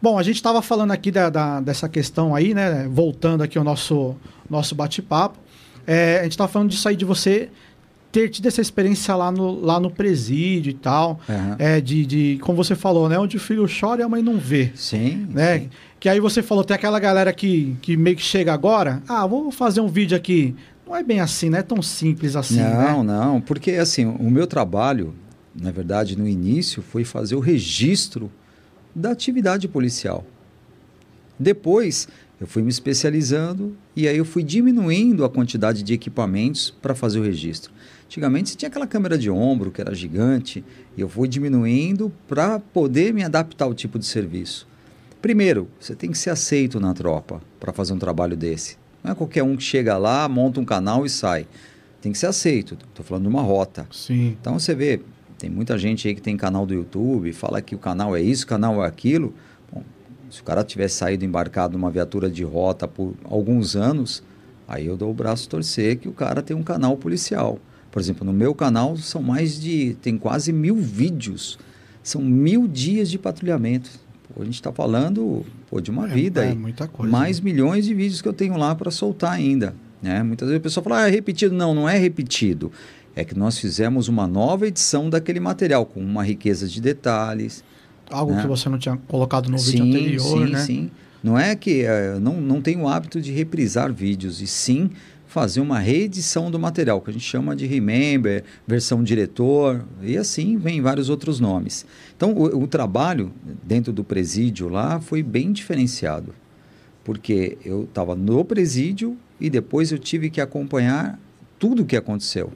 Bom, 0.00 0.18
a 0.18 0.22
gente 0.22 0.36
estava 0.36 0.60
falando 0.60 0.90
aqui 0.90 1.10
da, 1.10 1.30
da- 1.30 1.60
dessa 1.60 1.88
questão 1.88 2.34
aí, 2.34 2.52
né? 2.52 2.86
Voltando 2.90 3.42
aqui 3.42 3.56
ao 3.56 3.64
nosso, 3.64 4.14
nosso 4.48 4.74
bate-papo. 4.74 5.38
É, 5.86 6.20
a 6.20 6.22
gente 6.24 6.32
estava 6.32 6.50
falando 6.50 6.70
disso 6.70 6.88
aí 6.88 6.96
de 6.96 7.04
você 7.04 7.48
ter 8.14 8.28
tido 8.28 8.46
essa 8.46 8.60
experiência 8.60 9.12
lá 9.16 9.32
no, 9.32 9.60
lá 9.60 9.80
no 9.80 9.90
presídio 9.90 10.70
e 10.70 10.74
tal. 10.74 11.18
Aham. 11.28 11.56
É, 11.58 11.80
de, 11.80 12.06
de, 12.06 12.38
como 12.40 12.56
você 12.56 12.76
falou, 12.76 13.08
né? 13.08 13.18
Onde 13.18 13.36
o 13.36 13.40
filho 13.40 13.66
chora 13.68 14.02
e 14.02 14.04
a 14.04 14.08
mãe 14.08 14.22
não 14.22 14.38
vê. 14.38 14.70
Sim. 14.76 15.26
Né? 15.30 15.58
sim. 15.58 15.70
Que 15.98 16.08
aí 16.08 16.20
você 16.20 16.40
falou, 16.40 16.62
tem 16.62 16.76
aquela 16.76 17.00
galera 17.00 17.32
que, 17.32 17.76
que 17.82 17.96
meio 17.96 18.14
que 18.14 18.22
chega 18.22 18.54
agora. 18.54 19.02
Ah, 19.08 19.26
vou 19.26 19.50
fazer 19.50 19.80
um 19.80 19.88
vídeo 19.88 20.16
aqui. 20.16 20.54
Não 20.86 20.94
é 20.94 21.02
bem 21.02 21.18
assim, 21.18 21.50
não 21.50 21.58
é 21.58 21.62
tão 21.62 21.82
simples 21.82 22.36
assim, 22.36 22.60
não, 22.60 23.02
né? 23.02 23.12
não, 23.12 23.40
porque 23.40 23.72
assim, 23.72 24.04
o 24.04 24.30
meu 24.30 24.46
trabalho, 24.46 25.14
na 25.52 25.72
verdade, 25.72 26.16
no 26.16 26.28
início, 26.28 26.82
foi 26.82 27.04
fazer 27.04 27.34
o 27.34 27.40
registro 27.40 28.30
da 28.94 29.10
atividade 29.10 29.66
policial. 29.66 30.24
Depois, 31.38 32.06
eu 32.40 32.46
fui 32.46 32.62
me 32.62 32.68
especializando 32.68 33.74
e 33.96 34.06
aí 34.06 34.18
eu 34.18 34.24
fui 34.24 34.42
diminuindo 34.42 35.24
a 35.24 35.30
quantidade 35.30 35.82
de 35.82 35.94
equipamentos 35.94 36.70
para 36.70 36.94
fazer 36.94 37.18
o 37.18 37.22
registro. 37.22 37.72
Antigamente 38.06 38.50
você 38.50 38.56
tinha 38.56 38.68
aquela 38.68 38.86
câmera 38.86 39.18
de 39.18 39.30
ombro 39.30 39.70
que 39.70 39.80
era 39.80 39.94
gigante 39.94 40.64
e 40.96 41.00
eu 41.00 41.08
fui 41.08 41.26
diminuindo 41.26 42.12
para 42.28 42.60
poder 42.60 43.12
me 43.12 43.24
adaptar 43.24 43.64
ao 43.64 43.74
tipo 43.74 43.98
de 43.98 44.06
serviço. 44.06 44.68
Primeiro, 45.20 45.68
você 45.80 45.94
tem 45.94 46.10
que 46.10 46.18
ser 46.18 46.30
aceito 46.30 46.78
na 46.78 46.92
tropa 46.92 47.40
para 47.58 47.72
fazer 47.72 47.94
um 47.94 47.98
trabalho 47.98 48.36
desse. 48.36 48.76
Não 49.02 49.12
é 49.12 49.14
qualquer 49.14 49.42
um 49.42 49.56
que 49.56 49.62
chega 49.62 49.96
lá, 49.96 50.28
monta 50.28 50.60
um 50.60 50.64
canal 50.64 51.04
e 51.04 51.10
sai. 51.10 51.46
Tem 52.00 52.12
que 52.12 52.18
ser 52.18 52.26
aceito. 52.26 52.76
Estou 52.90 53.04
falando 53.04 53.22
de 53.22 53.28
uma 53.28 53.40
rota. 53.40 53.86
Sim. 53.90 54.36
Então 54.38 54.58
você 54.58 54.74
vê, 54.74 55.00
tem 55.38 55.48
muita 55.48 55.78
gente 55.78 56.06
aí 56.06 56.14
que 56.14 56.20
tem 56.20 56.36
canal 56.36 56.66
do 56.66 56.74
YouTube, 56.74 57.32
fala 57.32 57.60
que 57.60 57.74
o 57.74 57.78
canal 57.78 58.14
é 58.14 58.20
isso, 58.20 58.44
o 58.44 58.48
canal 58.48 58.84
é 58.84 58.86
aquilo. 58.86 59.34
Bom, 59.72 59.82
se 60.30 60.40
o 60.40 60.44
cara 60.44 60.62
tivesse 60.62 60.96
saído 60.96 61.24
embarcado 61.24 61.76
numa 61.76 61.90
viatura 61.90 62.30
de 62.30 62.44
rota 62.44 62.86
por 62.86 63.14
alguns 63.24 63.74
anos, 63.76 64.22
aí 64.68 64.86
eu 64.86 64.96
dou 64.96 65.10
o 65.10 65.14
braço 65.14 65.46
a 65.46 65.50
torcer 65.50 65.98
que 65.98 66.08
o 66.08 66.12
cara 66.12 66.42
tem 66.42 66.56
um 66.56 66.62
canal 66.62 66.96
policial. 66.96 67.58
Por 67.94 68.00
exemplo, 68.00 68.26
no 68.26 68.32
meu 68.32 68.52
canal 68.56 68.96
são 68.96 69.22
mais 69.22 69.60
de. 69.60 69.96
tem 70.02 70.18
quase 70.18 70.52
mil 70.52 70.74
vídeos. 70.74 71.56
São 72.02 72.20
mil 72.20 72.66
dias 72.66 73.08
de 73.08 73.16
patrulhamento. 73.16 73.88
Pô, 74.34 74.42
a 74.42 74.44
gente 74.44 74.56
está 74.56 74.72
falando 74.72 75.46
pô, 75.70 75.80
de 75.80 75.92
uma 75.92 76.10
É, 76.10 76.12
vida 76.12 76.44
é 76.44 76.48
aí. 76.48 76.56
muita 76.56 76.88
coisa, 76.88 77.12
Mais 77.12 77.38
né? 77.38 77.44
milhões 77.44 77.84
de 77.84 77.94
vídeos 77.94 78.20
que 78.20 78.26
eu 78.26 78.32
tenho 78.32 78.56
lá 78.56 78.74
para 78.74 78.90
soltar 78.90 79.30
ainda. 79.30 79.76
Né? 80.02 80.24
Muitas 80.24 80.48
vezes 80.48 80.58
a 80.58 80.62
pessoa 80.62 80.82
fala, 80.82 81.04
ah, 81.04 81.08
é 81.08 81.10
repetido. 81.12 81.54
Não, 81.54 81.72
não 81.72 81.88
é 81.88 81.96
repetido. 81.96 82.72
É 83.14 83.22
que 83.22 83.38
nós 83.38 83.60
fizemos 83.60 84.08
uma 84.08 84.26
nova 84.26 84.66
edição 84.66 85.08
daquele 85.08 85.38
material, 85.38 85.86
com 85.86 86.00
uma 86.00 86.24
riqueza 86.24 86.66
de 86.66 86.80
detalhes. 86.80 87.62
Algo 88.10 88.32
né? 88.32 88.42
que 88.42 88.48
você 88.48 88.68
não 88.68 88.76
tinha 88.76 88.96
colocado 89.06 89.48
no 89.48 89.56
vídeo 89.56 89.84
sim, 89.84 89.90
anterior, 89.90 90.46
sim, 90.48 90.52
né? 90.52 90.58
sim. 90.58 90.90
Não 91.22 91.38
é 91.38 91.54
que 91.54 91.84
eh, 91.84 92.18
não, 92.20 92.40
não 92.40 92.60
tenho 92.60 92.80
o 92.80 92.88
hábito 92.88 93.18
de 93.20 93.32
reprisar 93.32 93.90
vídeos, 93.92 94.42
e 94.42 94.46
sim 94.46 94.90
fazer 95.34 95.58
uma 95.60 95.80
reedição 95.80 96.48
do 96.48 96.60
material, 96.60 97.00
que 97.00 97.10
a 97.10 97.12
gente 97.12 97.24
chama 97.24 97.56
de 97.56 97.66
remember, 97.66 98.44
versão 98.64 99.02
diretor, 99.02 99.84
e 100.00 100.16
assim 100.16 100.56
vem 100.56 100.80
vários 100.80 101.08
outros 101.10 101.40
nomes. 101.40 101.84
Então, 102.16 102.30
o, 102.34 102.62
o 102.62 102.66
trabalho 102.68 103.32
dentro 103.64 103.92
do 103.92 104.04
presídio 104.04 104.68
lá 104.68 105.00
foi 105.00 105.24
bem 105.24 105.50
diferenciado, 105.50 106.32
porque 107.02 107.58
eu 107.64 107.82
estava 107.82 108.14
no 108.14 108.44
presídio 108.44 109.16
e 109.40 109.50
depois 109.50 109.90
eu 109.90 109.98
tive 109.98 110.30
que 110.30 110.40
acompanhar 110.40 111.18
tudo 111.58 111.82
o 111.82 111.84
que 111.84 111.96
aconteceu. 111.96 112.52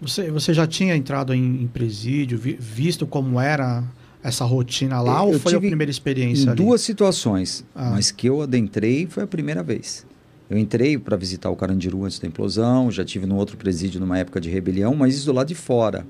Você, 0.00 0.30
você 0.30 0.54
já 0.54 0.66
tinha 0.66 0.96
entrado 0.96 1.34
em, 1.34 1.62
em 1.62 1.66
presídio, 1.66 2.38
vi- 2.38 2.56
visto 2.58 3.06
como 3.06 3.38
era 3.38 3.84
essa 4.22 4.46
rotina 4.46 5.02
lá, 5.02 5.18
Eu- 5.20 5.34
ou 5.34 5.38
foi 5.38 5.54
a 5.54 5.60
primeira 5.60 5.90
experiência 5.90 6.46
Em 6.46 6.48
ali? 6.48 6.56
duas 6.56 6.80
situações, 6.80 7.62
Ah. 7.74 7.90
mas 7.90 8.10
que 8.10 8.26
eu 8.26 8.40
adentrei 8.40 9.06
foi 9.06 9.22
a 9.22 9.26
primeira 9.26 9.62
vez. 9.62 10.06
Eu 10.52 10.58
entrei 10.58 10.98
para 10.98 11.16
visitar 11.16 11.48
o 11.48 11.56
Carandiru 11.56 12.04
antes 12.04 12.18
da 12.18 12.28
implosão, 12.28 12.90
já 12.90 13.02
tive 13.02 13.24
no 13.24 13.36
outro 13.36 13.56
presídio 13.56 13.98
numa 13.98 14.18
época 14.18 14.38
de 14.38 14.50
rebelião, 14.50 14.94
mas 14.94 15.14
isso 15.14 15.24
do 15.24 15.32
lado 15.32 15.48
de 15.48 15.54
fora. 15.54 16.06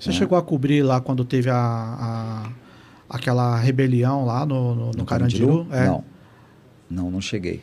Você 0.00 0.10
É. 0.10 0.12
chegou 0.12 0.36
a 0.36 0.42
cobrir 0.42 0.82
lá 0.82 1.00
quando 1.00 1.24
teve 1.24 1.48
a, 1.48 1.54
a- 1.56 2.50
aquela 3.08 3.56
rebelião 3.56 4.24
lá 4.24 4.44
no, 4.44 4.74
no, 4.74 4.90
no 4.90 5.04
Carandiru? 5.04 5.64
É. 5.70 5.86
Não. 5.86 6.04
Não, 6.90 7.08
não 7.08 7.20
cheguei. 7.20 7.62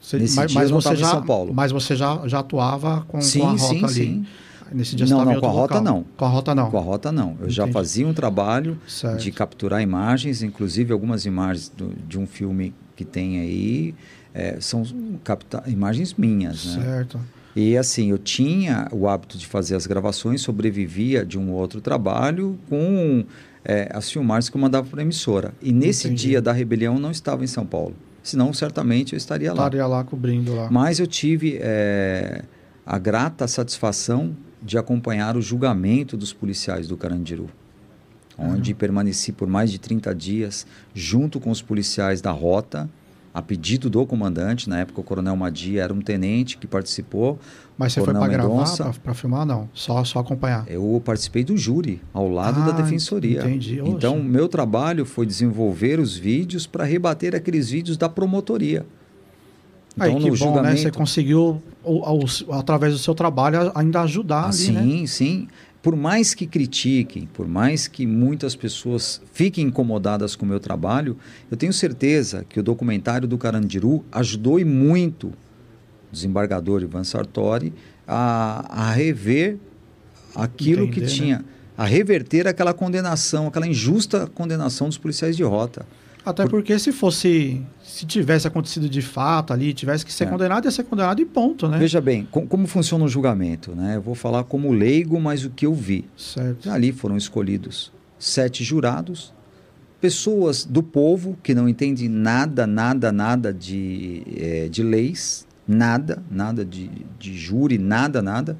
Você- 0.00 0.18
Nesse 0.18 0.34
mas, 0.34 0.50
dia 0.50 0.60
mas 0.60 0.70
você 0.72 0.88
tava 0.88 0.96
em 0.96 1.00
já, 1.04 1.10
São 1.10 1.22
Paulo. 1.22 1.54
Mas 1.54 1.70
você 1.70 1.94
já, 1.94 2.26
já 2.26 2.40
atuava 2.40 3.04
com, 3.06 3.20
sim, 3.20 3.38
com 3.38 3.46
a 3.46 3.50
rota 3.52 3.64
sim, 3.66 3.84
ali? 3.84 3.94
sim. 3.94 4.26
Nesse 4.72 4.96
dia 4.96 5.06
Não, 5.06 5.24
não, 5.24 5.38
com 5.40 5.46
a 5.46 5.50
rota 5.50 5.74
local. 5.78 5.82
não. 5.82 6.04
Com 6.16 6.24
a 6.24 6.28
rota 6.28 6.54
não. 6.56 6.70
Com 6.72 6.76
a 6.78 6.80
rota 6.80 7.12
não. 7.12 7.36
Eu 7.40 7.48
já 7.50 7.62
Entendi. 7.62 7.72
fazia 7.74 8.06
um 8.08 8.14
trabalho 8.14 8.78
Certo. 8.88 9.20
de 9.22 9.30
capturar 9.30 9.80
imagens, 9.80 10.42
inclusive 10.42 10.92
algumas 10.92 11.24
imagens 11.24 11.68
do- 11.68 11.92
de 12.08 12.18
um 12.18 12.26
filme 12.26 12.74
que 12.96 13.04
tem 13.04 13.38
aí 13.40 13.94
é, 14.34 14.60
são 14.60 14.84
capta 15.24 15.62
imagens 15.66 16.14
minhas, 16.14 16.76
né? 16.76 16.82
Certo. 16.82 17.20
E 17.54 17.76
assim, 17.76 18.10
eu 18.10 18.18
tinha 18.18 18.88
o 18.92 19.08
hábito 19.08 19.36
de 19.36 19.46
fazer 19.46 19.74
as 19.74 19.86
gravações, 19.86 20.40
sobrevivia 20.40 21.24
de 21.24 21.38
um 21.38 21.50
outro 21.50 21.80
trabalho 21.80 22.58
com 22.68 23.24
é, 23.64 23.90
as 23.92 24.10
filmagens 24.10 24.48
que 24.48 24.56
eu 24.56 24.60
mandava 24.60 24.86
para 24.88 25.00
a 25.00 25.02
emissora. 25.02 25.52
E 25.60 25.72
nesse 25.72 26.06
Entendi. 26.06 26.28
dia 26.28 26.40
da 26.40 26.52
rebelião 26.52 26.94
eu 26.94 27.00
não 27.00 27.10
estava 27.10 27.42
em 27.42 27.48
São 27.48 27.66
Paulo. 27.66 27.94
Senão, 28.22 28.52
certamente 28.52 29.14
eu 29.14 29.16
estaria 29.16 29.52
lá. 29.52 29.62
Estaria 29.62 29.86
lá 29.86 30.04
cobrindo 30.04 30.54
lá. 30.54 30.70
Mas 30.70 31.00
eu 31.00 31.06
tive 31.06 31.58
é, 31.60 32.44
a 32.84 32.98
grata 32.98 33.48
satisfação 33.48 34.36
de 34.62 34.76
acompanhar 34.76 35.36
o 35.36 35.42
julgamento 35.42 36.16
dos 36.16 36.32
policiais 36.32 36.86
do 36.86 36.96
Carandiru, 36.96 37.48
onde 38.36 38.74
permaneci 38.74 39.32
por 39.32 39.48
mais 39.48 39.70
de 39.70 39.78
30 39.78 40.14
dias 40.14 40.66
junto 40.94 41.40
com 41.40 41.50
os 41.50 41.62
policiais 41.62 42.20
da 42.20 42.30
rota, 42.30 42.88
a 43.32 43.40
pedido 43.40 43.88
do 43.88 44.04
comandante, 44.04 44.68
na 44.68 44.80
época 44.80 45.00
o 45.00 45.04
Coronel 45.04 45.36
Madia 45.36 45.82
era 45.84 45.94
um 45.94 46.00
tenente 46.00 46.58
que 46.58 46.66
participou. 46.66 47.38
Mas 47.78 47.92
você 47.92 48.00
foi 48.02 48.12
para 48.12 48.26
gravar, 48.28 48.92
para 49.02 49.14
filmar? 49.14 49.46
Não. 49.46 49.68
Só, 49.72 50.02
só 50.04 50.18
acompanhar. 50.18 50.64
Eu 50.68 51.00
participei 51.04 51.42
do 51.44 51.56
júri, 51.56 52.02
ao 52.12 52.28
lado 52.28 52.60
Ah, 52.60 52.66
da 52.66 52.72
defensoria. 52.72 53.40
entendi. 53.40 53.80
Oxe. 53.80 53.90
Então, 53.92 54.20
meu 54.22 54.48
trabalho 54.48 55.06
foi 55.06 55.24
desenvolver 55.24 55.98
os 56.00 56.16
vídeos 56.16 56.66
para 56.66 56.84
rebater 56.84 57.34
aqueles 57.34 57.70
vídeos 57.70 57.96
da 57.96 58.08
promotoria. 58.08 58.84
Aí 59.98 60.10
Então, 60.10 60.22
que 60.22 60.30
no 60.30 60.36
bom, 60.36 60.62
né? 60.62 60.70
Você 60.70 60.76
julgamento- 60.76 60.98
conseguiu, 60.98 61.62
ao- 61.84 62.04
ao- 62.04 62.58
através 62.58 62.92
do 62.92 62.98
seu 62.98 63.14
trabalho, 63.14 63.72
ainda 63.74 64.00
ajudar 64.02 64.42
Ah, 64.42 64.46
ali, 64.46 64.52
sim, 64.54 64.72
né? 64.72 65.06
sim. 65.06 65.48
Por 65.82 65.96
mais 65.96 66.34
que 66.34 66.46
critiquem, 66.46 67.26
por 67.32 67.48
mais 67.48 67.88
que 67.88 68.06
muitas 68.06 68.54
pessoas 68.54 69.20
fiquem 69.32 69.66
incomodadas 69.66 70.36
com 70.36 70.44
o 70.44 70.48
meu 70.48 70.60
trabalho, 70.60 71.16
eu 71.50 71.56
tenho 71.56 71.72
certeza 71.72 72.44
que 72.48 72.60
o 72.60 72.62
documentário 72.62 73.26
do 73.26 73.38
Carandiru 73.38 74.04
ajudou 74.12 74.60
e 74.60 74.64
muito 74.64 75.28
o 75.28 76.12
desembargador 76.12 76.82
Ivan 76.82 77.04
Sartori 77.04 77.72
a, 78.06 78.88
a 78.88 78.92
rever 78.92 79.56
aquilo 80.34 80.82
Entender, 80.82 80.94
que 80.94 81.00
né? 81.00 81.06
tinha, 81.06 81.44
a 81.78 81.86
reverter 81.86 82.46
aquela 82.46 82.74
condenação, 82.74 83.46
aquela 83.46 83.66
injusta 83.66 84.26
condenação 84.26 84.88
dos 84.88 84.98
policiais 84.98 85.34
de 85.34 85.42
rota. 85.42 85.86
Até 86.24 86.46
porque 86.46 86.78
se 86.78 86.92
fosse, 86.92 87.62
se 87.82 88.04
tivesse 88.04 88.46
acontecido 88.46 88.88
de 88.88 89.00
fato 89.00 89.52
ali, 89.52 89.72
tivesse 89.72 90.04
que 90.04 90.12
ser 90.12 90.24
É. 90.24 90.26
condenado, 90.26 90.64
ia 90.66 90.70
ser 90.70 90.84
condenado 90.84 91.20
e 91.20 91.24
ponto, 91.24 91.66
né? 91.66 91.78
Veja 91.78 92.00
bem, 92.00 92.28
com- 92.30 92.46
como 92.46 92.66
funciona 92.66 93.04
o 93.04 93.08
julgamento, 93.08 93.74
né? 93.74 93.96
Eu 93.96 94.02
vou 94.02 94.14
falar 94.14 94.44
como 94.44 94.70
leigo, 94.72 95.18
mas 95.20 95.44
o 95.44 95.50
que 95.50 95.64
eu 95.66 95.74
vi. 95.74 96.04
Certo. 96.16 96.70
Ali 96.70 96.92
foram 96.92 97.16
escolhidos 97.16 97.90
sete 98.18 98.62
jurados, 98.62 99.32
pessoas 100.00 100.64
do 100.64 100.82
povo 100.82 101.36
que 101.42 101.54
não 101.54 101.68
entendem 101.68 102.08
nada, 102.08 102.66
nada, 102.66 103.10
nada 103.12 103.52
de, 103.52 104.22
eh, 104.36 104.68
de 104.70 104.82
leis, 104.82 105.46
nada, 105.66 106.22
nada 106.30 106.64
de, 106.64 106.90
de 107.18 107.36
júri, 107.36 107.78
nada, 107.78 108.20
nada, 108.22 108.56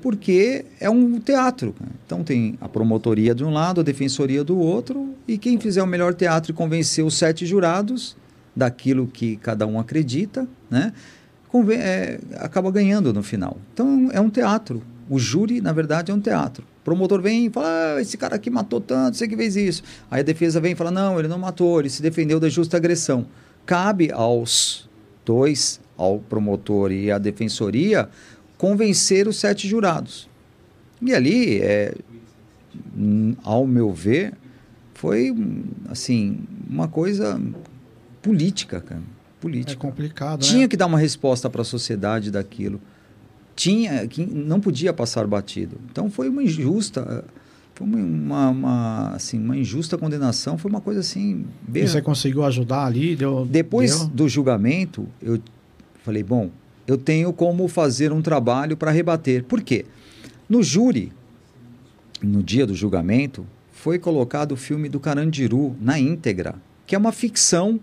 porque 0.00 0.64
é 0.80 0.88
um 0.88 1.18
teatro. 1.18 1.74
Então 2.04 2.22
tem 2.24 2.56
a 2.60 2.68
promotoria 2.68 3.34
de 3.34 3.44
um 3.44 3.52
lado, 3.52 3.80
a 3.80 3.84
defensoria 3.84 4.42
do 4.42 4.58
outro, 4.58 5.14
e 5.26 5.36
quem 5.36 5.58
fizer 5.58 5.82
o 5.82 5.86
melhor 5.86 6.14
teatro 6.14 6.52
e 6.52 6.54
convencer 6.54 7.04
os 7.04 7.14
sete 7.14 7.44
jurados 7.44 8.16
daquilo 8.54 9.06
que 9.06 9.36
cada 9.36 9.66
um 9.66 9.78
acredita, 9.78 10.48
né? 10.70 10.92
é, 11.72 12.18
acaba 12.36 12.70
ganhando 12.70 13.12
no 13.12 13.22
final. 13.22 13.56
Então 13.72 14.08
é 14.12 14.20
um 14.20 14.30
teatro. 14.30 14.82
O 15.08 15.18
júri, 15.18 15.60
na 15.60 15.72
verdade, 15.72 16.10
é 16.10 16.14
um 16.14 16.20
teatro. 16.20 16.64
O 16.80 16.84
promotor 16.84 17.20
vem 17.22 17.46
e 17.46 17.50
fala: 17.50 17.96
ah, 17.96 18.00
esse 18.00 18.16
cara 18.16 18.36
aqui 18.36 18.50
matou 18.50 18.80
tanto, 18.80 19.16
você 19.16 19.26
que 19.26 19.36
fez 19.36 19.56
isso. 19.56 19.82
Aí 20.10 20.20
a 20.20 20.24
defesa 20.24 20.60
vem 20.60 20.72
e 20.72 20.74
fala: 20.74 20.90
não, 20.90 21.18
ele 21.18 21.28
não 21.28 21.38
matou, 21.38 21.80
ele 21.80 21.88
se 21.88 22.02
defendeu 22.02 22.38
da 22.38 22.48
justa 22.48 22.76
agressão. 22.76 23.26
Cabe 23.64 24.10
aos 24.12 24.88
dois, 25.24 25.80
ao 25.96 26.18
promotor 26.18 26.92
e 26.92 27.10
à 27.10 27.18
defensoria, 27.18 28.08
convencer 28.58 29.26
os 29.28 29.36
sete 29.38 29.66
jurados. 29.66 30.28
E 31.00 31.14
ali, 31.14 31.58
é, 31.62 31.94
ao 33.42 33.66
meu 33.66 33.92
ver, 33.92 34.34
foi 34.94 35.34
assim 35.88 36.40
uma 36.68 36.88
coisa 36.88 37.40
política, 38.20 38.80
cara. 38.80 39.00
É 39.00 39.40
Política. 39.40 39.80
complicado, 39.80 40.40
Tinha 40.40 40.62
né? 40.62 40.68
que 40.68 40.76
dar 40.76 40.86
uma 40.86 40.98
resposta 40.98 41.48
para 41.48 41.62
a 41.62 41.64
sociedade 41.64 42.28
daquilo. 42.28 42.80
Tinha 43.54 44.04
que 44.08 44.26
não 44.26 44.58
podia 44.58 44.92
passar 44.92 45.24
batido. 45.28 45.76
Então 45.90 46.10
foi 46.10 46.28
uma 46.28 46.42
injusta, 46.42 47.24
foi 47.76 47.86
uma, 47.86 47.98
uma, 47.98 48.48
uma, 48.50 49.08
assim, 49.14 49.38
uma 49.38 49.56
injusta 49.56 49.96
condenação. 49.96 50.58
Foi 50.58 50.68
uma 50.68 50.80
coisa 50.80 50.98
assim. 51.00 51.44
bem- 51.62 51.84
E 51.84 51.88
você 51.88 52.02
conseguiu 52.02 52.44
ajudar 52.44 52.86
ali? 52.86 53.14
Deu, 53.14 53.46
Depois 53.46 53.96
deu? 54.00 54.08
do 54.08 54.28
julgamento, 54.28 55.06
eu 55.22 55.38
falei, 56.04 56.24
bom, 56.24 56.50
eu 56.88 56.96
tenho 56.96 57.34
como 57.34 57.68
fazer 57.68 58.14
um 58.14 58.22
trabalho 58.22 58.74
para 58.74 58.90
rebater. 58.90 59.44
Por 59.44 59.60
quê? 59.60 59.84
No 60.48 60.62
júri, 60.62 61.12
no 62.22 62.42
dia 62.42 62.66
do 62.66 62.74
julgamento, 62.74 63.46
foi 63.70 63.98
colocado 63.98 64.52
o 64.52 64.56
filme 64.56 64.88
do 64.88 64.98
Carandiru 64.98 65.76
na 65.78 65.98
íntegra, 65.98 66.54
que 66.86 66.94
é 66.94 66.98
uma 66.98 67.12
ficção 67.12 67.78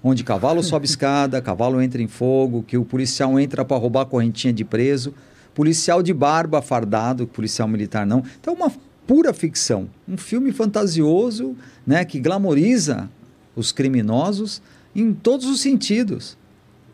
onde 0.00 0.22
cavalo 0.22 0.62
sobe 0.62 0.86
escada, 0.86 1.42
cavalo 1.42 1.82
entra 1.82 2.00
em 2.00 2.06
fogo, 2.06 2.62
que 2.62 2.78
o 2.78 2.84
policial 2.84 3.40
entra 3.40 3.64
para 3.64 3.76
roubar 3.76 4.02
a 4.02 4.06
correntinha 4.06 4.52
de 4.52 4.64
preso, 4.64 5.12
policial 5.52 6.00
de 6.00 6.14
barba 6.14 6.62
fardado, 6.62 7.26
policial 7.26 7.66
militar 7.66 8.06
não. 8.06 8.22
Então, 8.40 8.54
uma 8.54 8.70
pura 9.04 9.34
ficção, 9.34 9.90
um 10.08 10.16
filme 10.16 10.52
fantasioso, 10.52 11.56
né, 11.84 12.04
que 12.04 12.20
glamoriza 12.20 13.10
os 13.56 13.72
criminosos 13.72 14.62
em 14.94 15.12
todos 15.12 15.46
os 15.46 15.60
sentidos, 15.60 16.38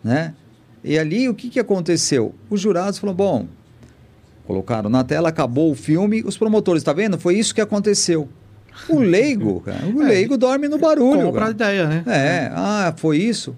né? 0.02 0.34
E 0.82 0.98
ali 0.98 1.28
o 1.28 1.34
que, 1.34 1.48
que 1.50 1.60
aconteceu? 1.60 2.34
Os 2.48 2.60
jurados 2.60 2.98
falaram, 2.98 3.16
bom, 3.16 3.46
colocaram 4.46 4.88
na 4.88 5.04
tela, 5.04 5.28
acabou 5.28 5.70
o 5.70 5.74
filme, 5.74 6.22
os 6.24 6.36
promotores, 6.36 6.82
tá 6.82 6.92
vendo? 6.92 7.18
Foi 7.18 7.36
isso 7.36 7.54
que 7.54 7.60
aconteceu. 7.60 8.28
O 8.88 8.98
leigo, 9.00 9.60
cara, 9.60 9.86
o 9.86 10.02
É, 10.02 10.08
leigo 10.08 10.38
dorme 10.38 10.68
no 10.68 10.78
barulho. 10.78 11.22
Compra 11.22 11.48
a 11.48 11.50
ideia, 11.50 11.86
né? 11.86 12.04
É, 12.06 12.50
ah, 12.54 12.94
foi 12.96 13.18
isso? 13.18 13.56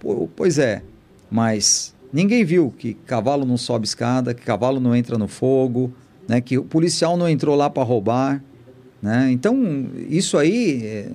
Pô, 0.00 0.28
pois 0.34 0.58
é, 0.58 0.82
mas 1.30 1.94
ninguém 2.12 2.44
viu 2.44 2.74
que 2.76 2.94
cavalo 2.94 3.44
não 3.44 3.56
sobe 3.56 3.86
escada, 3.86 4.34
que 4.34 4.42
cavalo 4.42 4.80
não 4.80 4.96
entra 4.96 5.16
no 5.16 5.28
fogo, 5.28 5.92
né? 6.26 6.40
Que 6.40 6.58
o 6.58 6.64
policial 6.64 7.16
não 7.16 7.28
entrou 7.28 7.54
lá 7.54 7.70
para 7.70 7.84
roubar, 7.84 8.42
né? 9.00 9.30
Então, 9.30 9.86
isso 10.08 10.36
aí, 10.36 10.82
é, 10.84 11.08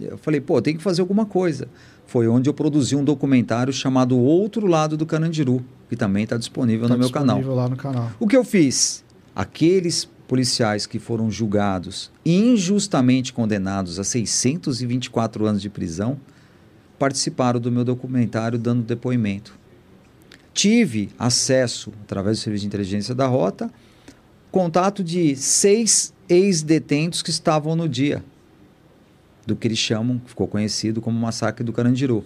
eu 0.00 0.18
falei, 0.18 0.40
pô, 0.40 0.62
tem 0.62 0.76
que 0.76 0.82
fazer 0.82 1.00
alguma 1.00 1.26
coisa. 1.26 1.68
Foi 2.08 2.26
onde 2.26 2.48
eu 2.48 2.54
produzi 2.54 2.96
um 2.96 3.04
documentário 3.04 3.70
chamado 3.70 4.16
Outro 4.18 4.66
Lado 4.66 4.96
do 4.96 5.04
Carandiru, 5.04 5.62
que 5.90 5.94
também 5.94 6.24
está 6.24 6.38
disponível 6.38 6.88
Tá 6.88 6.94
no 6.94 6.98
meu 6.98 7.10
canal. 7.10 7.36
disponível 7.36 7.54
lá 7.54 7.68
no 7.68 7.76
canal. 7.76 8.10
O 8.18 8.26
que 8.26 8.34
eu 8.34 8.42
fiz? 8.42 9.04
Aqueles 9.36 10.08
policiais 10.26 10.86
que 10.86 10.98
foram 10.98 11.30
julgados 11.30 12.10
e 12.24 12.34
injustamente 12.34 13.30
condenados 13.30 13.98
a 13.98 14.04
624 14.04 15.44
anos 15.44 15.60
de 15.60 15.68
prisão 15.68 16.18
participaram 16.98 17.60
do 17.60 17.70
meu 17.70 17.84
documentário 17.84 18.58
dando 18.58 18.82
depoimento. 18.82 19.52
Tive 20.54 21.10
acesso, 21.18 21.92
através 22.04 22.38
do 22.38 22.42
Serviço 22.42 22.62
de 22.62 22.68
Inteligência 22.68 23.14
da 23.14 23.26
Rota, 23.26 23.70
contato 24.50 25.04
de 25.04 25.36
seis 25.36 26.14
ex-detentos 26.26 27.20
que 27.20 27.28
estavam 27.28 27.76
no 27.76 27.86
dia 27.86 28.24
do 29.48 29.56
que 29.56 29.66
eles 29.66 29.78
chamam, 29.78 30.20
ficou 30.26 30.46
conhecido 30.46 31.00
como 31.00 31.18
Massacre 31.18 31.64
do 31.64 31.72
Carandiru. 31.72 32.22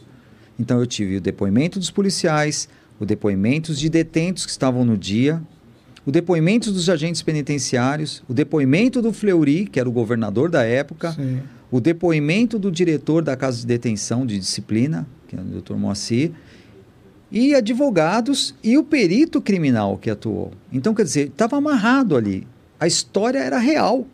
Então 0.59 0.81
eu 0.81 0.87
tive 0.87 1.17
o 1.17 1.21
depoimento 1.21 1.79
dos 1.79 1.91
policiais, 1.91 2.69
o 2.99 3.07
depoimento 3.07 3.73
de 3.73 3.89
detentos 3.89 4.45
que 4.45 4.51
estavam 4.51 4.85
no 4.85 4.99
dia, 4.99 5.41
o 6.05 6.11
depoimento 6.11 6.73
dos 6.73 6.91
agentes 6.91 7.23
penitenciários, 7.23 8.25
o 8.29 8.35
depoimento 8.35 9.01
do 9.01 9.13
Fleury, 9.13 9.67
que 9.67 9.79
era 9.79 9.89
o 9.89 9.93
governador 9.93 10.51
da 10.51 10.65
época, 10.65 11.13
Sim. 11.13 11.41
o 11.71 11.81
depoimento 11.81 12.59
do 12.59 12.73
diretor 12.73 13.23
da 13.23 13.37
casa 13.37 13.61
de 13.61 13.67
detenção 13.67 14.27
de 14.27 14.37
disciplina, 14.37 15.07
que 15.29 15.37
é 15.37 15.39
o 15.39 15.45
Dr. 15.45 15.75
Moacir, 15.75 16.33
e 17.31 17.55
advogados 17.55 18.53
e 18.65 18.77
o 18.77 18.83
perito 18.83 19.41
criminal 19.41 19.97
que 19.97 20.11
atuou. 20.11 20.53
Então, 20.73 20.93
quer 20.93 21.05
dizer, 21.05 21.29
estava 21.29 21.57
amarrado 21.57 22.17
ali. 22.17 22.47
A 22.81 22.87
história 22.87 23.39
era 23.39 23.59
real. 23.59 24.07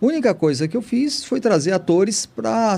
A 0.00 0.06
única 0.06 0.34
coisa 0.34 0.66
que 0.66 0.74
eu 0.74 0.80
fiz 0.80 1.22
foi 1.24 1.40
trazer 1.40 1.72
atores 1.72 2.24
para 2.24 2.74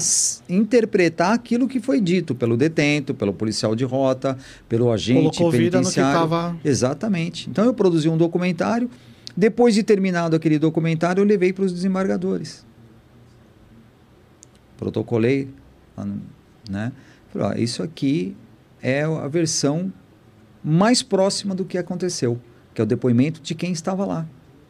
interpretar 0.49 1.33
aquilo 1.33 1.69
que 1.69 1.79
foi 1.79 2.01
dito 2.01 2.35
pelo 2.35 2.57
detento, 2.57 3.15
pelo 3.15 3.33
policial 3.33 3.77
de 3.77 3.85
rota, 3.85 4.37
pelo 4.69 4.91
agente 4.91 5.39
Colocou 5.39 5.51
vida 5.53 5.79
no 5.81 5.87
que 5.87 5.95
penitenciário. 5.95 6.25
estava. 6.25 6.57
Exatamente. 6.65 7.49
Então 7.49 7.65
eu 7.65 7.73
produzi 7.73 8.09
um 8.09 8.17
documentário. 8.17 8.91
Depois 9.37 9.73
de 9.75 9.85
terminado 9.85 10.35
aquele 10.35 10.59
documentário, 10.59 11.21
eu 11.21 11.25
levei 11.25 11.53
para 11.53 11.65
os 11.65 11.73
desembargadores. 11.73 12.67
Protocolei, 14.77 15.49
né? 16.69 16.91
Falei, 17.33 17.49
ó, 17.49 17.55
isso 17.55 17.85
aqui 17.85 18.37
é 18.83 19.05
a 19.05 19.29
versão 19.29 19.93
mais 20.63 21.05
próxima 21.05 21.55
do 21.55 21.65
que 21.65 21.79
aconteceu, 21.79 22.39
que 22.75 22.81
é 22.81 22.85
o 22.85 22.87
depoimento 22.87 23.41
de 23.41 23.55
quem 23.55 23.71
estava 23.73 24.05
lá. 24.05 24.27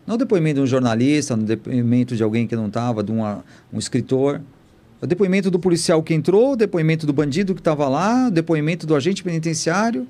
Não 0.07 0.14
o 0.16 0.18
depoimento 0.18 0.57
de 0.57 0.62
um 0.62 0.66
jornalista, 0.66 1.36
não 1.36 1.44
o 1.44 1.46
depoimento 1.46 2.16
de 2.16 2.22
alguém 2.22 2.46
que 2.46 2.57
não 2.57 2.66
estava, 2.66 3.03
de 3.03 3.12
uma, 3.12 3.44
um 3.72 3.78
escritor. 3.78 4.40
O 5.00 5.07
depoimento 5.07 5.50
do 5.50 5.59
policial 5.59 6.03
que 6.03 6.14
entrou, 6.14 6.53
o 6.53 6.57
depoimento 6.57 7.07
do 7.07 7.12
bandido 7.12 7.55
que 7.55 7.61
estava 7.61 7.88
lá, 7.88 8.28
o 8.28 8.30
depoimento 8.30 8.86
do 8.86 8.94
agente 8.94 9.22
penitenciário 9.22 10.07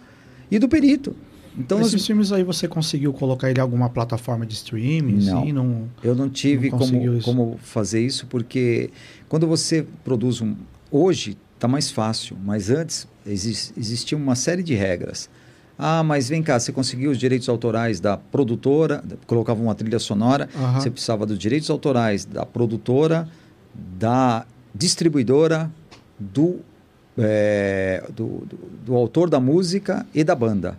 e 0.51 0.59
do 0.59 0.69
perito. 0.69 1.15
Então, 1.59 1.79
nós- 1.79 1.89
Esses 1.89 2.07
filmes 2.07 2.33
aí 2.33 2.43
você 2.43 2.67
conseguiu 2.67 3.13
colocar 3.13 3.51
ele 3.51 3.59
em 3.59 3.63
alguma 3.63 3.89
plataforma 3.91 4.47
de 4.47 4.55
streaming? 4.55 5.25
Não. 5.25 5.43
Assim, 5.43 5.53
não... 5.53 5.89
Eu 6.03 6.15
não 6.15 6.29
tive 6.31 6.71
Não 6.71 6.79
como, 6.79 7.15
isso. 7.17 7.25
como 7.25 7.59
fazer 7.63 8.01
isso, 8.05 8.27
porque 8.27 8.89
quando 9.29 9.47
você 9.47 9.85
produz 10.03 10.41
um. 10.41 10.55
Hoje 10.91 11.37
está 11.55 11.69
mais 11.69 11.91
fácil, 11.91 12.37
mas 12.43 12.71
antes 12.71 13.07
exis, 13.27 13.73
existia 13.77 14.17
uma 14.17 14.35
série 14.35 14.63
de 14.63 14.75
regras. 14.75 15.29
Ah, 15.79 16.03
mas 16.03 16.29
vem 16.29 16.43
cá, 16.43 16.61
você 16.61 16.71
conseguiu 16.73 17.11
os 17.11 17.19
direitos 17.19 17.49
autorais 17.49 17.99
da 17.99 18.17
produtora, 18.17 19.03
colocava 19.27 19.61
uma 19.63 19.75
trilha 19.75 19.99
sonora, 19.99 20.49
Aham. 20.55 20.81
você 20.81 20.91
precisava 20.91 21.27
dos 21.27 21.39
direitos 21.39 21.69
autorais 21.71 22.25
da 22.25 22.45
produtora, 22.47 23.29
da 23.75 24.47
distribuidora, 24.75 25.71
do, 26.19 26.61
é, 27.19 28.05
do, 28.15 28.27
do, 28.47 28.57
do 28.87 28.95
autor 28.95 29.29
da 29.29 29.41
música 29.41 30.07
e 30.15 30.23
da 30.23 30.35
banda. 30.35 30.79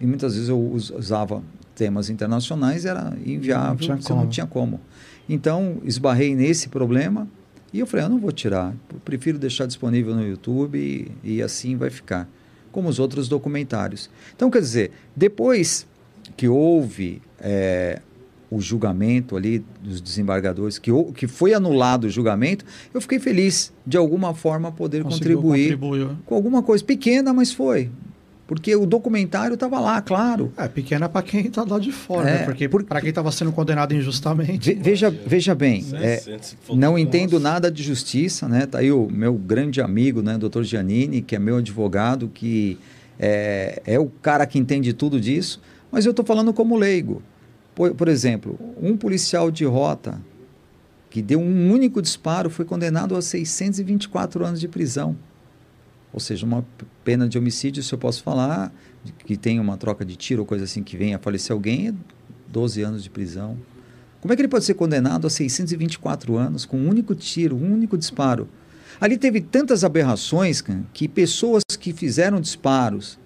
E 0.00 0.06
muitas 0.06 0.34
vezes 0.34 0.48
eu 0.48 0.60
us- 0.72 0.90
usava 0.90 1.42
temas 1.74 2.08
internacionais, 2.10 2.84
era 2.84 3.16
inviável, 3.24 3.70
Não 3.70 3.76
tinha 3.76 3.96
você 4.00 4.12
não 4.12 4.18
como. 4.20 4.30
tinha 4.30 4.46
como. 4.46 4.80
Então, 5.28 5.76
esbarrei 5.84 6.34
nesse 6.34 6.68
problema 6.68 7.28
e 7.72 7.78
eu 7.80 7.86
falei, 7.86 8.06
eu 8.06 8.10
não 8.10 8.18
vou 8.18 8.32
tirar, 8.32 8.74
eu 8.92 8.98
prefiro 9.04 9.38
deixar 9.38 9.66
disponível 9.66 10.14
no 10.14 10.26
YouTube 10.26 10.76
e, 10.78 11.12
e 11.36 11.42
assim 11.42 11.76
vai 11.76 11.90
ficar, 11.90 12.28
como 12.78 12.88
os 12.88 13.00
outros 13.00 13.26
documentários. 13.26 14.08
Então, 14.36 14.48
quer 14.48 14.60
dizer, 14.60 14.92
depois 15.16 15.84
que 16.36 16.46
houve 16.46 17.20
é, 17.40 18.00
o 18.48 18.60
julgamento 18.60 19.36
ali 19.36 19.64
dos 19.82 20.00
desembargadores, 20.00 20.78
que, 20.78 20.92
que 21.16 21.26
foi 21.26 21.52
anulado 21.52 22.04
o 22.04 22.08
julgamento, 22.08 22.64
eu 22.94 23.00
fiquei 23.00 23.18
feliz 23.18 23.72
de 23.84 23.96
alguma 23.96 24.32
forma 24.32 24.70
poder 24.70 25.02
Conseguiu 25.02 25.38
contribuir 25.38 25.76
contribuir. 25.76 26.16
com 26.24 26.36
alguma 26.36 26.62
coisa 26.62 26.84
pequena, 26.84 27.32
mas 27.32 27.52
foi. 27.52 27.90
Porque 28.48 28.74
o 28.74 28.86
documentário 28.86 29.52
estava 29.54 29.78
lá, 29.78 30.00
claro. 30.00 30.50
É, 30.56 30.66
pequena 30.66 31.06
para 31.06 31.20
quem 31.22 31.44
tá 31.50 31.64
lá 31.68 31.78
de 31.78 31.92
fora, 31.92 32.28
É, 32.30 32.32
né? 32.38 32.44
Porque 32.46 32.66
por- 32.66 32.82
para 32.82 32.98
quem 33.00 33.10
estava 33.10 33.30
sendo 33.30 33.52
condenado 33.52 33.94
injustamente. 33.94 34.72
Ve- 34.72 34.80
veja, 34.82 35.10
veja 35.10 35.54
bem, 35.54 35.84
é, 35.92 36.16
600 36.16 36.56
não 36.70 36.92
Nossa. 36.92 37.00
entendo 37.00 37.38
nada 37.38 37.70
de 37.70 37.82
justiça, 37.82 38.48
né? 38.48 38.64
Tá 38.64 38.78
aí 38.78 38.90
o 38.90 39.06
meu 39.10 39.34
grande 39.34 39.82
amigo, 39.82 40.22
né, 40.22 40.38
Dr. 40.38 40.62
Giannini, 40.62 41.20
que 41.20 41.36
é 41.36 41.38
meu 41.38 41.58
advogado, 41.58 42.26
que 42.32 42.78
é, 43.20 43.82
é 43.84 43.98
o 44.00 44.06
cara 44.22 44.46
que 44.46 44.58
entende 44.58 44.94
tudo 44.94 45.20
disso, 45.20 45.60
mas 45.92 46.06
eu 46.06 46.10
estou 46.12 46.24
falando 46.24 46.50
como 46.54 46.74
leigo. 46.74 47.22
Por, 47.74 47.94
por 47.94 48.08
exemplo, 48.08 48.58
um 48.80 48.96
policial 48.96 49.50
de 49.50 49.66
rota 49.66 50.18
que 51.10 51.20
deu 51.20 51.38
um 51.38 51.70
único 51.70 52.00
disparo 52.00 52.48
foi 52.48 52.64
condenado 52.64 53.14
a 53.14 53.20
624 53.20 54.42
anos 54.44 54.58
de 54.58 54.68
prisão. 54.68 55.14
Ou 56.12 56.20
seja, 56.20 56.46
uma 56.46 56.64
pena 57.04 57.28
de 57.28 57.38
homicídio, 57.38 57.82
se 57.82 57.92
eu 57.92 57.98
posso 57.98 58.22
falar, 58.22 58.72
que 59.24 59.36
tem 59.36 59.60
uma 59.60 59.76
troca 59.76 60.04
de 60.04 60.16
tiro 60.16 60.42
ou 60.42 60.46
coisa 60.46 60.64
assim 60.64 60.82
que 60.82 60.96
venha 60.96 61.16
a 61.16 61.18
falecer 61.18 61.52
alguém, 61.52 61.88
é 61.88 61.94
12 62.48 62.82
anos 62.82 63.02
de 63.02 63.10
prisão. 63.10 63.56
Como 64.20 64.32
é 64.32 64.36
que 64.36 64.42
ele 64.42 64.48
pode 64.48 64.64
ser 64.64 64.74
condenado 64.74 65.26
a 65.26 65.30
624 65.30 66.36
anos 66.36 66.64
com 66.64 66.76
um 66.76 66.88
único 66.88 67.14
tiro, 67.14 67.56
um 67.56 67.72
único 67.72 67.96
disparo? 67.96 68.48
Ali 69.00 69.16
teve 69.16 69.40
tantas 69.40 69.84
aberrações 69.84 70.62
que 70.92 71.06
pessoas 71.06 71.62
que 71.78 71.92
fizeram 71.92 72.40
disparos, 72.40 73.18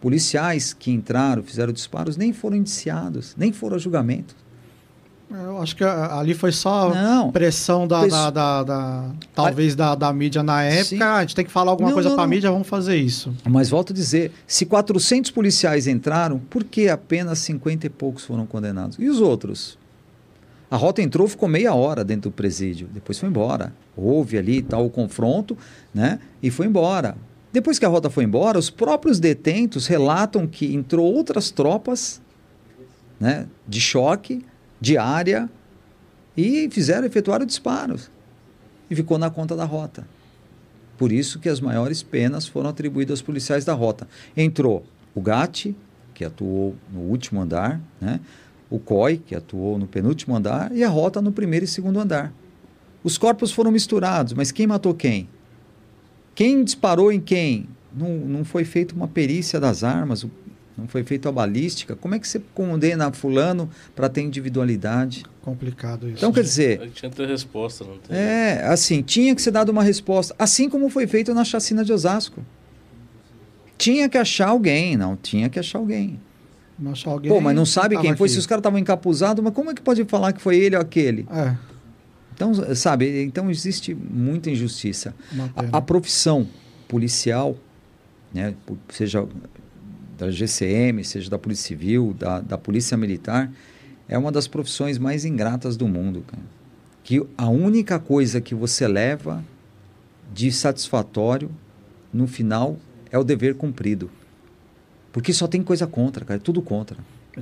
policiais 0.00 0.74
que 0.74 0.90
entraram, 0.90 1.42
fizeram 1.42 1.72
disparos, 1.72 2.16
nem 2.16 2.32
foram 2.32 2.56
indiciados, 2.56 3.34
nem 3.38 3.52
foram 3.52 3.76
a 3.76 3.78
julgamento. 3.78 4.36
Eu 5.42 5.60
acho 5.60 5.74
que 5.74 5.82
a- 5.82 6.18
ali 6.18 6.32
foi 6.34 6.52
só 6.52 6.94
Não. 6.94 7.32
pressão 7.32 7.86
da, 7.88 8.06
da, 8.06 8.30
da- 8.30 8.62
da- 8.62 9.10
talvez 9.34 9.74
da, 9.74 9.94
da 9.94 10.12
mídia 10.12 10.42
na 10.42 10.62
época. 10.62 10.84
Sim. 10.84 11.02
"Ah, 11.02 11.16
A 11.16 11.20
gente 11.22 11.34
tem 11.34 11.44
que 11.44 11.50
falar 11.50 11.70
alguma 11.72 11.88
Não, 11.88 11.94
coisa 11.94 12.10
para 12.14 12.22
a 12.22 12.26
mídia, 12.26 12.50
vamos 12.50 12.68
fazer 12.68 12.96
isso. 12.96 13.34
Mas 13.48 13.68
volto 13.70 13.92
a 13.92 13.94
dizer, 13.94 14.32
se 14.46 14.64
400 14.66 15.30
policiais 15.30 15.86
entraram, 15.86 16.38
por 16.38 16.62
que 16.64 16.88
apenas 16.88 17.38
50 17.40 17.86
e 17.86 17.90
poucos 17.90 18.24
foram 18.24 18.46
condenados? 18.46 18.96
E 18.98 19.08
os 19.08 19.20
outros? 19.20 19.76
A 20.70 20.76
rota 20.76 21.00
entrou, 21.02 21.28
ficou 21.28 21.48
meia 21.48 21.72
hora 21.74 22.02
dentro 22.04 22.30
do 22.30 22.32
presídio, 22.34 22.88
depois 22.92 23.18
foi 23.18 23.28
embora. 23.28 23.72
Houve 23.96 24.36
ali 24.38 24.60
tal 24.62 24.84
o 24.86 24.90
confronto, 24.90 25.56
né? 25.94 26.18
E 26.42 26.50
foi 26.50 26.66
embora. 26.66 27.16
Depois 27.52 27.78
que 27.78 27.84
a 27.84 27.88
rota 27.88 28.10
foi 28.10 28.24
embora, 28.24 28.58
os 28.58 28.70
próprios 28.70 29.20
detentos 29.20 29.86
relatam 29.86 30.46
que 30.46 30.74
entrou 30.74 31.06
outras 31.14 31.52
tropas, 31.52 32.20
né, 33.20 33.46
de 33.68 33.80
choque, 33.80 34.44
de 34.84 34.98
área, 34.98 35.48
e 36.36 36.68
fizeram, 36.70 37.06
efetuaram 37.06 37.46
disparos. 37.46 38.10
E 38.90 38.94
ficou 38.94 39.16
na 39.16 39.30
conta 39.30 39.56
da 39.56 39.64
rota. 39.64 40.06
Por 40.98 41.10
isso 41.10 41.38
que 41.38 41.48
as 41.48 41.58
maiores 41.58 42.02
penas 42.02 42.46
foram 42.46 42.68
atribuídas 42.68 43.12
aos 43.18 43.22
policiais 43.22 43.64
da 43.64 43.72
rota. 43.72 44.06
Entrou 44.36 44.84
o 45.14 45.22
Gatti, 45.22 45.74
que 46.12 46.22
atuou 46.24 46.76
no 46.92 47.00
último 47.00 47.40
andar, 47.40 47.80
né? 48.00 48.20
o 48.68 48.78
COI, 48.78 49.16
que 49.16 49.34
atuou 49.34 49.78
no 49.78 49.86
penúltimo 49.86 50.36
andar, 50.36 50.70
e 50.76 50.84
a 50.84 50.88
rota 50.88 51.22
no 51.22 51.32
primeiro 51.32 51.64
e 51.64 51.68
segundo 51.68 51.98
andar. 51.98 52.32
Os 53.02 53.16
corpos 53.16 53.50
foram 53.50 53.70
misturados, 53.70 54.32
mas 54.34 54.52
quem 54.52 54.66
matou 54.66 54.94
quem? 54.94 55.28
Quem 56.34 56.62
disparou 56.62 57.10
em 57.10 57.20
quem? 57.20 57.68
Não, 57.96 58.10
não 58.10 58.44
foi 58.44 58.64
feita 58.64 58.94
uma 58.94 59.08
perícia 59.08 59.58
das 59.60 59.82
armas. 59.84 60.24
O- 60.24 60.30
não 60.76 60.88
foi 60.88 61.04
feita 61.04 61.28
a 61.28 61.32
balística, 61.32 61.94
como 61.94 62.14
é 62.14 62.18
que 62.18 62.26
você 62.26 62.40
condena 62.54 63.12
fulano 63.12 63.70
para 63.94 64.08
ter 64.08 64.22
individualidade? 64.22 65.24
Complicado 65.42 66.06
isso. 66.08 66.16
Então, 66.18 66.32
quer 66.32 66.40
A 66.40 66.42
dizer, 66.42 66.80
gente 66.80 66.92
tinha 66.94 67.10
que 67.10 67.16
ter 67.16 67.28
resposta, 67.28 67.84
não 67.84 67.98
tem. 67.98 68.16
é, 68.16 68.64
assim, 68.66 69.02
tinha 69.02 69.34
que 69.34 69.42
ser 69.42 69.50
dado 69.50 69.68
uma 69.70 69.82
resposta, 69.82 70.34
assim 70.38 70.68
como 70.68 70.88
foi 70.88 71.06
feito 71.06 71.32
na 71.34 71.44
chacina 71.44 71.84
de 71.84 71.92
Osasco. 71.92 72.42
Tinha 73.76 74.08
que 74.08 74.16
achar 74.16 74.48
alguém, 74.48 74.96
não, 74.96 75.16
tinha 75.16 75.48
que 75.48 75.58
achar 75.58 75.78
alguém. 75.78 76.18
Não 76.78 76.92
achar 76.92 77.10
alguém 77.10 77.30
Pô, 77.30 77.40
mas 77.40 77.54
não 77.54 77.66
sabe 77.66 77.96
quem 77.98 78.16
foi, 78.16 78.26
aqui. 78.26 78.34
se 78.34 78.38
os 78.38 78.46
caras 78.46 78.60
estavam 78.60 78.78
encapuzados, 78.78 79.42
mas 79.44 79.52
como 79.52 79.70
é 79.70 79.74
que 79.74 79.82
pode 79.82 80.04
falar 80.04 80.32
que 80.32 80.40
foi 80.40 80.56
ele 80.58 80.74
ou 80.76 80.82
aquele? 80.82 81.26
É, 81.30 81.54
Então, 82.34 82.52
sabe, 82.74 83.22
então 83.22 83.50
existe 83.50 83.94
muita 83.94 84.50
injustiça. 84.50 85.14
A, 85.54 85.78
a 85.78 85.80
profissão 85.80 86.48
policial, 86.88 87.56
né, 88.32 88.54
seja 88.88 89.26
da 90.26 90.30
GCM, 90.30 91.04
seja 91.04 91.30
da 91.30 91.38
Polícia 91.38 91.68
Civil, 91.68 92.14
da, 92.18 92.40
da 92.40 92.58
Polícia 92.58 92.96
Militar, 92.96 93.50
é 94.08 94.16
uma 94.18 94.32
das 94.32 94.46
profissões 94.46 94.98
mais 94.98 95.24
ingratas 95.24 95.76
do 95.76 95.86
mundo. 95.86 96.24
Cara. 96.26 96.42
Que 97.02 97.22
a 97.36 97.48
única 97.48 97.98
coisa 97.98 98.40
que 98.40 98.54
você 98.54 98.88
leva 98.88 99.44
de 100.32 100.50
satisfatório 100.50 101.50
no 102.12 102.26
final 102.26 102.78
é 103.10 103.18
o 103.18 103.24
dever 103.24 103.54
cumprido. 103.54 104.10
Porque 105.12 105.32
só 105.32 105.46
tem 105.46 105.62
coisa 105.62 105.86
contra, 105.86 106.24
cara, 106.24 106.38
é 106.38 106.42
tudo 106.42 106.60
contra. 106.62 106.96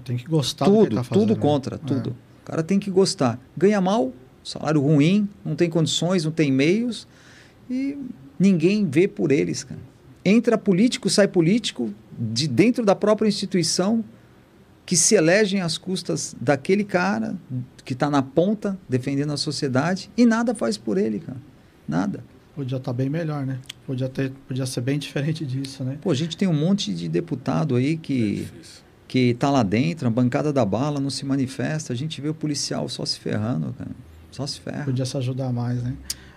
Tenho 0.04 0.18
que 0.18 0.26
gostar 0.26 0.66
do 0.66 0.72
que 0.72 0.78
Tudo, 0.84 0.96
tá 0.96 1.04
fazendo. 1.04 1.22
tudo 1.26 1.34
né? 1.34 1.40
contra, 1.40 1.76
É. 1.76 1.78
tudo. 1.78 2.10
O 2.10 2.44
cara 2.44 2.62
tem 2.62 2.78
que 2.78 2.90
gostar. 2.90 3.38
Ganha 3.56 3.80
mal, 3.80 4.12
salário 4.42 4.80
ruim, 4.80 5.28
não 5.44 5.54
tem 5.54 5.70
condições, 5.70 6.24
não 6.24 6.32
tem 6.32 6.50
meios 6.50 7.06
e 7.70 7.96
ninguém 8.38 8.86
vê 8.88 9.06
por 9.06 9.30
eles, 9.30 9.62
cara. 9.64 9.80
Entra 10.24 10.56
político, 10.58 11.08
sai 11.08 11.28
político 11.28 11.92
de 12.32 12.46
dentro 12.46 12.84
da 12.84 12.94
própria 12.94 13.28
instituição 13.28 14.04
que 14.84 14.96
se 14.96 15.14
elegem 15.14 15.60
às 15.60 15.78
custas 15.78 16.36
daquele 16.40 16.84
cara 16.84 17.36
que 17.84 17.92
está 17.92 18.10
na 18.10 18.22
ponta 18.22 18.78
defendendo 18.88 19.32
a 19.32 19.36
sociedade 19.36 20.10
e 20.16 20.26
nada 20.26 20.54
faz 20.54 20.76
por 20.76 20.98
ele, 20.98 21.20
cara. 21.20 21.38
Nada. 21.88 22.24
Podia 22.54 22.76
estar 22.76 22.92
bem 22.92 23.08
melhor, 23.08 23.46
né? 23.46 23.58
Podia, 23.86 24.08
ter, 24.08 24.32
podia 24.46 24.66
ser 24.66 24.82
bem 24.82 24.98
diferente 25.00 25.44
disso, 25.46 25.82
né? 25.82 25.98
Pô, 26.00 26.10
a 26.10 26.14
gente 26.14 26.36
tem 26.36 26.46
um 26.46 26.54
monte 26.54 26.94
de 26.94 27.08
deputado 27.08 27.76
aí 27.76 27.96
que 27.96 28.36
Difícil. 28.36 28.82
que 29.08 29.34
tá 29.34 29.50
lá 29.50 29.62
dentro, 29.62 30.06
a 30.06 30.10
bancada 30.10 30.52
da 30.52 30.64
bala 30.64 31.00
não 31.00 31.10
se 31.10 31.24
manifesta, 31.24 31.92
a 31.92 31.96
gente 31.96 32.20
vê 32.20 32.28
o 32.28 32.34
policial 32.34 32.88
só 32.88 33.04
se 33.04 33.18
ferrando, 33.18 33.74
cara. 33.78 33.90
Só 34.30 34.46
se 34.46 34.60
ferra. 34.60 34.84
Podia 34.84 35.04
se 35.04 35.16
ajudar 35.16 35.52
mais, 35.52 35.82
né? 35.82 35.94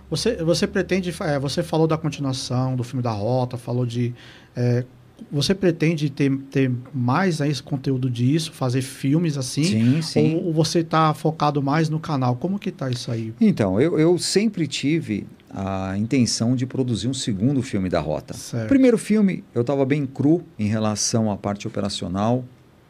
Você, 0.09 0.35
você 0.43 0.67
pretende. 0.67 1.13
é, 1.21 1.39
você 1.39 1.63
falou 1.63 1.87
da 1.87 1.97
continuação 1.97 2.75
do 2.75 2.83
filme 2.83 3.01
da 3.01 3.11
Rota, 3.11 3.57
falou 3.57 3.85
de. 3.85 4.13
é, 4.55 4.85
você 5.31 5.55
pretende 5.55 6.09
ter, 6.09 6.31
ter 6.51 6.71
mais 6.93 7.41
aí 7.41 7.49
esse 7.51 7.63
conteúdo 7.63 8.09
disso, 8.09 8.51
fazer 8.51 8.81
filmes 8.81 9.37
assim? 9.37 9.63
Sim, 9.63 10.01
sim. 10.01 10.35
Ou, 10.35 10.45
ou 10.47 10.53
você 10.53 10.79
está 10.79 11.13
focado 11.13 11.61
mais 11.61 11.89
no 11.89 11.99
canal? 11.99 12.35
Como 12.35 12.59
que 12.59 12.71
tá 12.71 12.89
isso 12.89 13.11
aí? 13.11 13.33
Então, 13.39 13.79
eu, 13.79 13.97
eu 13.99 14.17
sempre 14.17 14.67
tive 14.67 15.25
a 15.49 15.97
intenção 15.97 16.55
de 16.55 16.65
produzir 16.65 17.07
um 17.07 17.13
segundo 17.13 17.61
filme 17.61 17.87
da 17.89 17.99
Rota. 18.01 18.33
Certo. 18.33 18.67
Primeiro 18.67 18.97
filme, 18.97 19.43
eu 19.53 19.61
estava 19.61 19.85
bem 19.85 20.05
cru 20.05 20.43
em 20.59 20.67
relação 20.67 21.31
à 21.31 21.37
parte 21.37 21.65
operacional, 21.67 22.43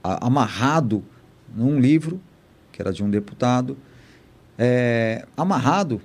a- 0.03 0.25
amarrado 0.25 1.03
num 1.55 1.79
livro, 1.79 2.19
que 2.71 2.81
era 2.81 2.91
de 2.91 3.03
um 3.03 3.09
deputado, 3.09 3.77
é, 4.57 5.25
amarrado 5.37 6.01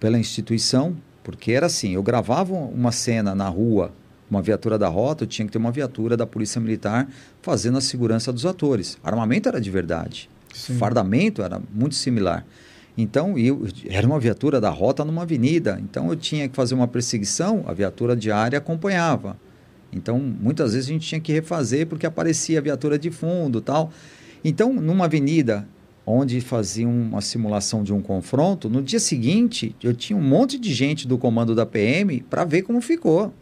pela 0.00 0.18
instituição, 0.18 0.96
porque 1.22 1.52
era 1.52 1.66
assim, 1.66 1.92
eu 1.94 2.02
gravava 2.02 2.52
uma 2.52 2.90
cena 2.90 3.34
na 3.34 3.48
rua, 3.48 3.92
uma 4.32 4.40
viatura 4.40 4.78
da 4.78 4.88
Rota, 4.88 5.24
eu 5.24 5.28
tinha 5.28 5.44
que 5.44 5.52
ter 5.52 5.58
uma 5.58 5.70
viatura 5.70 6.16
da 6.16 6.26
Polícia 6.26 6.58
Militar 6.58 7.06
fazendo 7.42 7.76
a 7.76 7.80
segurança 7.82 8.32
dos 8.32 8.46
atores. 8.46 8.96
Armamento 9.04 9.48
era 9.48 9.60
de 9.60 9.70
verdade. 9.70 10.30
Sim. 10.54 10.78
Fardamento 10.78 11.42
era 11.42 11.60
muito 11.72 11.94
similar. 11.94 12.44
Então, 12.96 13.38
eu, 13.38 13.66
era 13.88 14.06
uma 14.06 14.18
viatura 14.18 14.58
da 14.58 14.70
rota 14.70 15.04
numa 15.04 15.22
avenida. 15.22 15.78
Então, 15.82 16.08
eu 16.08 16.16
tinha 16.16 16.48
que 16.48 16.56
fazer 16.56 16.74
uma 16.74 16.88
perseguição, 16.88 17.62
a 17.66 17.74
viatura 17.74 18.16
diária 18.16 18.56
acompanhava. 18.58 19.36
Então, 19.92 20.18
muitas 20.18 20.72
vezes 20.72 20.88
a 20.88 20.92
gente 20.92 21.06
tinha 21.06 21.20
que 21.20 21.32
refazer 21.32 21.86
porque 21.86 22.06
aparecia 22.06 22.58
a 22.58 22.62
viatura 22.62 22.98
de 22.98 23.10
fundo 23.10 23.60
tal. 23.60 23.92
Então, 24.42 24.72
numa 24.72 25.04
avenida 25.04 25.68
onde 26.06 26.40
faziam 26.40 26.90
uma 26.90 27.20
simulação 27.20 27.82
de 27.82 27.92
um 27.92 28.00
confronto, 28.00 28.68
no 28.70 28.82
dia 28.82 28.98
seguinte, 28.98 29.76
eu 29.82 29.94
tinha 29.94 30.18
um 30.18 30.22
monte 30.22 30.58
de 30.58 30.72
gente 30.72 31.06
do 31.06 31.18
comando 31.18 31.54
da 31.54 31.66
PM 31.66 32.22
para 32.28 32.44
ver 32.44 32.62
como 32.62 32.80
ficou. 32.80 33.32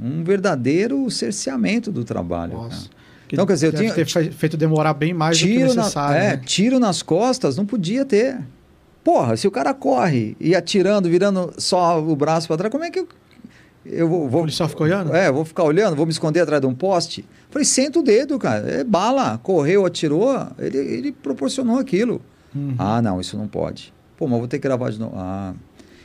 Um 0.00 0.22
verdadeiro 0.22 1.10
cerceamento 1.10 1.90
do 1.90 2.04
trabalho. 2.04 2.54
Nossa. 2.54 2.88
Então, 3.30 3.44
quer 3.46 3.54
dizer, 3.54 3.66
eu 3.66 3.72
deve 3.72 3.84
tinha- 3.84 3.94
ter 3.94 4.06
fe- 4.06 4.30
feito 4.30 4.56
demorar 4.56 4.94
bem 4.94 5.12
mais 5.12 5.38
do 5.38 5.44
que 5.46 5.52
tiro, 5.52 5.68
na, 5.74 5.82
necessário. 5.82 6.16
é, 6.16 6.28
né? 6.36 6.42
tiro 6.44 6.78
nas 6.80 7.02
costas 7.02 7.56
não 7.56 7.66
podia 7.66 8.04
ter. 8.04 8.38
Porra, 9.04 9.36
se 9.36 9.46
o 9.46 9.50
cara 9.50 9.74
corre 9.74 10.36
e 10.40 10.54
atirando, 10.54 11.08
virando 11.08 11.52
só 11.58 12.02
o 12.02 12.16
braço 12.16 12.46
para 12.46 12.56
trás, 12.56 12.72
como 12.72 12.84
é 12.84 12.90
que 12.90 13.00
eu, 13.00 13.08
eu 13.84 14.08
vou, 14.08 14.24
O 14.24 14.28
vou 14.28 14.40
policial 14.42 14.68
ficou 14.68 14.86
olhando? 14.86 15.14
é, 15.14 15.30
vou 15.30 15.44
ficar 15.44 15.64
olhando, 15.64 15.94
vou 15.96 16.06
me 16.06 16.12
esconder 16.12 16.40
atrás 16.40 16.60
de 16.60 16.66
um 16.66 16.74
poste? 16.74 17.24
Falei, 17.50 17.64
senta 17.66 17.98
o 17.98 18.02
dedo, 18.02 18.38
cara. 18.38 18.66
É 18.68 18.84
bala, 18.84 19.36
correu, 19.38 19.84
atirou, 19.84 20.34
ele, 20.58 20.78
ele 20.78 21.12
proporcionou 21.12 21.78
aquilo. 21.78 22.20
Uhum. 22.54 22.74
Ah, 22.78 23.00
não, 23.02 23.20
isso 23.20 23.36
não 23.36 23.46
pode. 23.48 23.92
Pô, 24.16 24.26
mas 24.26 24.38
vou 24.38 24.48
ter 24.48 24.58
que 24.58 24.62
gravar 24.66 24.90
de 24.90 24.98
novo. 24.98 25.14
Ah. 25.16 25.52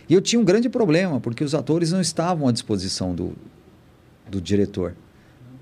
E 0.09 0.13
eu 0.13 0.21
tinha 0.21 0.39
um 0.39 0.43
grande 0.45 0.67
problema, 0.69 1.19
porque 1.21 1.43
os 1.43 1.55
atores 1.55 1.91
não 1.93 2.01
estavam 2.01 2.47
à 2.47 2.51
disposição 2.51 3.15
do, 3.15 3.33
do 4.29 4.41
diretor. 4.41 4.95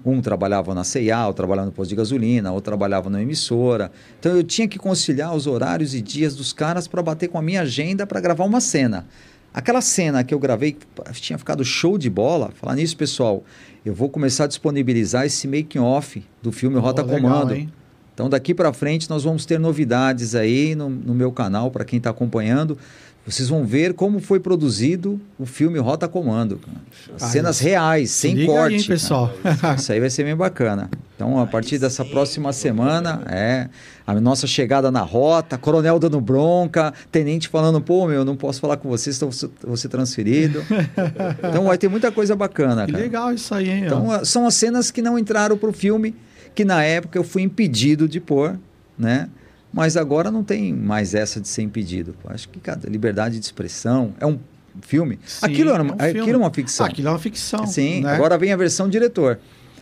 Um 0.03 0.19
trabalhava 0.19 0.73
na 0.73 0.83
CIA, 0.83 1.27
outro 1.27 1.35
trabalhava 1.35 1.67
no 1.67 1.71
posto 1.71 1.89
de 1.89 1.95
gasolina, 1.95 2.51
outro 2.51 2.71
trabalhava 2.71 3.09
na 3.09 3.21
emissora. 3.21 3.91
Então 4.19 4.35
eu 4.35 4.43
tinha 4.43 4.67
que 4.67 4.79
conciliar 4.79 5.35
os 5.35 5.45
horários 5.45 5.93
e 5.93 6.01
dias 6.01 6.35
dos 6.35 6.51
caras 6.51 6.87
para 6.87 7.03
bater 7.03 7.27
com 7.27 7.37
a 7.37 7.41
minha 7.41 7.61
agenda 7.61 8.07
para 8.07 8.19
gravar 8.19 8.45
uma 8.45 8.59
cena. 8.59 9.05
Aquela 9.53 9.81
cena 9.81 10.23
que 10.23 10.33
eu 10.33 10.39
gravei, 10.39 10.71
que 10.71 11.21
tinha 11.21 11.37
ficado 11.37 11.63
show 11.63 11.97
de 11.97 12.09
bola. 12.09 12.51
Falar 12.55 12.75
nisso, 12.75 12.95
pessoal, 12.95 13.43
eu 13.85 13.93
vou 13.93 14.09
começar 14.09 14.45
a 14.45 14.47
disponibilizar 14.47 15.25
esse 15.25 15.47
making 15.47 15.79
off 15.79 16.23
do 16.41 16.51
filme 16.51 16.79
Rota 16.79 17.03
Comando. 17.03 17.69
Então 18.13 18.29
daqui 18.29 18.53
para 18.53 18.71
frente 18.71 19.09
nós 19.09 19.23
vamos 19.23 19.45
ter 19.45 19.59
novidades 19.59 20.35
aí 20.35 20.75
no, 20.75 20.89
no 20.89 21.13
meu 21.13 21.31
canal 21.31 21.69
para 21.69 21.83
quem 21.83 21.97
está 21.97 22.09
acompanhando. 22.09 22.77
Vocês 23.25 23.47
vão 23.49 23.63
ver 23.65 23.93
como 23.93 24.19
foi 24.19 24.39
produzido 24.39 25.21
o 25.37 25.45
filme 25.45 25.77
Rota 25.77 26.07
Comando. 26.07 26.57
cara. 26.59 27.31
Cenas 27.31 27.59
reais, 27.59 28.09
Se 28.09 28.21
sem 28.29 28.33
liga 28.33 28.51
corte. 28.51 28.73
aí, 28.75 28.81
cara. 28.81 28.93
pessoal. 28.93 29.31
Isso 29.77 29.91
aí 29.91 29.99
vai 29.99 30.09
ser 30.09 30.23
bem 30.23 30.35
bacana. 30.35 30.89
Então, 31.15 31.39
a 31.39 31.45
partir 31.45 31.77
dessa 31.77 32.03
próxima 32.03 32.51
semana, 32.51 33.21
é 33.29 33.69
a 34.07 34.19
nossa 34.19 34.47
chegada 34.47 34.89
na 34.89 35.01
rota, 35.01 35.55
coronel 35.55 35.99
dando 35.99 36.19
bronca, 36.19 36.91
tenente 37.11 37.47
falando, 37.47 37.79
pô, 37.79 38.07
meu, 38.07 38.25
não 38.25 38.35
posso 38.35 38.59
falar 38.59 38.77
com 38.77 38.89
você, 38.89 39.13
senão 39.13 39.31
você- 39.31 39.47
vou 39.63 39.77
ser 39.77 39.89
transferido. 39.89 40.63
Então, 41.47 41.65
vai 41.65 41.77
ter 41.77 41.87
muita 41.89 42.11
coisa 42.11 42.35
bacana, 42.35 42.87
que 42.87 42.91
cara. 42.91 43.03
legal 43.03 43.31
isso 43.31 43.53
aí, 43.53 43.69
hein? 43.69 43.83
Então, 43.85 44.25
são 44.25 44.47
as 44.47 44.55
cenas 44.55 44.89
que 44.89 45.01
não 45.01 45.17
entraram 45.19 45.55
pro 45.55 45.71
filme, 45.71 46.15
que 46.55 46.65
na 46.65 46.83
época 46.83 47.19
eu 47.19 47.23
fui 47.23 47.43
impedido 47.43 48.07
de 48.09 48.19
pôr, 48.19 48.57
né? 48.97 49.29
Mas 49.73 49.95
agora 49.95 50.29
não 50.29 50.43
tem 50.43 50.73
mais 50.73 51.13
essa 51.13 51.39
de 51.39 51.47
ser 51.47 51.61
impedido. 51.61 52.13
Acho 52.25 52.49
que 52.49 52.59
cada 52.59 52.89
liberdade 52.89 53.39
de 53.39 53.45
expressão 53.45 54.13
é 54.19 54.25
um 54.25 54.37
filme. 54.81 55.19
Sim, 55.25 55.45
aquilo, 55.45 55.69
era, 55.71 55.79
é 55.79 55.81
uma- 55.81 55.93
um 55.93 55.95
aquilo 55.95 56.13
filme. 56.25 56.31
é 56.33 56.37
uma 56.37 56.51
ficção. 56.53 56.85
Ah, 56.85 56.89
aquilo 56.89 57.07
é 57.07 57.11
uma 57.11 57.19
ficção. 57.19 57.65
Sim, 57.67 58.01
né? 58.01 58.13
agora 58.13 58.37
vem 58.37 58.51
a 58.51 58.57
versão 58.57 58.89
diretor. 58.89 59.39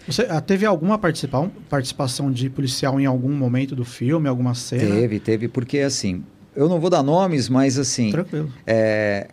Você 0.08 0.26
ah, 0.30 0.42
teve 0.42 0.66
alguma 0.66 0.98
participação, 0.98 1.52
participação 1.70 2.32
de 2.32 2.50
policial 2.50 3.00
em 3.00 3.06
algum 3.06 3.32
momento 3.32 3.76
do 3.76 3.86
filme, 3.86 4.28
alguma 4.28 4.56
cena? 4.56 4.96
Teve, 4.96 5.20
teve, 5.20 5.48
porque 5.48 5.80
assim, 5.80 6.24
eu 6.56 6.68
não 6.68 6.80
vou 6.80 6.90
dar 6.90 7.04
nomes, 7.04 7.48
mas 7.50 7.78
assim, 7.78 8.12
Tranquilo. 8.12 8.52
é, 8.66 9.28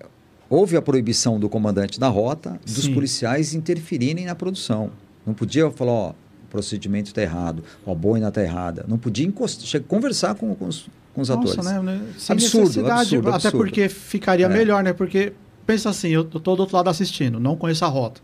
houve 0.51 0.77
a 0.77 0.83
proibição 0.83 1.41
do 1.41 1.49
comandante 1.49 1.99
da 1.99 2.09
rota 2.09 2.59
dos 2.65 2.85
Sim. 2.85 2.95
policiais 2.95 3.55
interferirem 3.55 4.27
na 4.27 4.35
produção. 4.35 4.91
Não 5.27 5.33
podia 5.33 5.71
falar, 5.71 5.93
ó, 5.93 6.13
o 6.47 6.49
procedimento 6.49 7.09
está 7.09 7.21
errado, 7.23 7.63
a 7.87 7.95
boina 7.95 8.29
está 8.29 8.43
errada. 8.43 8.85
Não 8.89 8.97
podia 8.97 9.27
encostar, 9.27 9.81
conversar 9.83 10.35
com, 10.35 10.55
com 10.55 10.67
os, 10.67 10.87
com 11.13 11.21
os 11.21 11.31
atores. 11.31 11.57
Nossa, 11.57 11.83
né? 11.83 11.99
né? 11.99 12.07
Sem 12.19 12.35
Absurdo, 12.35 12.67
necessidade, 12.69 13.01
absurdo, 13.01 13.29
Até 13.29 13.35
absurdo. 13.49 13.57
porque 13.59 13.89
ficaria 13.89 14.47
É. 14.47 14.49
melhor, 14.49 14.83
né? 14.83 14.93
Porque, 14.93 15.33
pensa 15.67 15.91
assim, 15.91 16.09
eu 16.09 16.25
tô 16.25 16.55
do 16.55 16.61
outro 16.61 16.77
lado 16.77 16.89
assistindo, 16.89 17.39
não 17.41 17.57
conheço 17.57 17.85
a 17.85 17.89
rota. 17.89 18.21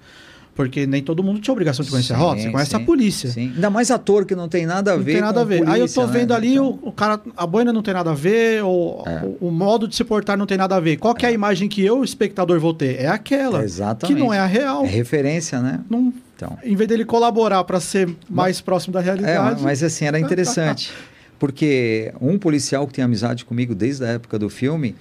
Porque 0.55 0.87
nem 0.87 1.03
todo 1.03 1.23
mundo 1.23 1.41
tinha 1.41 1.51
obrigação 1.53 1.83
de 1.83 1.91
conhecer 1.91 2.13
a 2.13 2.17
Sim, 2.17 2.23
rota, 2.23 2.43
você 2.43 2.51
conhece 2.51 2.71
sim, 2.73 2.77
a 2.77 2.81
polícia. 2.81 3.31
Sim. 3.31 3.53
Ainda 3.55 3.71
mais 3.71 3.91
ator 3.91 4.27
que 4.27 4.35
não 4.35 4.49
tem 4.51 4.67
nada 4.67 4.93
a 4.93 4.97
Não 4.99 5.03
ver 5.03 5.13
tem 5.13 5.21
nada 5.23 5.41
a 5.41 5.45
ver. 5.45 5.63
Aí 5.67 5.81
eu 5.81 5.87
polícia, 5.87 6.03
tô 6.03 6.07
né? 6.07 6.13
vendo 6.19 6.35
ali, 6.35 6.53
Então, 6.53 6.79
o, 6.83 6.89
o 6.89 6.93
cara, 6.93 7.19
a 7.35 7.47
boina 7.47 7.73
não 7.73 7.81
tem 7.83 7.95
nada 7.95 8.11
a 8.11 8.15
ver, 8.15 8.63
ou, 8.63 9.03
É. 9.07 9.25
o, 9.41 9.49
o 9.49 9.51
modo 9.51 9.89
de 9.89 9.97
se 9.97 10.05
portar 10.05 10.37
não 10.37 10.45
tem 10.45 10.59
nada 10.59 10.77
a 10.77 10.81
ver. 10.81 10.99
Qual 10.99 11.15
que 11.15 11.25
é 11.25 11.31
a 11.31 11.33
imagem 11.33 11.71
que 11.71 11.83
eu, 11.83 12.05
espectador, 12.05 12.61
vou 12.61 12.75
ter? 12.75 13.01
É 13.01 13.07
aquela. 13.09 13.65
Exatamente. 13.65 14.15
Que 14.15 14.23
não 14.23 14.33
é 14.33 14.39
a 14.41 14.45
real. 14.47 14.85
É 14.85 14.89
referência, 14.89 15.59
né? 15.63 15.81
Não, 15.89 16.13
Então. 16.37 16.59
em 16.63 16.77
vez 16.77 16.87
dele 16.87 17.07
colaborar 17.07 17.65
para 17.65 17.81
ser 17.81 18.15
mais 18.29 18.61
próximo 18.61 18.93
da 18.93 19.01
É, 19.01 19.05
realidade. 19.05 19.63
mas 19.63 19.83
assim, 19.83 20.05
era 20.05 20.21
interessante. 20.21 20.93
Porque 21.39 22.13
um 22.21 22.39
policial 22.39 22.87
que 22.87 22.93
tem 22.93 23.03
amizade 23.05 23.45
comigo 23.45 23.75
desde 23.75 24.05
a 24.05 24.09
época 24.09 24.39
do 24.39 24.49
filme, 24.49 24.95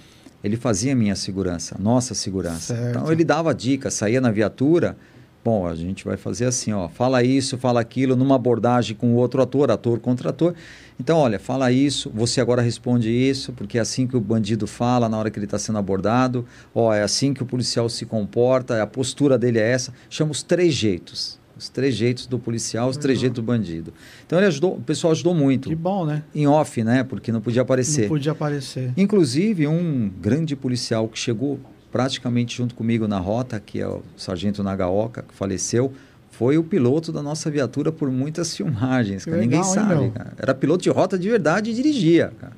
ele 0.43 0.55
fazia 0.57 0.95
minha 0.95 1.15
segurança, 1.15 1.75
nossa 1.77 2.15
segurança. 2.15 2.73
Certo. 2.75 2.89
Então 2.99 3.11
ele 3.11 3.23
dava 3.23 3.53
dicas, 3.53 3.93
saía 3.93 4.19
na 4.21 4.31
viatura 4.31 4.97
Bom, 5.43 5.65
a 5.65 5.73
gente 5.73 6.05
vai 6.05 6.17
fazer 6.17 6.45
assim, 6.45 6.71
ó, 6.71 6.87
fala 6.87 7.23
isso, 7.23 7.57
fala 7.57 7.81
aquilo, 7.81 8.15
numa 8.15 8.35
abordagem 8.35 8.95
com 8.95 9.13
o 9.13 9.15
outro 9.15 9.41
ator, 9.41 9.71
ator 9.71 9.99
contra 9.99 10.29
ator. 10.29 10.53
Então, 10.99 11.17
olha, 11.17 11.39
fala 11.39 11.71
isso, 11.71 12.11
você 12.13 12.39
agora 12.39 12.61
responde 12.61 13.09
isso, 13.09 13.51
porque 13.53 13.79
é 13.79 13.81
assim 13.81 14.05
que 14.05 14.15
o 14.15 14.21
bandido 14.21 14.67
fala 14.67 15.09
na 15.09 15.17
hora 15.17 15.31
que 15.31 15.39
ele 15.39 15.47
está 15.47 15.57
sendo 15.57 15.79
abordado. 15.79 16.45
Ó, 16.75 16.93
é 16.93 17.01
assim 17.01 17.33
que 17.33 17.41
o 17.41 17.45
policial 17.45 17.89
se 17.89 18.05
comporta, 18.05 18.83
a 18.83 18.85
postura 18.85 19.35
dele 19.35 19.57
é 19.57 19.71
essa. 19.71 19.91
Chama 20.11 20.29
os 20.29 20.43
três 20.43 20.75
jeitos. 20.75 21.39
Os 21.57 21.69
três 21.69 21.95
jeitos 21.95 22.27
do 22.27 22.37
policial, 22.37 22.89
os 22.89 22.97
três 22.97 23.19
jeitos 23.19 23.35
do 23.35 23.43
bandido. 23.43 23.93
Então 24.25 24.37
ele 24.37 24.47
ajudou, 24.47 24.75
o 24.75 24.81
pessoal 24.81 25.11
ajudou 25.11 25.33
muito. 25.33 25.69
Que 25.69 25.75
bom, 25.75 26.05
né? 26.05 26.23
Em 26.33 26.47
off, 26.47 26.83
né? 26.83 27.03
Porque 27.03 27.31
não 27.31 27.41
podia 27.41 27.61
aparecer. 27.63 28.03
Não 28.03 28.09
podia 28.09 28.31
aparecer. 28.31 28.93
Inclusive, 28.97 29.67
um 29.67 30.07
grande 30.09 30.55
policial 30.55 31.07
que 31.07 31.19
chegou 31.19 31.59
praticamente 31.91 32.57
junto 32.57 32.73
comigo 32.75 33.07
na 33.07 33.19
rota, 33.19 33.59
que 33.59 33.79
é 33.79 33.87
o 33.87 34.01
sargento 34.17 34.63
Nagaoka, 34.63 35.23
que 35.27 35.33
faleceu, 35.33 35.91
foi 36.31 36.57
o 36.57 36.63
piloto 36.63 37.11
da 37.11 37.21
nossa 37.21 37.51
viatura 37.51 37.91
por 37.91 38.09
muitas 38.09 38.55
filmagens. 38.57 39.25
Cara. 39.25 39.37
legal, 39.37 39.49
Ninguém 39.59 39.63
sabe. 39.73 40.03
hein, 40.05 40.11
cara. 40.11 40.33
Era 40.37 40.53
piloto 40.55 40.83
de 40.83 40.89
rota 40.89 41.17
de 41.19 41.29
verdade 41.29 41.71
e 41.71 41.73
dirigia. 41.73 42.31
Cara. 42.39 42.53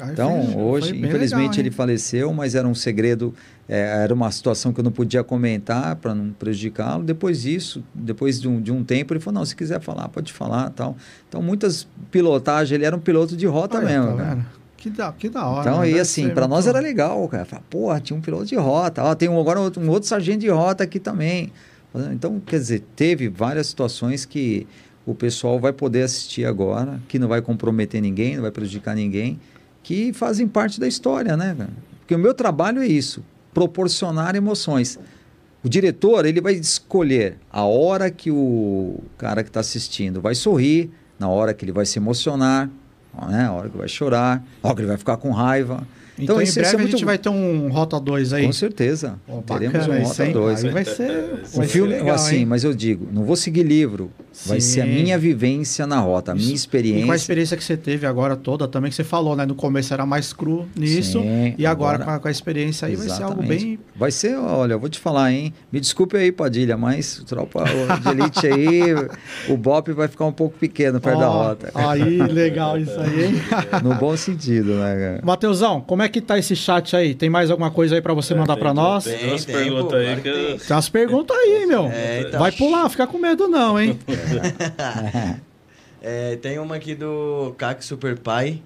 Aí 0.00 0.12
Então, 0.12 0.42
fez- 0.42 0.56
hoje, 0.56 0.96
infelizmente, 0.96 1.50
legal, 1.50 1.60
ele 1.60 1.70
faleceu, 1.70 2.32
mas 2.32 2.54
era 2.54 2.66
um 2.66 2.74
segredo, 2.74 3.34
é, 3.68 4.02
era 4.02 4.14
uma 4.14 4.30
situação 4.30 4.72
que 4.72 4.80
eu 4.80 4.84
não 4.84 4.90
podia 4.90 5.22
comentar 5.22 5.94
para 5.96 6.14
não 6.14 6.30
prejudicá-lo. 6.32 7.04
Depois 7.04 7.42
disso, 7.42 7.84
depois 7.94 8.40
de 8.40 8.48
um, 8.48 8.62
de 8.62 8.72
um 8.72 8.82
tempo, 8.82 9.12
ele 9.12 9.20
falou: 9.20 9.40
não, 9.40 9.44
se 9.46 9.54
quiser 9.54 9.78
falar, 9.78 10.08
pode 10.08 10.32
falar 10.32 10.70
tal. 10.70 10.96
Então, 11.28 11.42
muitas 11.42 11.86
pilotagens, 12.10 12.72
ele 12.72 12.86
era 12.86 12.96
um 12.96 13.00
piloto 13.00 13.36
de 13.36 13.46
rota 13.46 13.78
Aí, 13.78 13.84
mesmo. 13.84 14.16
tá? 14.16 14.38
Que 14.80 14.88
da, 14.88 15.12
que 15.12 15.28
da 15.28 15.46
hora. 15.46 15.60
Então, 15.60 15.80
né? 15.80 15.84
aí 15.84 15.90
Deve 15.90 16.00
assim, 16.00 16.30
para 16.30 16.48
nós 16.48 16.66
era 16.66 16.80
legal, 16.80 17.28
cara. 17.28 17.44
Fala, 17.44 17.62
Porra, 17.68 18.00
tinha 18.00 18.16
um 18.16 18.20
piloto 18.22 18.46
de 18.46 18.56
rota. 18.56 19.04
Ó, 19.04 19.14
tem 19.14 19.28
um, 19.28 19.38
agora 19.38 19.60
um 19.60 19.90
outro 19.90 20.08
sargento 20.08 20.38
de 20.38 20.48
rota 20.48 20.84
aqui 20.84 20.98
também. 20.98 21.52
Então, 22.12 22.40
quer 22.40 22.58
dizer, 22.58 22.82
teve 22.96 23.28
várias 23.28 23.66
situações 23.66 24.24
que 24.24 24.66
o 25.04 25.14
pessoal 25.14 25.60
vai 25.60 25.72
poder 25.72 26.02
assistir 26.02 26.46
agora, 26.46 26.98
que 27.08 27.18
não 27.18 27.28
vai 27.28 27.42
comprometer 27.42 28.00
ninguém, 28.00 28.36
não 28.36 28.42
vai 28.42 28.50
prejudicar 28.50 28.96
ninguém, 28.96 29.38
que 29.82 30.14
fazem 30.14 30.48
parte 30.48 30.80
da 30.80 30.88
história, 30.88 31.36
né, 31.36 31.54
cara? 31.56 31.70
Porque 31.98 32.14
o 32.14 32.18
meu 32.18 32.32
trabalho 32.32 32.80
é 32.80 32.86
isso, 32.86 33.22
proporcionar 33.52 34.34
emoções. 34.34 34.98
O 35.62 35.68
diretor, 35.68 36.24
ele 36.24 36.40
vai 36.40 36.54
escolher 36.54 37.36
a 37.52 37.64
hora 37.64 38.10
que 38.10 38.30
o 38.30 39.00
cara 39.18 39.42
que 39.42 39.50
está 39.50 39.60
assistindo 39.60 40.20
vai 40.20 40.34
sorrir, 40.34 40.90
na 41.18 41.28
hora 41.28 41.52
que 41.52 41.66
ele 41.66 41.72
vai 41.72 41.84
se 41.84 41.98
emocionar, 41.98 42.70
né? 43.30 43.44
a 43.46 43.52
hora 43.52 43.68
que 43.68 43.76
vai 43.76 43.88
chorar, 43.88 44.42
a 44.62 44.66
hora 44.66 44.74
que 44.76 44.80
ele 44.82 44.88
vai 44.88 44.96
ficar 44.96 45.16
com 45.16 45.30
raiva. 45.30 45.82
Então, 46.18 46.38
em 46.38 46.44
isso- 46.44 46.52
isso 46.52 46.60
breve 46.60 46.76
é 46.76 46.78
a 46.78 46.82
gente 46.82 46.90
muito- 46.92 47.06
vai 47.06 47.16
ter 47.16 47.28
um 47.30 47.68
Rota 47.70 47.98
2 47.98 48.34
aí. 48.34 48.44
Com 48.44 48.52
certeza. 48.52 49.14
Ó, 49.26 49.40
Teremos 49.40 49.72
bacana 49.86 50.00
um 50.00 50.02
Rota 50.06 50.26
hein? 50.26 50.32
2. 50.32 50.64
Aí 50.64 50.70
vai 50.70 50.84
ser, 50.84 51.10
Um 51.54 51.56
vai 51.58 51.66
filme, 51.66 51.92
ser 51.92 51.98
legal, 52.00 52.14
assim, 52.14 52.36
hein? 52.36 52.46
mas 52.46 52.62
eu 52.62 52.74
digo, 52.74 53.08
não 53.10 53.24
vou 53.24 53.36
seguir 53.36 53.62
livro. 53.62 54.10
Vai 54.46 54.60
ser 54.60 54.80
a 54.82 54.86
minha 54.86 55.18
vivência 55.18 55.86
na 55.86 55.98
rota, 56.00 56.32
a 56.32 56.34
minha 56.34 56.44
Isso. 56.46 56.52
E 56.52 56.56
experiência. 56.56 57.06
com 57.06 57.12
a 57.12 57.16
experiência 57.16 57.56
que 57.56 57.64
você 57.64 57.76
teve 57.76 58.06
agora 58.06 58.36
toda 58.36 58.66
também, 58.68 58.90
que 58.90 58.96
você 58.96 59.04
falou, 59.04 59.36
né? 59.36 59.44
No 59.46 59.54
começo 59.54 59.92
era 59.92 60.06
mais 60.06 60.32
cru 60.32 60.66
nisso. 60.74 61.20
Sim, 61.20 61.54
e 61.58 61.66
agora, 61.66 61.96
agora- 61.96 62.04
com, 62.04 62.10
a, 62.16 62.18
com 62.20 62.28
a 62.28 62.30
experiência 62.30 62.88
aí 62.88 62.96
vai 62.96 63.06
ser 63.08 63.22
algo 63.22 63.40
Exatamente. 63.42 63.64
bem. 63.66 63.78
Vai 63.94 64.10
ser, 64.10 64.36
olha, 64.36 64.72
eu 64.74 64.80
vou 64.80 64.88
te 64.88 64.98
falar, 64.98 65.32
hein? 65.32 65.52
Me 65.70 65.78
desculpe 65.80 66.16
aí, 66.16 66.32
Padilha, 66.32 66.76
mas 66.76 67.18
o 67.18 67.24
tropa 67.24 67.64
de 68.00 68.08
elite 68.08 68.46
aí, 68.46 68.80
o 69.48 69.56
Bop 69.56 69.92
vai 69.92 70.08
ficar 70.08 70.24
um 70.24 70.32
pouco 70.32 70.56
pequeno 70.58 71.00
perto 71.00 71.18
da 71.20 71.30
Ó, 71.30 71.42
rota. 71.48 71.70
Aí, 71.74 72.18
legal 72.18 72.78
isso 72.78 72.98
aí, 72.98 73.24
hein? 73.26 73.32
No 73.82 73.94
bom 73.94 74.16
sentido, 74.16 74.74
né, 74.74 74.94
cara? 74.96 75.20
Mateusão, 75.22 75.80
como 75.80 76.02
é 76.02 76.08
que 76.08 76.20
tá 76.20 76.38
esse 76.38 76.56
chat 76.56 76.96
aí? 76.96 77.14
Tem 77.14 77.28
mais 77.28 77.50
alguma 77.50 77.70
coisa 77.70 77.94
aí 77.94 78.00
pra 78.00 78.14
você 78.14 78.34
mandar 78.34 78.56
pra 78.56 78.72
nós? 78.72 79.04
tem. 79.04 79.18
Tem, 79.18 79.28
umas 79.30 79.44
tem, 79.44 79.54
perguntas 79.54 79.98
aí 80.00 80.16
que 80.16 80.22
tem. 80.66 80.76
umas 80.76 80.88
perguntas 80.88 81.36
aí, 81.36 81.66
meu? 81.66 81.86
É, 81.86 82.20
então. 82.26 82.40
Vai 82.40 82.52
pular, 82.52 82.88
fica 82.88 83.06
com 83.06 83.18
medo 83.18 83.48
não, 83.48 83.78
hein? 83.80 83.98
É, 86.02 86.36
tem 86.36 86.58
uma 86.58 86.76
aqui 86.76 86.94
do 86.94 87.54
Cac 87.58 87.82
Super 87.84 88.18
Pai. 88.18 88.62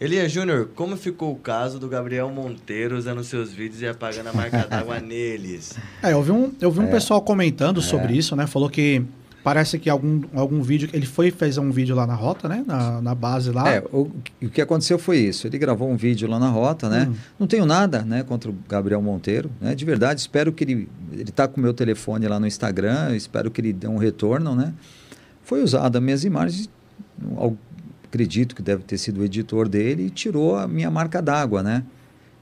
Elia 0.00 0.28
Júnior, 0.28 0.68
como 0.74 0.96
ficou 0.96 1.32
o 1.32 1.36
caso 1.36 1.78
do 1.78 1.88
Gabriel 1.88 2.28
Monteiro 2.28 2.98
usando 2.98 3.22
seus 3.22 3.52
vídeos 3.52 3.80
e 3.82 3.86
apagando 3.86 4.26
a 4.28 4.32
marca 4.32 4.66
d'água 4.66 4.98
neles? 5.00 5.74
É, 6.02 6.12
eu 6.12 6.20
vi 6.22 6.32
um, 6.32 6.52
eu 6.60 6.68
É. 6.68 6.72
vi 6.72 6.80
um 6.80 6.90
pessoal 6.90 7.22
comentando 7.22 7.80
sobre 7.80 8.14
isso, 8.14 8.34
né? 8.34 8.48
Falou 8.48 8.68
que 8.68 9.02
parece 9.46 9.78
que 9.78 9.88
algum, 9.88 10.22
algum 10.34 10.60
vídeo. 10.60 10.90
Ele 10.92 11.06
foi 11.06 11.30
fez 11.30 11.56
um 11.56 11.70
vídeo 11.70 11.94
lá 11.94 12.04
na 12.04 12.16
rota, 12.16 12.48
né? 12.48 12.64
Na, 12.66 13.00
na 13.00 13.14
base 13.14 13.52
lá. 13.52 13.70
É, 13.70 13.80
o, 13.92 14.10
o 14.42 14.48
que 14.50 14.60
aconteceu 14.60 14.98
foi 14.98 15.18
isso. 15.18 15.46
Ele 15.46 15.56
gravou 15.56 15.88
um 15.88 15.96
vídeo 15.96 16.28
lá 16.28 16.36
na 16.36 16.48
rota, 16.48 16.88
né? 16.88 17.06
Hum. 17.08 17.14
Não 17.38 17.46
tenho 17.46 17.64
nada, 17.64 18.02
né, 18.02 18.24
contra 18.24 18.50
o 18.50 18.54
Gabriel 18.68 19.00
Monteiro, 19.00 19.48
né? 19.60 19.72
De 19.72 19.84
verdade, 19.84 20.18
espero 20.18 20.52
que 20.52 20.64
ele 20.64 20.88
ele 21.12 21.30
tá 21.30 21.46
com 21.46 21.60
o 21.60 21.62
meu 21.62 21.72
telefone 21.72 22.26
lá 22.26 22.40
no 22.40 22.46
Instagram, 22.48 23.14
espero 23.14 23.48
que 23.48 23.60
ele 23.60 23.72
dê 23.72 23.86
um 23.86 23.98
retorno, 23.98 24.52
né? 24.56 24.74
Foi 25.44 25.62
usado 25.62 25.96
as 25.96 26.02
minhas 26.02 26.24
imagens, 26.24 26.68
acredito 28.08 28.52
que 28.52 28.62
deve 28.62 28.82
ter 28.82 28.98
sido 28.98 29.20
o 29.20 29.24
editor 29.24 29.68
dele 29.68 30.06
e 30.06 30.10
tirou 30.10 30.56
a 30.56 30.66
minha 30.66 30.90
marca 30.90 31.22
d'água, 31.22 31.62
né? 31.62 31.84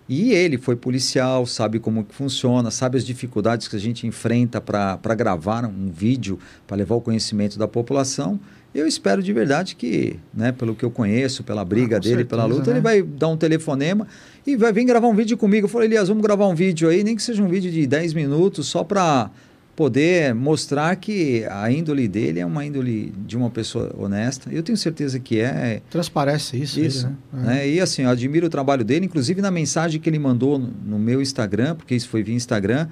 E 0.09 0.32
ele 0.32 0.59
foi 0.59 0.76
policial, 0.76 1.47
sabe 1.47 1.78
como 1.78 2.05
que 2.05 2.14
funciona, 2.14 2.70
sabe 2.70 2.98
as 2.98 3.05
dificuldades 3.05 3.68
que 3.68 3.76
a 3.76 3.78
gente 3.78 4.06
enfrenta 4.06 4.60
para 4.60 5.14
gravar 5.14 5.64
um 5.64 5.90
vídeo, 5.90 6.39
para 6.66 6.76
levar 6.76 6.94
o 6.97 7.01
conhecimento 7.01 7.59
da 7.59 7.66
população. 7.66 8.39
Eu 8.74 8.86
espero 8.86 9.22
de 9.22 9.32
verdade 9.32 9.76
que, 9.76 10.18
né, 10.35 10.51
pelo 10.52 10.74
que 10.74 10.85
eu 10.85 10.90
conheço, 10.90 11.43
pela 11.44 11.64
briga 11.64 11.97
Ah, 11.97 12.01
dele, 12.01 12.24
pela 12.24 12.43
certeza, 12.43 12.59
luta, 12.59 12.70
né? 12.72 12.76
ele 12.76 12.82
vai 12.82 13.02
dar 13.02 13.28
um 13.28 13.36
telefonema 13.36 14.06
e 14.47 14.56
vai 14.56 14.72
vir 14.72 14.85
gravar 14.85 15.06
um 15.06 15.14
vídeo 15.14 15.36
comigo. 15.39 15.66
Eu 15.66 15.70
falei, 15.70 15.89
Elias, 15.89 16.09
vamos 16.09 16.22
gravar 16.22 16.48
um 16.48 16.55
vídeo 16.55 16.89
aí, 16.89 17.05
nem 17.05 17.14
que 17.16 17.22
seja 17.22 17.43
um 17.43 17.48
vídeo 17.48 17.70
de 17.70 17.86
10 17.86 18.12
minutos, 18.14 18.66
só 18.66 18.82
para 18.82 19.31
poder 19.77 20.35
mostrar 20.35 20.95
que 20.97 21.45
a 21.51 21.71
índole 21.71 22.07
dele 22.07 22.41
é 22.41 22.47
uma 22.47 22.65
índole 22.65 23.13
de 23.27 23.37
uma 23.37 23.51
pessoa 23.51 23.95
honesta. 23.99 24.51
Eu 24.53 24.63
tenho 24.63 24.79
certeza 24.79 25.19
que 25.19 25.41
é. 25.41 25.81
Transparece 25.91 26.57
isso. 26.57 26.81
Isso, 26.81 27.07
ele, 27.07 27.43
né? 27.43 27.55
né? 27.55 27.69
E 27.69 27.81
assim, 27.81 28.03
eu 28.03 28.11
admiro 28.11 28.47
o 28.47 28.51
trabalho 28.51 28.85
dele, 28.85 29.07
inclusive 29.07 29.43
na 29.43 29.51
mensagem 29.51 30.01
que 30.01 30.09
ele 30.09 30.19
mandou 30.19 30.59
no, 30.59 30.99
meu 30.99 31.21
Instagram, 31.21 31.75
porque 31.75 31.95
isso 31.95 32.09
foi 32.09 32.23
via 32.23 32.35
Instagram, 32.35 32.87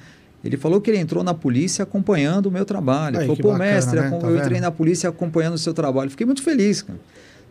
ele 0.44 0.56
falou 0.56 0.80
que 0.80 0.90
ele 0.90 0.98
entrou 0.98 1.22
na 1.22 1.32
polícia 1.32 1.84
acompanhando 1.84 2.46
o 2.46 2.50
meu 2.50 2.64
trabalho. 2.64 3.18
Aí, 3.18 3.26
falou, 3.26 3.36
pô, 3.36 3.52
bacana, 3.52 3.72
mestre, 3.72 4.00
né? 4.00 4.10
Tá 4.10 4.16
eu 4.16 4.32
vendo? 4.32 4.38
entrei 4.40 4.60
na 4.60 4.70
polícia 4.72 5.08
acompanhando 5.08 5.54
o 5.54 5.58
seu 5.58 5.72
trabalho. 5.72 6.10
Fiquei 6.10 6.26
muito 6.26 6.42
feliz, 6.42 6.82
cara. 6.82 6.98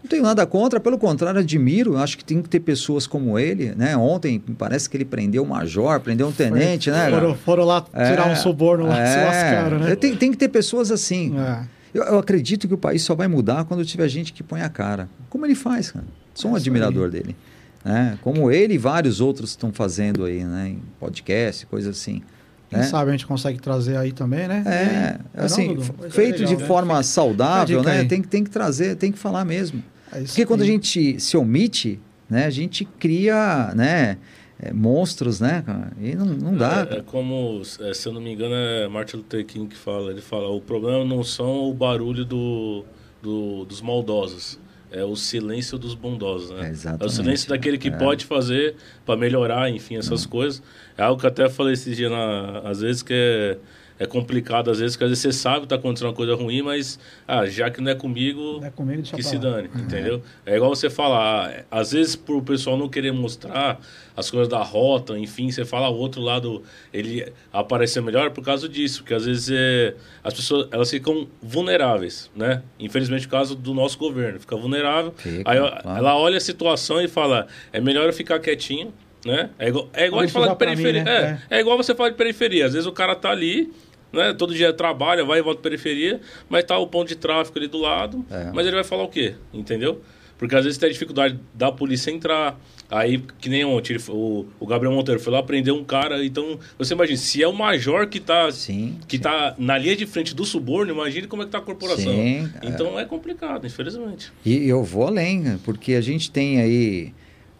Não 0.03 0.09
tenho 0.09 0.23
nada 0.23 0.45
contra, 0.45 0.79
pelo 0.79 0.97
contrário, 0.97 1.39
admiro. 1.39 1.95
Acho 1.97 2.17
que 2.17 2.25
tem 2.25 2.41
que 2.41 2.49
ter 2.49 2.59
pessoas 2.59 3.05
como 3.05 3.37
ele, 3.37 3.73
né? 3.75 3.95
Ontem 3.95 4.39
parece 4.57 4.89
que 4.89 4.97
ele 4.97 5.05
prendeu 5.05 5.43
um 5.43 5.47
major, 5.47 5.99
prendeu 5.99 6.27
um 6.27 6.31
tenente, 6.31 6.89
né? 6.89 6.97
cara? 6.97 7.11
Foram, 7.19 7.35
foram 7.35 7.63
lá 7.65 7.81
tirar 7.81 8.27
É, 8.27 8.31
um 8.31 8.35
suborno 8.35 8.87
lá, 8.87 8.95
se 8.95 9.17
é. 9.19 9.25
lascaram, 9.25 9.79
né? 9.79 9.95
Tem, 9.95 10.15
tem 10.15 10.31
que 10.31 10.37
ter 10.37 10.47
pessoas 10.47 10.89
assim. 10.91 11.37
É. 11.39 11.63
Eu, 11.93 12.03
eu 12.03 12.17
acredito 12.19 12.67
que 12.67 12.73
o 12.73 12.77
país 12.77 13.03
só 13.03 13.13
vai 13.13 13.27
mudar 13.27 13.65
quando 13.65 13.85
tiver 13.85 14.07
gente 14.07 14.33
que 14.33 14.41
põe 14.41 14.61
a 14.61 14.69
cara. 14.69 15.07
Como 15.29 15.45
ele 15.45 15.55
faz, 15.55 15.91
cara. 15.91 16.05
Sou 16.33 16.51
um 16.51 16.55
É 16.55 16.57
admirador 16.57 17.09
dele. 17.11 17.35
Né? 17.83 18.17
Como 18.21 18.49
ele 18.51 18.75
e 18.75 18.77
vários 18.77 19.19
outros 19.21 19.51
estão 19.51 19.71
fazendo 19.73 20.23
aí, 20.25 20.43
né? 20.43 20.69
Em 20.69 20.79
podcast, 20.99 21.65
coisa 21.65 21.89
assim. 21.91 22.21
Quem 22.69 22.79
né? 22.79 22.85
sabe 22.85 23.09
a 23.09 23.11
gente 23.11 23.25
consegue 23.27 23.59
trazer 23.59 23.97
aí 23.97 24.13
também, 24.13 24.47
né? 24.47 24.63
É, 24.65 25.19
Não, 25.37 25.43
assim, 25.45 25.77
ser 25.81 26.09
feito 26.09 26.39
legal, 26.39 26.55
de 26.55 26.61
né? 26.61 26.67
forma 26.67 27.03
saudável, 27.03 27.83
né? 27.83 27.99
aí. 27.99 28.07
Tem, 28.07 28.21
que- 28.21 28.27
tem 28.29 28.43
que 28.43 28.49
trazer, 28.49 28.95
tem 28.95 29.11
que 29.11 29.19
falar 29.19 29.43
mesmo. 29.43 29.83
É 30.13 30.21
isso 30.21 30.33
Porque 30.33 30.45
quando 30.45 30.61
a 30.61 30.65
gente 30.65 31.19
se 31.19 31.37
omite, 31.37 31.99
né? 32.29 32.45
A 32.45 32.49
gente 32.49 32.85
cria, 32.85 33.73
né? 33.75 34.17
é, 34.63 34.71
monstros, 34.71 35.39
né? 35.39 35.63
E 35.99 36.13
não, 36.15 36.25
não 36.27 36.55
dá. 36.55 36.87
É, 36.89 36.97
é 36.97 37.01
como, 37.01 37.61
é, 37.79 37.93
se 37.95 38.07
eu 38.07 38.13
não 38.13 38.21
me 38.21 38.31
engano, 38.31 38.53
é 38.53 38.87
Martin 38.87 39.17
Luther 39.17 39.43
King 39.45 39.67
que 39.67 39.75
fala. 39.75 40.11
Ele 40.11 40.21
fala: 40.21 40.49
o 40.49 40.61
problema 40.61 41.03
não 41.03 41.23
são 41.23 41.67
o 41.69 41.73
barulho 41.73 42.23
do, 42.23 42.85
do- 43.23 43.65
dos 43.65 43.81
maldosos, 43.81 44.59
é 44.91 45.03
o 45.03 45.15
silêncio 45.15 45.79
dos 45.79 45.95
bondosos, 45.95 46.51
né? 46.51 46.57
É, 46.57 46.65
É, 46.65 46.67
o 46.67 46.71
exatamente. 46.71 47.13
silêncio 47.15 47.49
daquele 47.49 47.77
que 47.79 47.87
É. 47.87 47.91
pode 47.91 48.25
fazer 48.25 48.75
para 49.03 49.17
melhorar, 49.17 49.67
enfim, 49.71 49.95
essas 49.97 50.25
coisas. 50.27 50.61
É 50.95 51.01
algo 51.01 51.19
que 51.19 51.25
eu 51.25 51.31
até 51.31 51.49
falei 51.49 51.73
esse 51.73 51.95
dia, 51.95 52.09
na, 52.09 52.59
às 52.59 52.81
vezes, 52.81 53.01
que 53.01 53.13
é, 53.15 53.57
é 54.01 54.07
complicado, 54.07 54.71
às 54.71 54.79
vezes, 54.79 54.95
que 54.95 55.03
às 55.03 55.11
vezes 55.11 55.21
você 55.21 55.31
sabe 55.31 55.61
que 55.61 55.67
tá 55.67 55.75
acontecendo 55.75 56.07
uma 56.07 56.15
coisa 56.15 56.33
ruim, 56.33 56.63
mas 56.63 56.97
ah, 57.27 57.45
já 57.45 57.69
que 57.69 57.79
não 57.79 57.91
é 57.91 57.93
comigo, 57.93 58.57
Não 58.59 58.65
é 58.65 58.71
comigo, 58.71 59.03
que 59.03 59.21
se 59.21 59.37
dane, 59.37 59.69
entendeu? 59.75 60.23
É 60.43 60.55
igual 60.55 60.73
você 60.73 60.89
falar, 60.89 61.63
ah, 61.69 61.79
às 61.79 61.91
vezes 61.91 62.15
por 62.15 62.37
o 62.37 62.41
pessoal 62.41 62.75
não 62.75 62.89
querer 62.89 63.11
mostrar 63.11 63.79
as 64.17 64.31
coisas 64.31 64.47
da 64.47 64.57
rota, 64.63 65.19
enfim, 65.19 65.51
você 65.51 65.63
fala 65.65 65.87
o 65.87 65.95
outro 65.95 66.19
lado, 66.19 66.63
ele 66.91 67.31
aparecer 67.53 68.01
melhor 68.01 68.31
por 68.31 68.43
causa 68.43 68.67
disso, 68.67 69.01
porque 69.03 69.13
às 69.13 69.27
vezes 69.27 69.51
é, 69.55 69.93
as 70.23 70.33
pessoas, 70.33 70.67
elas 70.71 70.89
ficam 70.89 71.27
vulneráveis, 71.39 72.31
né? 72.35 72.63
Infelizmente, 72.79 73.27
o 73.27 73.29
caso 73.29 73.53
do 73.55 73.71
nosso 73.71 73.99
governo, 73.99 74.39
fica 74.39 74.57
vulnerável, 74.57 75.13
Fica, 75.15 75.43
aí 75.47 75.59
claro. 75.59 75.89
ela 75.95 76.17
olha 76.17 76.37
a 76.37 76.41
situação 76.41 76.99
e 76.99 77.07
fala, 77.07 77.45
é 77.71 77.79
melhor 77.79 78.07
eu 78.07 78.13
ficar 78.13 78.39
quietinho, 78.39 78.91
né? 79.23 79.51
É 79.59 79.67
igual, 79.67 79.87
é 79.93 80.07
igual 80.07 80.21
a 80.21 80.25
gente 80.25 80.33
falar 80.33 80.47
de 80.47 80.55
pra 80.55 80.71
mim, 80.71 80.77
periferia, 80.77 81.03
né? 81.03 81.41
é, 81.49 81.57
é 81.57 81.59
igual 81.59 81.77
você 81.77 81.93
falar 81.93 82.09
de 82.09 82.15
periferia, 82.15 82.65
às 82.65 82.73
vezes 82.73 82.87
o 82.87 82.91
cara 82.91 83.15
tá 83.15 83.29
ali, 83.29 83.71
né? 84.13 84.33
Todo 84.33 84.53
dia 84.53 84.71
trabalha, 84.73 85.23
vai 85.25 85.39
e 85.39 85.41
volta 85.41 85.61
periferia, 85.61 86.19
mas 86.49 86.63
tá 86.63 86.77
o 86.77 86.87
ponto 86.87 87.07
de 87.07 87.15
tráfego 87.15 87.57
ali 87.59 87.67
do 87.67 87.77
lado, 87.77 88.25
É. 88.29 88.51
mas 88.53 88.65
ele 88.65 88.75
vai 88.75 88.83
falar 88.83 89.03
o 89.03 89.09
quê? 89.09 89.35
Entendeu? 89.53 90.01
Porque 90.37 90.55
às 90.55 90.63
vezes 90.63 90.79
tem 90.79 90.89
a 90.89 90.91
dificuldade 90.91 91.39
da 91.53 91.71
polícia 91.71 92.09
entrar. 92.09 92.59
Aí, 92.89 93.19
que 93.39 93.47
nem 93.47 93.63
ontem, 93.63 93.93
ele, 93.93 94.03
o, 94.09 94.47
o 94.59 94.65
Gabriel 94.65 94.91
Monteiro 94.91 95.19
foi 95.19 95.31
lá 95.31 95.41
prender 95.43 95.71
um 95.71 95.83
cara. 95.83 96.25
Então, 96.25 96.57
você 96.79 96.95
imagina, 96.95 97.17
se 97.19 97.43
é 97.43 97.47
o 97.47 97.53
major 97.53 98.07
que 98.07 98.19
tá, 98.19 98.51
Sim, 98.51 98.97
que 99.07 99.17
sim. 99.17 99.21
tá 99.23 99.53
na 99.59 99.77
linha 99.77 99.95
de 99.95 100.07
frente 100.07 100.33
do 100.35 100.43
suborno, 100.43 100.91
imagine 100.91 101.27
como 101.27 101.43
é 101.43 101.45
que 101.45 101.51
tá 101.51 101.59
a 101.59 101.61
corporação. 101.61 102.11
Sim, 102.11 102.49
então 102.63 102.99
é 102.99 103.05
complicado, 103.05 103.67
infelizmente. 103.67 104.33
E 104.43 104.67
eu 104.67 104.83
vou 104.83 105.05
além, 105.07 105.59
porque 105.63 105.93
a 105.93 106.01
gente 106.01 106.31
tem 106.31 106.59
aí. 106.59 107.13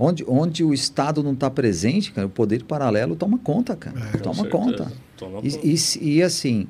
Onde, 0.03 0.25
onde 0.27 0.63
o 0.63 0.73
Estado 0.73 1.21
não 1.21 1.33
está 1.33 1.47
presente, 1.49 2.11
cara, 2.11 2.25
o 2.25 2.29
poder 2.29 2.63
paralelo 2.63 3.15
toma 3.15 3.37
conta, 3.37 3.75
cara. 3.75 3.99
Com 4.13 4.17
toma 4.17 4.45
conta. 4.47 4.91
Toma 5.15 5.39
E, 5.43 5.75
e, 5.75 6.15
e 6.15 6.23
assim, 6.23 6.67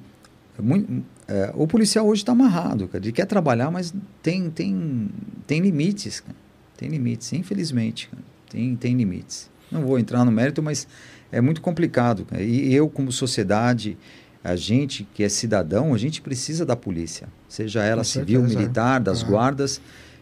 mui- 0.59 1.01
é, 1.29 1.49
o 1.55 1.65
policial 1.65 2.05
hoje 2.07 2.23
está 2.23 2.33
amarrado, 2.33 2.89
cara. 2.89 3.01
Ele 3.03 3.13
quer 3.13 3.25
trabalhar, 3.25 3.71
mas 3.71 3.93
tem, 4.21 4.49
tem, 4.49 5.09
tem 5.47 5.61
limites, 5.61 6.19
cara. 6.19 6.35
Tem 6.75 6.89
limites, 6.89 7.31
infelizmente, 7.31 8.09
cara. 8.09 8.21
Tem, 8.49 8.75
tem 8.75 8.95
limites. 8.97 9.49
Não 9.71 9.85
vou 9.85 9.97
entrar 9.97 10.25
no 10.25 10.31
mérito, 10.31 10.61
mas 10.61 10.85
é 11.31 11.39
muito 11.39 11.61
complicado. 11.61 12.25
Cara. 12.25 12.43
E 12.43 12.73
eu, 12.73 12.89
como 12.89 13.13
sociedade, 13.13 13.97
a 14.43 14.57
gente 14.57 15.07
que 15.13 15.23
é 15.23 15.29
cidadão, 15.29 15.93
a 15.93 15.97
gente 15.97 16.21
precisa 16.21 16.65
da 16.65 16.75
polícia. 16.75 17.29
Seja 17.47 17.81
ela 17.81 18.01
Com 18.01 18.03
civil, 18.03 18.41
certeza, 18.41 18.59
militar, 18.59 18.99
das 18.99 19.23
é. 19.23 19.25
guardas. 19.25 19.79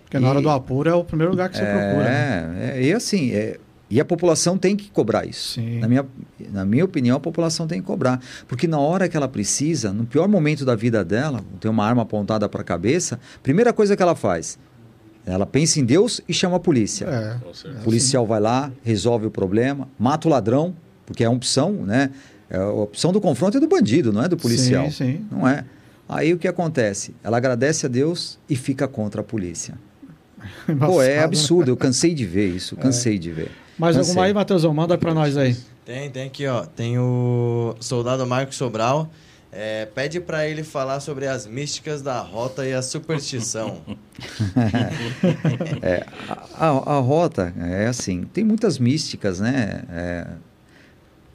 Porque 0.10 0.18
na 0.20 0.28
hora 0.30 0.40
E- 0.40 0.44
do 0.44 0.50
apuro 0.50 0.90
é 0.90 0.94
o 0.94 1.04
primeiro 1.04 1.32
lugar 1.32 1.50
que 1.50 1.56
você 1.58 1.64
procura. 1.64 2.04
né? 2.04 2.74
É, 2.74 2.80
é, 2.80 2.84
e 2.84 2.94
assim, 2.94 3.32
é, 3.32 3.60
e 3.92 4.00
a 4.00 4.06
população 4.06 4.58
tem 4.58 4.76
que 4.76 4.90
cobrar 4.90 5.24
isso. 5.24 5.54
Sim. 5.54 5.80
Na 5.80 5.88
minha, 5.88 6.04
na 6.52 6.66
minha 6.66 6.84
opinião, 6.84 7.18
a 7.18 7.20
população 7.20 7.68
tem 7.68 7.80
que 7.80 7.86
cobrar. 7.86 8.20
Porque 8.48 8.68
na 8.68 8.80
hora 8.80 9.08
que 9.08 9.16
ela 9.16 9.28
precisa, 9.28 9.94
no 9.94 10.06
pior 10.06 10.28
momento 10.28 10.66
da 10.66 10.76
vida 10.76 11.06
dela, 11.06 11.42
tem 11.60 11.70
uma 11.70 11.86
arma 11.86 12.02
apontada 12.02 12.50
para 12.50 12.62
a 12.62 12.64
cabeça, 12.64 13.20
primeira 13.44 13.72
coisa 13.72 13.96
que 13.96 14.02
ela 14.02 14.16
faz, 14.16 14.58
ela 15.28 15.46
pensa 15.46 15.80
em 15.80 15.86
Deus 15.86 16.20
e 16.28 16.34
chama 16.34 16.58
a 16.58 16.60
polícia. 16.60 17.06
É. 17.06 17.38
Com 17.44 17.54
certeza. 17.54 17.82
O 17.82 17.84
policial 17.84 18.26
vai 18.26 18.40
lá, 18.40 18.72
resolve 18.84 19.28
o 19.28 19.32
problema, 19.32 19.88
mata 20.00 20.28
o 20.28 20.32
ladrão, 20.32 20.76
porque 21.06 21.24
é 21.24 21.30
uma 21.30 21.38
opção, 21.38 21.72
né? 21.72 22.10
É 22.50 22.58
a 22.58 22.68
opção 22.72 23.12
do 23.12 23.22
confronto 23.22 23.58
é 23.58 23.60
do 23.60 23.68
bandido, 23.68 24.12
não 24.12 24.24
é 24.24 24.28
do 24.28 24.36
policial. 24.38 24.86
Sim, 24.86 24.92
sim. 24.92 25.26
Não 25.32 25.48
é. 25.48 25.66
Aí 26.08 26.34
o 26.34 26.38
que 26.40 26.48
acontece? 26.48 27.14
Ela 27.24 27.38
agradece 27.38 27.86
a 27.86 27.90
Deus 27.90 28.40
e 28.50 28.56
fica 28.56 28.88
contra 28.88 29.22
a 29.22 29.24
polícia. 29.24 29.76
Pô, 30.80 31.02
é 31.02 31.18
né? 31.18 31.24
absurdo. 31.24 31.72
Eu 31.72 31.78
cansei 31.78 32.14
de 32.14 32.26
ver 32.26 32.48
isso. 32.56 32.76
Cansei 32.78 33.18
de 33.20 33.32
ver. 33.32 33.52
Mais 33.78 33.96
Cansei. 33.96 34.12
alguma 34.12 34.26
aí, 34.28 34.34
Matheusão? 34.34 34.74
Manda 34.74 34.98
pra 34.98 35.14
nós 35.14 35.38
aí. 35.38 35.56
Tem, 35.86 36.10
tem 36.10 36.28
aqui, 36.28 36.46
ó. 36.48 36.66
Tem 36.66 36.98
o 37.00 37.76
soldado 37.80 38.26
Marcos 38.28 38.56
Sobral. 38.56 39.10
É, 39.52 39.88
pede 39.88 40.20
pra 40.20 40.48
ele 40.48 40.64
falar 40.64 41.00
sobre 41.00 41.26
as 41.26 41.48
místicas 41.48 42.04
da 42.04 42.20
rota 42.22 42.68
e 42.68 42.74
a 42.74 42.82
superstição. 42.84 43.82
É, 45.82 46.06
a, 46.54 46.68
a- 46.68 47.00
rota 47.00 47.54
é 47.60 47.88
assim. 47.88 48.24
Tem 48.34 48.44
muitas 48.44 48.78
místicas, 48.78 49.40
né? 49.40 49.82
É, 49.92 50.28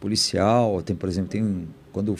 policial, 0.00 0.82
tem, 0.82 0.94
por 0.94 1.08
exemplo, 1.08 1.30
tem 1.30 1.42
um, 1.42 1.66
quando 1.92 2.14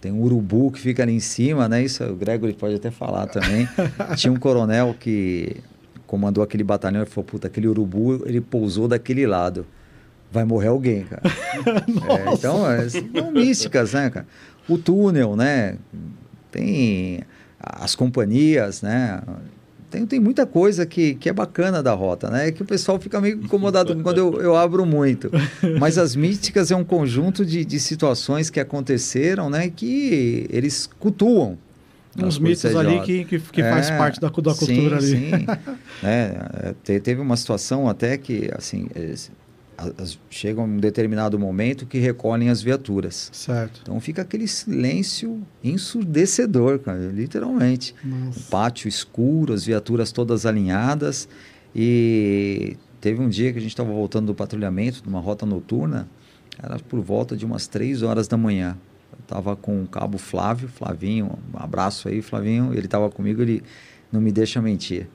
tem 0.00 0.12
um 0.12 0.22
urubu 0.22 0.70
que 0.70 0.80
fica 0.80 1.02
ali 1.02 1.12
em 1.12 1.20
cima, 1.20 1.68
né? 1.68 1.82
Isso 1.82 2.04
o 2.04 2.14
Gregory 2.14 2.52
pode 2.52 2.76
até 2.76 2.90
falar 2.90 3.26
também. 3.26 3.68
Tinha 4.16 4.32
um 4.32 4.36
coronel 4.36 4.94
que 4.98 5.56
comandou 6.06 6.42
aquele 6.42 6.64
batalhão 6.64 7.02
e 7.02 7.06
falou: 7.06 7.24
puta, 7.24 7.46
aquele 7.46 7.68
urubu 7.68 8.22
ele 8.26 8.40
pousou 8.40 8.88
daquele 8.88 9.26
lado. 9.26 9.66
Vai 10.30 10.44
morrer 10.44 10.68
alguém, 10.68 11.04
cara. 11.04 11.22
É, 12.08 12.34
então, 12.34 12.70
é, 12.70 12.88
são 12.88 13.30
místicas, 13.32 13.92
né, 13.92 14.10
cara? 14.10 14.26
O 14.68 14.76
túnel, 14.76 15.34
né? 15.34 15.76
Tem 16.50 17.20
as 17.58 17.94
companhias, 17.94 18.82
né? 18.82 19.20
Tem, 19.90 20.04
tem 20.04 20.20
muita 20.20 20.44
coisa 20.44 20.84
que, 20.84 21.14
que 21.14 21.28
é 21.28 21.32
bacana 21.32 21.82
da 21.82 21.92
rota, 21.92 22.28
né? 22.28 22.50
Que 22.50 22.62
o 22.62 22.66
pessoal 22.66 22.98
fica 22.98 23.20
meio 23.20 23.36
incomodado 23.42 23.96
quando 24.02 24.18
eu, 24.18 24.40
eu 24.40 24.56
abro 24.56 24.84
muito. 24.84 25.30
Mas 25.78 25.96
as 25.96 26.14
místicas 26.16 26.70
é 26.70 26.76
um 26.76 26.84
conjunto 26.84 27.44
de, 27.44 27.64
de 27.64 27.80
situações 27.80 28.50
que 28.50 28.60
aconteceram, 28.60 29.48
né? 29.48 29.70
Que 29.70 30.46
eles 30.50 30.88
cultuam. 30.98 31.56
Uns 32.22 32.38
mitos 32.38 32.64
ali 32.76 33.00
que, 33.02 33.24
que, 33.24 33.38
que 33.38 33.62
faz 33.62 33.90
É, 33.90 33.98
parte 33.98 34.20
da, 34.20 34.28
da 34.28 34.32
cultura 34.54 35.00
sim, 35.00 35.16
ali. 35.16 35.30
Sim, 35.40 35.46
É, 36.02 36.36
é, 36.68 36.74
te- 36.82 37.00
teve 37.00 37.20
uma 37.20 37.36
situação 37.36 37.88
até 37.88 38.16
que, 38.18 38.50
assim, 38.56 38.86
eles- 38.94 39.30
as- 39.98 40.18
chega 40.30 40.60
um 40.60 40.76
determinado 40.78 41.38
momento 41.38 41.84
que 41.86 41.98
recolhem 41.98 42.48
as 42.48 42.62
viaturas. 42.62 43.28
Certo. 43.32 43.80
Então 43.82 44.00
fica 44.00 44.22
aquele 44.22 44.48
silêncio 44.48 45.42
ensurdecedor, 45.62 46.78
cara, 46.78 46.98
literalmente. 47.12 47.94
Um 48.04 48.26
Nossa. 48.26 48.40
pátio 48.50 48.88
escuro, 48.88 49.52
as 49.52 49.64
viaturas 49.66 50.12
todas 50.12 50.46
alinhadas. 50.46 51.28
E 51.74 52.76
teve 53.00 53.20
um 53.20 53.28
dia 53.28 53.52
que 53.52 53.58
a 53.58 53.60
gente 53.60 53.70
estava 53.72 53.92
voltando 53.92 54.26
do 54.28 54.34
patrulhamento, 54.34 55.02
numa 55.04 55.20
rota 55.20 55.44
noturna, 55.44 56.08
era 56.62 56.78
por 56.78 57.00
volta 57.00 57.36
de 57.36 57.44
umas 57.44 57.66
três 57.66 58.02
horas 58.02 58.26
da 58.26 58.36
manhã. 58.36 58.76
Eu 59.26 59.38
estava 59.38 59.56
com 59.56 59.82
o 59.82 59.86
cabo 59.88 60.18
Flávio, 60.18 60.68
Flavinho, 60.68 61.36
um 61.52 61.58
abraço 61.58 62.08
aí, 62.08 62.22
Flavinho. 62.22 62.72
Ele 62.72 62.86
estava 62.86 63.10
comigo, 63.10 63.42
ele 63.42 63.60
não 64.12 64.20
me 64.20 64.30
deixa 64.30 64.62
mentir. 64.62 65.08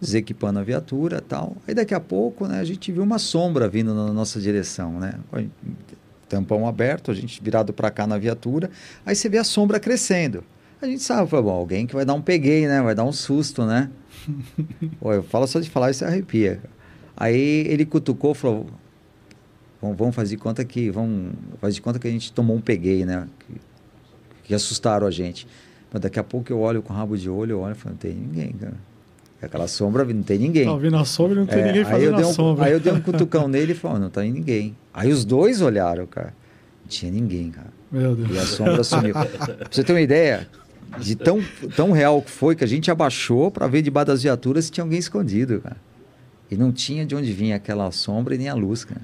Desequipando 0.00 0.58
a 0.58 0.62
viatura 0.62 1.20
tal. 1.20 1.54
Aí 1.68 1.74
daqui 1.74 1.94
a 1.94 2.00
pouco, 2.00 2.46
né, 2.46 2.58
a 2.58 2.64
gente 2.64 2.90
viu 2.90 3.02
uma 3.02 3.18
sombra 3.18 3.68
vindo 3.68 3.94
na 3.94 4.10
nossa 4.10 4.40
direção, 4.40 4.98
né? 4.98 5.14
Tampão 6.28 6.66
aberto, 6.66 7.10
a 7.10 7.14
gente 7.14 7.42
virado 7.42 7.74
para 7.74 7.90
cá 7.90 8.06
na 8.06 8.16
viatura. 8.16 8.70
Aí 9.04 9.14
você 9.14 9.28
vê 9.28 9.36
a 9.36 9.44
sombra 9.44 9.78
crescendo. 9.78 10.42
A 10.80 10.86
gente 10.86 11.02
sabe, 11.02 11.28
fala, 11.28 11.42
bom, 11.42 11.50
alguém 11.50 11.86
que 11.86 11.94
vai 11.94 12.04
dar 12.06 12.14
um 12.14 12.22
peguei, 12.22 12.66
né? 12.66 12.80
Vai 12.80 12.94
dar 12.94 13.04
um 13.04 13.12
susto, 13.12 13.66
né? 13.66 13.90
Pô, 14.98 15.12
eu 15.12 15.22
falo 15.22 15.46
só 15.46 15.60
de 15.60 15.68
falar 15.68 15.90
isso 15.90 16.04
arrepia. 16.04 16.60
Aí 17.14 17.66
ele 17.68 17.84
cutucou, 17.84 18.34
falou, 18.34 18.66
vamos 19.94 20.14
fazer 20.14 20.36
conta 20.36 20.64
que, 20.64 20.90
vamos 20.90 21.32
fazer 21.60 21.80
conta 21.80 21.98
que 21.98 22.08
a 22.08 22.10
gente 22.10 22.32
tomou 22.32 22.56
um 22.56 22.60
peguei, 22.60 23.04
né? 23.04 23.26
Que, 23.40 23.54
que 24.44 24.54
assustaram 24.54 25.06
a 25.06 25.10
gente. 25.10 25.46
Mas 25.92 26.02
daqui 26.02 26.18
a 26.18 26.24
pouco 26.24 26.52
eu 26.52 26.60
olho 26.60 26.82
com 26.82 26.92
rabo 26.92 27.16
de 27.16 27.28
olho, 27.28 27.52
eu 27.52 27.60
olho 27.60 27.72
e 27.72 27.74
falo, 27.74 27.92
não 27.92 27.98
tem 27.98 28.14
ninguém, 28.14 28.52
cara. 28.52 28.74
Aquela 29.40 29.68
sombra, 29.68 30.04
não 30.04 30.22
tem 30.22 30.38
ninguém. 30.38 30.64
Tá 30.64 30.72
ouvindo 30.72 30.96
a 30.96 31.04
sombra 31.04 31.34
não 31.34 31.46
tem 31.46 31.60
É, 31.60 31.66
ninguém 31.66 31.82
aí 31.82 31.84
eu 31.84 31.90
fazendo 31.90 32.16
dei 32.16 32.24
a 32.24 32.28
um, 32.28 32.32
sombra. 32.32 32.64
Aí 32.64 32.72
eu 32.72 32.80
dei 32.80 32.92
um 32.92 33.00
cutucão 33.00 33.48
nele 33.48 33.72
e 33.72 33.74
falei, 33.74 34.00
não 34.00 34.10
tá 34.10 34.24
em 34.24 34.32
ninguém. 34.32 34.76
Aí 34.92 35.12
os 35.12 35.24
dois 35.24 35.60
olharam, 35.60 36.06
cara. 36.06 36.34
Não 36.82 36.88
tinha 36.88 37.12
ninguém, 37.12 37.50
cara. 37.50 37.68
Meu 37.90 38.16
Deus. 38.16 38.30
E 38.30 38.38
a 38.38 38.46
sombra 38.46 38.82
sumiu. 38.82 39.12
pra 39.12 39.26
você 39.70 39.84
ter 39.84 39.92
uma 39.92 40.00
ideia 40.00 40.48
de 40.98 41.14
tão, 41.14 41.42
tão 41.74 41.92
real 41.92 42.22
que 42.22 42.30
foi 42.30 42.56
que 42.56 42.64
a 42.64 42.66
gente 42.66 42.90
abaixou 42.90 43.50
para 43.50 43.66
ver 43.66 43.82
debaixo 43.82 44.06
das 44.06 44.22
viaturas 44.22 44.64
se 44.64 44.70
tinha 44.70 44.84
alguém 44.84 44.98
escondido, 44.98 45.60
cara. 45.60 45.76
E 46.50 46.56
não 46.56 46.72
tinha 46.72 47.04
de 47.04 47.14
onde 47.14 47.32
vinha 47.32 47.56
aquela 47.56 47.90
sombra 47.90 48.34
e 48.34 48.38
nem 48.38 48.48
a 48.48 48.54
luz, 48.54 48.84
cara. 48.84 49.02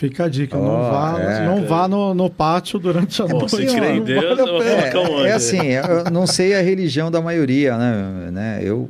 Fica 0.00 0.24
a 0.24 0.28
dica, 0.30 0.56
não 0.56 0.64
Ó, 0.64 0.90
vá, 0.90 1.20
é. 1.20 1.44
não 1.44 1.66
vá 1.66 1.86
no, 1.86 2.14
no 2.14 2.30
pátio 2.30 2.78
durante 2.78 3.20
a 3.20 3.26
Pô, 3.26 3.40
noite. 3.40 3.54
se 3.54 3.66
crê 3.66 3.92
em 3.92 3.98
não 3.98 4.04
Deus, 4.06 4.38
vale 4.38 4.40
eu 4.40 5.02
onde? 5.02 5.26
É, 5.26 5.28
é 5.28 5.32
assim, 5.34 5.66
eu 5.66 6.10
não 6.10 6.26
sei 6.26 6.54
a 6.54 6.62
religião 6.62 7.10
da 7.10 7.20
maioria, 7.20 7.76
né? 7.76 8.30
né? 8.30 8.60
Eu 8.62 8.88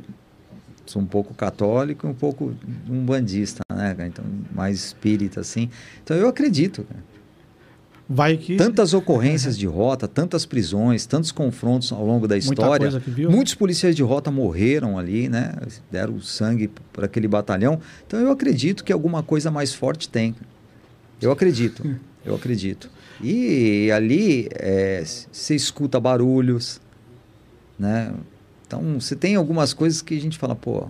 sou 0.85 1.01
um 1.01 1.05
pouco 1.05 1.33
católico 1.33 2.07
e 2.07 2.09
um 2.09 2.13
pouco 2.13 2.53
um 2.89 3.03
bandista, 3.03 3.59
né? 3.75 3.93
cara? 3.93 4.07
Então, 4.07 4.23
mais 4.55 4.77
espírita, 4.77 5.41
assim. 5.41 5.69
Então, 6.01 6.15
eu 6.15 6.29
acredito, 6.29 6.85
cara. 6.85 7.03
Vai 8.07 8.37
que 8.37 8.55
Tantas 8.55 8.93
ocorrências 8.93 9.57
de 9.57 9.65
rota, 9.67 10.07
tantas 10.07 10.45
prisões, 10.45 11.05
tantos 11.05 11.33
confrontos 11.33 11.91
ao 11.91 12.05
longo 12.05 12.25
da 12.25 12.35
muita 12.35 12.51
história. 12.53 12.85
coisa 12.85 12.99
que 13.01 13.09
viu. 13.09 13.29
Muitos 13.29 13.53
policiais 13.53 13.97
de 13.97 14.03
rota 14.03 14.31
morreram 14.31 14.97
ali, 14.97 15.27
né? 15.27 15.53
Deram 15.91 16.21
sangue 16.21 16.69
para 16.93 17.05
aquele 17.05 17.27
batalhão. 17.27 17.81
Então 18.07 18.17
eu 18.17 18.31
acredito 18.31 18.83
que 18.83 18.93
alguma 18.93 19.21
coisa 19.21 19.51
mais 19.51 19.73
forte 19.73 20.07
tem. 20.07 20.35
Eu 21.21 21.31
acredito, 21.31 21.83
eu 22.25 22.35
acredito. 22.35 22.89
E 23.21 23.91
ali 23.91 24.49
é, 24.53 25.03
você 25.31 25.55
escuta 25.55 25.99
barulhos, 25.99 26.81
né? 27.77 28.11
Então 28.65 28.99
você 28.99 29.15
tem 29.15 29.35
algumas 29.35 29.73
coisas 29.73 30.01
que 30.01 30.15
a 30.17 30.19
gente 30.21 30.37
fala, 30.37 30.55
pô, 30.55 30.87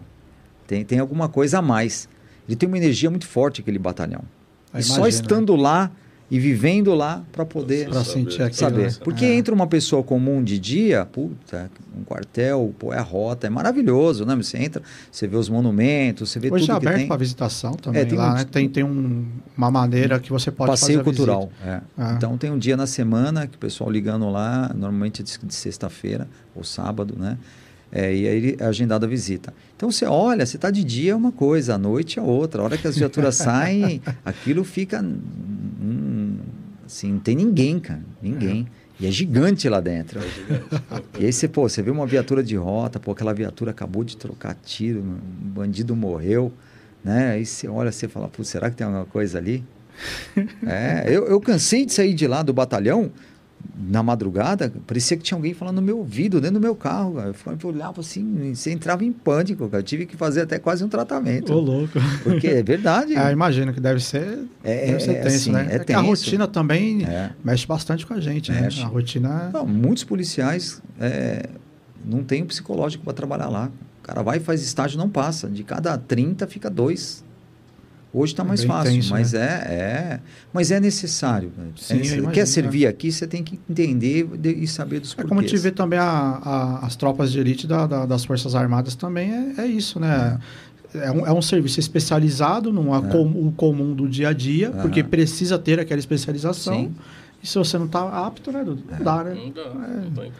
tem, 0.65 0.85
tem 0.85 0.99
alguma 0.99 1.27
coisa 1.27 1.59
a 1.59 1.61
mais. 1.61 2.07
Ele 2.47 2.55
tem 2.55 2.67
uma 2.67 2.77
energia 2.77 3.09
muito 3.09 3.27
forte 3.27 3.61
aquele 3.61 3.79
batalhão. 3.79 4.23
Ah, 4.71 4.79
e 4.79 4.83
só 4.83 4.97
imagina, 4.97 5.09
estando 5.09 5.55
lá 5.55 5.91
e 6.33 6.39
vivendo 6.39 6.95
lá 6.95 7.25
para 7.33 7.43
poder 7.45 7.89
Pra 7.89 8.05
Saber. 8.05 8.09
sentir 8.09 8.41
aquilo. 8.41 8.55
saber. 8.69 8.87
né? 8.91 8.97
Porque 9.03 9.25
É. 9.25 9.35
entra 9.35 9.53
uma 9.53 9.67
pessoa 9.67 10.01
comum 10.01 10.41
de 10.41 10.57
dia, 10.57 11.05
puta, 11.05 11.69
um 11.93 12.05
quartel, 12.05 12.73
pô, 12.79 12.93
é 12.93 12.97
a 12.97 13.01
rota, 13.01 13.47
é 13.47 13.49
maravilhoso, 13.49 14.25
né? 14.25 14.33
Você 14.37 14.57
entra, 14.57 14.81
você 15.11 15.27
vê 15.27 15.35
os 15.35 15.49
monumentos, 15.49 16.29
você 16.31 16.39
vê 16.39 16.49
Hoje 16.49 16.63
é 16.63 16.67
tudo 16.67 16.79
que 16.79 16.87
aberto 16.87 16.99
tem. 16.99 17.07
para 17.09 17.17
visitação 17.17 17.73
também 17.73 18.01
É, 18.01 18.05
tem 18.05 18.17
lá, 18.17 18.31
um- 18.31 18.35
né? 18.35 18.45
Tem, 18.49 18.69
tem 18.69 18.81
um- 18.81 19.25
uma 19.57 19.69
maneira 19.69 20.17
que 20.21 20.29
você 20.31 20.49
pode 20.49 20.71
Passeio 20.71 20.99
fazer 20.99 21.03
cultural. 21.03 21.51
é. 21.65 21.81
Ah. 21.97 22.13
Então 22.15 22.37
tem 22.37 22.49
um 22.49 22.57
dia 22.57 22.77
na 22.77 22.87
semana 22.87 23.45
que 23.45 23.57
o 23.57 23.59
pessoal 23.59 23.91
ligando 23.91 24.29
lá, 24.29 24.71
normalmente 24.73 25.21
é 25.21 25.25
de, 25.25 25.37
de 25.37 25.53
sexta-feira 25.53 26.29
ou 26.55 26.63
sábado, 26.63 27.13
né? 27.19 27.37
É, 27.93 28.15
e 28.15 28.25
aí 28.25 28.55
é 28.57 28.63
agendada 28.65 29.05
a 29.05 29.09
visita. 29.09 29.53
Então 29.75 29.91
você 29.91 30.05
olha, 30.05 30.45
você 30.45 30.55
está 30.55 30.71
de 30.71 30.81
dia 30.81 31.11
é 31.11 31.15
uma 31.15 31.33
coisa, 31.33 31.75
à 31.75 31.77
noite 31.77 32.19
é 32.19 32.21
outra. 32.21 32.61
A 32.61 32.63
hora 32.63 32.77
que 32.77 32.87
as 32.87 32.95
viaturas 32.97 33.35
saem, 33.35 34.01
aquilo 34.23 34.63
fica. 34.63 35.01
hum, 35.01 36.20
Assim, 36.91 37.13
não 37.13 37.19
tem 37.19 37.37
ninguém, 37.37 37.79
cara. 37.79 38.01
Ninguém. 38.21 38.67
E 38.99 39.07
é 39.07 39.11
gigante 39.11 39.67
lá 39.69 39.79
dentro. 39.79 40.19
E 41.17 41.25
aí 41.25 41.31
você, 41.31 41.47
pô, 41.47 41.67
você 41.67 41.81
vê 41.81 41.91
uma 41.91 42.05
viatura 42.05 42.43
de 42.43 42.55
rota, 42.55 42.99
pô, 42.99 43.11
aquela 43.11 43.33
viatura 43.33 43.71
acabou 43.71 44.03
de 44.03 44.17
trocar 44.17 44.55
tiro, 44.55 44.99
um 44.99 45.49
bandido 45.49 45.95
morreu, 45.95 46.51
né? 47.03 47.33
Aí 47.33 47.45
você 47.45 47.67
olha, 47.67 47.91
você 47.91 48.07
fala, 48.07 48.27
pô, 48.27 48.43
será 48.43 48.69
que 48.69 48.75
tem 48.77 48.85
alguma 48.85 49.05
coisa 49.05 49.37
ali? 49.37 49.63
É, 50.65 51.03
eu, 51.07 51.27
eu 51.27 51.39
cansei 51.39 51.85
de 51.85 51.93
sair 51.93 52.13
de 52.13 52.25
lá 52.25 52.41
do 52.41 52.53
batalhão, 52.53 53.11
na 53.89 54.01
madrugada, 54.03 54.71
parecia 54.87 55.17
que 55.17 55.23
tinha 55.23 55.37
alguém 55.37 55.53
falando 55.53 55.77
no 55.77 55.81
meu 55.81 55.97
ouvido, 55.97 56.39
dentro 56.39 56.59
do 56.59 56.61
meu 56.61 56.75
carro. 56.75 57.15
Cara. 57.15 57.33
Eu 57.61 57.69
olhava 57.69 58.01
assim, 58.01 58.53
você 58.53 58.71
entrava 58.71 59.03
em 59.03 59.11
pânico, 59.11 59.67
cara. 59.67 59.79
Eu 59.81 59.85
tive 59.85 60.05
que 60.05 60.15
fazer 60.15 60.41
até 60.41 60.59
quase 60.59 60.83
um 60.83 60.87
tratamento. 60.87 61.53
Ô, 61.53 61.59
louco. 61.59 61.99
Porque 62.23 62.47
é 62.47 62.63
verdade. 62.63 63.15
É, 63.15 63.31
imagino 63.33 63.73
que 63.73 63.79
deve 63.79 63.99
ser, 63.99 64.39
É, 64.63 64.87
deve 64.87 64.99
ser 64.99 65.11
é, 65.11 65.21
tenso, 65.21 65.35
assim, 65.35 65.51
né? 65.51 65.67
é 65.71 65.75
É 65.75 65.79
que 65.79 65.93
a 65.93 65.97
tenso. 65.97 66.07
rotina 66.09 66.47
também 66.47 67.03
É. 67.05 67.31
mexe 67.43 67.65
bastante 67.67 68.05
com 68.05 68.13
a 68.13 68.19
gente, 68.19 68.51
né? 68.51 68.69
A 68.81 68.85
rotina... 68.87 69.49
Não, 69.53 69.65
muitos 69.65 70.03
policiais 70.03 70.81
é, 70.99 71.49
não 72.05 72.23
tem 72.23 72.43
um 72.43 72.45
psicológico 72.45 73.03
para 73.03 73.13
trabalhar 73.13 73.49
lá. 73.49 73.69
O 73.99 74.03
cara 74.03 74.21
vai 74.23 74.37
e 74.37 74.39
faz 74.39 74.61
estágio 74.61 74.97
não 74.97 75.09
passa. 75.09 75.47
De 75.49 75.63
cada 75.63 75.97
30 75.97 76.47
fica 76.47 76.69
dois. 76.69 77.23
Hoje 78.13 78.33
está 78.33 78.43
É 78.43 78.45
mais 78.45 78.63
fácil, 78.63 78.91
tenso, 78.93 79.11
mas 79.11 79.31
né? 79.31 79.39
é, 79.39 79.73
é, 79.73 80.19
mas 80.51 80.69
é 80.69 80.79
necessário. 80.81 81.51
né? 81.57 81.67
Sim, 81.77 81.93
É 81.93 81.97
necessário. 81.97 82.23
imagino, 82.23 82.31
Quer 82.33 82.45
servir 82.45 82.85
aqui, 82.87 83.09
você 83.11 83.25
tem 83.25 83.41
que 83.41 83.57
entender 83.69 84.25
de- 84.37 84.49
e 84.63 84.67
saber 84.67 84.99
dos 84.99 85.11
É 85.13 85.15
porquês. 85.15 85.29
como 85.29 85.39
a 85.39 85.43
gente 85.43 85.57
vê 85.57 85.71
também 85.71 85.97
a- 85.97 86.41
a- 86.43 86.85
as 86.85 86.95
tropas 86.97 87.31
de 87.31 87.39
elite 87.39 87.65
da- 87.65 87.87
da- 87.87 88.05
das 88.05 88.25
Forças 88.25 88.53
Armadas 88.53 88.95
também 88.95 89.31
é, 89.31 89.61
é 89.61 89.65
isso, 89.65 89.99
né? 89.99 90.37
É. 90.93 91.09
um, 91.09 91.25
é 91.25 91.31
um 91.31 91.41
serviço 91.41 91.79
especializado, 91.79 92.73
não 92.73 92.93
é, 92.93 92.97
É. 92.97 93.01
com- 93.13 93.23
o 93.47 93.53
comum 93.55 93.93
do 93.95 94.09
dia 94.09 94.27
a 94.27 94.33
dia, 94.33 94.67
Aham. 94.71 94.81
porque 94.81 95.01
precisa 95.01 95.57
ter 95.57 95.79
aquela 95.79 95.99
especialização. 96.01 96.73
Sim. 96.75 96.95
E 97.41 97.47
se 97.47 97.57
você 97.57 97.77
não 97.77 97.85
está 97.85 98.01
apto, 98.27 98.51
né, 98.51 98.61
Dudu? 98.61 98.83
Não 98.91 98.99
dá, 99.01 99.23
né? 99.23 99.35
Não 99.35 99.51
dá, 99.51 99.69
não. 99.73 100.31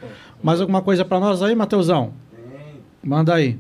Mais 0.44 0.60
alguma 0.60 0.82
coisa 0.82 1.06
para 1.06 1.22
nós 1.22 1.42
aí, 1.42 1.56
Matheusão? 1.56 2.12
Manda 3.02 3.34
aí. 3.34 3.58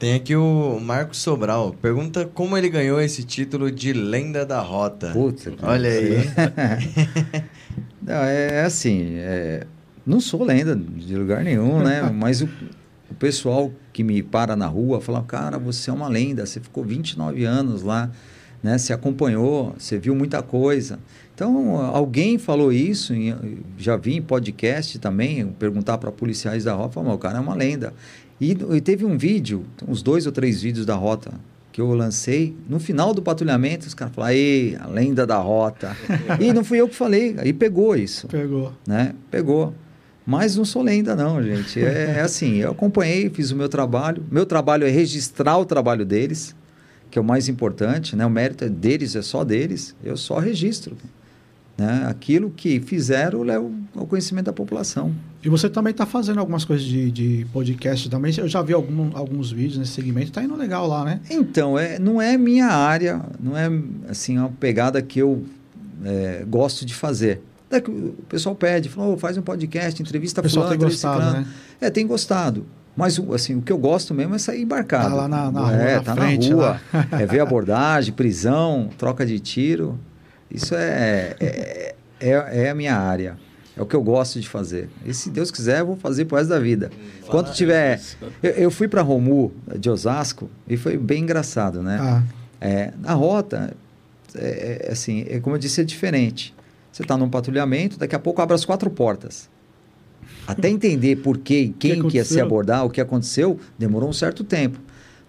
Tem 0.00 0.14
aqui 0.14 0.34
o 0.34 0.80
Marcos 0.80 1.18
Sobral. 1.18 1.74
Pergunta 1.74 2.24
como 2.24 2.56
ele 2.56 2.70
ganhou 2.70 2.98
esse 2.98 3.22
título 3.22 3.70
de 3.70 3.92
lenda 3.92 4.46
da 4.46 4.58
rota. 4.58 5.10
Puta, 5.12 5.52
Olha 5.62 5.90
aí. 5.90 6.16
Não, 8.00 8.14
é 8.14 8.64
assim, 8.64 9.16
é, 9.18 9.66
não 10.06 10.18
sou 10.18 10.42
lenda 10.42 10.74
de 10.74 11.14
lugar 11.14 11.44
nenhum, 11.44 11.82
né? 11.82 12.00
Mas 12.16 12.40
o, 12.40 12.48
o 13.10 13.14
pessoal 13.14 13.70
que 13.92 14.02
me 14.02 14.22
para 14.22 14.56
na 14.56 14.66
rua 14.66 15.02
fala, 15.02 15.22
cara, 15.22 15.58
você 15.58 15.90
é 15.90 15.92
uma 15.92 16.08
lenda, 16.08 16.46
você 16.46 16.60
ficou 16.60 16.82
29 16.82 17.44
anos 17.44 17.82
lá, 17.82 18.10
né? 18.62 18.78
Você 18.78 18.94
acompanhou, 18.94 19.74
você 19.78 19.98
viu 19.98 20.14
muita 20.14 20.42
coisa. 20.42 20.98
Então, 21.34 21.76
alguém 21.76 22.36
falou 22.38 22.72
isso, 22.72 23.14
já 23.78 23.96
vi 23.96 24.16
em 24.16 24.22
podcast 24.22 24.98
também, 24.98 25.46
perguntar 25.46 25.98
para 25.98 26.10
policiais 26.10 26.64
da 26.64 26.74
rota, 26.74 26.94
falar, 26.94 27.14
o 27.14 27.18
cara 27.18 27.38
é 27.38 27.40
uma 27.40 27.54
lenda. 27.54 27.94
E, 28.40 28.52
e 28.52 28.80
teve 28.80 29.04
um 29.04 29.18
vídeo, 29.18 29.64
uns 29.86 30.02
dois 30.02 30.26
ou 30.26 30.32
três 30.32 30.62
vídeos 30.62 30.86
da 30.86 30.94
rota 30.94 31.32
que 31.72 31.80
eu 31.80 31.92
lancei, 31.94 32.56
no 32.68 32.80
final 32.80 33.14
do 33.14 33.22
patrulhamento, 33.22 33.86
os 33.86 33.94
caras 33.94 34.14
falaram, 34.14 34.34
ei, 34.34 34.76
a 34.76 34.88
lenda 34.88 35.26
da 35.26 35.36
rota. 35.36 35.96
e 36.40 36.52
não 36.52 36.64
fui 36.64 36.80
eu 36.80 36.88
que 36.88 36.96
falei, 36.96 37.36
aí 37.38 37.52
pegou 37.52 37.94
isso 37.94 38.26
Pegou. 38.26 38.72
né? 38.86 39.14
Pegou. 39.30 39.72
Mas 40.26 40.56
não 40.56 40.64
sou 40.64 40.82
lenda, 40.82 41.14
não, 41.16 41.42
gente. 41.42 41.80
É, 41.80 42.16
é 42.18 42.20
assim, 42.20 42.56
eu 42.56 42.70
acompanhei, 42.72 43.28
fiz 43.30 43.50
o 43.50 43.56
meu 43.56 43.68
trabalho. 43.68 44.24
Meu 44.30 44.46
trabalho 44.46 44.86
é 44.86 44.90
registrar 44.90 45.58
o 45.58 45.64
trabalho 45.64 46.04
deles, 46.04 46.54
que 47.10 47.18
é 47.18 47.22
o 47.22 47.24
mais 47.24 47.48
importante, 47.48 48.14
né? 48.14 48.24
O 48.24 48.30
mérito 48.30 48.64
é 48.64 48.68
deles, 48.68 49.16
é 49.16 49.22
só 49.22 49.42
deles. 49.42 49.94
Eu 50.04 50.16
só 50.16 50.38
registro. 50.38 50.96
Né? 51.80 52.04
Aquilo 52.10 52.50
que 52.50 52.78
fizeram, 52.78 53.42
levo 53.42 53.72
ao 53.96 54.06
conhecimento 54.06 54.44
da 54.46 54.52
população. 54.52 55.14
E 55.42 55.48
você 55.48 55.66
também 55.70 55.92
está 55.92 56.04
fazendo 56.04 56.38
algumas 56.38 56.62
coisas 56.62 56.84
de, 56.86 57.10
de 57.10 57.46
podcast 57.54 58.10
também. 58.10 58.34
Eu 58.36 58.46
já 58.46 58.60
vi 58.60 58.74
algum- 58.74 59.10
alguns 59.16 59.50
vídeos 59.50 59.78
nesse 59.78 59.92
segmento. 59.92 60.30
Tá 60.30 60.42
indo 60.42 60.54
legal 60.54 60.86
lá, 60.86 61.06
né? 61.06 61.20
Então, 61.30 61.78
é, 61.78 61.98
não 61.98 62.20
é 62.20 62.36
minha 62.36 62.66
área, 62.66 63.22
não 63.42 63.56
é 63.56 63.70
assim 64.10 64.36
uma 64.36 64.50
pegada 64.50 65.00
que 65.00 65.20
eu 65.20 65.42
é, 66.04 66.44
gosto 66.46 66.84
de 66.84 66.92
fazer. 66.94 67.40
É 67.70 67.78
o 67.78 68.12
pessoal 68.28 68.54
pede, 68.54 68.90
fala, 68.90 69.08
"Ô, 69.08 69.16
faz 69.16 69.38
um 69.38 69.42
podcast, 69.42 70.02
entrevista 70.02 70.40
O 70.40 70.44
pessoal 70.44 70.66
fulano, 70.66 70.78
tem 70.80 70.88
gostado, 70.88 71.22
ciclano." 71.24 71.40
né? 71.40 71.46
É, 71.80 71.88
tem 71.88 72.06
gostado. 72.06 72.66
Mas 72.94 73.18
o- 73.18 73.32
assim, 73.32 73.54
o 73.56 73.62
que 73.62 73.72
eu 73.72 73.78
gosto 73.78 74.12
mesmo 74.12 74.34
é 74.34 74.38
sair 74.38 74.60
embarcado. 74.60 75.08
Tá 75.08 75.14
lá 75.14 75.26
na- 75.28 75.50
na 75.50 75.72
é, 75.72 75.76
rua, 75.94 75.94
na 75.96 76.00
tá 76.02 76.14
frente, 76.14 76.50
na 76.50 76.56
rua. 76.56 76.80
é 77.12 77.24
ver 77.24 77.40
abordagem, 77.40 78.12
prisão, 78.12 78.90
troca 78.98 79.24
de 79.24 79.40
tiro. 79.40 79.98
Isso 80.50 80.74
é, 80.74 81.36
é, 81.40 81.94
é, 82.20 82.64
é 82.64 82.70
a 82.70 82.74
minha 82.74 82.96
área. 82.96 83.36
É 83.76 83.82
o 83.82 83.86
que 83.86 83.94
eu 83.94 84.02
gosto 84.02 84.40
de 84.40 84.48
fazer. 84.48 84.90
E 85.06 85.14
se 85.14 85.30
Deus 85.30 85.50
quiser, 85.50 85.80
eu 85.80 85.86
vou 85.86 85.96
fazer 85.96 86.24
pro 86.24 86.36
resto 86.36 86.50
da 86.50 86.58
vida. 86.58 86.90
Quando 87.28 87.52
tiver. 87.52 88.00
Eu, 88.42 88.50
eu 88.50 88.70
fui 88.70 88.88
para 88.88 89.00
Romu, 89.00 89.52
de 89.78 89.88
Osasco, 89.88 90.50
e 90.68 90.76
foi 90.76 90.96
bem 90.96 91.22
engraçado, 91.22 91.82
né? 91.82 91.98
Ah, 92.00 92.22
É, 92.60 92.92
na 93.00 93.14
rota, 93.14 93.74
é, 94.34 94.86
é, 94.88 94.92
assim, 94.92 95.24
é, 95.28 95.40
como 95.40 95.56
eu 95.56 95.58
disse, 95.58 95.80
é 95.80 95.84
diferente. 95.84 96.54
Você 96.92 97.02
está 97.02 97.16
num 97.16 97.28
patrulhamento, 97.28 97.98
daqui 97.98 98.14
a 98.14 98.18
pouco 98.18 98.42
abre 98.42 98.54
as 98.54 98.64
quatro 98.64 98.90
portas. 98.90 99.48
Até 100.46 100.68
entender 100.68 101.16
por 101.16 101.38
quê, 101.38 101.72
quem 101.78 102.02
que, 102.02 102.16
ia 102.16 102.24
se 102.24 102.40
abordar, 102.40 102.84
o 102.84 102.90
que 102.90 103.00
aconteceu, 103.00 103.58
demorou 103.78 104.10
um 104.10 104.12
certo 104.12 104.42
tempo. 104.44 104.78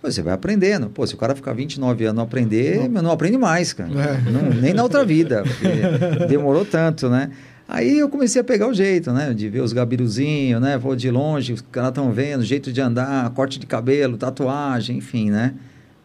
Você 0.01 0.21
vai 0.21 0.33
aprendendo. 0.33 0.89
Pô, 0.89 1.05
se 1.05 1.13
o 1.13 1.17
cara 1.17 1.35
ficar 1.35 1.53
29 1.53 2.05
anos 2.05 2.15
não 2.15 2.23
aprender, 2.23 2.89
não, 2.89 3.01
não 3.03 3.11
aprende 3.11 3.37
mais, 3.37 3.71
cara. 3.73 3.89
É. 3.91 4.31
Não- 4.31 4.49
nem 4.49 4.73
na 4.73 4.83
outra 4.83 5.05
vida, 5.05 5.43
porque 5.43 6.25
demorou 6.27 6.65
tanto, 6.65 7.09
né? 7.09 7.29
Aí 7.67 7.99
eu 7.99 8.09
comecei 8.09 8.41
a 8.41 8.43
pegar 8.43 8.67
o 8.67 8.73
jeito, 8.73 9.13
né? 9.13 9.33
De 9.33 9.47
ver 9.47 9.61
os 9.61 9.71
gabiruzinhos, 9.71 10.59
né? 10.61 10.77
Vou 10.77 10.95
de 10.95 11.09
longe, 11.09 11.53
os 11.53 11.61
caras 11.61 11.89
estão 11.89 12.11
vendo, 12.11 12.43
jeito 12.43 12.71
de 12.73 12.81
andar, 12.81 13.29
corte 13.29 13.59
de 13.59 13.65
cabelo, 13.65 14.17
tatuagem, 14.17 14.97
enfim, 14.97 15.29
né? 15.29 15.53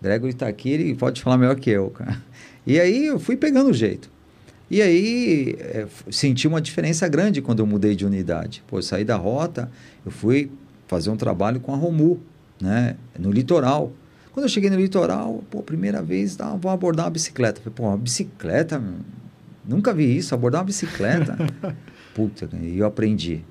Gregory 0.00 0.34
tá 0.34 0.46
aqui, 0.46 0.70
ele 0.70 0.94
pode 0.94 1.20
falar 1.22 1.38
melhor 1.38 1.56
que 1.56 1.70
eu, 1.70 1.88
cara. 1.90 2.22
E 2.66 2.78
aí 2.78 3.06
eu 3.06 3.18
fui 3.18 3.36
pegando 3.36 3.70
o 3.70 3.74
jeito. 3.74 4.10
E 4.70 4.82
aí 4.82 5.56
é, 5.58 5.86
senti 6.10 6.46
uma 6.46 6.60
diferença 6.60 7.08
grande 7.08 7.40
quando 7.40 7.60
eu 7.60 7.66
mudei 7.66 7.96
de 7.96 8.04
unidade. 8.04 8.62
Pô, 8.68 8.78
eu 8.78 8.82
saí 8.82 9.04
da 9.04 9.16
rota, 9.16 9.70
eu 10.04 10.10
fui 10.12 10.50
fazer 10.86 11.08
um 11.10 11.16
trabalho 11.16 11.58
com 11.60 11.72
a 11.72 11.76
Romu, 11.76 12.20
né? 12.60 12.96
No 13.18 13.30
litoral. 13.30 13.92
Quando 14.32 14.44
eu 14.44 14.48
cheguei 14.50 14.68
no 14.68 14.76
litoral, 14.76 15.42
pô, 15.50 15.62
primeira 15.62 16.02
vez, 16.02 16.36
tá, 16.36 16.54
vou 16.56 16.70
abordar 16.70 17.06
uma 17.06 17.10
bicicleta. 17.10 17.60
Falei, 17.60 17.74
pô, 17.74 17.84
uma 17.84 17.96
bicicleta? 17.96 18.82
Nunca 19.66 19.92
vi 19.94 20.16
isso, 20.16 20.34
abordar 20.34 20.60
uma 20.60 20.66
bicicleta. 20.66 21.36
Puta, 22.14 22.46
cara, 22.46 22.62
e 22.62 22.78
eu 22.78 22.86
aprendi. 22.86 23.42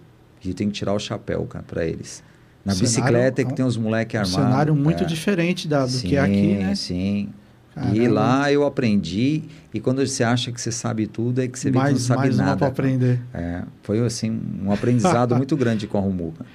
E 0.43 0.49
eu 0.49 0.53
tenho 0.53 0.69
que 0.69 0.75
tirar 0.77 0.93
o 0.93 0.99
chapéu, 0.99 1.43
cara, 1.45 1.65
pra 1.67 1.85
eles. 1.85 2.23
Na 2.63 2.73
Cenário- 2.73 2.81
bicicleta 2.81 3.41
é 3.41 3.43
é 3.43 3.45
um- 3.45 3.49
que 3.49 3.55
tem 3.55 3.65
os 3.65 3.77
moleques 3.77 4.15
um 4.15 4.21
armados. 4.23 4.33
cenário 4.51 4.75
muito 4.75 5.05
diferente 5.05 5.67
da, 5.67 5.85
do 5.85 5.91
sim, 5.91 6.07
que 6.09 6.15
é 6.15 6.19
aqui, 6.19 6.53
né? 6.55 6.75
Sim. 6.75 7.29
E 7.77 7.79
Caramba. 7.99 8.09
lá 8.13 8.51
eu 8.53 8.65
aprendi, 8.65 9.43
e 9.73 9.79
quando 9.81 10.05
você 10.05 10.23
acha 10.23 10.49
que 10.51 10.61
você 10.61 10.71
sabe 10.71 11.07
tudo, 11.07 11.41
é 11.41 11.47
que 11.47 11.59
você 11.59 11.69
vê 11.69 11.73
que 11.73 11.77
não 11.77 11.83
mais 11.91 12.01
sabe 12.03 12.19
mais 12.21 12.35
uma 12.39 12.45
nada. 12.45 12.57
para 12.57 12.71
cara. 12.71 12.87
aprender. 12.87 13.21
É, 13.33 13.63
foi 13.83 13.99
assim 14.05 14.39
um 14.63 14.71
aprendizado 14.71 15.35
muito 15.35 15.57
grande 15.57 15.85
com 15.85 15.97
a 15.97 16.01
Romuca. 16.01 16.45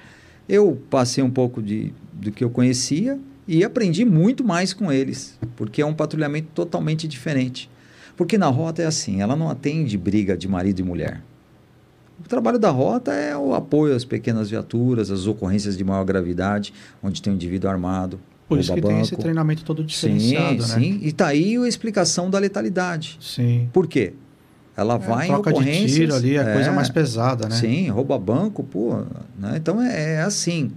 Eu 0.49 0.81
passei 0.89 1.23
um 1.23 1.29
pouco 1.29 1.61
de, 1.61 1.93
do 2.11 2.31
que 2.31 2.43
eu 2.43 2.49
conhecia 2.49 3.19
e 3.47 3.63
aprendi 3.63 4.05
muito 4.05 4.43
mais 4.43 4.73
com 4.73 4.91
eles, 4.91 5.37
porque 5.55 5.81
é 5.81 5.85
um 5.85 5.93
patrulhamento 5.93 6.49
totalmente 6.53 7.07
diferente. 7.07 7.69
Porque 8.15 8.37
na 8.37 8.47
rota 8.47 8.81
é 8.81 8.85
assim, 8.85 9.21
ela 9.21 9.35
não 9.35 9.49
atende 9.49 9.97
briga 9.97 10.37
de 10.37 10.47
marido 10.47 10.79
e 10.79 10.83
mulher. 10.83 11.21
O 12.23 12.27
trabalho 12.29 12.59
da 12.59 12.69
rota 12.69 13.11
é 13.11 13.35
o 13.35 13.55
apoio 13.55 13.95
às 13.95 14.05
pequenas 14.05 14.49
viaturas, 14.49 15.09
às 15.09 15.25
ocorrências 15.25 15.75
de 15.75 15.83
maior 15.83 16.03
gravidade, 16.03 16.73
onde 17.01 17.21
tem 17.21 17.33
um 17.33 17.35
indivíduo 17.35 17.69
armado. 17.69 18.19
Por 18.47 18.59
isso 18.59 18.73
que 18.73 18.81
tem 18.81 18.91
banco. 18.91 19.05
esse 19.05 19.15
treinamento 19.15 19.63
todo 19.63 19.81
Sim, 19.81 19.85
diferenciado, 20.17 20.57
né? 20.57 20.67
sim. 20.67 20.99
E 21.01 21.11
tá 21.11 21.27
aí 21.27 21.57
a 21.57 21.67
explicação 21.67 22.29
da 22.29 22.37
letalidade. 22.37 23.17
Sim. 23.19 23.69
Por 23.71 23.87
quê? 23.87 24.13
Ela 24.75 24.97
vai 24.97 25.23
É, 25.23 25.29
em 25.29 25.33
troca 25.33 25.51
de 25.51 25.59
ocorrências... 25.59 25.91
tiro 25.91 26.15
ali, 26.15 26.35
coisa 26.35 26.69
é, 26.69 26.71
mais 26.71 26.89
pesada, 26.89 27.47
né? 27.47 27.55
Sim, 27.55 27.89
rouba 27.89 28.19
banco, 28.19 28.63
pô. 28.63 29.03
Né? 29.37 29.53
Então 29.55 29.81
é, 29.81 30.15
é 30.15 30.21
assim. 30.21 30.71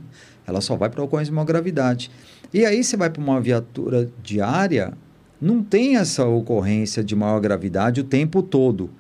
Ela 0.47 0.61
só 0.61 0.77
vai 0.77 0.91
para 0.91 1.03
ocorrência 1.03 1.31
de 1.31 1.35
maior 1.35 1.47
gravidade. 1.47 2.11
E 2.53 2.65
aí 2.65 2.83
você 2.85 2.97
vai 2.97 3.11
para 3.11 3.23
uma 3.23 3.41
viatura 3.41 4.11
diária, 4.23 4.93
não 5.41 5.63
tem 5.63 5.97
essa 5.97 6.25
ocorrência 6.27 7.03
de 7.03 7.17
maior 7.17 7.41
gravidade 7.41 8.01
o 8.01 8.05
tempo 8.05 8.43
todo. 8.43 8.91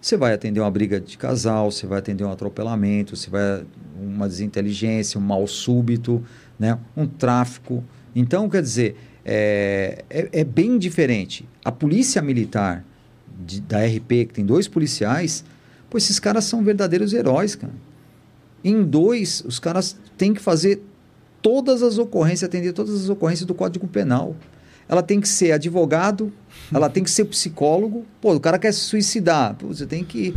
Você 0.00 0.16
vai 0.16 0.32
atender 0.32 0.60
uma 0.60 0.70
briga 0.70 0.98
de 1.00 1.18
casal, 1.18 1.70
você 1.70 1.86
vai 1.86 1.98
atender 1.98 2.24
um 2.24 2.30
atropelamento, 2.30 3.16
você 3.16 3.28
vai 3.28 3.64
uma 4.00 4.26
desinteligência, 4.26 5.18
um 5.20 5.22
mal 5.22 5.46
súbito, 5.46 6.22
né? 6.58 6.78
um 6.96 7.06
tráfico. 7.06 7.84
Então, 8.14 8.48
quer 8.48 8.62
dizer, 8.62 8.96
é, 9.24 10.04
é, 10.08 10.28
é 10.32 10.44
bem 10.44 10.78
diferente. 10.78 11.46
A 11.64 11.70
polícia 11.70 12.22
militar 12.22 12.84
de- 13.44 13.60
da 13.60 13.84
RP, 13.84 14.26
que 14.26 14.34
tem 14.34 14.44
dois 14.46 14.66
policiais, 14.66 15.44
pô, 15.90 15.98
esses 15.98 16.18
caras 16.18 16.44
são 16.44 16.64
verdadeiros 16.64 17.12
heróis, 17.12 17.54
cara. 17.54 17.74
Em 18.64 18.82
dois, 18.82 19.42
os 19.46 19.58
caras 19.58 19.98
têm 20.16 20.32
que 20.32 20.40
fazer 20.40 20.82
todas 21.42 21.82
as 21.82 21.98
ocorrências, 21.98 22.44
atender 22.44 22.72
todas 22.72 22.94
as 22.94 23.08
ocorrências 23.08 23.46
do 23.46 23.54
Código 23.54 23.86
Penal. 23.86 24.36
Ela 24.88 25.02
tem 25.02 25.20
que 25.20 25.28
ser 25.28 25.52
advogado, 25.52 26.32
ela 26.72 26.90
tem 26.90 27.04
que 27.04 27.10
ser 27.10 27.24
psicólogo. 27.26 28.04
Pô, 28.20 28.34
o 28.34 28.40
cara 28.40 28.58
quer 28.58 28.72
se 28.72 28.80
suicidar. 28.80 29.54
Pô, 29.54 29.68
você 29.68 29.86
tem 29.86 30.04
que 30.04 30.34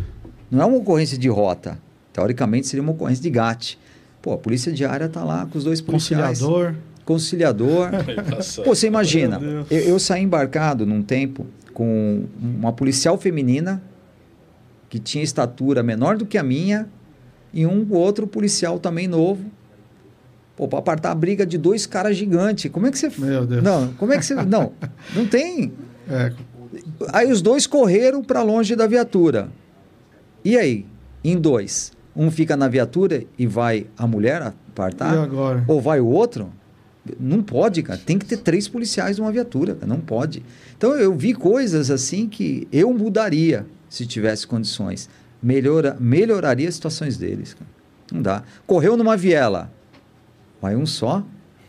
Não 0.52 0.62
é 0.62 0.66
uma 0.66 0.78
ocorrência 0.78 1.18
de 1.18 1.28
rota. 1.28 1.80
Teoricamente 2.12 2.68
seria 2.68 2.84
uma 2.84 2.92
ocorrência 2.92 3.24
de 3.24 3.30
GAT. 3.30 3.80
Pô, 4.22 4.34
a 4.34 4.38
polícia 4.38 4.72
diária 4.72 5.10
tá 5.10 5.24
lá 5.24 5.46
com 5.46 5.58
os 5.58 5.64
dois 5.64 5.82
policiais. 5.82 6.40
Conciliador. 6.40 6.76
Conciliador. 7.04 7.90
Pô, 8.64 8.76
você 8.76 8.88
imagina, 8.88 9.42
eu, 9.70 9.80
eu 9.80 10.00
saí 10.00 10.24
embarcado 10.24 10.86
num 10.86 11.02
tempo 11.02 11.46
com 11.74 12.26
uma 12.40 12.72
policial 12.72 13.18
feminina 13.18 13.82
que 14.90 15.00
tinha 15.00 15.24
estatura 15.24 15.82
menor 15.82 16.16
do 16.18 16.26
que 16.26 16.38
a 16.38 16.44
minha 16.44 16.88
e 17.52 17.66
um 17.66 17.88
outro 17.92 18.28
policial 18.28 18.80
também 18.80 19.08
novo. 19.08 19.44
Pô, 20.56 20.68
para 20.68 20.80
apartar 20.80 21.12
a 21.12 21.16
briga 21.16 21.46
de 21.46 21.58
dois 21.58 21.86
caras 21.86 22.16
gigantes. 22.16 22.72
Como 22.72 22.86
é 22.86 22.92
que 22.92 22.98
você. 22.98 23.12
Meu 23.18 23.46
Deus. 23.46 23.64
Não, 23.64 23.94
como 23.94 24.14
é 24.14 24.18
que 24.18 24.26
você. 24.26 24.36
Não, 24.36 24.72
não 25.16 25.26
tem. 25.26 25.72
É, 26.06 26.34
Aí 27.14 27.32
os 27.32 27.42
dois 27.42 27.66
correram 27.66 28.22
para 28.22 28.44
longe 28.44 28.76
da 28.76 28.86
viatura. 28.86 29.50
E 30.44 30.58
aí, 30.58 30.86
em 31.24 31.38
dois, 31.38 31.94
um 32.14 32.30
fica 32.30 32.58
na 32.58 32.68
viatura 32.68 33.24
e 33.38 33.48
vai 33.48 33.88
a 33.98 34.06
mulher 34.06 34.42
apartar? 34.42 35.16
E 35.16 35.18
agora? 35.20 35.64
Ou 35.68 35.80
vai 35.80 36.02
o 36.02 36.08
outro? 36.08 36.52
Não 37.20 37.42
pode, 37.42 37.84
cara. 37.84 38.00
Tem 38.04 38.18
que 38.18 38.26
ter 38.26 38.38
três 38.38 38.68
policiais 38.68 39.18
numa 39.18 39.32
viatura, 39.32 39.76
cara. 39.76 39.88
Não 39.88 40.00
pode. 40.00 40.44
Então 40.78 40.94
eu 40.94 41.14
vi 41.16 41.34
coisas 41.34 41.92
assim 41.92 42.28
que 42.28 42.68
eu 42.72 42.94
mudaria 42.94 43.66
se 43.90 44.06
tivesse 44.06 44.48
condições. 44.48 45.10
Melhora, 45.42 45.98
melhoraria 46.00 46.68
as 46.70 46.76
situações 46.76 47.18
deles. 47.18 47.54
Cara. 47.54 47.70
Não 48.12 48.22
dá. 48.22 48.44
Correu 48.66 48.96
numa 48.96 49.18
viela. 49.18 49.72
Vai 50.64 50.78
um 50.78 50.86
só. 50.86 51.22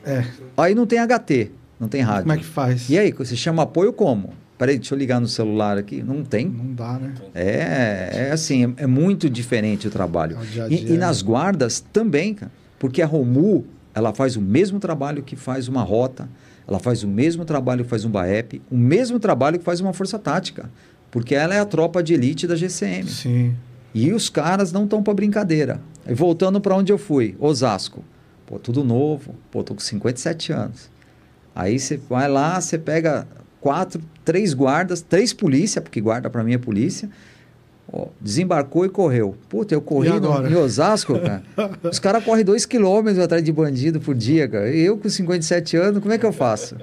é. 0.07 0.25
Aí 0.57 0.73
não 0.73 0.87
tem 0.87 1.01
HT, 1.01 1.51
não 1.81 1.89
tem 1.89 2.01
rádio. 2.01 2.23
Como 2.23 2.33
é 2.33 2.37
que 2.37 2.45
faz? 2.45 2.89
E 2.89 2.97
aí, 2.97 3.11
você 3.11 3.35
chama 3.35 3.65
apoio 3.65 3.93
como? 3.93 4.33
Peraí, 4.57 4.77
deixa 4.79 4.95
eu 4.95 4.99
ligar 5.01 5.21
no 5.21 5.27
celular 5.27 5.77
aqui. 5.77 6.01
Não 6.01 6.23
tem. 6.23 6.47
Não 6.49 6.73
dá, 6.73 6.93
né? 7.01 7.12
É, 7.35 8.27
é 8.29 8.31
assim, 8.33 8.73
é, 8.79 8.85
é 8.85 8.87
muito 8.87 9.29
diferente 9.29 9.89
o 9.89 9.91
trabalho. 9.91 10.37
É 10.37 10.41
o 10.41 10.47
dia 10.47 10.65
a 10.65 10.66
E- 10.69 10.77
dia, 10.77 10.95
e, 10.95 10.97
nas 10.97 11.21
né? 11.23 11.27
guardas 11.29 11.81
também, 11.93 12.35
cara. 12.35 12.53
Porque 12.79 13.03
a 13.03 13.07
Romu, 13.07 13.65
ela 13.93 14.15
faz 14.15 14.37
o 14.37 14.41
mesmo 14.41 14.79
trabalho 14.79 15.25
que 15.25 15.35
faz 15.35 15.66
uma 15.66 15.83
rota, 15.83 16.29
ela 16.69 16.79
faz 16.79 17.03
o 17.03 17.09
mesmo 17.09 17.45
trabalho 17.45 17.83
que 17.83 17.91
faz 17.91 18.05
um 18.05 18.11
BAEP, 18.11 18.62
o 18.71 18.77
mesmo 18.77 19.19
trabalho 19.19 19.59
que 19.59 19.65
faz 19.65 19.81
uma 19.81 19.93
força 19.93 20.21
tática. 20.21 20.71
Porque 21.11 21.35
ela 21.35 21.53
é 21.53 21.59
a 21.59 21.65
tropa 21.66 22.01
de 22.01 22.15
elite 22.15 22.47
da 22.47 22.55
GCM. 22.55 23.11
Sim. 23.11 23.55
E 23.93 24.12
os 24.12 24.29
caras 24.29 24.71
não 24.71 24.85
estão 24.85 25.03
para 25.03 25.15
brincadeira. 25.15 25.81
E 26.09 26.15
voltando 26.15 26.61
para 26.61 26.77
onde 26.77 26.93
eu 26.93 26.99
fui, 26.99 27.35
Osasco. 27.41 28.05
Pô, 28.47 28.59
tudo 28.59 28.85
novo. 28.85 29.35
Pô, 29.51 29.62
tô 29.62 29.75
com 29.75 29.81
57 29.81 30.53
anos. 30.53 30.91
Aí 31.55 31.79
você 31.79 31.97
vai 31.97 32.29
lá, 32.29 32.61
você 32.61 32.77
pega 32.77 33.27
quatro, 33.61 34.01
três 34.25 34.53
guardas, 34.53 35.01
três 35.01 35.33
polícia, 35.33 35.81
porque 35.81 36.01
guarda 36.01 36.29
para 36.29 36.43
mim 36.43 36.55
é 36.55 36.59
polícia. 36.59 37.09
Ó, 37.93 38.09
desembarcou 38.21 38.85
e 38.85 38.89
correu. 38.89 39.37
Puta, 39.49 39.75
eu 39.75 39.81
corri 39.81 40.09
no, 40.09 40.47
em 40.49 40.55
Osasco, 40.55 41.19
cara. 41.19 41.43
Os 41.83 41.99
caras 41.99 42.25
correm 42.25 42.45
dois 42.45 42.66
quilômetros 42.66 43.23
atrás 43.23 43.43
de 43.43 43.53
bandido 43.53 44.01
por 44.01 44.15
dia, 44.15 44.49
cara. 44.49 44.71
E 44.71 44.81
eu 44.81 44.97
com 44.97 45.09
57 45.09 45.77
anos, 45.77 46.01
como 46.01 46.12
é 46.12 46.19
que 46.19 46.27
eu 46.27 46.33
faço? 46.33 46.77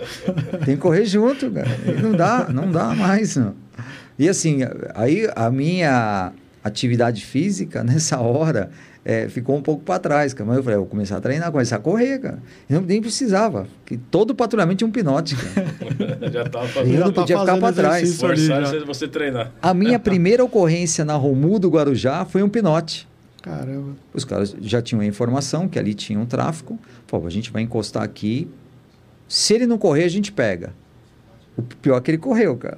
Tem 0.65 0.75
que 0.75 0.81
correr 0.81 1.05
junto, 1.05 1.51
cara. 1.51 1.67
E 1.85 2.01
não 2.01 2.11
dá, 2.13 2.47
não 2.49 2.71
dá 2.71 2.93
mais, 2.95 3.35
não. 3.35 3.53
E 4.17 4.29
assim, 4.29 4.59
aí 4.93 5.29
a 5.35 5.49
minha 5.49 6.31
atividade 6.63 7.25
física 7.25 7.83
nessa 7.85 8.19
hora 8.19 8.69
é, 9.03 9.27
ficou 9.27 9.57
um 9.57 9.61
pouco 9.63 9.83
para 9.83 9.97
trás, 9.99 10.31
cara. 10.33 10.47
Mas 10.47 10.57
eu 10.57 10.63
falei, 10.63 10.75
eu 10.77 10.81
vou 10.81 10.89
começar 10.89 11.17
a 11.17 11.21
treinar, 11.21 11.51
começar 11.51 11.77
a 11.77 11.79
correr, 11.79 12.19
cara. 12.19 12.38
E 12.69 12.73
não, 12.73 12.81
nem 12.81 13.01
precisava, 13.01 13.65
que 13.83 13.97
todo 13.97 14.35
patrulhamento 14.35 14.77
tinha 14.77 14.88
um 14.88 14.91
pinote, 14.91 15.35
cara. 15.35 16.29
Já 16.31 16.43
tava 16.47 16.65
Eu 16.65 16.69
fazendo. 16.69 16.91
não 16.93 16.99
Já 16.99 17.05
tá 17.05 17.21
podia 17.21 17.39
ficar 17.39 17.57
pra 17.57 17.73
trás. 17.73 18.03
ali 18.09 18.13
Forçar 18.13 18.61
já. 18.63 18.69
você- 18.69 18.85
você 18.85 19.07
treinar. 19.07 19.51
A 19.61 19.73
minha 19.73 19.97
primeira 19.97 20.43
ocorrência 20.43 21.03
na 21.03 21.15
Romu 21.15 21.57
do 21.57 21.67
Guarujá 21.69 22.25
foi 22.25 22.43
um 22.43 22.49
pinote. 22.49 23.07
Caramba. 23.41 23.95
Os 24.13 24.23
caras 24.23 24.55
já 24.61 24.83
tinham 24.83 25.01
a 25.01 25.05
informação 25.05 25.67
que 25.67 25.79
ali 25.79 25.95
tinha 25.95 26.19
um 26.19 26.27
tráfico. 26.27 26.77
Pô, 27.07 27.25
a 27.25 27.29
gente 27.31 27.49
vai 27.51 27.63
encostar 27.63 28.03
aqui. 28.03 28.47
Se 29.27 29.55
ele 29.55 29.65
não 29.65 29.79
correr, 29.79 30.03
a 30.03 30.09
gente 30.09 30.31
pega. 30.31 30.73
O 31.57 31.63
pior 31.63 31.97
é 31.97 32.01
que 32.01 32.11
ele 32.11 32.17
correu, 32.19 32.55
cara. 32.55 32.77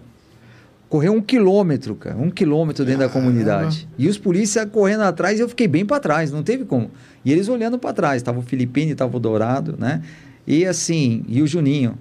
Correu 0.93 1.11
um 1.11 1.21
quilômetro, 1.21 1.95
cara. 1.95 2.15
Um 2.15 2.29
quilômetro 2.29 2.85
dentro 2.85 2.99
da 2.99 3.09
Caramba. 3.09 3.27
comunidade. 3.31 3.89
E 3.97 4.07
os 4.07 4.15
polícias 4.15 4.63
correndo 4.71 5.01
atrás, 5.01 5.39
eu 5.39 5.49
fiquei 5.49 5.67
bem 5.67 5.83
para 5.83 5.99
trás, 5.99 6.31
não 6.31 6.43
teve 6.43 6.65
como. 6.65 6.91
E 7.25 7.31
eles 7.31 7.47
olhando 7.49 7.79
para 7.79 7.91
trás. 7.93 8.21
Tava 8.21 8.37
o 8.37 8.41
Filipine, 8.43 8.93
tava 8.93 9.17
o 9.17 9.19
Dourado, 9.19 9.75
né? 9.75 10.03
E 10.45 10.63
assim, 10.67 11.25
e 11.27 11.41
o 11.41 11.47
Juninho. 11.47 11.97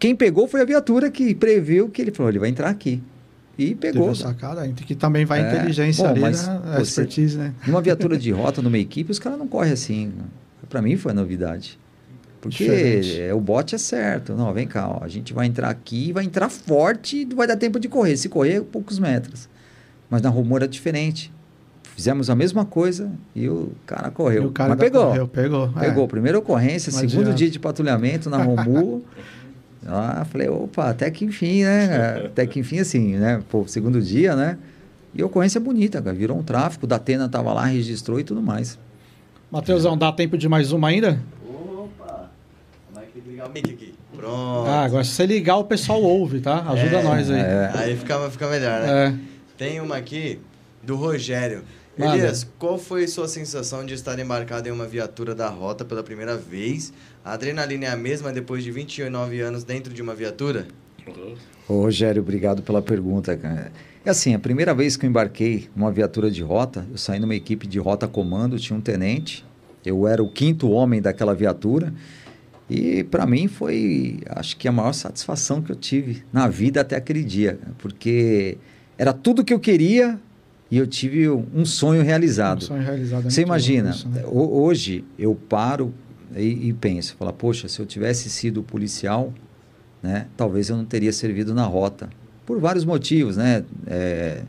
Quem 0.00 0.16
pegou 0.16 0.48
foi 0.48 0.60
a 0.62 0.64
viatura 0.64 1.12
que 1.12 1.32
previu 1.32 1.88
que 1.88 2.02
ele 2.02 2.10
falou, 2.10 2.28
ele 2.28 2.40
vai 2.40 2.48
entrar 2.48 2.70
aqui. 2.70 3.00
E 3.56 3.72
pegou. 3.76 4.06
Teve 4.08 4.18
sacada. 4.18 4.66
que 4.84 4.96
também 4.96 5.24
vai 5.24 5.40
É. 5.40 5.54
inteligência 5.56 6.02
Bom, 6.02 6.10
ali, 6.10 6.20
mas 6.20 6.48
né? 6.48 6.60
Você- 6.78 6.82
expertise, 7.02 7.38
né? 7.38 7.54
Numa 7.68 7.80
viatura 7.80 8.18
de 8.18 8.32
rota, 8.34 8.60
numa 8.60 8.78
equipe, 8.78 9.12
os 9.12 9.20
caras 9.20 9.38
não 9.38 9.46
correm 9.46 9.72
assim. 9.72 10.12
Para 10.68 10.82
mim 10.82 10.96
foi 10.96 11.12
novidade. 11.12 11.78
Porque 12.44 12.62
Diferente. 12.64 13.22
é, 13.22 13.32
o 13.32 13.40
bote 13.40 13.74
é 13.74 13.78
certo. 13.78 14.34
Não, 14.34 14.52
vem 14.52 14.66
cá, 14.66 14.86
ó, 14.86 15.02
a 15.02 15.08
gente 15.08 15.32
vai 15.32 15.46
entrar 15.46 15.70
aqui, 15.70 16.12
vai 16.12 16.26
entrar 16.26 16.50
forte 16.50 17.22
e 17.22 17.24
não 17.24 17.38
vai 17.38 17.46
dar 17.46 17.56
tempo 17.56 17.80
de 17.80 17.88
correr. 17.88 18.18
Se 18.18 18.28
correr, 18.28 18.60
poucos 18.60 18.98
metros. 18.98 19.48
Mas 20.10 20.20
na 20.20 20.28
Rumor 20.28 20.58
era 20.58 20.68
diferente. 20.68 21.32
Fizemos 21.96 22.28
a 22.28 22.34
mesma 22.34 22.66
coisa 22.66 23.10
e 23.34 23.48
o 23.48 23.72
cara 23.86 24.10
correu. 24.10 24.42
E 24.42 24.46
o 24.46 24.50
cara 24.50 24.70
Mas 24.70 24.78
pegou. 24.78 25.06
correu, 25.06 25.26
pegou. 25.26 25.72
é. 25.76 25.80
Pegou. 25.80 26.06
Primeira 26.06 26.38
ocorrência, 26.38 26.92
Não 26.92 26.98
segundo 27.00 27.20
adianta. 27.22 27.38
dia 27.38 27.48
de 27.50 27.58
patrulhamento 27.58 28.28
na 28.28 28.36
Romu. 28.42 29.02
ah, 29.88 30.26
falei, 30.30 30.46
opa, 30.50 30.90
até 30.90 31.10
que 31.10 31.24
enfim, 31.24 31.62
né? 31.64 32.26
Até 32.26 32.46
que 32.46 32.60
enfim, 32.60 32.78
assim, 32.78 33.14
né? 33.16 33.42
Pô, 33.48 33.66
segundo 33.66 34.02
dia, 34.02 34.36
né? 34.36 34.58
E 35.14 35.22
a 35.22 35.26
ocorrência 35.26 35.58
bonita, 35.58 36.02
cara. 36.02 36.14
Virou 36.14 36.36
um 36.36 36.42
tráfico, 36.42 36.86
da 36.86 36.96
Atena 36.96 37.26
tava 37.26 37.54
lá, 37.54 37.64
registrou 37.64 38.20
e 38.20 38.24
tudo 38.24 38.42
mais. 38.42 38.78
Matheusão, 39.50 39.96
dá 39.96 40.12
tempo 40.12 40.36
de 40.36 40.46
mais 40.46 40.72
uma 40.72 40.88
ainda? 40.88 41.18
Ter 43.14 43.20
que 43.20 43.28
ligar 43.30 43.48
o 43.48 43.52
mic 43.52 43.70
aqui. 43.70 43.94
Pronto. 44.16 44.68
Ah, 44.68 44.84
agora 44.84 45.04
se 45.04 45.12
você 45.12 45.24
ligar, 45.24 45.56
o 45.56 45.64
pessoal 45.64 46.02
ouve, 46.02 46.40
tá? 46.40 46.60
Ajuda 46.68 46.98
É, 46.98 47.02
nós 47.02 47.30
aí. 47.30 47.40
é. 47.40 47.70
Aí 47.74 47.96
fica, 47.96 48.30
fica 48.30 48.48
melhor, 48.48 48.80
né? 48.82 49.06
É. 49.06 49.14
Tem 49.56 49.80
uma 49.80 49.96
aqui 49.96 50.40
do 50.82 50.96
Rogério. 50.96 51.62
Manda. 51.96 52.16
Elias, 52.16 52.44
qual 52.58 52.76
foi 52.76 53.06
sua 53.06 53.28
sensação 53.28 53.86
de 53.86 53.94
estar 53.94 54.18
embarcado 54.18 54.68
em 54.68 54.72
uma 54.72 54.84
viatura 54.84 55.32
da 55.32 55.48
rota 55.48 55.84
pela 55.84 56.02
primeira 56.02 56.36
vez? 56.36 56.92
A 57.24 57.34
adrenalina 57.34 57.86
é 57.86 57.90
a 57.90 57.96
mesma 57.96 58.32
depois 58.32 58.64
de 58.64 58.72
29 58.72 59.40
anos 59.40 59.62
dentro 59.62 59.94
de 59.94 60.02
uma 60.02 60.12
viatura? 60.12 60.66
Ô, 61.68 61.82
Rogério, 61.82 62.20
obrigado 62.20 62.62
pela 62.62 62.82
pergunta, 62.82 63.36
cara. 63.36 63.70
É 64.04 64.10
assim, 64.10 64.34
a 64.34 64.40
primeira 64.40 64.74
vez 64.74 64.96
que 64.96 65.06
eu 65.06 65.10
embarquei 65.10 65.68
numa 65.76 65.92
viatura 65.92 66.30
de 66.32 66.42
rota, 66.42 66.84
eu 66.90 66.98
saí 66.98 67.20
numa 67.20 67.34
equipe 67.34 67.64
de 67.66 67.78
rota 67.78 68.08
comando, 68.08 68.58
tinha 68.58 68.76
um 68.76 68.80
tenente, 68.82 69.44
eu 69.86 70.08
era 70.08 70.20
o 70.22 70.28
quinto 70.28 70.68
homem 70.70 71.00
daquela 71.00 71.32
viatura, 71.32 71.94
e 72.68 73.04
para 73.04 73.26
mim 73.26 73.46
foi, 73.48 74.20
acho 74.30 74.56
que 74.56 74.66
a 74.66 74.72
maior 74.72 74.92
satisfação 74.92 75.60
que 75.60 75.70
eu 75.70 75.76
tive 75.76 76.22
na 76.32 76.48
vida 76.48 76.80
até 76.80 76.96
aquele 76.96 77.22
dia, 77.22 77.54
cara, 77.60 77.72
porque 77.78 78.56
era 78.96 79.12
tudo 79.12 79.44
que 79.44 79.52
eu 79.52 79.60
queria 79.60 80.18
e 80.70 80.78
eu 80.78 80.86
tive 80.86 81.28
um 81.28 81.64
sonho 81.64 82.02
realizado. 82.02 82.58
Um 82.58 82.66
sonho 82.66 82.82
realizado 82.82 83.26
é 83.26 83.30
Você 83.30 83.42
imagina, 83.42 83.90
isso, 83.90 84.08
né? 84.08 84.22
ho- 84.26 84.62
hoje 84.62 85.04
eu 85.18 85.34
paro 85.34 85.92
e, 86.34 86.68
e 86.68 86.72
penso, 86.72 87.14
falo, 87.18 87.32
poxa, 87.32 87.68
se 87.68 87.78
eu 87.80 87.86
tivesse 87.86 88.30
sido 88.30 88.62
policial, 88.62 89.32
né, 90.02 90.26
talvez 90.36 90.68
eu 90.70 90.76
não 90.76 90.84
teria 90.84 91.12
servido 91.12 91.54
na 91.54 91.64
rota. 91.64 92.08
Por 92.46 92.58
vários 92.60 92.84
motivos, 92.84 93.36
né? 93.38 93.64
É, 93.86 94.42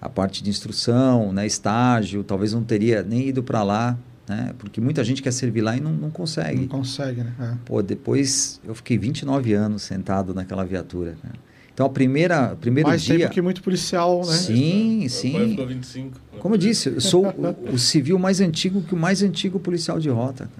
a 0.00 0.08
parte 0.08 0.42
de 0.42 0.50
instrução, 0.50 1.32
né, 1.32 1.46
estágio, 1.46 2.24
talvez 2.24 2.52
não 2.52 2.62
teria 2.64 3.02
nem 3.02 3.28
ido 3.28 3.42
para 3.42 3.62
lá, 3.62 3.96
né? 4.32 4.54
Porque 4.58 4.80
muita 4.80 5.04
gente 5.04 5.22
quer 5.22 5.32
servir 5.32 5.60
lá 5.60 5.76
e 5.76 5.80
não, 5.80 5.92
não 5.92 6.10
consegue. 6.10 6.62
Não 6.62 6.68
consegue, 6.68 7.22
né? 7.22 7.32
É. 7.38 7.54
Pô, 7.64 7.82
depois 7.82 8.60
eu 8.64 8.74
fiquei 8.74 8.96
29 8.96 9.52
anos 9.52 9.82
sentado 9.82 10.34
naquela 10.34 10.64
viatura. 10.64 11.16
cara. 11.22 11.34
Então, 11.74 11.86
a 11.86 11.90
primeira, 11.90 12.56
primeiro 12.56 12.88
Mais 12.88 13.02
dia... 13.02 13.18
tempo 13.18 13.30
que 13.32 13.40
muito 13.40 13.62
policial, 13.62 14.18
né? 14.26 14.32
Sim, 14.32 15.06
sim. 15.08 15.32
pai 15.32 15.48
ficou 15.50 15.66
25. 15.66 16.20
Como 16.38 16.54
eu 16.54 16.58
disse, 16.58 16.88
eu 16.88 17.00
sou 17.00 17.26
o, 17.26 17.74
o 17.74 17.78
civil 17.78 18.18
mais 18.18 18.40
antigo 18.40 18.82
que 18.82 18.94
o 18.94 18.96
mais 18.96 19.22
antigo 19.22 19.58
policial 19.58 19.98
de 19.98 20.10
rota, 20.10 20.50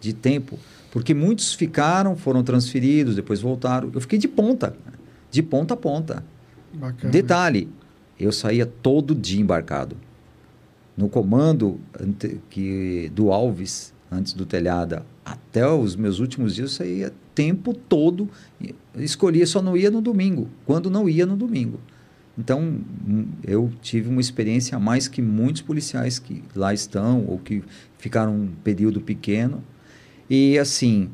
de 0.00 0.12
tempo. 0.12 0.58
Porque 0.90 1.14
muitos 1.14 1.54
ficaram, 1.54 2.16
foram 2.16 2.42
transferidos, 2.42 3.14
depois 3.14 3.40
voltaram. 3.40 3.90
Eu 3.92 4.00
fiquei 4.00 4.18
de 4.18 4.26
ponta, 4.26 4.74
de 5.30 5.42
ponta 5.42 5.74
a 5.74 5.76
ponta. 5.76 6.24
Bacana. 6.72 7.12
Detalhe, 7.12 7.68
eu 8.18 8.32
saía 8.32 8.66
todo 8.66 9.14
dia 9.14 9.40
embarcado. 9.40 9.96
No 10.96 11.08
comando 11.08 11.78
que, 12.48 13.10
do 13.14 13.30
Alves, 13.30 13.92
antes 14.10 14.32
do 14.32 14.46
telhada, 14.46 15.04
até 15.24 15.68
os 15.68 15.94
meus 15.94 16.20
últimos 16.20 16.54
dias, 16.54 16.70
eu 16.70 16.76
saía 16.76 17.12
tempo 17.34 17.74
todo. 17.74 18.28
Escolhia, 18.96 19.46
só 19.46 19.60
não 19.60 19.76
ia 19.76 19.90
no 19.90 20.00
domingo, 20.00 20.48
quando 20.64 20.88
não 20.88 21.08
ia 21.08 21.26
no 21.26 21.36
domingo. 21.36 21.78
Então, 22.38 22.60
hum, 22.60 23.26
eu 23.44 23.70
tive 23.80 24.08
uma 24.08 24.20
experiência 24.20 24.76
a 24.76 24.80
mais 24.80 25.08
que 25.08 25.22
muitos 25.22 25.62
policiais 25.62 26.18
que 26.18 26.42
lá 26.54 26.72
estão, 26.72 27.24
ou 27.26 27.38
que 27.38 27.62
ficaram 27.98 28.34
um 28.34 28.48
período 28.62 29.00
pequeno. 29.00 29.62
E 30.28 30.58
assim, 30.58 31.10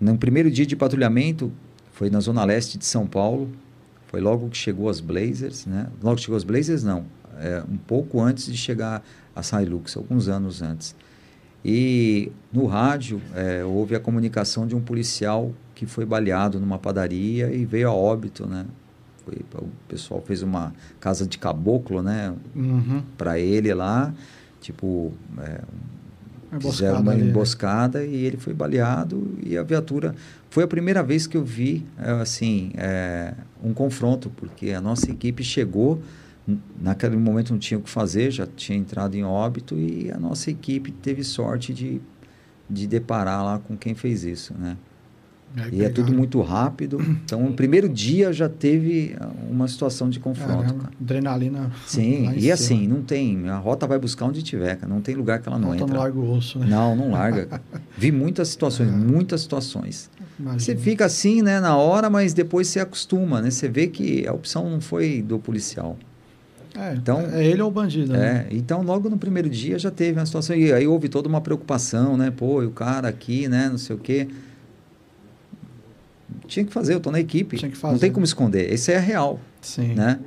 no 0.00 0.16
primeiro 0.16 0.50
dia 0.50 0.66
de 0.66 0.76
patrulhamento, 0.76 1.52
foi 1.92 2.08
na 2.08 2.20
zona 2.20 2.44
leste 2.44 2.78
de 2.78 2.84
São 2.84 3.06
Paulo, 3.06 3.50
foi 4.06 4.20
logo 4.20 4.48
que 4.48 4.56
chegou 4.56 4.88
as 4.88 5.00
Blazers, 5.00 5.66
né? 5.66 5.88
Logo 6.02 6.16
que 6.16 6.22
chegou 6.22 6.36
as 6.36 6.44
Blazers, 6.44 6.82
não. 6.82 7.04
é, 7.38 7.62
um 7.68 7.76
pouco 7.76 8.20
antes 8.20 8.46
de 8.46 8.56
chegar 8.56 9.02
a 9.34 9.62
Hilux, 9.62 9.96
alguns 9.96 10.28
anos 10.28 10.62
antes. 10.62 10.94
E 11.64 12.32
no 12.52 12.66
rádio 12.66 13.20
é, 13.34 13.62
houve 13.64 13.94
a 13.94 14.00
comunicação 14.00 14.66
de 14.66 14.74
um 14.74 14.80
policial 14.80 15.52
que 15.74 15.86
foi 15.86 16.04
baleado 16.04 16.58
numa 16.58 16.78
padaria 16.78 17.52
e 17.52 17.64
veio 17.64 17.88
a 17.88 17.94
óbito, 17.94 18.46
né? 18.46 18.66
Foi, 19.24 19.36
o 19.60 19.68
pessoal 19.86 20.22
fez 20.22 20.42
uma 20.42 20.72
casa 20.98 21.26
de 21.26 21.38
caboclo, 21.38 22.02
né? 22.02 22.34
Uhum. 22.54 23.02
Para 23.16 23.38
ele 23.38 23.72
lá, 23.74 24.12
tipo, 24.60 25.12
é, 25.38 25.60
Uma 26.50 26.60
fizeram 26.60 27.00
uma 27.00 27.12
ali, 27.12 27.22
né? 27.22 27.28
emboscada 27.28 28.04
e 28.04 28.24
ele 28.24 28.38
foi 28.38 28.54
baleado 28.54 29.38
e 29.42 29.56
a 29.56 29.62
viatura 29.62 30.14
foi 30.48 30.64
a 30.64 30.66
primeira 30.66 31.02
vez 31.02 31.26
que 31.26 31.36
eu 31.36 31.44
vi 31.44 31.86
é, 31.98 32.10
assim 32.12 32.72
é, 32.76 33.34
um 33.62 33.72
confronto 33.74 34.30
porque 34.30 34.70
a 34.72 34.80
nossa 34.80 35.10
equipe 35.10 35.44
chegou 35.44 36.02
naquele 36.80 37.16
momento 37.16 37.52
não 37.52 37.58
tinha 37.58 37.78
o 37.78 37.82
que 37.82 37.90
fazer 37.90 38.30
já 38.30 38.46
tinha 38.46 38.78
entrado 38.78 39.14
em 39.14 39.24
óbito 39.24 39.76
e 39.78 40.10
a 40.10 40.18
nossa 40.18 40.50
equipe 40.50 40.90
teve 40.90 41.24
sorte 41.24 41.72
de 41.72 42.00
de 42.68 42.86
deparar 42.86 43.44
lá 43.44 43.58
com 43.58 43.76
quem 43.76 43.94
fez 43.94 44.24
isso 44.24 44.54
né 44.58 44.76
Aí 45.56 45.80
e 45.80 45.84
é 45.84 45.88
tudo 45.88 46.12
muito 46.12 46.40
rápido 46.40 47.00
então 47.24 47.42
no 47.42 47.52
primeiro 47.54 47.88
dia 47.88 48.32
já 48.32 48.48
teve 48.48 49.16
ah, 49.18 49.28
uma 49.50 49.66
situação 49.66 50.08
de 50.08 50.20
confronto 50.20 50.74
cara. 50.74 50.90
adrenalina. 51.00 51.72
sim 51.86 52.30
e 52.36 52.52
assim 52.52 52.86
não 52.86 53.02
tem 53.02 53.48
a 53.48 53.58
rota 53.58 53.84
vai 53.86 53.98
buscar 53.98 54.26
onde 54.26 54.42
tiver 54.42 54.76
cara. 54.76 54.92
não 54.92 55.00
tem 55.00 55.16
lugar 55.16 55.40
que 55.40 55.48
ela 55.48 55.58
não 55.58 55.68
Falta 55.68 55.80
no 55.80 55.86
entra 55.88 55.98
largo 55.98 56.30
osso, 56.30 56.60
né? 56.60 56.66
não, 56.66 56.94
não 56.94 57.10
larga. 57.10 57.60
Vi 57.98 58.12
muitas 58.12 58.48
situações, 58.48 58.90
muitas 58.90 59.40
situações. 59.40 60.08
Imagina. 60.38 60.58
Você 60.58 60.74
fica 60.74 61.04
assim, 61.04 61.42
né, 61.42 61.60
na 61.60 61.76
hora, 61.76 62.08
mas 62.08 62.32
depois 62.32 62.68
você 62.68 62.80
acostuma, 62.80 63.42
né? 63.42 63.50
Você 63.50 63.68
vê 63.68 63.88
que 63.88 64.26
a 64.26 64.32
opção 64.32 64.70
não 64.70 64.80
foi 64.80 65.20
do 65.20 65.38
policial. 65.38 65.98
É, 66.74 66.94
Então- 66.94 67.20
é 67.32 67.44
ele 67.44 67.60
ou 67.62 67.68
o 67.68 67.70
bandido, 67.70 68.12
né? 68.12 68.46
É, 68.50 68.54
então 68.54 68.82
logo 68.82 69.10
no 69.10 69.18
primeiro 69.18 69.48
dia 69.50 69.78
já 69.78 69.90
teve 69.90 70.18
uma 70.18 70.26
situação 70.26 70.54
e 70.56 70.72
aí 70.72 70.86
houve 70.86 71.08
toda 71.08 71.28
uma 71.28 71.40
preocupação, 71.40 72.16
né? 72.16 72.30
Pô, 72.30 72.62
e 72.62 72.66
o 72.66 72.70
cara 72.70 73.08
aqui, 73.08 73.48
né, 73.48 73.68
não 73.68 73.78
sei 73.78 73.96
o 73.96 73.98
quê. 73.98 74.28
Tinha 76.46 76.64
que 76.64 76.72
fazer, 76.72 76.94
eu 76.94 77.00
tô 77.00 77.10
na 77.10 77.20
equipe. 77.20 77.56
Tinha 77.56 77.68
que 77.70 77.76
Não 77.76 77.80
fazer. 77.80 77.98
tem 78.00 78.12
como 78.12 78.24
esconder. 78.24 78.72
Esse 78.72 78.92
é 78.92 78.98
real, 78.98 79.40
Sim. 79.60 79.94
né? 79.94 80.18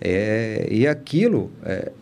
É, 0.00 0.66
e 0.70 0.86
aquilo 0.86 1.50
é, 1.62 1.92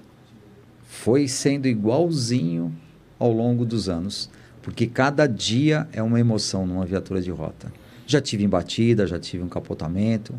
foi 0.85 1.29
sendo 1.29 1.67
igualzinho 1.67 2.73
ao 3.19 3.31
longo 3.33 3.65
dos 3.65 3.89
anos, 3.89 4.31
porque 4.63 4.87
cada 4.87 5.27
dia 5.27 5.87
é 5.93 6.03
uma 6.03 6.19
emoção 6.19 6.67
numa 6.67 6.85
viatura 6.87 7.21
de 7.21 7.31
rota. 7.31 7.73
Já 8.07 8.21
tive 8.21 8.45
embatida, 8.45 9.07
já 9.07 9.19
tive 9.19 9.43
um 9.45 9.49
capotamento 9.49 10.35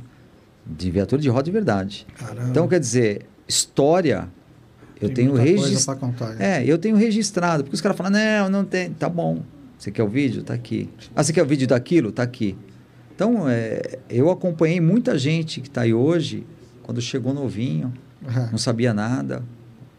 de 0.65 0.89
viatura 0.91 1.21
de 1.21 1.29
rota 1.29 1.43
de 1.43 1.51
verdade. 1.51 2.07
Caramba. 2.17 2.49
Então, 2.49 2.67
quer 2.67 2.79
dizer, 2.79 3.25
história 3.51 4.29
eu 5.01 5.07
Tem 5.09 5.27
tenho 5.27 5.33
registrado. 5.33 6.13
É, 6.39 6.63
eu 6.63 6.77
tenho 6.77 6.95
registrado, 6.95 7.63
porque 7.63 7.75
os 7.75 7.81
caras 7.81 7.97
falam, 7.97 8.11
não, 8.13 8.49
não 8.49 8.65
tem, 8.65 8.91
tá 8.91 9.09
bom. 9.09 9.41
Você 9.77 9.89
quer 9.89 10.03
o 10.03 10.07
vídeo? 10.07 10.43
Tá 10.43 10.53
aqui. 10.53 10.89
Ah, 11.15 11.23
você 11.23 11.33
quer 11.33 11.41
o 11.41 11.45
vídeo 11.45 11.67
daquilo? 11.67 12.11
Tá 12.11 12.21
aqui. 12.21 12.55
Então, 13.15 13.49
é, 13.49 13.97
eu 14.09 14.29
acompanhei 14.29 14.79
muita 14.79 15.17
gente 15.17 15.59
que 15.59 15.67
está 15.67 15.81
aí 15.81 15.93
hoje, 15.93 16.45
quando 16.83 17.01
chegou 17.01 17.33
novinho, 17.33 17.91
É. 18.27 18.51
não 18.51 18.59
sabia 18.59 18.93
nada, 18.93 19.41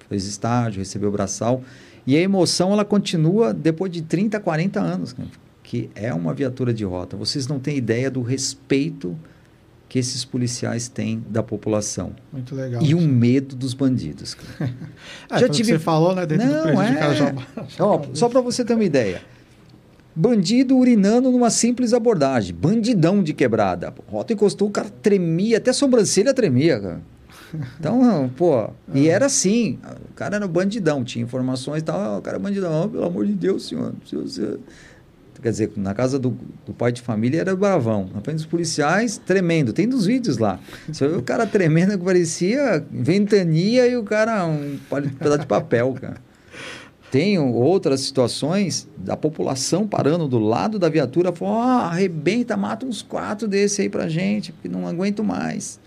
fez 0.09 0.25
estágio, 0.25 0.79
recebeu 0.79 1.09
o 1.09 1.13
braçal. 1.13 1.63
E 2.07 2.17
a 2.17 2.21
emoção, 2.21 2.73
ela 2.73 2.85
continua 2.85 3.53
depois 3.53 3.91
de 3.91 4.03
30, 4.03 4.39
40 4.39 4.81
anos, 4.81 5.17
que 5.65 5.91
é 5.97 6.15
uma 6.15 6.33
viatura 6.33 6.73
de 6.73 6.85
rota. 6.85 7.17
Vocês 7.17 7.49
não 7.49 7.59
têm 7.59 7.77
ideia 7.77 8.09
do 8.09 8.23
respeito 8.23 9.17
que 9.93 9.99
esses 9.99 10.25
policiais 10.25 10.89
têm 10.89 11.23
da 11.29 11.43
população. 11.43 12.13
Muito 12.33 12.55
legal. 12.55 12.83
E 12.83 12.95
o 12.95 13.01
medo 13.03 13.55
dos 13.55 13.75
bandidos. 13.75 14.35
É, 15.31 15.39
já 15.39 15.49
tive- 15.51 15.73
você 15.75 15.79
falou, 15.79 16.15
né? 16.15 16.25
Dentro 16.25 16.47
do 16.47 16.53
Não, 16.55 16.63
presídio, 16.63 16.95
o 16.95 16.99
cara 16.99 17.35
é. 17.59 17.65
Ó, 17.83 18.03
só 18.15 18.27
para 18.31 18.41
você 18.41 18.65
ter 18.65 18.73
uma 18.73 18.85
ideia. 18.85 19.21
Bandido 20.17 20.79
urinando 20.79 21.31
numa 21.31 21.51
simples 21.51 21.93
abordagem. 21.93 22.55
Bandidão 22.55 23.23
de 23.23 23.35
quebrada. 23.35 23.93
Rota 24.09 24.33
encostou, 24.33 24.69
o 24.69 24.71
cara 24.71 24.89
tremia, 25.03 25.59
até 25.59 25.71
a 25.71 25.75
sobrancelha 25.75 26.33
tremia, 26.33 26.81
cara. 26.81 27.01
Então, 27.79 28.31
pô, 28.35 28.71
e 28.95 29.09
era 29.09 29.27
assim. 29.27 29.79
O 30.11 30.15
cara 30.15 30.37
era 30.37 30.49
bandidão, 30.49 31.05
tinha 31.05 31.23
informações 31.23 31.81
e 31.83 31.85
tal. 31.85 32.01
"Ah, 32.01 32.19
O 32.19 32.23
cara 32.23 32.39
é 32.39 32.41
bandidão, 32.41 32.85
"Ah, 32.85 32.89
pelo 32.89 33.05
amor 33.05 33.27
de 33.27 33.35
Deus, 33.35 33.69
senhor. 33.69 33.93
Se 34.07 34.17
você... 34.17 34.59
Quer 35.43 35.51
dizer, 35.51 35.73
na 35.77 35.93
casa 35.93 36.21
do, 36.21 36.37
do 36.65 36.73
pai 36.73 36.93
de 36.93 37.03
família 37.03 37.41
era 37.41 37.57
bravão. 37.57 38.09
Na 38.15 38.21
frente 38.21 38.37
dos 38.37 38.47
policiais, 38.47 39.21
tremendo. 39.27 39.73
Tem 39.73 39.89
dos 39.89 40.07
vídeos 40.07 40.39
lá. 40.39 40.61
Você 40.87 41.09
vê 41.09 41.17
o 41.17 41.23
cara 41.23 41.45
tremendo 41.47 41.99
que 41.99 42.05
parecia 42.05 42.85
ventania 42.89 43.89
e 43.89 43.97
o 43.97 44.05
cara 44.05 44.47
um 44.47 44.79
pedaço 45.19 45.41
de 45.41 45.47
papel, 45.47 45.93
cara. 46.01 46.17
Tem 47.11 47.39
outras 47.39 48.01
situações 48.01 48.89
da 48.97 49.17
população 49.17 49.87
parando 49.87 50.27
do 50.27 50.39
lado 50.39 50.79
da 50.79 50.89
viatura, 50.89 51.33
falando, 51.33 51.57
ó, 51.57 51.63
arrebenta, 51.87 52.57
mata 52.57 52.87
uns 52.87 53.03
quatro 53.03 53.47
desse 53.47 53.83
aí 53.83 53.89
pra 53.89 54.09
gente, 54.09 54.53
porque 54.53 54.69
não 54.69 54.87
aguento 54.87 55.23
mais. 55.23 55.79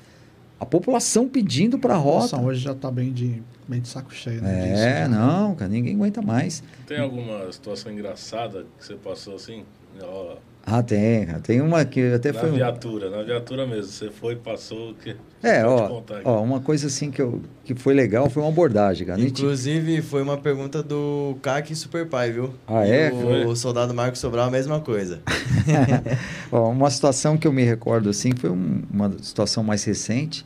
A 0.59 0.65
população 0.65 1.27
pedindo 1.27 1.79
pra 1.79 1.95
rota. 1.95 2.35
Nossa, 2.35 2.41
hoje 2.41 2.59
já 2.59 2.75
tá 2.75 2.91
bem 2.91 3.11
de, 3.11 3.41
bem 3.67 3.81
de 3.81 3.87
saco 3.87 4.13
cheio. 4.13 4.41
Né, 4.41 4.69
disso, 4.71 4.83
É, 4.83 4.99
já. 5.01 5.07
não, 5.07 5.55
cara, 5.55 5.69
ninguém 5.69 5.95
aguenta 5.95 6.21
mais. 6.21 6.63
Tem 6.87 6.99
alguma 6.99 7.51
situação 7.51 7.91
engraçada 7.91 8.65
que 8.77 8.85
você 8.85 8.95
passou 8.95 9.35
assim? 9.35 9.63
Ó, 10.01 10.35
Ah, 10.67 10.81
tem, 10.81 11.25
cara. 11.27 11.39
Tem 11.39 11.61
uma 11.61 11.85
que 11.85 12.13
até 12.13 12.31
na 12.31 12.39
foi. 12.39 12.49
um- 12.51 12.55
viatura, 12.55 13.09
na 13.11 13.21
viatura 13.21 13.67
mesmo. 13.67 13.83
Você 13.91 14.09
foi, 14.09 14.35
passou. 14.35 14.95
Que... 14.95 15.15
É, 15.43 15.63
ó, 15.63 15.87
contar 15.87 16.15
aqui. 16.17 16.27
ó, 16.27 16.41
uma 16.41 16.59
coisa 16.59 16.87
assim 16.87 17.11
que, 17.11 17.21
eu, 17.21 17.39
que 17.63 17.75
foi 17.75 17.93
legal 17.93 18.29
foi 18.31 18.41
uma 18.41 18.49
abordagem, 18.49 19.05
cara. 19.05 19.19
A 19.19 19.21
gente- 19.21 19.41
Inclusive, 19.43 20.01
foi 20.01 20.23
uma 20.23 20.37
pergunta 20.37 20.81
do 20.81 21.37
Kaki 21.43 21.75
Super 21.75 22.07
Pai, 22.07 22.31
viu? 22.31 22.51
Ah, 22.67 22.85
E 22.85 22.91
é? 22.91 23.11
O, 23.13 23.21
Foi? 23.21 23.55
soldado 23.55 23.93
Marcos 23.93 24.19
Sobral, 24.19 24.47
a 24.47 24.51
mesma 24.51 24.79
coisa. 24.81 25.21
Ó, 26.51 26.69
uma 26.71 26.89
situação 26.89 27.37
que 27.37 27.47
eu 27.47 27.53
me 27.53 27.63
recordo 27.63 28.09
assim 28.09 28.31
foi 28.35 28.49
um- 28.49 28.81
uma 28.91 29.11
situação 29.21 29.63
mais 29.63 29.83
recente. 29.83 30.43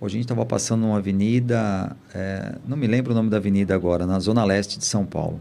Hoje 0.00 0.14
a 0.14 0.18
gente 0.18 0.26
estava 0.26 0.46
passando 0.46 0.82
numa 0.82 0.98
avenida, 0.98 1.96
é, 2.14 2.54
não 2.66 2.76
me 2.76 2.86
lembro 2.86 3.10
o 3.10 3.14
nome 3.16 3.28
da 3.28 3.38
avenida 3.38 3.74
agora, 3.74 4.06
na 4.06 4.20
zona 4.20 4.44
leste 4.44 4.78
de 4.78 4.84
São 4.84 5.04
Paulo. 5.04 5.40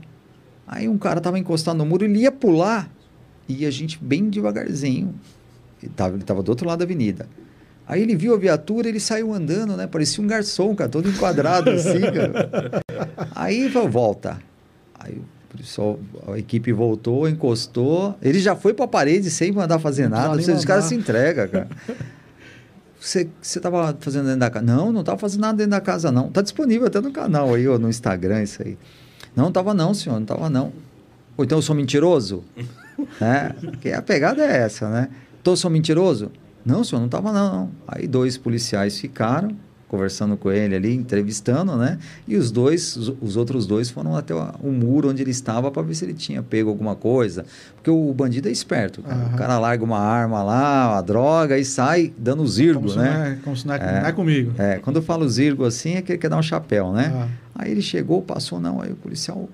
Aí 0.67 0.89
um 0.89 0.97
cara 0.97 1.19
estava 1.19 1.37
encostado 1.37 1.77
no 1.77 1.85
muro, 1.85 2.05
ele 2.05 2.21
ia 2.21 2.31
pular 2.31 2.89
e 3.47 3.67
a 3.67 3.71
gente 3.71 4.03
bem 4.03 4.29
devagarzinho. 4.29 5.13
Ele 5.81 5.91
estava 5.91 6.41
do 6.41 6.49
outro 6.49 6.67
lado 6.67 6.79
da 6.79 6.85
avenida. 6.85 7.29
Aí 7.87 8.01
ele 8.01 8.15
viu 8.15 8.33
a 8.33 8.37
viatura, 8.37 8.89
ele 8.89 8.99
saiu 8.99 9.31
andando, 9.31 9.77
né? 9.77 9.85
Parecia 9.85 10.23
um 10.23 10.27
garçom, 10.27 10.75
cara, 10.75 10.89
todo 10.89 11.07
enquadrado 11.07 11.69
assim, 11.69 12.01
cara. 12.01 12.81
Aí 13.35 13.69
falou, 13.69 13.89
volta. 13.89 14.39
Aí 14.99 15.13
o 15.53 15.57
pessoal, 15.57 15.99
a 16.27 16.37
equipe 16.37 16.73
voltou, 16.73 17.29
encostou. 17.29 18.17
Ele 18.23 18.39
já 18.39 18.55
foi 18.55 18.73
para 18.73 18.85
a 18.85 18.87
parede 18.87 19.29
sem 19.29 19.51
mandar 19.51 19.77
fazer 19.77 20.09
nada. 20.09 20.35
Os 20.35 20.65
caras 20.65 20.85
se 20.85 20.95
entregam, 20.95 21.47
cara. 21.47 21.67
Você, 23.07 23.29
você 23.41 23.57
tava 23.61 23.95
fazendo 24.01 24.25
dentro 24.25 24.41
da 24.41 24.49
casa? 24.49 24.65
Não, 24.65 24.91
não 24.91 25.01
tava 25.01 25.17
fazendo 25.17 25.39
nada 25.39 25.57
dentro 25.57 25.71
da 25.71 25.79
casa, 25.79 26.11
não. 26.11 26.29
Tá 26.29 26.41
disponível 26.41 26.87
até 26.87 26.99
no 26.99 27.09
canal 27.09 27.53
aí, 27.53 27.65
ou 27.65 27.79
no 27.79 27.87
Instagram, 27.87 28.43
isso 28.43 28.61
aí. 28.61 28.77
Não, 29.33 29.49
tava 29.49 29.73
não, 29.73 29.93
senhor, 29.93 30.19
não 30.19 30.25
tava 30.25 30.49
não. 30.49 30.73
Ou 31.37 31.45
então 31.45 31.57
eu 31.57 31.61
sou 31.61 31.73
mentiroso? 31.73 32.43
né? 33.21 33.55
Porque 33.63 33.93
a 33.93 34.01
pegada 34.01 34.43
é 34.43 34.57
essa, 34.57 34.89
né? 34.89 35.09
Então 35.39 35.53
eu 35.53 35.57
sou 35.57 35.71
mentiroso? 35.71 36.29
Não, 36.65 36.83
senhor, 36.83 36.99
não 36.99 37.07
tava 37.07 37.31
não, 37.31 37.49
não. 37.49 37.71
Aí 37.87 38.09
dois 38.09 38.37
policiais 38.37 38.99
ficaram 38.99 39.55
conversando 39.87 40.35
com 40.35 40.51
ele 40.51 40.75
ali, 40.75 40.93
entrevistando, 40.93 41.77
né? 41.77 41.97
E 42.27 42.35
os 42.35 42.51
dois, 42.51 42.97
os, 42.97 43.13
os 43.21 43.37
outros 43.37 43.65
dois 43.65 43.89
foram 43.89 44.15
até 44.15 44.35
o, 44.35 44.39
o 44.61 44.71
muro 44.71 45.09
onde 45.09 45.21
ele 45.21 45.31
estava 45.31 45.71
para 45.71 45.81
ver 45.81 45.95
se 45.95 46.03
ele 46.03 46.13
tinha 46.13 46.43
pego 46.43 46.69
alguma 46.69 46.95
coisa. 46.95 47.45
Porque 47.75 47.89
o 47.89 48.13
bandido 48.13 48.49
é 48.49 48.51
esperto, 48.51 49.01
cara. 49.01 49.15
Aham. 49.15 49.33
O 49.33 49.37
cara 49.37 49.57
larga 49.59 49.83
uma 49.83 49.99
arma 49.99 50.43
lá, 50.43 50.91
uma 50.93 51.01
droga 51.01 51.57
e 51.57 51.63
sai 51.63 52.13
dando 52.17 52.45
zirgo, 52.45 52.87
Como 52.89 52.95
né? 52.99 53.13
não 53.17 53.23
é, 53.25 53.35
como 53.43 53.55
se 53.55 53.65
não 53.65 53.73
é, 53.75 53.77
É. 53.77 54.01
não 54.01 54.07
é 54.07 54.11
comigo. 54.11 54.53
É, 54.57 54.77
quando 54.79 54.97
eu 54.97 55.01
falo 55.01 55.27
zirgo 55.29 55.63
assim, 55.63 55.95
é 55.95 56.01
que 56.01 56.11
ele 56.11 56.19
quer 56.19 56.29
dar 56.29 56.37
um 56.37 56.43
chapéu, 56.43 56.91
né? 56.91 57.11
Ah. 57.15 57.27
Aí 57.63 57.71
ele 57.71 57.81
chegou, 57.81 58.21
passou, 58.21 58.59
não. 58.59 58.81
Aí 58.81 58.91
o 58.91 58.95
policial, 58.95 59.47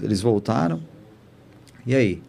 eles 0.00 0.20
voltaram. 0.20 0.80
E 1.86 1.94
aí? 1.94 2.22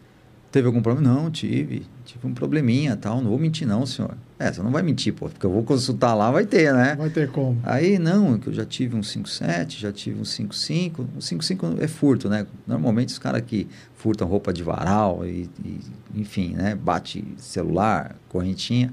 Teve 0.52 0.68
algum 0.68 0.82
problema? 0.82 1.14
Não, 1.14 1.30
tive. 1.32 1.86
Tive 2.06 2.28
um 2.28 2.34
probleminha 2.34 2.96
tal. 2.96 3.22
Não 3.22 3.30
vou 3.30 3.40
mentir, 3.40 3.68
não, 3.68 3.86
senhor. 3.86 4.16
É, 4.40 4.52
você 4.52 4.62
não 4.62 4.72
vai 4.72 4.82
mentir, 4.82 5.14
pô, 5.14 5.30
porque 5.30 5.46
eu 5.46 5.52
vou 5.52 5.64
consultar 5.64 6.14
lá, 6.16 6.32
vai 6.32 6.46
ter, 6.46 6.74
né? 6.74 6.96
Vai 6.96 7.10
ter 7.10 7.30
como. 7.30 7.60
Aí, 7.64 8.00
não, 8.00 8.38
que 8.38 8.48
eu 8.48 8.54
já 8.54 8.66
tive 8.66 8.96
um 8.96 9.02
5.7, 9.02 9.80
já 9.80 9.92
tive 9.92 10.20
um 10.20 10.24
5.5. 10.24 11.00
O 11.16 11.20
5.5 11.20 11.82
é 11.82 11.88
furto, 11.88 12.28
né? 12.28 12.46
Normalmente 12.66 13.10
os 13.10 13.20
caras 13.20 13.42
que 13.46 13.68
furtam 13.96 14.28
roupa 14.28 14.52
de 14.52 14.64
varal 14.64 15.26
e, 15.26 15.50
e, 15.64 15.80
enfim, 16.16 16.54
né? 16.56 16.76
Bate 16.76 17.24
celular, 17.38 18.16
correntinha. 18.28 18.92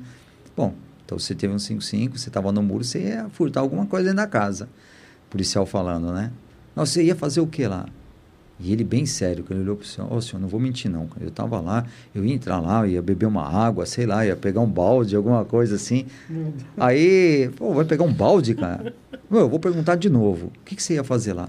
Bom, 0.57 0.75
então 1.05 1.19
você 1.19 1.35
teve 1.35 1.53
um 1.53 1.57
5.5, 1.57 2.19
você 2.19 2.29
estava 2.29 2.53
no 2.53 2.63
muro, 2.63 2.85
você 2.85 3.01
ia 3.01 3.29
furtar 3.31 3.61
alguma 3.61 3.87
coisa 3.87 4.05
dentro 4.05 4.19
da 4.19 4.27
casa. 4.27 4.69
Policial 5.31 5.65
falando, 5.65 6.13
né? 6.13 6.31
Não, 6.77 6.85
você 6.85 7.03
ia 7.03 7.17
fazer 7.17 7.41
o 7.41 7.47
que 7.47 7.67
lá? 7.67 7.87
E 8.63 8.73
ele 8.73 8.85
bem 8.85 9.07
sério, 9.07 9.43
quando 9.43 9.59
ele 9.59 9.63
olhou 9.63 9.77
para 9.77 9.85
o 9.85 9.87
senhor, 9.87 10.13
ô 10.13 10.21
senhor, 10.21 10.41
não 10.41 10.49
vou 10.49 10.61
mentir 10.61 10.91
não. 10.91 11.09
Eu 11.19 11.29
estava 11.29 11.61
lá, 11.61 11.85
eu 12.15 12.25
ia 12.25 12.35
entrar 12.35 12.61
lá, 12.61 12.87
ia 12.87 13.01
beber 13.01 13.27
uma 13.27 13.47
água, 13.47 13.87
sei 13.87 14.05
lá, 14.05 14.25
ia 14.25 14.37
pegar 14.37 14.61
um 14.61 14.71
balde, 14.71 15.17
alguma 15.17 15.45
coisa 15.45 15.77
assim. 15.77 16.07
Aí, 16.77 17.51
pô, 17.57 17.73
vai 17.73 17.87
pegar 17.87 18.05
um 18.05 18.13
balde, 18.13 18.55
cara? 18.55 18.95
Meu, 19.31 19.41
eu 19.41 19.49
vou 19.49 19.59
perguntar 19.59 19.97
de 19.97 20.11
novo, 20.11 20.49
o 20.49 20.65
que, 20.65 20.77
que 20.77 20.83
você 20.83 20.95
ia 20.95 21.05
fazer 21.05 21.33
lá? 21.33 21.49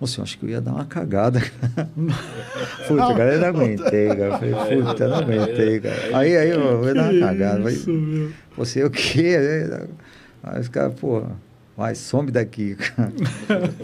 Ô 0.00 0.06
senhor, 0.06 0.24
acho 0.24 0.38
que 0.38 0.46
eu 0.46 0.48
ia 0.48 0.60
dar 0.60 0.72
uma 0.72 0.86
cagada. 0.86 1.40
puta, 2.88 3.14
cara, 3.14 3.34
eu 3.34 3.40
não 3.40 3.48
aguentei, 3.48 4.08
cara. 4.08 4.24
Eu 4.24 4.38
falei, 4.38 4.82
puta, 4.82 5.04
eu 5.04 5.10
não 5.10 5.16
aguentei, 5.18 5.80
cara. 5.80 6.18
Aí, 6.18 6.36
aí 6.36 6.50
eu, 6.50 6.84
ia 6.84 6.94
dar 6.94 7.12
uma 7.12 7.20
cagada. 7.20 7.58
Falei, 7.58 8.32
você 8.56 8.82
o 8.82 8.90
quê? 8.90 9.36
Aí 10.42 10.60
os 10.60 10.68
caras, 10.68 10.94
pô, 10.98 11.22
vai, 11.80 11.94
some 11.94 12.30
daqui. 12.30 12.76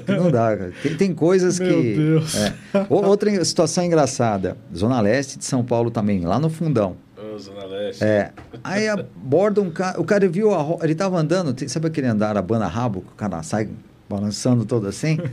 não 0.06 0.30
dá, 0.30 0.56
cara. 0.56 0.72
Tem, 0.82 0.96
tem 0.96 1.14
coisas 1.14 1.58
Meu 1.58 1.68
que. 1.82 1.94
Deus. 1.94 2.34
é. 2.36 2.52
Outra 2.90 3.44
situação 3.44 3.84
engraçada. 3.84 4.56
Zona 4.74 5.00
Leste 5.00 5.38
de 5.38 5.44
São 5.44 5.64
Paulo 5.64 5.90
também, 5.90 6.20
lá 6.24 6.38
no 6.38 6.50
fundão. 6.50 6.96
Ô, 7.16 7.38
Zona 7.38 7.64
Leste. 7.64 8.04
É. 8.04 8.32
Aí 8.62 8.86
aborda 8.88 9.60
um 9.62 9.70
cara. 9.70 10.00
O 10.00 10.04
cara 10.04 10.28
viu 10.28 10.52
a 10.54 10.58
ro- 10.60 10.78
Ele 10.82 10.94
tava 10.94 11.18
andando, 11.18 11.54
tem- 11.54 11.68
sabe 11.68 11.86
aquele 11.86 12.06
andar 12.06 12.36
abana 12.36 12.66
rabo, 12.66 13.00
que 13.00 13.12
o 13.12 13.16
cara 13.16 13.42
sai 13.42 13.68
balançando 14.08 14.64
todo 14.64 14.86
assim? 14.86 15.18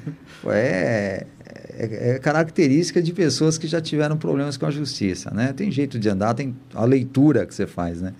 É, 0.45 1.26
é, 1.69 2.10
é 2.15 2.19
característica 2.19 3.02
de 3.02 3.14
pessoas 3.14 3.57
que 3.57 3.65
já 3.65 3.80
tiveram 3.80 4.18
problemas 4.18 4.57
com 4.57 4.65
a 4.65 4.69
justiça, 4.72 5.31
né? 5.31 5.53
Tem 5.56 5.72
jeito 5.72 5.98
de 5.98 6.10
andar, 6.10 6.34
tem 6.34 6.53
a 6.73 6.84
leitura 6.84 7.45
que 7.45 7.56
você 7.56 7.65
faz, 7.65 8.02
né? 8.02 8.11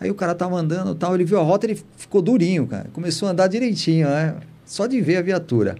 Aí 0.00 0.10
o 0.10 0.14
cara 0.14 0.34
tava 0.34 0.56
andando 0.56 0.94
tal, 0.94 1.14
ele 1.14 1.24
viu 1.24 1.38
a 1.38 1.42
rota, 1.42 1.66
ele 1.66 1.78
ficou 1.96 2.22
durinho, 2.22 2.66
cara. 2.66 2.86
Começou 2.92 3.28
a 3.28 3.32
andar 3.32 3.46
direitinho, 3.48 4.08
né? 4.08 4.34
Só 4.64 4.86
de 4.86 5.00
ver 5.00 5.16
a 5.16 5.22
viatura. 5.22 5.76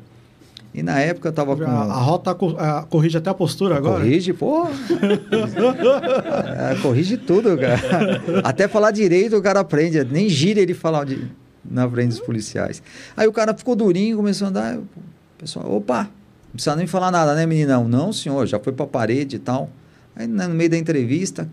E 0.74 0.82
na 0.84 1.00
época 1.00 1.28
eu 1.30 1.32
tava 1.32 1.56
com. 1.56 1.64
A, 1.64 1.68
a 1.68 1.98
rota 2.00 2.30
a- 2.30 2.82
corrige 2.88 3.16
até 3.18 3.30
a 3.30 3.34
postura 3.34 3.76
agora? 3.76 4.04
Corrige, 4.04 4.32
pô. 4.32 4.68
É, 6.70 6.76
corrige 6.82 7.16
tudo, 7.16 7.56
cara. 7.56 7.80
Até 8.44 8.68
falar 8.68 8.90
direito 8.90 9.36
o 9.36 9.42
cara 9.42 9.60
aprende. 9.60 10.02
Nem 10.04 10.28
gira 10.28 10.60
ele 10.60 10.74
falar 10.74 11.04
de, 11.04 11.26
na 11.64 11.88
frente 11.88 12.10
dos 12.10 12.20
policiais. 12.20 12.82
Aí 13.16 13.26
o 13.26 13.32
cara 13.32 13.54
ficou 13.54 13.74
durinho, 13.74 14.16
começou 14.16 14.46
a 14.46 14.50
andar. 14.50 14.76
O 14.78 14.86
pessoal, 15.38 15.72
opa, 15.74 16.02
não 16.04 16.52
precisa 16.52 16.76
nem 16.76 16.86
falar 16.86 17.10
nada, 17.10 17.34
né, 17.34 17.46
meninão? 17.46 17.88
Não, 17.88 18.12
senhor, 18.12 18.46
já 18.46 18.58
foi 18.58 18.72
pra 18.72 18.86
parede 18.86 19.36
e 19.36 19.38
tal. 19.38 19.70
Aí 20.14 20.26
né, 20.26 20.46
no 20.46 20.54
meio 20.54 20.70
da 20.70 20.76
entrevista, 20.76 21.48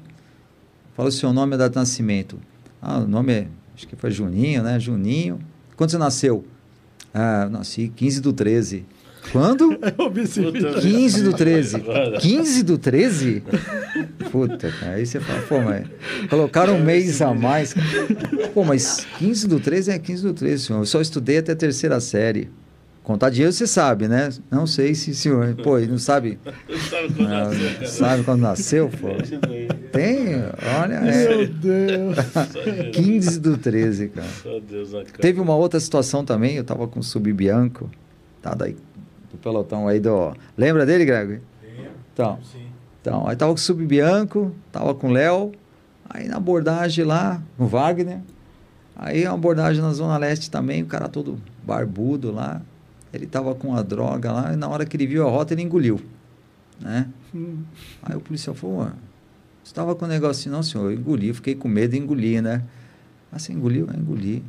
fala 0.95 1.09
o 1.09 1.11
seu 1.11 1.31
nome 1.33 1.57
data 1.57 1.69
de 1.71 1.75
nascimento. 1.77 2.37
Ah, 2.81 2.99
o 2.99 3.07
nome 3.07 3.33
é, 3.33 3.47
acho 3.75 3.87
que 3.87 3.95
foi 3.95 4.11
Juninho, 4.11 4.63
né? 4.63 4.79
Juninho. 4.79 5.39
Quando 5.75 5.91
você 5.91 5.97
nasceu? 5.97 6.45
Ah, 7.13 7.43
eu 7.45 7.49
nasci 7.49 7.91
15 7.95 8.21
do 8.21 8.33
13. 8.33 8.85
Quando? 9.31 9.77
Eu 9.97 10.09
vi 10.09 10.21
esse 10.21 10.39
vídeo. 10.39 10.67
Puta, 10.67 10.81
15 10.81 11.23
do 11.23 11.33
13. 11.33 11.75
Agora. 11.75 12.17
15 12.19 12.63
do 12.63 12.77
13? 12.77 13.43
Puta, 14.31 14.71
cara. 14.71 14.93
Aí 14.93 15.05
você 15.05 15.19
fala, 15.19 15.41
pô, 15.41 15.59
mas 15.59 15.87
colocaram 16.29 16.75
um 16.75 16.83
mês 16.83 17.21
a 17.21 17.33
mais. 17.33 17.75
Pô, 18.53 18.63
mas 18.63 19.05
15 19.17 19.47
do 19.47 19.59
13 19.59 19.91
é 19.91 19.99
15 19.99 20.23
do 20.23 20.33
13, 20.33 20.65
senhor. 20.65 20.79
Eu 20.79 20.85
só 20.85 21.01
estudei 21.01 21.39
até 21.39 21.51
a 21.51 21.55
terceira 21.55 21.99
série. 21.99 22.49
Contar 23.03 23.29
dinheiro 23.29 23.53
você 23.53 23.65
sabe, 23.65 24.07
né? 24.07 24.29
Não 24.51 24.67
sei 24.67 24.93
se, 24.93 25.15
senhor. 25.15 25.55
Pô, 25.55 25.77
ele 25.77 25.91
não 25.91 25.97
sabe. 25.97 26.37
Não 26.67 26.77
sabe 26.77 27.13
quando 27.13 27.29
nasceu, 27.29 27.73
cara. 27.73 27.87
sabe 27.87 28.23
quando 28.23 28.41
nasceu, 28.41 28.89
pô? 28.89 29.07
Tem, 29.91 30.35
olha, 30.81 30.95
é. 30.95 31.35
Meu 31.35 31.47
Deus. 31.47 32.17
15 32.93 33.39
do 33.39 33.57
13, 33.57 34.09
cara. 34.09 34.27
Meu 34.45 34.61
Deus, 34.61 34.91
na 34.93 35.03
cara. 35.03 35.17
Teve 35.19 35.39
uma 35.39 35.55
outra 35.55 35.79
situação 35.79 36.23
também, 36.25 36.55
eu 36.55 36.63
tava 36.63 36.87
com 36.87 36.99
o 36.99 37.03
Subbianco, 37.03 37.89
tá 38.41 38.53
daí, 38.53 38.75
do 39.31 39.37
pelotão 39.37 39.87
aí 39.87 39.99
do... 39.99 40.33
Lembra 40.57 40.85
dele, 40.85 41.05
Greg? 41.05 41.41
Então, 42.13 42.39
então, 43.01 43.27
aí 43.27 43.35
tava 43.35 43.51
com 43.51 43.57
o 43.57 43.61
Subbianco, 43.61 44.51
tava 44.71 44.93
com 44.95 45.07
o 45.07 45.11
Léo, 45.11 45.51
aí 46.09 46.27
na 46.27 46.37
abordagem 46.37 47.05
lá, 47.05 47.41
com 47.57 47.65
o 47.65 47.67
Wagner, 47.67 48.19
aí 48.95 49.23
uma 49.25 49.35
abordagem 49.35 49.81
na 49.81 49.93
Zona 49.93 50.17
Leste 50.17 50.49
também, 50.49 50.81
o 50.81 50.87
cara 50.87 51.07
todo 51.07 51.39
barbudo 51.63 52.31
lá, 52.31 52.61
ele 53.13 53.25
tava 53.25 53.53
com 53.55 53.75
a 53.75 53.81
droga 53.81 54.31
lá, 54.31 54.53
e 54.53 54.55
na 54.55 54.67
hora 54.67 54.85
que 54.85 54.97
ele 54.97 55.07
viu 55.07 55.27
a 55.27 55.29
rota, 55.29 55.53
ele 55.53 55.61
engoliu, 55.61 56.01
né? 56.81 57.07
Hum. 57.33 57.59
Aí 58.01 58.15
o 58.15 58.19
policial 58.19 58.55
falou, 58.55 58.79
"Ué, 58.79 58.87
você 58.87 58.93
estava 59.67 59.95
com 59.95 60.05
um 60.05 60.07
negocinho? 60.07 60.55
Não, 60.55 60.63
senhor, 60.63 60.91
eu 60.91 60.97
engoli, 60.97 61.33
fiquei 61.33 61.55
com 61.55 61.67
medo 61.67 61.95
e 61.95 61.99
engoli, 61.99 62.41
né? 62.41 62.63
Ah, 63.31 63.37
você 63.37 63.51
engoliu? 63.51 63.87
Eu 63.87 63.99
engoli. 63.99 64.43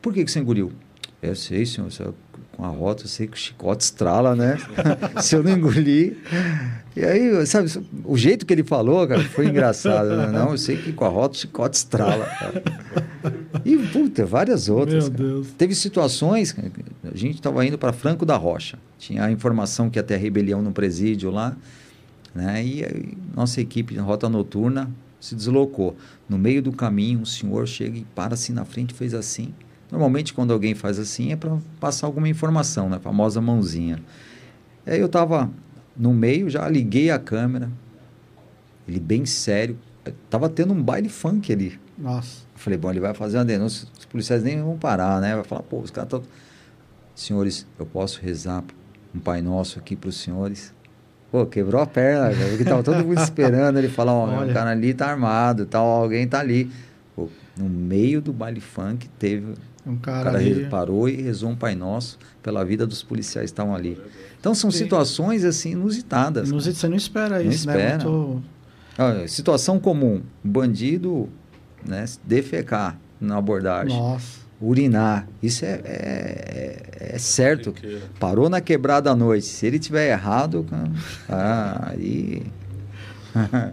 Por 0.00 0.12
que, 0.12 0.24
que 0.24 0.30
você 0.30 0.40
engoliu? 0.40 0.72
Eu 1.22 1.36
sei, 1.36 1.66
senhor, 1.66 1.90
com 2.56 2.64
a 2.64 2.68
rota 2.68 3.04
eu 3.04 3.08
sei 3.08 3.26
que 3.26 3.34
o 3.34 3.38
chicote 3.38 3.84
estrala, 3.84 4.34
né? 4.34 4.56
se 5.20 5.36
eu 5.36 5.42
não 5.42 5.52
engolir. 5.52 6.16
E 6.96 7.04
aí, 7.04 7.46
sabe, 7.46 7.70
o 8.04 8.16
jeito 8.16 8.46
que 8.46 8.54
ele 8.54 8.64
falou, 8.64 9.06
cara, 9.06 9.22
foi 9.24 9.46
engraçado. 9.46 10.16
Né? 10.16 10.26
Não, 10.28 10.52
eu 10.52 10.58
sei 10.58 10.78
que 10.78 10.92
com 10.92 11.04
a 11.04 11.08
rota 11.08 11.34
o 11.36 11.38
chicote 11.38 11.76
estrala. 11.76 12.24
Cara. 12.24 12.62
E, 13.64 13.76
puta, 13.76 14.24
várias 14.24 14.70
outras. 14.70 15.08
Meu 15.10 15.18
cara. 15.18 15.30
Deus. 15.32 15.48
Teve 15.58 15.74
situações, 15.74 16.56
a 17.04 17.16
gente 17.16 17.36
estava 17.36 17.64
indo 17.66 17.76
para 17.76 17.92
Franco 17.92 18.24
da 18.24 18.36
Rocha. 18.36 18.78
Tinha 18.98 19.24
a 19.24 19.30
informação 19.30 19.90
que 19.90 19.98
ia 19.98 20.02
ter 20.02 20.16
rebelião 20.16 20.62
no 20.62 20.72
presídio 20.72 21.30
lá. 21.30 21.54
Né? 22.34 22.64
E 22.64 22.84
aí, 22.84 23.18
nossa 23.34 23.60
equipe 23.60 23.94
de 23.94 24.00
rota 24.00 24.28
noturna 24.28 24.90
se 25.20 25.34
deslocou. 25.34 25.96
No 26.28 26.38
meio 26.38 26.62
do 26.62 26.72
caminho, 26.72 27.20
um 27.20 27.24
senhor 27.24 27.66
chega 27.66 27.98
e 27.98 28.04
para 28.14 28.34
assim 28.34 28.52
na 28.52 28.64
frente, 28.64 28.94
fez 28.94 29.14
assim. 29.14 29.52
Normalmente, 29.90 30.32
quando 30.32 30.52
alguém 30.52 30.74
faz 30.74 30.98
assim, 30.98 31.32
é 31.32 31.36
para 31.36 31.58
passar 31.78 32.06
alguma 32.06 32.28
informação, 32.28 32.88
né? 32.88 32.96
A 32.96 33.00
famosa 33.00 33.40
mãozinha. 33.40 34.00
Aí 34.86 34.98
eu 34.98 35.06
estava 35.06 35.50
no 35.96 36.14
meio, 36.14 36.48
já 36.48 36.68
liguei 36.68 37.10
a 37.10 37.18
câmera. 37.18 37.70
Ele 38.86 39.00
bem 39.00 39.26
sério. 39.26 39.78
Tava 40.30 40.48
tendo 40.48 40.72
um 40.72 40.82
baile 40.82 41.08
funk 41.08 41.52
ali. 41.52 41.78
Nossa. 41.98 42.42
Eu 42.54 42.60
falei, 42.60 42.78
bom, 42.78 42.90
ele 42.90 43.00
vai 43.00 43.12
fazer 43.12 43.38
uma 43.38 43.44
denúncia, 43.44 43.86
os 43.98 44.04
policiais 44.06 44.42
nem 44.42 44.62
vão 44.62 44.78
parar, 44.78 45.20
né? 45.20 45.34
Vai 45.34 45.44
falar, 45.44 45.62
pô, 45.62 45.80
os 45.80 45.90
caras 45.90 46.06
estão. 46.06 46.22
Senhores, 47.14 47.66
eu 47.78 47.84
posso 47.84 48.20
rezar 48.20 48.64
um 49.14 49.18
Pai 49.18 49.42
Nosso 49.42 49.78
aqui 49.78 49.94
para 49.94 50.08
os 50.08 50.16
senhores? 50.16 50.72
Pô, 51.30 51.46
quebrou 51.46 51.80
a 51.80 51.86
perna, 51.86 52.34
cara, 52.34 52.48
porque 52.48 52.64
tava 52.64 52.82
todo 52.82 53.04
mundo 53.04 53.20
esperando 53.20 53.78
ele 53.78 53.88
falar, 53.88 54.12
ó, 54.12 54.44
o 54.44 54.52
cara 54.52 54.70
ali 54.70 54.92
tá 54.92 55.06
armado, 55.06 55.64
tal, 55.64 55.86
alguém 55.86 56.26
tá 56.26 56.40
ali. 56.40 56.70
Pô, 57.14 57.28
no 57.56 57.68
meio 57.68 58.20
do 58.20 58.32
baile 58.32 58.60
funk 58.60 59.08
teve. 59.18 59.54
Um 59.86 59.94
O 59.94 59.98
cara, 59.98 60.24
cara 60.24 60.38
ali. 60.38 60.52
re- 60.52 60.64
parou 60.66 61.08
e 61.08 61.22
rezou 61.22 61.48
um 61.50 61.56
Pai 61.56 61.74
Nosso 61.74 62.18
pela 62.42 62.64
vida 62.64 62.86
dos 62.86 63.02
policiais 63.02 63.50
que 63.50 63.52
estavam 63.52 63.74
ali. 63.74 63.98
Então 64.38 64.54
são 64.54 64.70
Sim. 64.70 64.78
situações 64.78 65.44
assim 65.44 65.70
inusitadas. 65.72 66.44
cara. 66.44 66.54
Nos- 66.54 66.66
Você 66.66 66.88
não 66.88 66.96
espera 66.96 67.38
Não 67.42 67.50
isso, 67.50 67.60
espera. 67.68 67.98
né? 67.98 68.04
Muito... 68.04 68.42
Olha, 68.98 69.28
situação 69.28 69.78
comum: 69.78 70.20
um 70.44 70.50
bandido 70.50 71.28
né, 71.86 72.04
defecar 72.24 72.98
na 73.20 73.36
abordagem. 73.38 73.96
Nossa. 73.96 74.40
Urinar. 74.60 75.26
Isso 75.42 75.64
é, 75.64 75.80
é, 75.84 76.82
é- 77.00 77.14
é 77.14 77.18
certo. 77.18 77.74
Parou 78.18 78.48
na 78.48 78.60
quebrada 78.60 79.10
à 79.10 79.16
noite. 79.16 79.46
Se 79.46 79.66
ele 79.66 79.78
tiver 79.78 80.10
errado, 80.10 80.66
ah, 81.28 81.88
aí. 81.92 82.42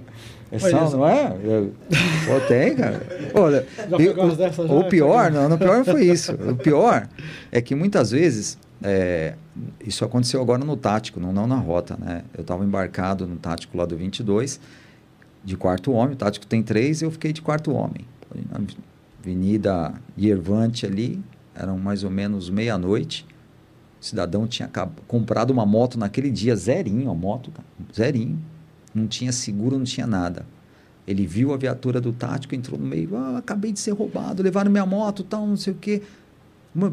É 0.49 0.55
isso. 0.55 0.69
não 0.95 1.05
é? 1.05 1.27
Pô, 1.29 2.39
tem, 2.47 2.73
cara. 2.73 3.01
Olha, 3.33 3.67
o, 4.69 4.79
o 4.79 4.83
pior, 4.85 5.29
não, 5.29 5.53
o 5.53 5.57
pior 5.57 5.77
não 5.79 5.83
foi 5.83 6.05
isso. 6.05 6.31
O 6.35 6.55
pior 6.55 7.05
é 7.51 7.59
que 7.59 7.75
muitas 7.75 8.11
vezes, 8.11 8.57
é, 8.81 9.33
isso 9.85 10.05
aconteceu 10.05 10.41
agora 10.41 10.63
no 10.63 10.77
tático, 10.77 11.19
não, 11.19 11.33
não 11.33 11.47
na 11.47 11.57
rota, 11.57 11.97
né? 11.99 12.23
Eu 12.33 12.43
estava 12.43 12.63
embarcado 12.63 13.27
no 13.27 13.35
tático 13.35 13.77
lá 13.77 13.85
do 13.85 13.97
22, 13.97 14.57
de 15.43 15.57
quarto 15.57 15.91
homem, 15.91 16.13
o 16.13 16.17
tático 16.17 16.47
tem 16.47 16.63
três, 16.63 17.01
eu 17.01 17.11
fiquei 17.11 17.33
de 17.33 17.41
quarto 17.41 17.73
homem. 17.73 18.05
Avenida 19.27 19.93
Yervante 20.17 20.85
ali, 20.85 21.21
eram 21.53 21.77
mais 21.77 22.01
ou 22.05 22.09
menos 22.09 22.49
meia-noite. 22.49 23.25
O 23.99 24.05
cidadão 24.05 24.47
tinha 24.47 24.71
comprado 25.05 25.51
uma 25.51 25.65
moto 25.65 25.99
naquele 25.99 26.31
dia, 26.31 26.55
zerinho 26.55 27.11
a 27.11 27.13
moto, 27.13 27.51
zerinho. 27.93 28.41
Não 28.95 29.05
tinha 29.05 29.33
seguro, 29.33 29.77
não 29.77 29.83
tinha 29.83 30.07
nada. 30.07 30.45
Ele 31.05 31.27
viu 31.27 31.53
a 31.53 31.57
viatura 31.57 31.99
do 31.99 32.13
tático, 32.13 32.55
entrou 32.55 32.79
no 32.79 32.85
meio, 32.85 33.17
ah, 33.17 33.39
acabei 33.39 33.73
de 33.73 33.81
ser 33.81 33.91
roubado, 33.91 34.41
levaram 34.41 34.71
minha 34.71 34.85
moto, 34.85 35.25
tal, 35.25 35.45
não 35.45 35.57
sei 35.57 35.73
o 35.73 35.75
quê. 35.75 36.01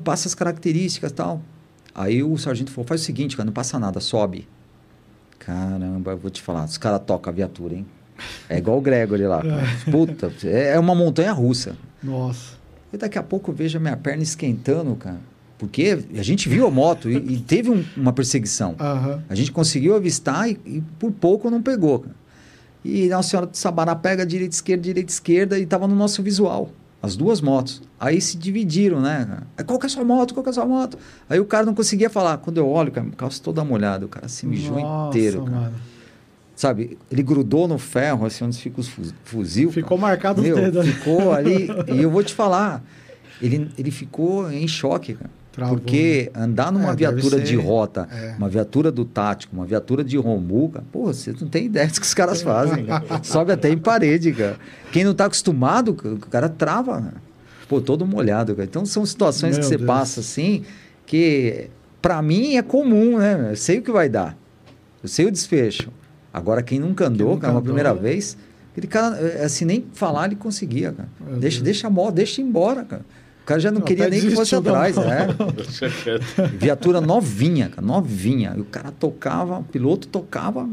Passa 0.02 0.27
as 0.27 0.35
características, 0.35 1.12
tal. 1.12 1.40
Aí 1.94 2.20
o 2.20 2.36
sargento 2.36 2.73
falou, 2.73 2.86
faz 2.86 3.02
o 3.02 3.05
seguinte, 3.05 3.36
cara, 3.36 3.47
não 3.47 3.52
passa 3.52 3.78
nada, 3.78 4.01
sobe. 4.01 4.48
Caramba, 5.39 6.12
eu 6.12 6.19
vou 6.19 6.32
te 6.32 6.43
falar, 6.43 6.65
os 6.65 6.78
caras 6.78 7.01
tocam 7.06 7.32
a 7.32 7.36
viatura, 7.36 7.74
hein? 7.77 7.86
É 8.49 8.59
igual 8.59 8.78
o 8.78 8.81
Gregory 8.81 9.27
lá. 9.27 9.43
cara. 9.43 9.66
Puta, 9.91 10.32
é 10.45 10.74
é 10.74 10.78
uma 10.78 10.95
montanha 10.95 11.32
russa. 11.32 11.77
Nossa. 12.03 12.55
E 12.93 12.97
daqui 12.97 13.19
a 13.19 13.23
pouco 13.23 13.51
eu 13.51 13.55
vejo 13.55 13.77
a 13.78 13.81
minha 13.81 13.97
perna 13.97 14.23
esquentando, 14.23 14.95
cara. 14.97 15.19
Porque 15.59 15.99
a 16.16 16.23
gente 16.23 16.49
viu 16.49 16.66
a 16.66 16.70
moto 16.70 17.09
e, 17.11 17.16
e 17.16 17.39
teve 17.41 17.70
um- 17.70 17.85
uma 17.97 18.12
perseguição. 18.12 18.74
Aham. 18.78 19.23
A 19.28 19.35
gente 19.35 19.51
conseguiu 19.53 19.95
avistar 19.97 20.49
e, 20.49 20.59
e 20.66 20.82
por 20.99 21.11
pouco 21.12 21.49
não 21.51 21.62
pegou, 21.62 22.01
cara. 22.01 22.15
E 22.85 23.09
Nossa 23.09 23.31
Senhora 23.31 23.47
de 23.47 23.57
Sabará 23.57 23.97
pega 23.97 24.27
direita, 24.27 24.55
esquerda, 24.55 24.82
direita, 24.82 25.11
esquerda 25.11 25.59
e 25.59 25.65
tava 25.65 25.89
no 25.89 25.95
nosso 25.97 26.23
visual. 26.23 26.70
as 27.03 27.16
duas 27.16 27.41
motos. 27.41 27.82
Aí 28.01 28.20
se 28.20 28.36
dividiram, 28.36 29.01
né? 29.01 29.39
Aí, 29.57 29.65
Qual 29.65 29.78
que 29.78 29.86
é 29.86 29.89
a 29.89 29.91
sua 29.91 30.05
moto? 30.05 30.35
Qual 30.35 30.43
que 30.43 30.49
é 30.49 30.53
a 30.53 30.55
sua 30.55 30.66
moto? 30.66 30.99
Aí 31.28 31.39
o 31.41 31.45
cara 31.45 31.65
não 31.66 31.74
conseguia 31.74 32.11
falar. 32.11 32.39
Quando 32.39 32.59
eu 32.59 32.69
olho, 32.69 32.91
cara, 32.93 33.07
calça 33.16 33.43
toda 33.43 33.65
molhada, 33.65 34.05
o 34.05 34.09
cara 34.09 34.28
se 34.28 34.47
mijou 34.47 34.78
Nossa, 34.78 35.16
inteiro, 35.16 35.45
cara. 35.45 35.57
mano. 35.57 35.74
Sabe? 36.56 36.97
Ele 37.10 37.22
grudou 37.22 37.66
no 37.66 37.78
ferro, 37.78 38.24
assim, 38.26 38.44
onde 38.44 38.59
fica 38.59 38.81
os 38.81 38.89
fu- 38.89 39.02
fuzil. 39.24 39.72
Ficou 39.72 39.98
cara. 39.98 40.09
marcado 40.10 40.40
os 40.40 40.47
Meu, 40.47 40.56
dedos 40.56 40.81
ali. 40.81 40.93
Ficou 40.93 41.32
ali. 41.32 41.68
e 41.93 42.02
eu 42.02 42.10
vou 42.10 42.22
te 42.22 42.32
falar, 42.32 42.82
ele, 43.43 43.68
ele 43.76 43.90
ficou 43.90 44.51
em 44.51 44.66
choque, 44.68 45.14
cara. 45.14 45.31
Travou, 45.51 45.76
Porque 45.78 46.32
andar 46.35 46.72
numa 46.72 46.90
É, 46.93 46.97
viatura 46.97 47.40
de 47.40 47.55
rota, 47.55 48.09
é. 48.10 48.35
uma 48.36 48.48
viatura 48.48 48.90
do 48.90 49.05
tático, 49.05 49.55
uma 49.55 49.64
viatura 49.64 50.02
de 50.02 50.16
Romu, 50.16 50.68
cara, 50.68 50.85
pô, 50.90 51.05
você 51.06 51.32
não 51.40 51.47
tem 51.48 51.66
ideia 51.66 51.86
do 51.86 51.93
que 51.93 52.06
os 52.06 52.12
caras 52.14 52.43
fazem. 52.43 52.86
cara. 52.86 53.20
Sobe 53.22 53.52
até 53.52 53.68
em 53.70 53.78
parede, 53.78 54.32
cara. 54.32 54.56
Quem 54.90 55.05
não 55.05 55.14
tá 55.14 55.26
acostumado, 55.26 55.90
o 55.90 56.18
cara 56.28 56.48
trava, 56.48 57.01
cara. 57.01 57.22
Pô, 57.68 57.81
todo 57.81 58.05
molhado, 58.05 58.52
cara. 58.55 58.64
Então 58.68 58.85
são 58.85 59.06
situações 59.06 59.52
Meu 59.52 59.60
que 59.60 59.66
você 59.66 59.76
Deus. 59.76 59.86
passa 59.86 60.20
assim, 60.20 60.64
que 61.06 61.68
pra 62.02 62.20
mim 62.20 62.56
é 62.56 62.62
comum, 62.62 63.18
né? 63.18 63.48
Eu 63.52 63.56
sei 63.56 63.78
o 63.78 63.82
que 63.82 63.93
vai 63.93 64.09
dar. 64.09 64.36
Eu 65.02 65.09
sei 65.09 65.26
o 65.26 65.31
desfecho. 65.31 65.89
Agora, 66.35 66.62
quem 66.62 66.81
nunca 66.81 67.06
andou, 67.06 67.28
nunca 67.31 67.43
cara, 67.43 67.52
uma 67.52 67.61
andou. 67.61 67.73
primeira 67.73 67.94
vez, 67.94 68.36
aquele 68.73 68.89
cara, 68.89 69.16
é, 69.16 69.44
assim, 69.44 69.65
nem 69.65 69.86
falar 69.94 70.27
ele 70.27 70.35
conseguia, 70.36 70.90
cara. 70.93 71.09
Meu 71.20 71.39
Deixa, 71.39 71.59
Deus. 71.59 71.65
deixa 71.65 71.86
a 71.86 71.90
moto, 71.90 72.15
deixa 72.16 72.43
embora, 72.43 72.85
cara. 72.85 73.02
O 73.43 73.47
cara 73.47 73.61
já 73.61 73.70
não 73.70 73.78
Até 73.78 73.89
queria 73.89 74.09
nem 74.09 74.20
que 74.20 74.31
fosse 74.31 74.55
atrás, 74.56 74.97
né? 74.97 75.28
Viatura 76.59 77.01
novinha, 77.01 77.69
cara, 77.69 77.86
novinha. 77.86 78.55
E 78.56 78.61
o 78.61 78.65
cara 78.65 78.90
tocava, 78.90 79.59
o 79.59 79.65
piloto 79.65 80.09
tocava. 80.09 80.69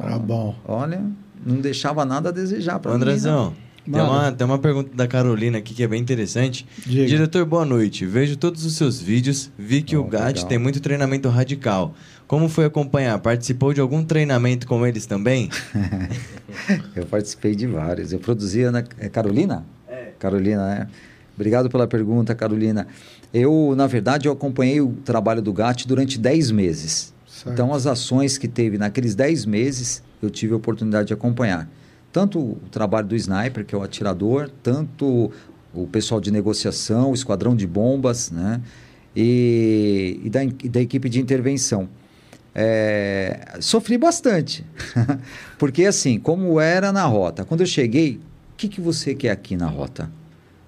Era 0.00 0.18
bom. 0.18 0.54
Olha, 0.66 1.02
não 1.44 1.56
deixava 1.60 2.04
nada 2.04 2.28
a 2.28 2.32
desejar 2.32 2.78
pra 2.78 2.90
mim, 2.90 2.96
Andrezão, 2.96 3.54
tem 3.84 4.00
uma, 4.02 4.32
tem 4.32 4.44
uma 4.44 4.58
pergunta 4.58 4.90
da 4.94 5.06
Carolina 5.06 5.58
aqui 5.58 5.72
que 5.72 5.82
é 5.82 5.86
bem 5.86 6.00
interessante. 6.02 6.66
Diga. 6.84 7.06
Diretor, 7.06 7.44
boa 7.44 7.64
noite. 7.64 8.04
Vejo 8.04 8.36
todos 8.36 8.64
os 8.64 8.74
seus 8.74 9.00
vídeos, 9.00 9.50
vi 9.56 9.80
que 9.80 9.96
Oh, 9.96 10.00
o 10.00 10.04
GAT 10.04 10.34
legal. 10.38 10.48
tem 10.48 10.58
muito 10.58 10.80
treinamento 10.80 11.28
radical. 11.28 11.94
Como 12.26 12.48
foi 12.48 12.64
acompanhar? 12.64 13.18
Participou 13.20 13.72
de 13.72 13.80
algum 13.80 14.04
treinamento 14.04 14.66
com 14.66 14.84
eles 14.84 15.06
também? 15.06 15.48
Eu 16.94 17.06
participei 17.06 17.54
de 17.54 17.66
vários. 17.66 18.12
Eu 18.12 18.18
produzia 18.18 18.72
na 18.72 18.82
é 18.98 19.08
Carolina? 19.08 19.64
É. 19.88 20.10
Carolina, 20.18 20.66
né? 20.66 20.88
Obrigado 21.36 21.68
pela 21.68 21.86
pergunta, 21.86 22.34
Carolina. 22.34 22.86
Eu, 23.32 23.74
na 23.76 23.86
verdade, 23.86 24.26
eu 24.26 24.32
acompanhei 24.32 24.80
o 24.80 24.94
trabalho 25.04 25.42
do 25.42 25.52
GAT 25.52 25.86
durante 25.86 26.18
10 26.18 26.50
meses. 26.50 27.12
Certo. 27.28 27.52
Então, 27.52 27.74
as 27.74 27.86
ações 27.86 28.38
que 28.38 28.48
teve 28.48 28.78
naqueles 28.78 29.14
10 29.14 29.44
meses, 29.44 30.02
eu 30.22 30.30
tive 30.30 30.54
a 30.54 30.56
oportunidade 30.56 31.08
de 31.08 31.12
acompanhar. 31.12 31.68
Tanto 32.10 32.38
o 32.38 32.58
trabalho 32.70 33.06
do 33.06 33.14
sniper, 33.14 33.66
que 33.66 33.74
é 33.74 33.78
o 33.78 33.82
atirador, 33.82 34.50
tanto 34.62 35.30
o 35.74 35.86
pessoal 35.86 36.20
de 36.20 36.30
negociação, 36.30 37.10
o 37.10 37.14
esquadrão 37.14 37.54
de 37.54 37.66
bombas, 37.66 38.30
né? 38.30 38.62
E, 39.14 40.20
e 40.24 40.30
da, 40.30 40.44
e 40.44 40.68
da 40.68 40.80
equipe 40.80 41.10
de 41.10 41.20
intervenção. 41.20 41.86
É, 42.58 43.58
sofri 43.60 43.98
bastante. 43.98 44.64
Porque, 45.58 45.84
assim, 45.84 46.18
como 46.18 46.58
era 46.58 46.90
na 46.90 47.04
rota, 47.04 47.44
quando 47.44 47.60
eu 47.60 47.66
cheguei, 47.66 48.14
o 48.14 48.56
que, 48.56 48.66
que 48.66 48.80
você 48.80 49.14
quer 49.14 49.30
aqui 49.30 49.56
na 49.58 49.66
rota? 49.66 50.10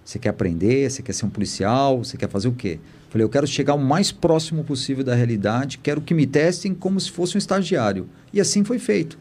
Você 0.04 0.18
quer 0.18 0.28
aprender? 0.28 0.90
Você 0.90 1.02
quer 1.02 1.14
ser 1.14 1.24
um 1.24 1.30
policial? 1.30 2.04
Você 2.04 2.18
quer 2.18 2.28
fazer 2.28 2.48
o 2.48 2.52
quê? 2.52 2.78
Falei, 3.08 3.24
eu 3.24 3.28
quero 3.30 3.46
chegar 3.46 3.72
o 3.72 3.78
mais 3.78 4.12
próximo 4.12 4.62
possível 4.62 5.02
da 5.02 5.14
realidade, 5.14 5.78
quero 5.78 6.02
que 6.02 6.12
me 6.12 6.26
testem 6.26 6.74
como 6.74 7.00
se 7.00 7.10
fosse 7.10 7.36
um 7.36 7.38
estagiário. 7.38 8.06
E 8.34 8.40
assim 8.40 8.62
foi 8.64 8.78
feito. 8.78 9.18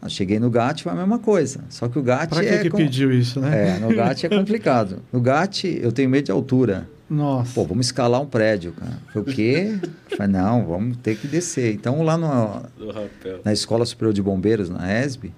Eu 0.00 0.08
cheguei 0.08 0.38
no 0.38 0.48
GAT, 0.48 0.82
foi 0.82 0.92
a 0.92 0.94
mesma 0.94 1.18
coisa. 1.18 1.60
Só 1.68 1.88
que 1.88 1.98
o 1.98 2.02
GAT 2.02 2.30
Pra 2.30 2.40
que 2.40 2.46
é. 2.48 2.58
que 2.62 2.70
com- 2.70 2.78
pediu 2.78 3.12
isso, 3.12 3.38
né? 3.38 3.76
É, 3.76 3.78
no 3.78 3.94
GAT 3.94 4.24
é 4.24 4.28
complicado. 4.30 5.02
No 5.12 5.20
GAT, 5.20 5.64
eu 5.82 5.92
tenho 5.92 6.08
medo 6.08 6.24
de 6.26 6.30
altura. 6.32 6.88
Nossa. 7.08 7.54
Pô, 7.54 7.64
vamos 7.64 7.86
escalar 7.86 8.20
um 8.20 8.26
prédio, 8.26 8.72
cara. 8.72 8.98
Foi 9.12 9.22
o 9.22 9.24
quê? 9.24 9.78
Falei, 10.16 10.32
não, 10.32 10.66
vamos 10.66 10.96
ter 10.98 11.16
que 11.16 11.26
descer. 11.26 11.74
Então, 11.74 12.02
lá 12.02 12.18
no, 12.18 12.62
na 13.44 13.52
Escola 13.52 13.86
Superior 13.86 14.12
de 14.12 14.22
Bombeiros, 14.22 14.68
na 14.68 15.00
ESB, 15.00 15.32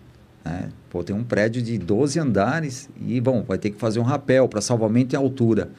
né? 0.44 0.70
Pô, 0.88 1.05
tem 1.05 1.14
um 1.14 1.22
prédio 1.22 1.62
de 1.62 1.78
12 1.78 2.18
andares 2.18 2.90
e, 3.01 3.20
bom, 3.20 3.44
vai 3.47 3.59
ter 3.59 3.70
que 3.70 3.78
fazer 3.78 4.01
um 4.01 4.02
rapel 4.02 4.48
para 4.48 4.60
salvamento 4.60 5.14
em 5.14 5.18
altura. 5.18 5.70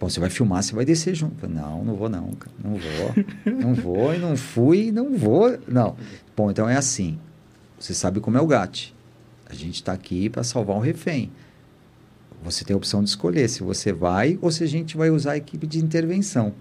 Bom, 0.00 0.08
você 0.08 0.18
vai 0.18 0.30
filmar, 0.30 0.64
você 0.64 0.74
vai 0.74 0.84
descer 0.84 1.14
junto. 1.14 1.36
Falei, 1.36 1.54
não, 1.54 1.84
não 1.84 1.94
vou 1.94 2.08
não, 2.08 2.32
cara. 2.32 2.52
Não 2.62 2.74
vou. 2.74 3.54
não 3.54 3.74
vou 3.74 4.14
e 4.14 4.18
não 4.18 4.36
fui, 4.36 4.90
não 4.90 5.16
vou. 5.16 5.56
Não. 5.68 5.94
Bom, 6.36 6.50
então 6.50 6.68
é 6.68 6.76
assim. 6.76 7.18
Você 7.78 7.94
sabe 7.94 8.18
como 8.18 8.36
é 8.36 8.40
o 8.40 8.46
GAT. 8.46 8.92
A 9.48 9.54
gente 9.54 9.76
está 9.76 9.92
aqui 9.92 10.28
para 10.28 10.42
salvar 10.42 10.76
um 10.76 10.80
refém. 10.80 11.30
Você 12.44 12.64
tem 12.64 12.74
a 12.74 12.76
opção 12.76 13.02
de 13.02 13.08
escolher 13.08 13.48
se 13.48 13.62
você 13.62 13.92
vai 13.92 14.38
ou 14.42 14.50
se 14.50 14.64
a 14.64 14.66
gente 14.66 14.96
vai 14.96 15.10
usar 15.10 15.32
a 15.32 15.36
equipe 15.36 15.66
de 15.66 15.78
intervenção. 15.78 16.52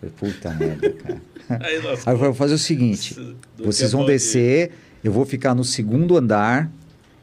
Falei, 0.00 0.14
puta 0.16 0.50
merda, 0.54 0.90
cara. 0.92 1.22
Aí, 1.62 1.78
Aí 2.06 2.14
eu 2.14 2.18
vou 2.18 2.34
fazer 2.34 2.54
o 2.54 2.58
seguinte: 2.58 3.14
vocês 3.56 3.90
que 3.90 3.96
vão 3.96 4.04
descer, 4.04 4.72
eu 5.02 5.12
vou 5.12 5.24
ficar 5.24 5.54
no 5.54 5.64
segundo 5.64 6.16
andar 6.16 6.70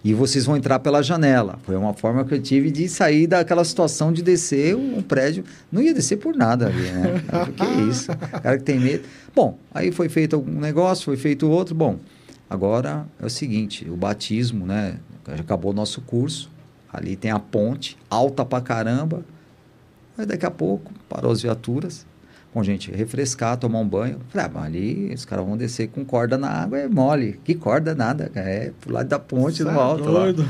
e 0.04 0.14
vocês 0.14 0.46
vão 0.46 0.58
entrar 0.58 0.80
pela 0.80 1.02
janela. 1.02 1.60
Foi 1.64 1.76
uma 1.76 1.94
forma 1.94 2.26
que 2.26 2.34
eu 2.34 2.42
tive 2.42 2.72
de 2.72 2.90
sair 2.90 3.26
daquela 3.26 3.64
situação 3.64 4.12
de 4.12 4.22
descer 4.22 4.76
um 4.76 5.02
prédio. 5.02 5.44
Não 5.72 5.82
ia 5.82 5.94
descer 5.94 6.18
por 6.18 6.36
nada 6.36 6.68
ali, 6.68 6.82
né? 6.82 7.24
Cara, 7.28 7.52
que 7.52 7.66
isso? 7.90 8.08
Cara 8.42 8.58
que 8.58 8.64
tem 8.64 8.80
medo. 8.80 9.04
Bom, 9.34 9.58
aí 9.74 9.92
foi 9.92 10.10
feito 10.10 10.36
algum 10.36 10.60
negócio, 10.60 11.06
foi 11.06 11.18
feito 11.18 11.50
outro. 11.50 11.74
Bom, 11.74 12.00
agora 12.50 13.06
é 13.22 13.26
o 13.26 13.30
seguinte: 13.30 13.90
o 13.90 13.96
batismo, 13.96 14.66
né? 14.66 14.98
Acabou 15.40 15.72
o 15.72 15.76
nosso 15.76 16.02
curso. 16.02 16.52
Ali 16.94 17.16
tem 17.16 17.32
a 17.32 17.40
ponte, 17.40 17.98
alta 18.10 18.46
pra 18.46 18.62
caramba. 18.62 19.24
Aí 20.18 20.26
daqui 20.26 20.46
a 20.46 20.52
pouco 20.52 20.92
parou 21.10 21.32
as 21.32 21.42
viaturas. 21.42 22.06
Bom, 22.54 22.62
gente, 22.64 22.92
refrescar, 22.92 23.58
tomar 23.58 23.80
um 23.80 23.88
banho. 23.88 24.20
Falei, 24.30 24.46
ah, 24.46 24.52
mas 24.54 24.66
ali 24.66 25.12
os 25.12 25.26
caras 25.26 25.44
vão 25.44 25.58
descer 25.58 25.88
com 25.90 26.06
corda 26.06 26.38
na 26.38 26.50
água, 26.50 26.78
é 26.78 26.88
mole. 26.88 27.40
Que 27.44 27.56
corda 27.56 27.96
nada. 27.96 28.32
É 28.36 28.72
pro 28.80 28.94
lado 28.94 29.08
da 29.10 29.18
ponte, 29.18 29.64
no 29.64 29.72
Cê 29.72 29.76
é 29.76 29.80
alto 29.80 30.04
lá. 30.12 30.20
doido. 30.20 30.46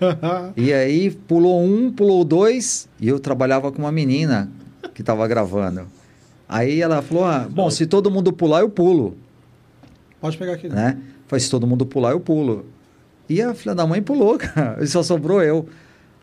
E 0.56 0.72
aí 0.72 1.10
pulou 1.10 1.62
um, 1.62 1.92
pulou 1.92 2.24
dois, 2.24 2.88
e 2.98 3.06
eu 3.06 3.20
trabalhava 3.20 3.70
com 3.70 3.82
uma 3.82 3.92
menina 3.92 4.50
que 4.94 5.02
estava 5.02 5.28
gravando. 5.28 5.86
Aí 6.48 6.80
ela 6.80 7.02
falou: 7.02 7.24
ah, 7.26 7.46
bom, 7.50 7.68
se 7.68 7.84
todo 7.86 8.10
mundo 8.10 8.32
pular, 8.32 8.60
eu 8.60 8.70
pulo, 8.70 9.14
Pode 10.22 10.38
pegar 10.38 10.54
aqui. 10.54 10.68
né? 10.68 10.98
Falei, 11.26 11.40
se 11.40 11.50
todo 11.50 11.66
mundo 11.66 11.84
pular, 11.84 12.12
eu 12.12 12.20
pulo. 12.20 12.64
E 13.28 13.40
a 13.40 13.54
filha 13.54 13.74
da 13.74 13.86
mãe 13.86 14.02
pulou, 14.02 14.36
cara. 14.38 14.84
Só 14.86 15.02
sobrou 15.02 15.42
eu. 15.42 15.68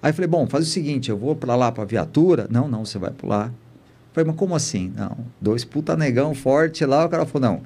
Aí 0.02 0.14
falei, 0.14 0.28
bom, 0.28 0.48
faz 0.48 0.66
o 0.66 0.70
seguinte, 0.70 1.10
eu 1.10 1.18
vou 1.18 1.36
para 1.36 1.56
lá 1.56 1.72
para 1.72 1.84
viatura. 1.84 2.48
Não, 2.50 2.68
não, 2.68 2.86
você 2.86 2.98
vai 2.98 3.12
pular. 3.12 3.52
Falei, 4.14 4.28
mas 4.28 4.36
como 4.38 4.56
assim? 4.56 4.94
Não, 4.96 5.18
dois 5.40 5.64
puta 5.64 5.96
negão 5.96 6.34
forte 6.34 6.86
lá. 6.86 7.06
O 7.06 7.10
cara 7.10 7.26
falou, 7.26 7.50
não, 7.50 7.62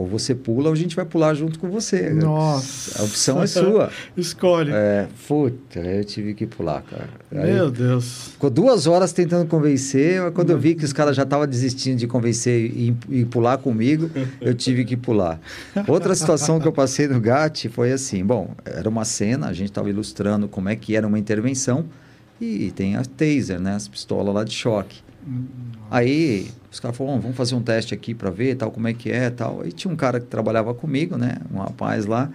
ou 0.00 0.06
você 0.06 0.34
pula 0.34 0.68
ou 0.68 0.72
a 0.72 0.76
gente 0.76 0.96
vai 0.96 1.04
pular 1.04 1.34
junto 1.34 1.58
com 1.58 1.68
você. 1.68 2.08
Nossa. 2.08 3.02
A 3.02 3.04
opção 3.04 3.42
é 3.42 3.46
sua. 3.46 3.90
Escolhe. 4.16 4.70
É, 4.72 5.06
puta, 5.28 5.78
eu 5.78 6.02
tive 6.06 6.32
que 6.32 6.46
pular, 6.46 6.82
cara. 6.82 7.10
Aí 7.30 7.52
Meu 7.52 7.70
Deus. 7.70 8.30
Ficou 8.32 8.48
duas 8.48 8.86
horas 8.86 9.12
tentando 9.12 9.46
convencer, 9.46 10.22
mas 10.22 10.32
quando 10.32 10.50
eu 10.50 10.58
vi 10.58 10.74
que 10.74 10.86
os 10.86 10.92
caras 10.94 11.14
já 11.14 11.24
estavam 11.24 11.46
desistindo 11.46 11.98
de 11.98 12.06
convencer 12.06 12.64
e, 12.74 12.96
e 13.10 13.24
pular 13.26 13.58
comigo, 13.58 14.10
eu 14.40 14.54
tive 14.54 14.86
que 14.86 14.96
pular. 14.96 15.38
Outra 15.86 16.14
situação 16.14 16.58
que 16.58 16.66
eu 16.66 16.72
passei 16.72 17.06
no 17.06 17.20
GAT 17.20 17.68
foi 17.68 17.92
assim, 17.92 18.24
bom, 18.24 18.54
era 18.64 18.88
uma 18.88 19.04
cena, 19.04 19.48
a 19.48 19.52
gente 19.52 19.68
estava 19.68 19.90
ilustrando 19.90 20.48
como 20.48 20.70
é 20.70 20.76
que 20.76 20.96
era 20.96 21.06
uma 21.06 21.18
intervenção 21.18 21.84
e 22.40 22.70
tem 22.70 22.96
a 22.96 23.02
taser, 23.04 23.60
né, 23.60 23.74
as 23.74 23.86
pistolas 23.86 24.34
lá 24.34 24.44
de 24.44 24.54
choque. 24.54 25.02
Aí 25.90 26.48
os 26.70 26.78
caras 26.78 26.96
falaram, 26.96 27.16
"Bom, 27.16 27.22
vamos 27.22 27.36
fazer 27.36 27.54
um 27.54 27.62
teste 27.62 27.92
aqui 27.94 28.14
para 28.14 28.30
ver 28.30 28.54
tal 28.56 28.70
como 28.70 28.86
é 28.88 28.92
que 28.92 29.10
é 29.10 29.30
tal. 29.30 29.62
Aí 29.62 29.72
tinha 29.72 29.92
um 29.92 29.96
cara 29.96 30.20
que 30.20 30.26
trabalhava 30.26 30.72
comigo, 30.74 31.16
né, 31.16 31.36
um 31.52 31.58
rapaz 31.58 32.06
lá. 32.06 32.30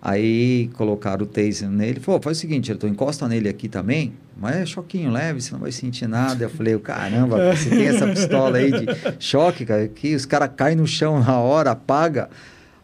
Aí 0.00 0.70
colocaram 0.74 1.24
o 1.24 1.26
taser 1.26 1.68
nele. 1.68 1.98
Falou, 1.98 2.20
faz 2.22 2.38
o 2.38 2.40
seguinte, 2.40 2.66
diretor, 2.66 2.88
encosta 2.88 3.26
nele 3.26 3.48
aqui 3.48 3.68
também, 3.68 4.12
mas 4.36 4.56
é 4.56 4.64
choquinho 4.66 5.10
leve, 5.10 5.40
você 5.40 5.52
não 5.52 5.58
vai 5.58 5.72
sentir 5.72 6.06
nada. 6.06 6.44
Eu 6.44 6.50
falei, 6.50 6.78
caramba, 6.78 7.50
você 7.56 7.68
tem 7.68 7.88
essa 7.88 8.06
pistola 8.06 8.58
aí 8.58 8.70
de 8.70 8.86
choque, 9.18 9.66
cara, 9.66 9.88
que 9.88 10.14
os 10.14 10.24
caras 10.24 10.50
caem 10.56 10.76
no 10.76 10.86
chão 10.86 11.18
na 11.18 11.38
hora, 11.40 11.72
apaga. 11.72 12.30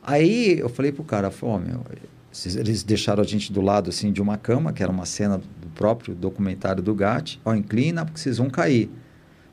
Aí 0.02 0.58
eu 0.58 0.68
falei 0.68 0.90
pro 0.90 1.04
cara, 1.04 1.30
falou, 1.30 1.54
"Ó, 1.54 1.58
meu, 1.58 1.82
eles 2.56 2.82
deixaram 2.82 3.22
a 3.22 3.26
gente 3.26 3.52
do 3.52 3.60
lado 3.60 3.90
assim 3.90 4.12
de 4.12 4.20
uma 4.20 4.36
cama, 4.36 4.72
que 4.72 4.82
era 4.82 4.90
uma 4.90 5.06
cena 5.06 5.38
do 5.38 5.68
próprio 5.74 6.14
documentário 6.16 6.82
do 6.82 6.94
GAT, 6.94 7.40
ó, 7.44 7.54
inclina 7.54 8.04
porque 8.04 8.18
vocês 8.18 8.38
vão 8.38 8.50
cair. 8.50 8.90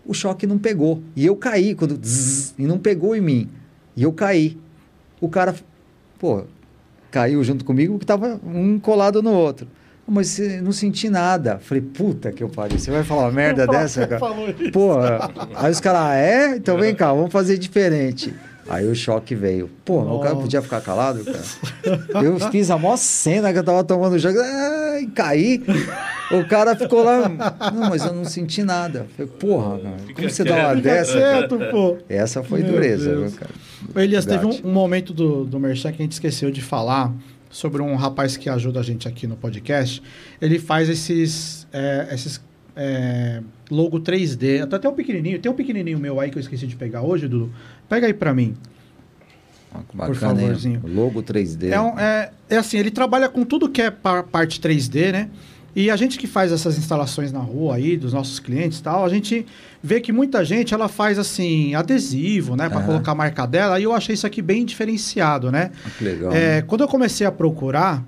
O 0.06 0.14
choque 0.14 0.48
não 0.48 0.58
pegou. 0.58 1.02
E 1.16 1.26
eu 1.26 1.36
caí 1.36 1.76
quando 1.76 2.00
zzz, 2.04 2.56
e 2.58 2.66
não 2.66 2.78
pegou 2.78 3.16
em 3.16 3.22
mim. 3.22 3.50
E 3.96 4.04
eu 4.04 4.12
caí. 4.12 4.58
O 5.20 5.30
cara, 5.30 5.54
pô, 6.18 6.44
caiu 7.12 7.44
junto 7.44 7.64
comigo 7.64 8.00
que 8.00 8.06
tava 8.06 8.40
um 8.44 8.80
colado 8.80 9.22
no 9.22 9.32
outro. 9.32 9.68
Mas 10.08 10.28
você 10.28 10.60
não 10.60 10.72
senti 10.74 11.10
nada. 11.10 11.60
Falei, 11.60 11.82
puta 11.82 12.32
que 12.32 12.44
eu 12.44 12.50
pariu. 12.50 12.78
Você 12.78 12.92
vai 12.92 13.04
falar 13.04 13.24
uma 13.24 13.32
merda 13.32 13.66
dessa, 13.68 14.06
cara? 14.06 14.20
Pô, 14.74 14.94
aí 15.56 15.72
os 15.72 15.80
caras, 15.80 16.02
ah, 16.02 16.16
é? 16.16 16.56
Então 16.58 16.78
vem 16.78 16.94
cá, 16.94 17.14
vamos 17.14 17.32
fazer 17.32 17.58
diferente. 17.58 18.34
Aí 18.68 18.88
o 18.88 18.96
choque 18.96 19.36
veio. 19.36 19.70
Pô, 19.86 20.04
mas 20.04 20.16
o 20.16 20.20
cara 20.20 20.36
podia 20.36 20.62
ficar 20.62 20.82
calado, 20.82 21.24
cara. 21.24 22.24
Eu 22.24 22.40
fiz 22.52 22.70
a 22.70 22.78
maior 22.78 22.98
cena 22.98 23.54
que 23.54 23.60
eu 23.60 23.64
tava 23.64 23.84
tomando 23.84 24.20
choque. 24.20 24.38
Ai, 24.38 25.08
caí. 25.14 25.64
O 26.40 26.46
cara 26.48 26.76
ficou 26.76 27.04
lá, 27.04 27.28
não, 27.74 27.90
mas 27.90 28.06
eu 28.06 28.14
não 28.14 28.26
senti 28.26 28.64
nada. 28.64 29.00
Eu 29.00 29.06
falei, 29.28 29.32
porra, 29.40 29.80
cara, 29.80 29.98
como 30.16 30.30
você 30.30 30.44
dá 30.44 30.56
uma 30.68 30.76
dessa? 30.76 31.14
quieto, 31.14 31.58
pô. 31.72 31.98
Essa 32.08 32.44
foi 32.44 32.62
Meu 32.62 32.72
dureza, 32.74 33.10
Deus. 33.10 33.32
viu, 33.32 33.40
cara? 33.40 33.52
Elias, 34.04 34.26
teve 34.26 34.38
Verdade. 34.40 34.62
um, 34.66 34.70
um 34.70 34.74
momento 34.74 35.14
do, 35.14 35.44
do 35.46 35.60
Merchan 35.60 35.92
que 35.92 36.02
a 36.02 36.04
gente 36.04 36.14
esqueceu 36.14 36.52
de 36.52 36.62
falar 36.62 37.14
sobre 37.50 37.82
um 37.82 37.96
rapaz 37.96 38.38
que 38.38 38.50
ajuda 38.50 38.80
a 38.80 38.84
gente 38.84 39.08
aqui 39.08 39.28
no 39.28 39.36
podcast. 39.36 40.02
Ele 40.42 40.58
faz 40.60 40.88
esses, 40.90 41.68
é, 41.74 42.08
esses 42.14 42.40
é, 42.76 43.42
logo 43.70 44.00
3D, 44.00 44.62
até, 44.64 44.76
até 44.78 44.88
um 44.90 44.94
pequenininho. 44.94 45.40
Tem 45.40 45.52
um 45.52 45.56
pequenininho 45.56 46.00
meu 46.00 46.20
aí 46.20 46.30
que 46.30 46.38
eu 46.38 46.42
esqueci 46.42 46.66
de 46.68 46.76
pegar 46.76 47.02
hoje, 47.02 47.28
Dudu. 47.28 47.52
Pega 47.90 48.08
aí 48.08 48.14
pra 48.14 48.34
mim. 48.34 48.56
Que 49.90 49.96
Bacana, 49.98 50.34
hein? 50.34 50.48
favorzinho. 50.48 50.82
Logo 50.86 51.24
3D. 51.24 51.70
É, 51.72 51.80
um- 51.80 51.98
é, 51.98 52.32
é 52.50 52.58
assim, 52.58 52.78
ele 52.78 52.92
trabalha 52.92 53.30
com 53.30 53.44
tudo 53.46 53.70
que 53.70 53.82
é 53.82 53.90
pa- 53.90 54.22
parte 54.24 54.60
3D, 54.60 55.12
né? 55.14 55.30
E 55.76 55.90
a 55.90 55.96
gente 55.96 56.20
que 56.20 56.28
faz 56.28 56.52
essas 56.52 56.78
instalações 56.78 57.32
na 57.32 57.40
rua 57.40 57.76
aí, 57.76 57.96
dos 57.96 58.12
nossos 58.14 58.40
clientes 58.40 58.80
e 58.80 58.84
tal, 58.84 59.06
a 59.06 59.10
gente 59.10 59.46
vê 59.82 60.02
que 60.02 60.12
muita 60.12 60.44
gente, 60.44 60.74
ela 60.74 60.88
faz 60.90 61.18
assim, 61.18 61.74
adesivo, 61.76 62.56
né? 62.58 62.68
Pra 62.68 62.80
Aham. 62.80 62.88
colocar 62.88 63.12
a 63.14 63.16
marca 63.16 63.46
dela. 63.46 63.80
E 63.80 63.84
eu 63.84 63.94
achei 63.94 64.14
isso 64.14 64.28
aqui 64.28 64.42
bem 64.42 64.66
diferenciado, 64.66 65.50
né? 65.52 65.72
Ah, 65.86 65.90
que 65.98 66.04
legal. 66.04 66.32
É, 66.34 66.56
né? 66.58 66.62
quando 66.64 66.82
eu 66.82 66.88
comecei 66.88 67.26
a 67.26 67.32
procurar 67.32 68.04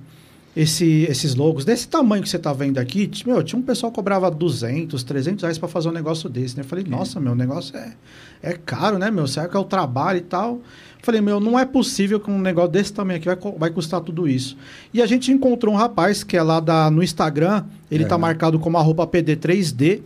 esse- 0.56 1.08
esses 1.10 1.34
logos, 1.36 1.66
desse 1.66 1.88
tamanho 1.88 2.22
que 2.22 2.30
você 2.30 2.38
tá 2.38 2.54
vendo 2.54 2.78
aqui, 2.78 3.10
meu, 3.26 3.42
tinha 3.42 3.58
um 3.58 3.64
pessoal 3.64 3.92
que 3.92 3.96
cobrava 3.96 4.30
200, 4.30 5.02
300 5.04 5.42
reais 5.42 5.58
para 5.58 5.68
fazer 5.68 5.90
um 5.90 5.94
negócio 5.94 6.30
desse, 6.30 6.56
né? 6.58 6.62
Eu 6.64 6.68
falei, 6.68 6.86
nossa, 6.88 7.20
meu, 7.20 7.34
negócio 7.34 7.76
é, 7.78 7.94
é 8.42 8.54
caro, 8.54 9.00
né, 9.00 9.10
meu? 9.10 9.26
Será 9.26 9.48
que 9.48 9.56
é 9.58 9.60
o 9.60 9.64
trabalho 9.64 10.18
e 10.20 10.22
tal? 10.22 10.62
Falei, 11.04 11.20
meu, 11.20 11.38
não 11.38 11.60
é 11.60 11.66
possível 11.66 12.18
que 12.18 12.32
um 12.32 12.40
negócio 12.40 12.72
desse 12.72 12.94
tamanho 12.94 13.18
aqui 13.20 13.26
vai, 13.28 13.38
vai 13.58 13.70
custar 13.70 14.00
tudo 14.00 14.26
isso. 14.26 14.56
E 14.94 15.02
a 15.02 15.06
gente 15.06 15.34
encontrou 15.34 15.74
um 15.74 15.78
rapaz 15.78 16.24
que 16.24 16.38
é 16.38 16.42
lá 16.42 16.62
da, 16.62 16.90
no 16.90 17.04
Instagram, 17.04 17.66
ele 17.92 18.06
tá 18.06 18.16
Aham. 18.16 18.22
marcado 18.22 18.58
como 18.58 18.78
arroba 18.78 19.06
PD3D, 19.06 20.00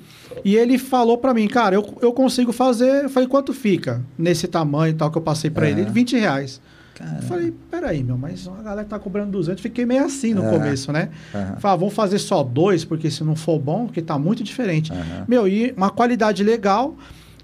e 0.43 0.55
ele 0.55 0.79
falou 0.79 1.19
para 1.19 1.35
mim, 1.35 1.47
cara, 1.47 1.75
eu, 1.75 1.97
eu 2.01 2.11
consigo 2.11 2.51
fazer. 2.51 3.03
Eu 3.03 3.09
falei, 3.09 3.29
quanto 3.29 3.53
fica 3.53 4.01
nesse 4.17 4.47
tamanho 4.47 4.91
e 4.91 4.95
tal 4.95 5.11
que 5.11 5.17
eu 5.19 5.21
passei 5.21 5.51
para 5.51 5.67
ele? 5.69 5.81
Aham. 5.81 5.89
Ele, 5.89 5.91
20 5.93 6.17
reais. 6.17 6.59
Caramba. 6.95 7.17
Eu 7.19 7.27
falei, 7.27 7.53
peraí, 7.69 8.03
meu, 8.03 8.17
mas 8.17 8.47
a 8.47 8.63
galera 8.63 8.87
tá 8.87 8.97
cobrando 8.97 9.29
200. 9.33 9.61
Fiquei 9.61 9.85
meio 9.85 10.03
assim 10.03 10.33
no 10.33 10.45
É. 10.45 10.49
começo, 10.49 10.91
né? 10.91 11.09
Aham. 11.31 11.57
Falei, 11.59 11.75
ah, 11.75 11.75
vamos 11.75 11.93
fazer 11.93 12.17
só 12.17 12.41
dois, 12.41 12.83
porque 12.83 13.11
se 13.11 13.23
não 13.23 13.35
for 13.35 13.59
bom, 13.59 13.85
porque 13.85 14.01
tá 14.01 14.17
muito 14.17 14.43
diferente. 14.43 14.91
Aham. 14.91 15.25
Meu, 15.27 15.47
e 15.47 15.75
uma 15.77 15.91
qualidade 15.91 16.43
legal. 16.43 16.95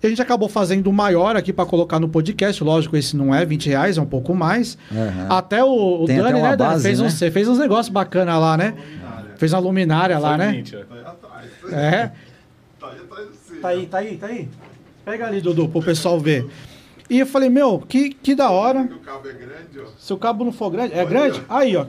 E 0.03 0.05
a 0.05 0.09
gente 0.09 0.21
acabou 0.21 0.49
fazendo 0.49 0.88
o 0.88 0.93
maior 0.93 1.38
aqui 1.38 1.53
para 1.53 1.65
colocar 1.65 1.97
no 1.97 2.09
podcast. 2.09 2.61
Lógico, 2.61 2.97
esse 2.97 3.15
não 3.15 3.34
é 3.34 3.45
20 3.45 3.69
reais, 3.69 3.97
é 3.97 4.01
um 4.01 4.05
pouco 4.05 4.35
mais. 4.35 4.77
Aham. 4.91 5.27
Até 5.30 5.63
o, 5.63 6.03
o 6.03 6.05
Dani, 6.05 6.19
até 6.19 6.34
né, 6.34 6.41
Dani? 6.41 6.57
base, 6.57 6.84
Fez, 6.84 6.99
né? 6.99 7.05
uns, 7.05 7.13
você 7.13 7.31
fez 7.31 7.47
uns 7.47 7.57
negócios 7.57 7.88
bacanas 7.88 8.38
lá, 8.38 8.57
né? 8.57 8.73
Fez 9.38 9.53
uma 9.53 9.59
luminária 9.59 10.19
lá, 10.19 10.38
né? 10.38 10.61
Ó. 11.71 11.73
É. 11.73 12.11
Tá 12.77 12.88
aí 12.89 12.97
você. 13.27 13.55
Tá 13.61 13.67
aí, 13.69 13.85
tá 13.88 13.97
aí, 13.99 14.17
tá 14.17 14.27
aí. 14.27 14.49
Pega 15.05 15.27
ali, 15.27 15.39
Dudu, 15.39 15.69
pro 15.69 15.81
pessoal 15.81 16.19
ver. 16.19 16.47
E 17.09 17.19
eu 17.19 17.25
falei, 17.25 17.49
meu, 17.49 17.80
que, 17.80 18.09
que 18.09 18.35
da 18.35 18.49
hora. 18.49 18.81
O 18.81 18.99
cabo 18.99 19.30
é 19.30 19.31
grande, 19.31 19.80
ó. 19.80 19.85
Se 19.97 20.11
o 20.11 20.17
cabo 20.17 20.43
não 20.43 20.51
for 20.51 20.69
grande. 20.69 20.93
É 20.93 21.05
grande? 21.05 21.41
Aí, 21.47 21.77
ó. 21.77 21.85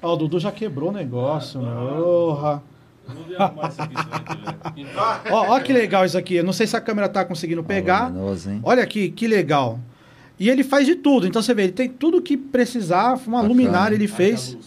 Ó, 0.00 0.14
o 0.14 0.16
Dudu 0.16 0.38
já 0.38 0.52
quebrou 0.52 0.90
o 0.90 0.92
negócio, 0.92 1.58
porra. 1.60 2.62
Não 3.08 3.22
vi 3.24 3.36
arrumar 3.36 3.68
isso 3.68 3.82
aqui, 3.82 3.94
senão 3.94 4.54
aqui, 4.64 4.86
Ó, 5.30 5.54
ó 5.54 5.60
que 5.60 5.72
legal 5.72 6.04
isso 6.04 6.16
aqui. 6.16 6.36
Eu 6.36 6.44
não 6.44 6.52
sei 6.52 6.66
se 6.66 6.76
a 6.76 6.80
câmera 6.80 7.08
tá 7.08 7.24
conseguindo 7.24 7.62
pegar. 7.62 8.08
Luminoso, 8.08 8.50
hein? 8.50 8.60
Olha 8.62 8.82
aqui, 8.82 9.10
que 9.10 9.26
legal. 9.26 9.78
E 10.38 10.48
ele 10.48 10.64
faz 10.64 10.86
de 10.86 10.96
tudo. 10.96 11.26
Então 11.26 11.42
você 11.42 11.54
vê, 11.54 11.64
ele 11.64 11.72
tem 11.72 11.88
tudo 11.88 12.20
que 12.20 12.36
precisar. 12.36 13.14
Uma 13.26 13.38
Bacana. 13.38 13.48
luminária 13.48 13.94
ele 13.94 14.08
fez. 14.08 14.56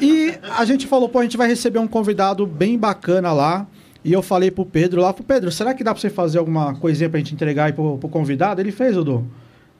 E 0.00 0.34
a 0.56 0.64
gente 0.64 0.86
falou, 0.86 1.08
pô, 1.08 1.18
a 1.18 1.22
gente 1.22 1.36
vai 1.36 1.48
receber 1.48 1.80
um 1.80 1.88
convidado 1.88 2.46
bem 2.46 2.78
bacana 2.78 3.32
lá. 3.32 3.66
E 4.04 4.12
eu 4.12 4.22
falei 4.22 4.50
pro 4.50 4.64
Pedro 4.64 5.00
lá, 5.00 5.12
pro 5.12 5.24
Pedro, 5.24 5.50
será 5.50 5.74
que 5.74 5.82
dá 5.82 5.92
pra 5.92 6.00
você 6.00 6.08
fazer 6.08 6.38
alguma 6.38 6.76
coisinha 6.76 7.10
pra 7.10 7.18
gente 7.18 7.34
entregar 7.34 7.64
aí 7.64 7.72
pro, 7.72 7.98
pro 7.98 8.08
convidado? 8.08 8.60
Ele 8.60 8.70
fez, 8.70 8.94
Dudu. 8.94 9.26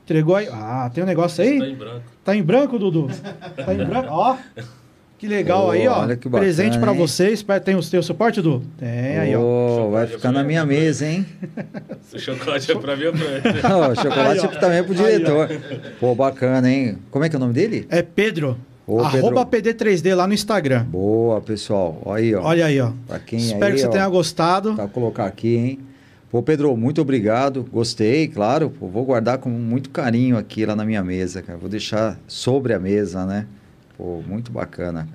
Entregou 0.04 0.34
aí. 0.34 0.48
Ah, 0.50 0.90
tem 0.92 1.04
um 1.04 1.06
negócio 1.06 1.44
aí? 1.44 1.58
Tá 1.58 1.66
em 1.66 1.74
branco. 1.76 2.02
Tá 2.24 2.36
em 2.36 2.42
branco, 2.42 2.78
Dudu? 2.78 3.08
Tá 3.56 3.72
em 3.72 3.84
branco? 3.84 4.08
Ó. 4.10 4.36
Que 5.26 5.30
legal 5.34 5.64
Pô, 5.64 5.70
aí, 5.72 5.88
ó. 5.88 6.02
olha 6.02 6.16
que 6.16 6.28
bacana, 6.28 6.44
Presente 6.44 6.78
pra 6.78 6.92
hein? 6.92 6.98
vocês. 6.98 7.44
Tem 7.64 7.74
o 7.74 7.82
teu 7.82 8.00
suporte, 8.00 8.40
Dudu? 8.40 8.62
Tem 8.78 9.18
aí, 9.18 9.34
ó. 9.34 9.90
Vai 9.90 10.06
ficar 10.06 10.30
na 10.30 10.44
minha 10.44 10.64
mesa, 10.64 11.04
hein? 11.04 11.26
O 12.14 12.18
chocolate 12.18 12.70
é 12.70 12.74
pra 12.76 12.96
mim 12.96 13.06
ou 13.06 13.12
pra 13.12 13.24
ele? 13.26 13.60
Ó, 13.64 13.94
chocolate 13.94 14.40
Aí, 14.40 14.50
ó. 14.56 14.60
também 14.60 14.78
é 14.78 14.82
pro 14.84 14.92
Aí, 14.92 14.98
diretor. 15.18 15.48
Pô, 15.98 16.14
bacana, 16.14 16.70
hein? 16.70 16.96
Como 17.10 17.24
é 17.24 17.28
que 17.28 17.34
é 17.34 17.38
o 17.38 17.40
nome 17.40 17.52
dele? 17.52 17.86
É 17.90 18.00
Pedro. 18.02 18.56
Ô, 18.86 19.00
arroba 19.00 19.44
Pedro. 19.44 19.74
PD3D 19.74 20.14
lá 20.14 20.26
no 20.28 20.32
Instagram. 20.32 20.84
Boa, 20.84 21.40
pessoal. 21.40 22.00
Ó 22.04 22.14
Aí, 22.14 22.34
ó. 22.34 22.42
Olha 22.42 22.64
aí, 22.66 22.80
ó. 22.80 22.92
Pra 23.06 23.18
quem 23.18 23.38
Espero 23.40 23.66
aí, 23.66 23.72
que 23.72 23.78
você 23.80 23.86
ó, 23.88 23.90
tenha 23.90 24.08
gostado. 24.08 24.76
Tá, 24.76 24.86
colocar 24.86 25.26
aqui, 25.26 25.56
hein? 25.56 25.78
Pô, 26.30 26.42
Pedro, 26.42 26.74
muito 26.76 27.00
obrigado. 27.00 27.66
Gostei, 27.70 28.28
claro. 28.28 28.70
Pô, 28.70 28.86
vou 28.86 29.04
guardar 29.04 29.38
com 29.38 29.50
muito 29.50 29.90
carinho 29.90 30.38
aqui 30.38 30.64
lá 30.64 30.76
na 30.76 30.84
minha 30.84 31.02
mesa, 31.02 31.42
cara. 31.42 31.58
Vou 31.58 31.68
deixar 31.68 32.16
sobre 32.28 32.72
a 32.72 32.78
mesa, 32.78 33.26
né? 33.26 33.46
Pô, 33.96 34.22
muito 34.26 34.50
bacana. 34.52 35.08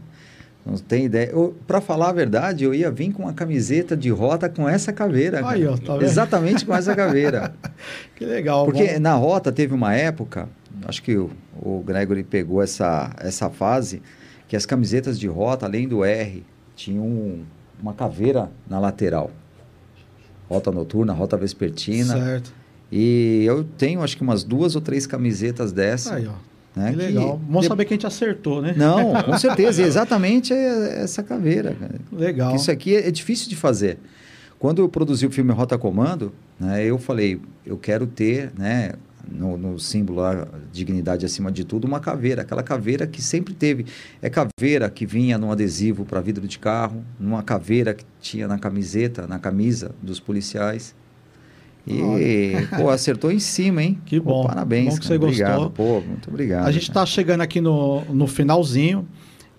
Não 0.65 0.75
tem 0.77 1.05
ideia. 1.05 1.31
Pra 1.65 1.81
falar 1.81 2.09
a 2.09 2.13
verdade, 2.13 2.63
eu 2.63 2.73
ia 2.73 2.91
vir 2.91 3.11
com 3.11 3.23
uma 3.23 3.33
camiseta 3.33 3.97
de 3.97 4.09
rota 4.11 4.47
com 4.47 4.69
essa 4.69 4.93
caveira. 4.93 5.45
Aí, 5.47 5.65
ó, 5.65 5.75
tá? 5.75 5.97
Exatamente 6.03 6.63
com 6.65 6.73
essa 6.75 6.95
caveira. 6.95 7.53
Que 8.15 8.25
legal. 8.25 8.65
Porque 8.65 8.83
vamos- 8.85 8.99
na 8.99 9.15
rota 9.15 9.51
teve 9.51 9.73
uma 9.73 9.95
época, 9.95 10.47
acho 10.85 11.01
que 11.01 11.17
o, 11.17 11.31
o 11.59 11.81
Gregory 11.83 12.23
pegou 12.23 12.61
essa, 12.61 13.11
essa 13.17 13.49
fase, 13.49 13.99
que 14.47 14.55
as 14.55 14.63
camisetas 14.67 15.17
de 15.19 15.27
rota, 15.27 15.65
além 15.65 15.87
do 15.87 16.05
R, 16.05 16.43
tinham 16.75 17.03
um- 17.03 17.43
uma 17.81 17.95
caveira 17.95 18.51
na 18.69 18.79
lateral. 18.79 19.31
Rota 20.47 20.71
noturna, 20.71 21.13
rota 21.13 21.35
vespertina. 21.37 22.13
Certo. 22.13 22.53
E 22.91 23.43
eu 23.47 23.63
tenho 23.63 24.03
acho 24.03 24.15
que 24.17 24.21
umas 24.21 24.43
duas 24.43 24.75
ou 24.75 24.81
três 24.81 25.07
camisetas 25.07 25.71
dessa. 25.71 26.15
Aí, 26.15 26.27
ó. 26.27 26.33
Né, 26.75 26.91
Que 26.91 26.95
legal. 26.97 27.37
Bom 27.37 27.59
de- 27.61 27.67
saber 27.67 27.85
que 27.85 27.93
a 27.93 27.95
gente 27.95 28.07
acertou, 28.07 28.61
né? 28.61 28.73
Não, 28.77 29.21
com 29.23 29.37
certeza. 29.37 29.81
exatamente 29.83 30.53
é 30.53 31.01
essa 31.03 31.21
caveira. 31.23 31.73
cara. 31.73 31.95
Legal. 32.11 32.55
Isso 32.55 32.71
aqui 32.71 32.95
é, 32.95 33.07
é 33.07 33.11
difícil 33.11 33.49
de 33.49 33.55
fazer. 33.55 33.97
Quando 34.59 34.81
eu 34.81 34.87
produzi 34.87 35.25
o 35.25 35.31
filme 35.31 35.51
Rota 35.51 35.77
Comando, 35.77 36.31
né, 36.59 36.85
eu 36.85 36.97
falei, 36.99 37.41
eu 37.65 37.77
quero 37.77 38.05
ter, 38.05 38.51
né, 38.57 38.91
no, 39.27 39.57
no 39.57 39.79
símbolo 39.79 40.19
lá, 40.21 40.47
dignidade 40.71 41.25
acima 41.25 41.51
de 41.51 41.63
tudo, 41.63 41.85
uma 41.85 41.99
caveira. 41.99 42.43
Aquela 42.43 42.61
caveira 42.63 43.07
que 43.07 43.21
sempre 43.21 43.53
teve. 43.53 43.85
É 44.21 44.29
caveira 44.29 44.89
que 44.89 45.05
vinha 45.05 45.37
num 45.37 45.51
adesivo 45.51 46.05
para 46.05 46.21
vidro 46.21 46.47
de 46.47 46.59
carro, 46.59 47.03
numa 47.19 47.41
caveira 47.41 47.93
que 47.93 48.05
tinha 48.19 48.47
na 48.47 48.57
camiseta, 48.59 49.25
na 49.27 49.39
camisa 49.39 49.91
dos 50.01 50.19
policiais. 50.19 50.93
E, 51.87 52.53
pô, 52.77 52.89
acertou 52.89 53.31
em 53.31 53.39
cima, 53.39 53.83
hein? 53.83 53.99
Que 54.05 54.19
Pô, 54.19 54.41
bom. 54.41 54.47
parabéns. 54.47 54.93
Bom 54.93 54.99
que 54.99 55.05
você 55.05 55.15
obrigado. 55.15 55.51
gostou. 55.53 55.71
Pô, 55.71 56.01
muito 56.01 56.29
obrigado. 56.29 56.67
A 56.67 56.71
gente 56.71 56.89
está 56.89 57.05
chegando 57.05 57.41
aqui 57.41 57.59
no, 57.59 58.01
no 58.05 58.27
finalzinho. 58.27 59.07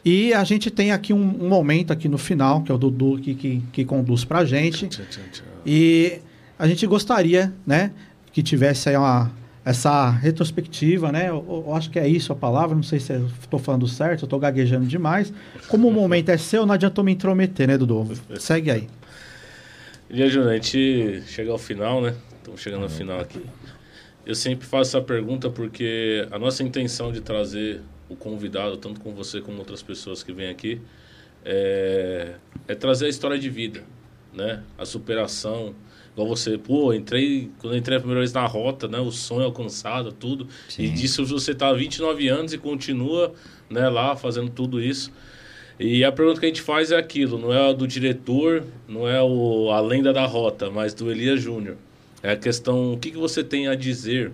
E 0.05 0.35
a 0.35 0.43
gente 0.43 0.69
tem 0.71 0.91
aqui 0.91 1.13
um, 1.13 1.45
um 1.45 1.49
momento 1.49 1.93
aqui 1.93 2.09
no 2.09 2.19
final, 2.19 2.63
que 2.63 2.73
é 2.73 2.75
o 2.75 2.79
Dudu 2.79 3.19
que, 3.19 3.35
que, 3.35 3.63
que 3.73 3.85
conduz 3.85 4.25
pra 4.25 4.45
gente. 4.45 4.89
Tchau, 4.89 5.05
tchau, 5.09 5.23
tchau. 5.31 5.47
E 5.65 6.19
a 6.59 6.67
gente 6.67 6.85
gostaria, 6.89 7.53
né, 7.65 7.93
que 8.33 8.43
tivesse 8.43 8.89
aí 8.89 8.97
uma, 8.97 9.31
essa 9.65 10.11
retrospectiva, 10.11 11.13
né? 11.13 11.29
Eu, 11.29 11.65
eu 11.67 11.75
acho 11.75 11.89
que 11.89 11.99
é 11.99 12.09
isso 12.09 12.33
a 12.33 12.37
palavra, 12.37 12.75
não 12.75 12.83
sei 12.83 12.99
se 12.99 13.13
eu 13.13 13.27
estou 13.41 13.61
falando 13.61 13.87
certo, 13.87 14.23
eu 14.23 14.27
estou 14.27 14.41
gaguejando 14.41 14.87
demais. 14.87 15.33
Como 15.69 15.87
o 15.87 15.93
momento 15.93 16.31
é 16.31 16.37
seu, 16.37 16.67
não 16.67 16.75
adianta 16.75 17.01
eu 17.01 17.05
me 17.05 17.13
intrometer, 17.13 17.69
né, 17.69 17.79
Dudu? 17.79 18.11
Segue 18.41 18.71
aí. 18.71 18.89
E 20.13 20.29
Júnior, 20.29 20.51
a 20.51 20.55
gente 20.57 21.23
chega 21.27 21.51
ao 21.51 21.57
final, 21.57 22.03
né? 22.03 22.15
Estamos 22.37 22.61
chegando 22.61 22.83
ao 22.83 22.91
final 22.91 23.19
aqui. 23.19 23.41
Eu 24.27 24.35
sempre 24.35 24.67
faço 24.67 24.95
essa 24.95 25.01
pergunta 25.01 25.49
porque 25.49 26.29
a 26.31 26.39
nossa 26.39 26.63
intenção 26.63 27.11
de 27.11 27.23
trazer 27.23 27.81
o 28.11 28.15
convidado, 28.15 28.77
tanto 28.77 29.01
com 29.01 29.15
você 29.15 29.41
como 29.41 29.57
outras 29.57 29.83
pessoas 29.83 30.23
que 30.23 30.31
vêm 30.31 30.51
aqui, 30.51 30.83
é, 31.43 32.35
é 32.69 32.75
trazer 32.75 33.07
a 33.07 33.09
história 33.09 33.39
de 33.39 33.49
vida, 33.49 33.85
né? 34.35 34.63
A 34.77 34.85
superação. 34.85 35.75
Igual 36.13 36.29
você, 36.29 36.59
pô, 36.59 36.93
entrei, 36.93 37.51
quando 37.59 37.73
eu 37.73 37.79
entrei 37.79 37.97
a 37.97 38.01
primeira 38.01 38.21
vez 38.21 38.35
na 38.35 38.45
rota, 38.45 38.87
né? 38.87 38.99
O 38.99 39.11
sonho 39.11 39.47
alcançado, 39.47 40.13
tudo. 40.13 40.47
E 40.69 40.89
Sim. 40.89 40.93
disso 40.93 41.25
você 41.25 41.55
tá 41.55 41.69
há 41.69 41.73
29 41.73 42.29
anos 42.29 42.53
e 42.53 42.59
continua, 42.59 43.33
né, 43.71 43.89
lá 43.89 44.15
fazendo 44.15 44.51
tudo 44.51 44.79
isso. 44.79 45.11
E 45.85 46.05
a 46.05 46.13
pergunta 46.13 46.39
que 46.39 46.47
a 46.47 46.49
gente 46.49 46.63
faz 46.63 46.93
é 46.93 46.97
aquilo, 46.97 47.37
não 47.37 47.53
é 47.53 47.71
a 47.71 47.73
do 47.73 47.89
diretor, 47.89 48.63
não 48.89 49.09
é 49.09 49.21
o, 49.21 49.69
a 49.71 49.81
lenda 49.81 50.13
da 50.13 50.25
rota, 50.25 50.71
mas 50.71 50.95
do 50.95 51.11
Elias 51.11 51.41
Júnior. 51.43 51.77
É 52.23 52.31
a 52.31 52.37
questão, 52.37 52.93
o 52.93 52.99
que, 52.99 53.11
que 53.11 53.19
você 53.19 53.43
tem 53.43 53.67
a 53.67 53.75
dizer 53.75 54.31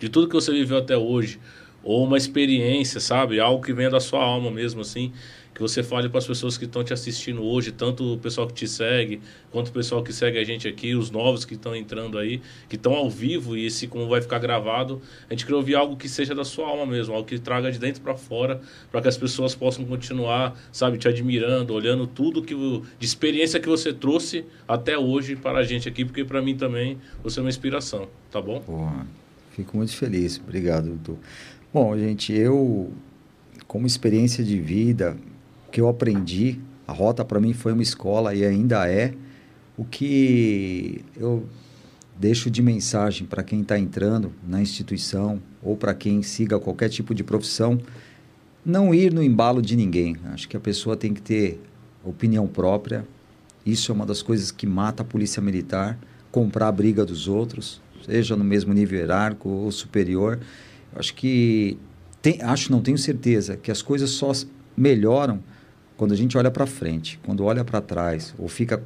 de 0.00 0.08
tudo 0.08 0.26
que 0.26 0.34
você 0.34 0.50
viveu 0.50 0.78
até 0.78 0.96
hoje? 0.96 1.38
ou 1.82 2.04
uma 2.04 2.16
experiência, 2.16 3.00
sabe? 3.00 3.40
Algo 3.40 3.64
que 3.64 3.72
venha 3.72 3.90
da 3.90 4.00
sua 4.00 4.22
alma 4.22 4.50
mesmo, 4.50 4.80
assim. 4.80 5.12
Que 5.54 5.60
você 5.60 5.82
fale 5.82 6.08
para 6.08 6.18
as 6.18 6.26
pessoas 6.26 6.56
que 6.56 6.64
estão 6.64 6.82
te 6.82 6.92
assistindo 6.92 7.42
hoje, 7.42 7.72
tanto 7.72 8.14
o 8.14 8.18
pessoal 8.18 8.46
que 8.46 8.54
te 8.54 8.66
segue, 8.66 9.20
quanto 9.50 9.68
o 9.68 9.72
pessoal 9.72 10.02
que 10.02 10.12
segue 10.12 10.38
a 10.38 10.44
gente 10.44 10.66
aqui, 10.66 10.94
os 10.94 11.10
novos 11.10 11.44
que 11.44 11.54
estão 11.54 11.76
entrando 11.76 12.18
aí, 12.18 12.40
que 12.68 12.76
estão 12.76 12.94
ao 12.94 13.10
vivo 13.10 13.56
e 13.56 13.66
esse 13.66 13.86
como 13.86 14.08
vai 14.08 14.22
ficar 14.22 14.38
gravado. 14.38 15.00
A 15.28 15.34
gente 15.34 15.44
quer 15.44 15.54
ouvir 15.54 15.74
algo 15.74 15.96
que 15.96 16.08
seja 16.08 16.34
da 16.34 16.44
sua 16.44 16.66
alma 16.68 16.86
mesmo, 16.86 17.14
algo 17.14 17.26
que 17.26 17.38
traga 17.38 17.70
de 17.70 17.78
dentro 17.78 18.00
para 18.00 18.14
fora, 18.14 18.60
para 18.90 19.02
que 19.02 19.08
as 19.08 19.16
pessoas 19.16 19.54
possam 19.54 19.84
continuar, 19.84 20.58
sabe, 20.72 20.96
te 20.96 21.06
admirando, 21.06 21.74
olhando 21.74 22.06
tudo 22.06 22.42
que 22.42 22.54
de 22.54 23.06
experiência 23.06 23.60
que 23.60 23.68
você 23.68 23.92
trouxe 23.92 24.44
até 24.66 24.96
hoje 24.96 25.36
para 25.36 25.58
a 25.58 25.64
gente 25.64 25.88
aqui, 25.88 26.04
porque 26.04 26.24
para 26.24 26.40
mim 26.40 26.56
também 26.56 26.98
você 27.22 27.40
é 27.40 27.42
uma 27.42 27.50
inspiração, 27.50 28.08
tá 28.30 28.40
bom? 28.40 28.60
Porra, 28.60 29.06
fico 29.50 29.76
muito 29.76 29.94
feliz. 29.94 30.40
Obrigado, 30.42 30.88
doutor. 30.88 31.18
Bom, 31.72 31.96
gente, 31.98 32.32
eu, 32.32 32.92
como 33.66 33.86
experiência 33.86 34.44
de 34.44 34.60
vida, 34.60 35.16
que 35.72 35.80
eu 35.80 35.88
aprendi, 35.88 36.60
a 36.86 36.92
rota 36.92 37.24
para 37.24 37.40
mim 37.40 37.52
foi 37.52 37.72
uma 37.72 37.82
escola 37.82 38.34
e 38.34 38.44
ainda 38.44 38.88
é. 38.88 39.14
O 39.76 39.84
que 39.84 41.02
eu 41.16 41.44
deixo 42.18 42.50
de 42.50 42.62
mensagem 42.62 43.26
para 43.26 43.42
quem 43.42 43.62
está 43.62 43.78
entrando 43.78 44.32
na 44.46 44.60
instituição 44.60 45.42
ou 45.62 45.76
para 45.76 45.94
quem 45.94 46.22
siga 46.22 46.60
qualquer 46.60 46.88
tipo 46.88 47.14
de 47.14 47.24
profissão, 47.24 47.80
não 48.64 48.94
ir 48.94 49.12
no 49.12 49.22
embalo 49.22 49.62
de 49.62 49.74
ninguém. 49.74 50.16
Acho 50.26 50.48
que 50.48 50.56
a 50.56 50.60
pessoa 50.60 50.96
tem 50.96 51.14
que 51.14 51.22
ter 51.22 51.60
opinião 52.04 52.46
própria. 52.46 53.04
Isso 53.64 53.90
é 53.90 53.94
uma 53.94 54.06
das 54.06 54.22
coisas 54.22 54.50
que 54.50 54.66
mata 54.66 55.02
a 55.02 55.06
polícia 55.06 55.40
militar, 55.40 55.98
comprar 56.30 56.68
a 56.68 56.72
briga 56.72 57.04
dos 57.04 57.26
outros, 57.26 57.80
seja 58.04 58.36
no 58.36 58.44
mesmo 58.44 58.72
nível 58.72 58.98
hierárquico 58.98 59.48
ou 59.48 59.72
superior. 59.72 60.38
Acho 60.94 61.14
que 61.14 61.78
tem, 62.20 62.40
acho, 62.42 62.70
não 62.70 62.80
tenho 62.80 62.98
certeza, 62.98 63.56
que 63.56 63.70
as 63.70 63.82
coisas 63.82 64.10
só 64.10 64.30
melhoram 64.76 65.42
quando 66.02 66.10
a 66.10 66.16
gente 66.16 66.36
olha 66.36 66.50
para 66.50 66.66
frente. 66.66 67.16
Quando 67.24 67.44
olha 67.44 67.64
para 67.64 67.80
trás 67.80 68.34
ou 68.36 68.48
fica 68.48 68.82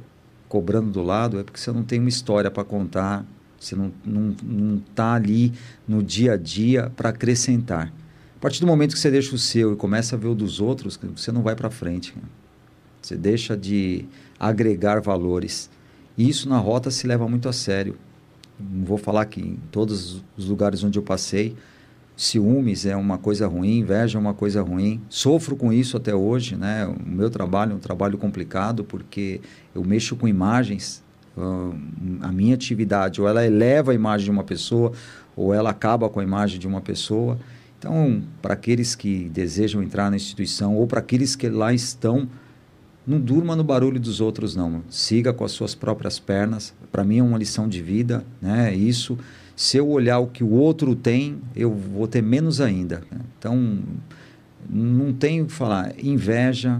cobrando 0.47 0.91
do 0.91 1.01
lado, 1.01 1.39
é 1.39 1.43
porque 1.43 1.59
você 1.59 1.71
não 1.71 1.81
tem 1.81 1.99
uma 1.99 2.09
história 2.09 2.51
para 2.51 2.63
contar, 2.63 3.25
você 3.59 3.75
não 3.75 3.87
está 3.87 3.99
não, 4.05 4.35
não 4.43 4.79
tá 4.93 5.13
ali 5.15 5.51
no 5.87 6.03
dia 6.03 6.33
a 6.33 6.37
dia 6.37 6.91
para 6.95 7.09
acrescentar. 7.09 7.91
A 8.35 8.39
partir 8.39 8.61
do 8.61 8.67
momento 8.67 8.93
que 8.93 8.99
você 8.99 9.09
deixa 9.09 9.33
o 9.33 9.37
seu 9.39 9.73
e 9.73 9.75
começa 9.75 10.15
a 10.15 10.19
ver 10.19 10.27
o 10.27 10.35
dos 10.35 10.59
outros, 10.59 10.95
você 11.15 11.31
não 11.31 11.41
vai 11.41 11.55
para 11.55 11.71
frente. 11.71 12.13
Você 13.01 13.15
deixa 13.17 13.57
de 13.57 14.05
agregar 14.39 15.01
valores. 15.01 15.71
E 16.15 16.29
isso 16.29 16.47
na 16.47 16.59
rota 16.59 16.91
se 16.91 17.07
leva 17.07 17.27
muito 17.27 17.49
a 17.49 17.53
sério. 17.53 17.97
Não 18.59 18.85
vou 18.85 18.99
falar 18.99 19.25
que 19.25 19.41
em 19.41 19.57
todos 19.71 20.23
os 20.37 20.45
lugares 20.45 20.83
onde 20.83 20.99
eu 20.99 21.03
passei, 21.03 21.55
ciúmes 22.17 22.85
é 22.85 22.95
uma 22.95 23.19
coisa 23.19 23.47
ruim, 23.47 23.77
inveja 23.77 24.17
é 24.17 24.19
uma 24.19 24.33
coisa 24.33 24.61
ruim. 24.61 24.99
Sofro 25.07 25.55
com 25.55 25.71
isso 25.71 25.95
até 25.95 26.15
hoje, 26.15 26.55
né? 26.55 26.85
O 26.87 27.07
meu 27.07 27.29
trabalho 27.29 27.73
é 27.73 27.75
um 27.75 27.79
trabalho 27.79 28.17
complicado 28.17 28.83
porque 28.83 29.39
eu 29.73 29.83
mexo 29.83 30.15
com 30.15 30.27
imagens. 30.27 31.03
ah, 31.37 31.71
a 32.21 32.31
minha 32.31 32.55
atividade, 32.55 33.21
ou 33.21 33.27
ela 33.27 33.45
eleva 33.45 33.91
a 33.91 33.95
imagem 33.95 34.25
de 34.25 34.31
uma 34.31 34.43
pessoa, 34.43 34.91
ou 35.35 35.53
ela 35.53 35.69
acaba 35.69 36.09
com 36.09 36.19
a 36.19 36.23
imagem 36.23 36.59
de 36.59 36.67
uma 36.67 36.81
pessoa. 36.81 37.37
Então, 37.77 38.23
para 38.41 38.55
aqueles 38.55 38.95
que 38.95 39.29
desejam 39.29 39.83
entrar 39.83 40.09
na 40.09 40.15
instituição, 40.15 40.75
ou 40.75 40.87
para 40.87 40.99
aqueles 40.99 41.35
que 41.35 41.47
lá 41.47 41.71
estão, 41.71 42.27
não 43.05 43.19
durma 43.19 43.55
no 43.55 43.63
barulho 43.63 43.99
dos 43.99 44.19
outros, 44.19 44.55
não. 44.55 44.81
Siga 44.89 45.31
com 45.31 45.45
as 45.45 45.51
suas 45.51 45.75
próprias 45.75 46.17
pernas. 46.17 46.73
Para 46.91 47.03
mim 47.03 47.19
é 47.19 47.23
uma 47.23 47.37
lição 47.37 47.69
de 47.69 47.81
vida, 47.81 48.25
né? 48.41 48.73
Isso. 48.73 49.17
Se 49.57 49.75
eu 49.77 49.89
olhar 49.89 50.19
o 50.19 50.27
que 50.27 50.43
o 50.43 50.51
outro 50.51 50.95
tem, 50.95 51.41
eu 51.55 51.73
vou 51.73 52.07
ter 52.07 52.21
menos 52.21 52.61
ainda. 52.61 53.01
Então, 53.39 53.79
não 54.69 55.11
tenho 55.11 55.45
o 55.45 55.47
que 55.47 55.53
falar. 55.53 55.95
Inveja 55.97 56.79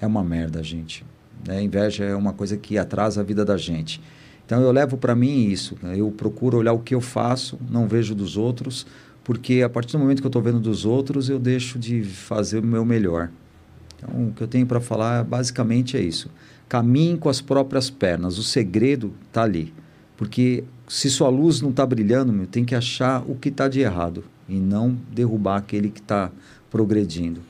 é 0.00 0.06
uma 0.06 0.22
merda, 0.22 0.62
gente. 0.62 1.04
né? 1.44 1.60
Inveja 1.60 2.04
é 2.04 2.14
uma 2.14 2.32
coisa 2.32 2.56
que 2.56 2.78
atrasa 2.78 3.20
a 3.20 3.24
vida 3.24 3.44
da 3.44 3.56
gente. 3.56 4.00
Então, 4.44 4.62
eu 4.62 4.70
levo 4.70 4.96
para 4.96 5.16
mim 5.16 5.48
isso. 5.48 5.76
né? 5.82 5.96
Eu 5.98 6.08
procuro 6.12 6.56
olhar 6.56 6.72
o 6.72 6.78
que 6.78 6.94
eu 6.94 7.00
faço, 7.00 7.58
não 7.68 7.88
vejo 7.88 8.14
dos 8.14 8.36
outros, 8.36 8.86
porque 9.24 9.60
a 9.62 9.68
partir 9.68 9.94
do 9.94 9.98
momento 9.98 10.20
que 10.20 10.26
eu 10.26 10.28
estou 10.28 10.40
vendo 10.40 10.60
dos 10.60 10.84
outros, 10.84 11.28
eu 11.28 11.40
deixo 11.40 11.80
de 11.80 12.04
fazer 12.04 12.60
o 12.60 12.62
meu 12.64 12.84
melhor. 12.84 13.28
Então, 13.96 14.28
o 14.28 14.32
que 14.32 14.40
eu 14.40 14.46
tenho 14.46 14.66
para 14.66 14.80
falar 14.80 15.24
basicamente 15.24 15.96
é 15.96 16.00
isso. 16.00 16.30
Caminhe 16.68 17.18
com 17.18 17.28
as 17.28 17.40
próprias 17.40 17.90
pernas. 17.90 18.38
O 18.38 18.44
segredo 18.44 19.12
está 19.26 19.42
ali. 19.42 19.74
Porque 20.16 20.62
se 20.88 21.10
sua 21.10 21.28
luz 21.28 21.60
não 21.60 21.70
está 21.70 21.84
brilhando, 21.84 22.32
meu, 22.32 22.46
tem 22.46 22.64
que 22.64 22.74
achar 22.74 23.22
o 23.28 23.34
que 23.34 23.48
está 23.48 23.68
de 23.68 23.80
errado 23.80 24.24
e 24.48 24.54
não 24.54 24.96
derrubar 25.12 25.56
aquele 25.56 25.90
que 25.90 26.00
está 26.00 26.30
progredindo. 26.70 27.40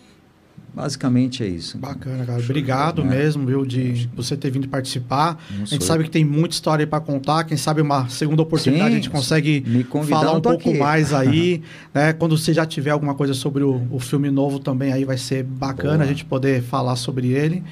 Basicamente 0.76 1.42
é 1.42 1.46
isso. 1.48 1.78
Bacana, 1.78 2.26
cara. 2.26 2.38
Obrigado 2.38 3.00
É. 3.00 3.04
mesmo, 3.06 3.46
viu, 3.46 3.64
de 3.64 4.10
você 4.14 4.36
ter 4.36 4.50
vindo 4.50 4.68
participar. 4.68 5.42
Não 5.50 5.62
A 5.62 5.64
gente 5.64 5.82
sabe 5.82 6.04
que 6.04 6.10
tem 6.10 6.22
muita 6.22 6.54
história 6.54 6.82
aí 6.82 6.86
para 6.86 7.00
contar. 7.00 7.44
Quem 7.44 7.56
sabe 7.56 7.80
uma 7.80 8.06
segunda 8.10 8.42
oportunidade 8.42 8.90
Sim, 8.90 8.92
a 8.92 8.96
gente 9.00 9.08
consegue 9.08 9.64
falar 10.06 10.32
um 10.32 10.34
eu 10.34 10.40
pouco 10.42 10.68
aqui. 10.68 10.78
mais 10.78 11.14
aí. 11.14 11.62
né? 11.94 12.12
Quando 12.12 12.36
você 12.36 12.52
já 12.52 12.66
tiver 12.66 12.90
alguma 12.90 13.14
coisa 13.14 13.32
sobre 13.32 13.62
o, 13.64 13.86
o 13.90 13.98
filme 13.98 14.30
novo 14.30 14.58
também, 14.58 14.92
aí 14.92 15.06
vai 15.06 15.16
ser 15.16 15.42
bacana 15.44 15.94
Boa. 15.94 16.04
a 16.04 16.06
gente 16.06 16.26
poder 16.26 16.60
falar 16.62 16.96
sobre 16.96 17.28
ele. 17.28 17.62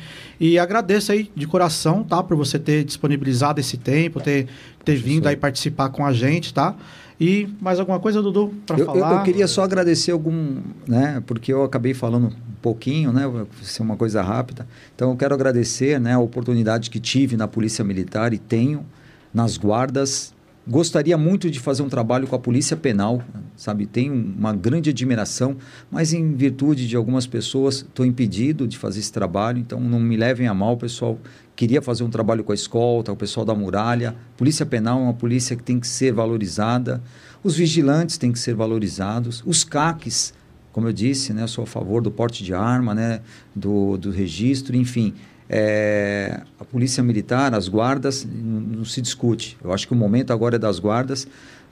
E 0.41 0.59
agradeço 0.59 1.13
aí 1.13 1.31
de 1.37 1.47
coração, 1.47 2.03
tá? 2.03 2.23
Por 2.23 2.39
você 2.39 2.59
ter 2.59 2.85
disponibilizado 2.85 3.61
esse 3.61 3.77
tempo, 3.77 4.19
ter, 4.19 4.47
ter 4.83 4.97
vindo 4.97 5.27
aí 5.27 5.37
participar 5.37 5.91
com 5.91 6.07
a 6.07 6.13
gente, 6.15 6.55
tá? 6.55 6.75
E 7.21 7.49
mais 7.61 7.79
alguma 7.79 8.01
coisa, 8.01 8.23
Dudu, 8.23 8.53
para 8.67 8.77
Eu, 8.79 8.87
eu- 8.87 8.87
falar? 8.87 9.17
eu 9.19 9.23
queria 9.25 9.47
só 9.47 9.63
agradecer 9.63 10.11
algum, 10.11 10.57
né, 10.89 11.23
porque 11.27 11.53
eu 11.53 11.63
acabei 11.63 11.95
falando 11.95 12.33
pouquinho, 12.65 13.13
né, 13.13 13.31
ser 13.63 13.83
uma 13.83 13.95
coisa 13.95 14.23
rápida. 14.23 14.67
Então 14.95 15.11
eu 15.11 15.17
quero 15.19 15.35
agradecer, 15.35 16.01
né, 16.01 16.15
a 16.15 16.19
oportunidade 16.19 16.89
que 16.89 16.99
tive 16.99 17.37
na 17.37 17.47
Polícia 17.47 17.85
Militar 17.85 18.33
e 18.33 18.39
tenho 18.39 18.87
nas 19.35 19.59
guardas. 19.59 20.33
Gostaria 20.67 21.19
muito 21.19 21.51
de 21.51 21.61
fazer 21.61 21.83
um 21.83 21.91
trabalho 21.91 22.27
com 22.27 22.35
a 22.35 22.39
Polícia 22.39 22.75
Penal, 22.75 23.23
sabe? 23.55 23.85
Tenho 23.85 24.15
uma 24.15 24.55
grande 24.55 24.89
admiração, 24.89 25.59
mas 25.91 26.15
em 26.15 26.35
virtude 26.35 26.89
de 26.89 26.97
algumas 26.97 27.27
pessoas 27.27 27.81
estou 27.81 28.07
impedido 28.07 28.67
de 28.67 28.79
fazer 28.79 29.01
esse 29.01 29.13
trabalho, 29.13 29.59
então 29.59 29.79
não 29.79 30.01
me 30.01 30.17
levem 30.17 30.47
a 30.47 30.55
mal, 30.55 30.79
pessoal. 30.79 31.19
Queria 31.55 31.83
fazer 31.83 32.03
um 32.03 32.09
trabalho 32.09 32.43
com 32.43 32.53
a 32.53 32.55
escolta, 32.55 33.13
o 33.13 33.17
pessoal 33.17 33.45
da 33.45 33.55
muralha. 33.55 34.17
Polícia 34.39 34.65
Penal 34.65 35.01
é 35.01 35.03
uma 35.03 35.13
polícia 35.13 35.55
que 35.55 35.63
tem 35.63 35.79
que 35.79 35.87
ser 35.87 36.15
valorizada. 36.15 37.03
Os 37.43 37.57
vigilantes 37.57 38.17
têm 38.17 38.33
que 38.33 38.39
ser 38.39 38.55
valorizados. 38.55 39.43
Os 39.45 39.65
CACs, 39.65 40.33
como 40.75 40.89
eu 40.89 40.93
disse, 40.93 41.33
né, 41.33 41.45
eu 41.45 41.49
sou 41.49 41.63
a 41.63 41.67
favor 41.69 42.03
do 42.03 42.11
porte 42.11 42.43
de 42.43 42.53
arma, 42.53 42.97
né, 42.97 43.21
do, 43.55 43.97
do 43.97 44.11
registro, 44.11 44.77
enfim. 44.77 45.15
É, 45.49 46.41
a 46.59 46.65
polícia 46.65 47.01
militar, 47.01 47.55
as 47.55 47.69
guardas, 47.69 48.27
não, 48.27 48.61
não 48.61 48.85
se 48.85 49.01
discute. 49.01 49.57
Eu 49.63 49.73
acho 49.73 49.87
que 49.87 49.93
o 49.93 49.97
momento 49.97 50.33
agora 50.33 50.57
é 50.57 50.59
das 50.59 50.81
guardas, 50.81 51.29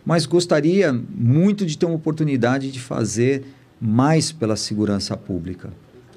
mas 0.06 0.24
gostaria 0.24 0.92
muito 0.92 1.66
de 1.66 1.76
ter 1.76 1.84
uma 1.84 1.96
oportunidade 1.96 2.70
de 2.70 2.78
fazer 2.78 3.44
mais 3.80 4.30
pela 4.30 4.54
segurança 4.54 5.16
pública, 5.16 5.70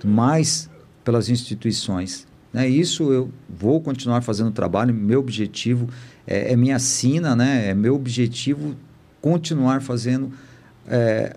mais 0.04 0.70
pelas 1.04 1.28
instituições. 1.28 2.28
Né? 2.54 2.70
Isso 2.70 3.12
eu 3.12 3.32
vou 3.50 3.82
continuar 3.82 4.22
fazendo 4.22 4.52
trabalho, 4.52 4.94
meu 4.94 5.22
objetivo 5.22 5.90
é, 6.28 6.54
é 6.54 6.56
minha 6.56 6.78
sina, 6.78 7.36
né? 7.36 7.70
é 7.70 7.74
meu 7.74 7.96
objetivo 7.96 8.76
continuar 9.20 9.82
fazendo 9.82 10.32
é, 10.88 11.36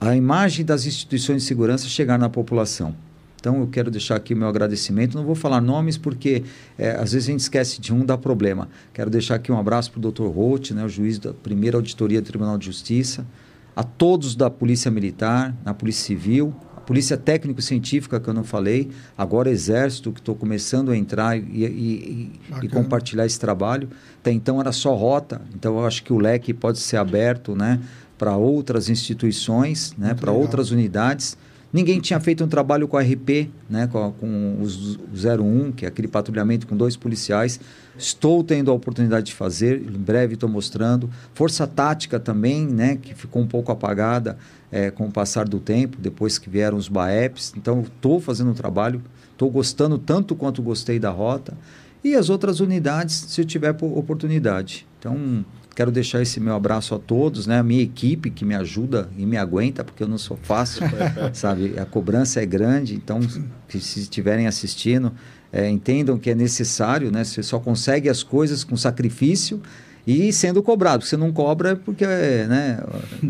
a 0.00 0.16
imagem 0.16 0.64
das 0.64 0.86
instituições 0.86 1.42
de 1.42 1.48
segurança 1.48 1.86
chegar 1.88 2.18
na 2.18 2.28
população. 2.28 2.94
Então 3.38 3.58
eu 3.60 3.66
quero 3.66 3.90
deixar 3.90 4.16
aqui 4.16 4.34
o 4.34 4.36
meu 4.36 4.48
agradecimento. 4.48 5.16
Não 5.16 5.24
vou 5.24 5.34
falar 5.34 5.60
nomes 5.60 5.96
porque 5.96 6.42
é, 6.78 6.90
às 6.92 7.12
vezes 7.12 7.28
a 7.28 7.32
gente 7.32 7.40
esquece 7.40 7.80
de 7.80 7.92
um, 7.92 8.04
dá 8.04 8.16
problema. 8.18 8.68
Quero 8.92 9.08
deixar 9.10 9.36
aqui 9.36 9.50
um 9.50 9.58
abraço 9.58 9.90
para 9.92 9.98
o 10.06 10.10
Dr. 10.12 10.24
Holt, 10.26 10.72
né, 10.72 10.84
o 10.84 10.88
juiz 10.88 11.18
da 11.18 11.32
primeira 11.32 11.76
auditoria 11.78 12.20
do 12.20 12.24
Tribunal 12.26 12.58
de 12.58 12.66
Justiça, 12.66 13.26
a 13.74 13.82
todos 13.82 14.34
da 14.34 14.50
Polícia 14.50 14.90
Militar, 14.90 15.54
na 15.64 15.72
Polícia 15.72 16.04
Civil, 16.06 16.54
a 16.76 16.80
Polícia 16.82 17.16
Técnico-Científica 17.16 18.20
que 18.20 18.28
eu 18.28 18.34
não 18.34 18.44
falei, 18.44 18.90
agora 19.16 19.48
Exército, 19.50 20.12
que 20.12 20.20
estou 20.20 20.34
começando 20.34 20.90
a 20.90 20.96
entrar 20.96 21.36
e, 21.38 21.40
e- 21.40 21.64
e- 21.64 22.64
e 22.64 22.68
compartilhar 22.68 23.24
esse 23.24 23.38
trabalho. 23.40 23.88
Até 24.20 24.32
então 24.32 24.60
era 24.60 24.72
só 24.72 24.94
rota, 24.94 25.40
então 25.54 25.78
eu 25.78 25.86
acho 25.86 26.02
que 26.04 26.12
o 26.12 26.18
leque 26.18 26.52
pode 26.52 26.78
ser 26.78 26.96
aberto 26.98 27.54
né, 27.56 27.80
para 28.20 28.36
outras 28.36 28.90
instituições, 28.90 29.94
né, 29.96 30.12
para 30.12 30.30
outras 30.30 30.70
unidades. 30.70 31.38
Ninguém 31.72 32.00
tinha 32.00 32.20
feito 32.20 32.44
um 32.44 32.48
trabalho 32.48 32.86
com 32.86 32.98
a 32.98 33.00
RP, 33.00 33.48
né, 33.68 33.86
com, 33.86 34.12
com 34.12 34.58
os 34.60 34.96
o 34.96 35.00
01, 35.42 35.72
que 35.72 35.86
é 35.86 35.88
aquele 35.88 36.06
patrulhamento 36.06 36.66
com 36.66 36.76
dois 36.76 36.96
policiais. 36.96 37.58
Estou 37.96 38.44
tendo 38.44 38.70
a 38.70 38.74
oportunidade 38.74 39.26
de 39.26 39.32
fazer, 39.34 39.80
em 39.80 39.98
breve 39.98 40.34
estou 40.34 40.50
mostrando. 40.50 41.08
Força 41.32 41.66
Tática 41.66 42.20
também, 42.20 42.66
né, 42.66 42.98
que 43.00 43.14
ficou 43.14 43.40
um 43.40 43.46
pouco 43.46 43.72
apagada 43.72 44.36
eh, 44.70 44.90
com 44.90 45.06
o 45.06 45.10
passar 45.10 45.48
do 45.48 45.58
tempo, 45.58 45.96
depois 45.98 46.38
que 46.38 46.50
vieram 46.50 46.76
os 46.76 46.88
BAEPs. 46.88 47.54
Então, 47.56 47.80
estou 47.80 48.20
fazendo 48.20 48.50
um 48.50 48.54
trabalho, 48.54 49.00
estou 49.32 49.48
gostando 49.48 49.96
tanto 49.96 50.34
quanto 50.34 50.60
gostei 50.60 50.98
da 50.98 51.10
rota. 51.10 51.56
E 52.04 52.14
as 52.14 52.28
outras 52.28 52.60
unidades, 52.60 53.14
se 53.14 53.40
eu 53.40 53.46
tiver 53.46 53.72
po- 53.72 53.98
oportunidade. 53.98 54.86
Então, 54.98 55.42
Quero 55.80 55.90
deixar 55.90 56.20
esse 56.20 56.38
meu 56.38 56.54
abraço 56.54 56.94
a 56.94 56.98
todos, 56.98 57.46
né? 57.46 57.58
A 57.58 57.62
minha 57.62 57.82
equipe 57.82 58.28
que 58.28 58.44
me 58.44 58.54
ajuda 58.54 59.08
e 59.16 59.24
me 59.24 59.38
aguenta, 59.38 59.82
porque 59.82 60.02
eu 60.02 60.08
não 60.08 60.18
sou 60.18 60.36
fácil, 60.42 60.82
sabe? 61.32 61.72
A 61.78 61.86
cobrança 61.86 62.38
é 62.38 62.44
grande, 62.44 62.94
então, 62.94 63.18
que 63.66 63.80
se 63.80 64.00
estiverem 64.00 64.46
assistindo, 64.46 65.10
é, 65.50 65.70
entendam 65.70 66.18
que 66.18 66.28
é 66.28 66.34
necessário, 66.34 67.10
né? 67.10 67.24
Você 67.24 67.42
só 67.42 67.58
consegue 67.58 68.10
as 68.10 68.22
coisas 68.22 68.62
com 68.62 68.76
sacrifício 68.76 69.62
e 70.06 70.30
sendo 70.34 70.62
cobrado. 70.62 71.02
Se 71.02 71.16
não 71.16 71.32
cobra 71.32 71.70
é 71.70 71.74
porque 71.74 72.04
né, 72.04 72.78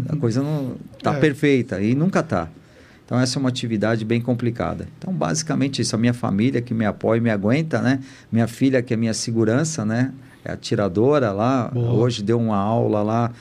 a 0.08 0.16
coisa 0.16 0.42
não 0.42 0.74
está 0.98 1.14
É. 1.18 1.20
perfeita 1.20 1.80
e 1.80 1.94
nunca 1.94 2.18
está. 2.18 2.48
Então 3.06 3.20
essa 3.20 3.38
é 3.38 3.40
uma 3.40 3.48
atividade 3.48 4.04
bem 4.04 4.20
complicada. 4.20 4.88
Então 4.98 5.14
basicamente 5.14 5.82
isso, 5.82 5.94
a 5.94 5.98
minha 6.00 6.12
família 6.12 6.60
que 6.60 6.74
me 6.74 6.84
apoia 6.84 7.18
e 7.18 7.20
me 7.20 7.30
aguenta, 7.30 7.80
né? 7.80 8.00
Minha 8.32 8.48
filha 8.48 8.82
que 8.82 8.92
é 8.92 8.96
minha 8.96 9.14
segurança, 9.14 9.84
né? 9.84 10.12
É 10.44 10.52
atiradora 10.52 11.32
lá, 11.32 11.68
Boa. 11.68 11.92
hoje 11.92 12.22
deu 12.22 12.38
uma 12.38 12.56
aula 12.56 13.02
lá 13.02 13.32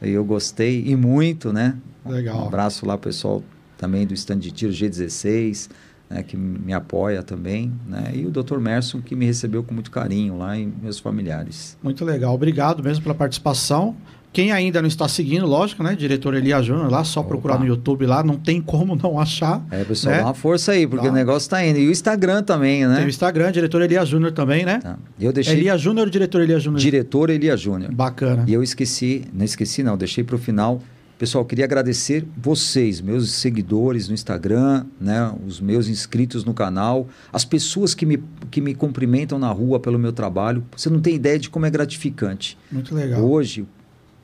e 0.00 0.10
eu 0.10 0.24
gostei 0.24 0.84
e 0.86 0.96
muito, 0.96 1.52
né? 1.52 1.76
Legal. 2.04 2.42
Um 2.42 2.46
abraço 2.46 2.84
lá 2.84 2.98
pessoal 2.98 3.42
também 3.78 4.06
do 4.06 4.14
stand 4.14 4.38
de 4.38 4.50
tiro 4.50 4.72
G16, 4.72 5.68
né, 6.10 6.22
que 6.22 6.36
me 6.36 6.72
apoia 6.72 7.22
também, 7.22 7.72
né? 7.86 8.12
E 8.14 8.26
o 8.26 8.30
Dr. 8.30 8.58
Merson 8.58 9.00
que 9.00 9.16
me 9.16 9.24
recebeu 9.24 9.62
com 9.62 9.72
muito 9.72 9.90
carinho 9.90 10.36
lá 10.36 10.58
e 10.58 10.66
meus 10.66 10.98
familiares. 10.98 11.76
Muito 11.82 12.04
legal. 12.04 12.34
Obrigado 12.34 12.82
mesmo 12.82 13.02
pela 13.02 13.14
participação. 13.14 13.96
Quem 14.32 14.50
ainda 14.50 14.80
não 14.80 14.88
está 14.88 15.06
seguindo, 15.06 15.46
lógico, 15.46 15.82
né? 15.82 15.94
Diretor 15.94 16.34
Elias 16.34 16.64
Júnior, 16.64 16.90
lá, 16.90 17.04
só 17.04 17.22
procurar 17.22 17.58
no 17.58 17.66
YouTube 17.66 18.06
lá, 18.06 18.22
não 18.22 18.36
tem 18.36 18.62
como 18.62 18.96
não 18.96 19.20
achar. 19.20 19.62
É, 19.70 19.84
pessoal, 19.84 20.14
né? 20.14 20.20
dá 20.20 20.26
uma 20.28 20.34
força 20.34 20.72
aí, 20.72 20.86
porque 20.86 21.06
Dá. 21.06 21.12
o 21.12 21.14
negócio 21.14 21.50
tá 21.50 21.64
indo. 21.64 21.78
E 21.78 21.86
o 21.86 21.90
Instagram 21.90 22.42
também, 22.42 22.86
né? 22.86 22.96
Tem 22.96 23.04
o 23.04 23.08
Instagram, 23.10 23.52
diretor 23.52 23.82
Elias 23.82 24.08
Júnior 24.08 24.32
também, 24.32 24.64
né? 24.64 24.78
Tá. 24.78 24.98
Eu 25.20 25.32
deixei 25.32 25.54
Elias 25.54 25.80
Júnior 25.80 26.06
ou 26.06 26.10
diretor 26.10 26.40
Elias 26.40 26.62
Júnior? 26.62 26.80
diretor 26.80 27.28
Elia 27.28 27.56
Júnior. 27.56 27.92
Bacana. 27.92 28.44
E 28.46 28.54
eu 28.54 28.62
esqueci, 28.62 29.24
não 29.34 29.44
esqueci 29.44 29.82
não, 29.82 29.98
deixei 29.98 30.24
para 30.24 30.36
o 30.36 30.38
final. 30.38 30.80
Pessoal, 31.18 31.44
queria 31.44 31.66
agradecer 31.66 32.26
vocês, 32.36 33.00
meus 33.00 33.30
seguidores 33.30 34.08
no 34.08 34.14
Instagram, 34.14 34.86
né, 35.00 35.32
os 35.46 35.60
meus 35.60 35.86
inscritos 35.86 36.44
no 36.44 36.52
canal, 36.52 37.06
as 37.32 37.44
pessoas 37.44 37.94
que 37.94 38.04
me, 38.04 38.20
que 38.50 38.60
me 38.60 38.74
cumprimentam 38.74 39.38
na 39.38 39.48
rua 39.52 39.78
pelo 39.78 40.00
meu 40.00 40.12
trabalho. 40.12 40.64
Você 40.76 40.90
não 40.90 41.00
tem 41.00 41.14
ideia 41.14 41.38
de 41.38 41.48
como 41.48 41.64
é 41.64 41.70
gratificante. 41.70 42.58
Muito 42.72 42.92
legal. 42.92 43.22
Hoje, 43.22 43.64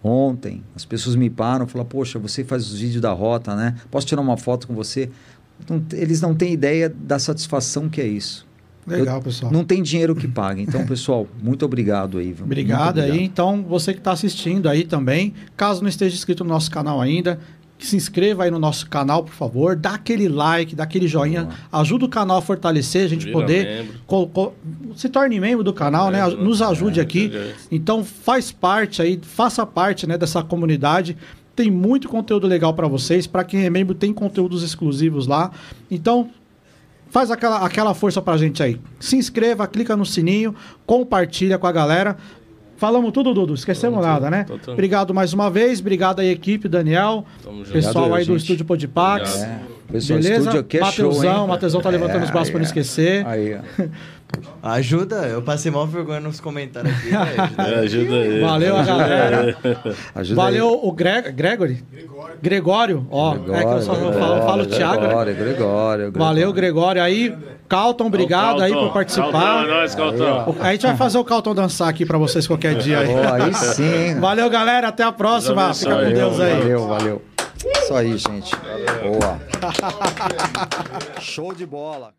ontem, 0.03 0.63
as 0.77 0.85
pessoas 0.85 1.17
me 1.17 1.29
param 1.29 1.67
e 1.67 1.69
falam, 1.69 1.87
poxa, 1.87 2.19
você 2.19 2.45
faz 2.45 2.71
os 2.73 2.79
vídeos 2.81 3.01
da 3.01 3.13
rota, 3.13 3.55
né? 3.57 3.75
Posso 3.91 4.07
tirar 4.07 4.23
uma 4.23 4.37
foto 4.37 4.67
com 4.67 4.75
você? 4.75 5.11
Não- 5.69 5.83
eles 5.93 6.21
não 6.21 6.35
têm 6.35 6.53
ideia 6.53 6.89
da 6.89 7.19
satisfação 7.19 7.89
que 7.89 8.01
é 8.01 8.07
isso. 8.07 8.47
Legal, 8.87 9.21
pessoal. 9.21 9.53
Não 9.53 9.65
tem 9.65 9.83
dinheiro 9.83 10.15
que 10.17 10.27
pague. 10.27 10.63
Então, 10.63 10.87
pessoal, 10.87 11.27
muito 11.43 11.65
obrigado 11.65 12.17
aí. 12.19 12.35
Obrigado 12.41 12.97
Muito 12.97 13.13
aí. 13.13 13.23
Então, 13.23 13.63
você 13.69 13.93
que 13.93 13.99
está 13.99 14.13
assistindo 14.13 14.67
aí 14.69 14.85
também, 14.85 15.35
caso 15.57 15.83
não 15.83 15.89
esteja 15.89 16.15
inscrito 16.17 16.43
no 16.43 16.49
nosso 16.51 16.71
canal 16.71 16.99
ainda, 17.01 17.39
que 17.79 17.87
se 17.87 17.95
inscreva 17.97 18.43
aí 18.45 18.51
no 18.51 18.59
nosso 18.59 18.89
canal, 18.91 19.23
por 19.23 19.33
favor. 19.33 19.77
Dá 19.77 19.91
aquele 19.95 20.29
like, 20.29 20.75
dá 20.75 20.83
aquele 20.83 21.07
joinha. 21.07 21.45
Boa. 21.45 21.81
Ajuda 21.81 22.05
o 22.07 22.09
canal 22.09 22.39
a 22.39 22.43
fortalecer, 22.43 23.05
a 23.05 23.09
gente 23.09 23.27
Vira 23.27 23.33
poder. 23.39 23.67
membro. 23.85 23.99
co- 24.07 24.27
co- 24.27 24.53
se 24.97 25.09
torne 25.09 25.39
membro 25.39 25.63
do 25.63 25.73
canal, 25.73 26.11
né? 26.11 26.19
é, 26.21 26.27
Nos 26.35 26.61
ajude 26.61 26.99
é, 26.99 27.03
aqui. 27.05 27.31
é. 27.33 27.53
Então, 27.71 28.05
faz 28.05 28.51
parte 28.51 29.01
aí, 29.01 29.19
faça 29.23 29.65
parte 29.65 30.07
né, 30.09 30.19
dessa 30.19 30.43
comunidade. 30.43 31.17
Tem 31.55 31.71
muito 31.71 32.09
conteúdo 32.09 32.47
legal 32.47 32.75
para 32.75 32.89
vocês. 32.89 33.27
Para 33.27 33.45
quem 33.45 33.65
é 33.65 33.71
membro, 33.71 33.95
tem 33.95 34.13
conteúdos 34.13 34.63
exclusivos 34.63 35.27
lá. 35.29 35.51
Então, 35.91 36.31
faz 37.11 37.31
aquela, 37.31 37.65
aquela 37.65 37.95
força 37.95 38.21
pra 38.21 38.37
gente 38.37 38.63
aí. 38.63 38.79
Se 39.01 39.17
inscreva, 39.17 39.67
clica 39.67 39.97
no 39.97 40.05
sininho, 40.05 40.55
compartilha 40.85 41.59
com 41.59 41.67
a 41.67 41.73
galera. 41.73 42.17
Falamos 42.79 43.13
tudo, 43.13 43.35
Dudu. 43.35 43.55
Esquecemos 43.55 44.01
Falamos 44.01 44.23
nada, 44.31 44.47
tudo, 44.47 44.67
né? 44.67 44.73
Obrigado 44.73 45.13
mais 45.13 45.33
uma 45.33 45.51
vez. 45.51 45.81
Obrigado 45.81 46.21
aí, 46.21 46.31
equipe, 46.31 46.69
Daniel. 46.69 47.27
Tamo 47.43 47.59
junto. 47.59 47.73
Pessoal 47.73 48.05
Obrigado, 48.05 48.19
aí 48.19 48.25
do 48.25 48.33
gente. 48.33 48.41
Estúdio 48.43 48.65
Podpax. 48.65 49.35
Obrigado. 49.35 49.51
É, 49.51 49.93
pessoal 49.93 50.19
do 50.19 50.23
Beleza? 50.23 50.41
estúdio 50.41 50.61
aqui 50.61 50.77
é 50.79 50.85
show, 50.85 51.07
Mateusão, 51.07 51.43
hein? 51.43 51.49
Mateusão 51.49 51.81
tá 51.81 51.91
levantando 51.91 52.25
os 52.25 52.31
braços 52.31 52.51
pra 52.51 52.59
não 52.61 52.67
esquecer. 52.67 53.27
Aí, 53.27 53.57
ó. 53.57 53.83
Ajuda, 54.63 55.27
eu 55.27 55.41
passei 55.43 55.71
mal 55.71 55.87
vergonha 55.87 56.21
nos 56.21 56.39
comentários 56.41 56.93
aqui. 56.95 57.11
né? 57.11 57.19
Ajuda. 57.57 57.63
É, 57.63 57.79
ajuda 57.81 58.15
aí. 58.17 58.41
Valeu 58.41 58.77
a 58.77 58.83
galera. 58.83 59.57
Ajuda 60.15 60.41
Valeu 60.41 60.69
aí. 60.69 60.81
o 60.83 60.93
Greg, 60.93 61.33
Gregory? 61.33 61.85
Gregório. 62.43 63.07
Ó, 63.11 63.35
é 63.35 63.39
que 63.39 63.51
eu 63.51 63.83
só 63.83 63.95
Gregório, 63.95 64.19
falo, 64.21 64.43
falo 64.43 64.63
o 64.63 64.67
Thiago, 64.67 65.01
né? 65.01 65.07
Gregório, 65.07 65.35
Gregório, 65.35 66.05
Gregório. 66.05 66.13
Valeu, 66.19 66.53
Gregório. 66.53 67.03
Aí, 67.03 67.37
Calton, 67.69 68.07
obrigado 68.07 68.63
aí 68.63 68.71
por 68.73 68.79
Calton. 68.81 68.93
participar. 68.95 69.33
Calton, 69.33 69.65
é 69.65 69.75
nóis, 69.75 69.95
Calton. 69.95 70.57
A 70.61 70.73
gente 70.73 70.87
vai 70.87 70.97
fazer 70.97 71.19
o 71.19 71.25
Calton 71.25 71.55
dançar 71.55 71.89
aqui 71.89 72.05
pra 72.05 72.19
vocês 72.19 72.47
qualquer 72.47 72.75
dia 72.77 73.01
aí. 73.01 73.09
Pô, 73.09 73.33
aí 73.45 73.55
sim? 73.55 74.21
Valeu, 74.21 74.49
galera. 74.51 74.89
Até 74.89 75.03
a 75.05 75.13
próxima. 75.13 75.65
Deus 75.67 75.79
Fica 75.81 75.95
com. 75.97 76.13
Deus 76.13 76.41
aí. 76.41 76.59
Valeu, 76.59 76.87
valeu. 76.87 77.23
Isso 77.83 77.95
aí, 77.95 78.17
gente. 78.17 78.55
Boa. 79.03 79.39
Show 81.21 81.53
de 81.55 81.67
bola. 81.67 82.18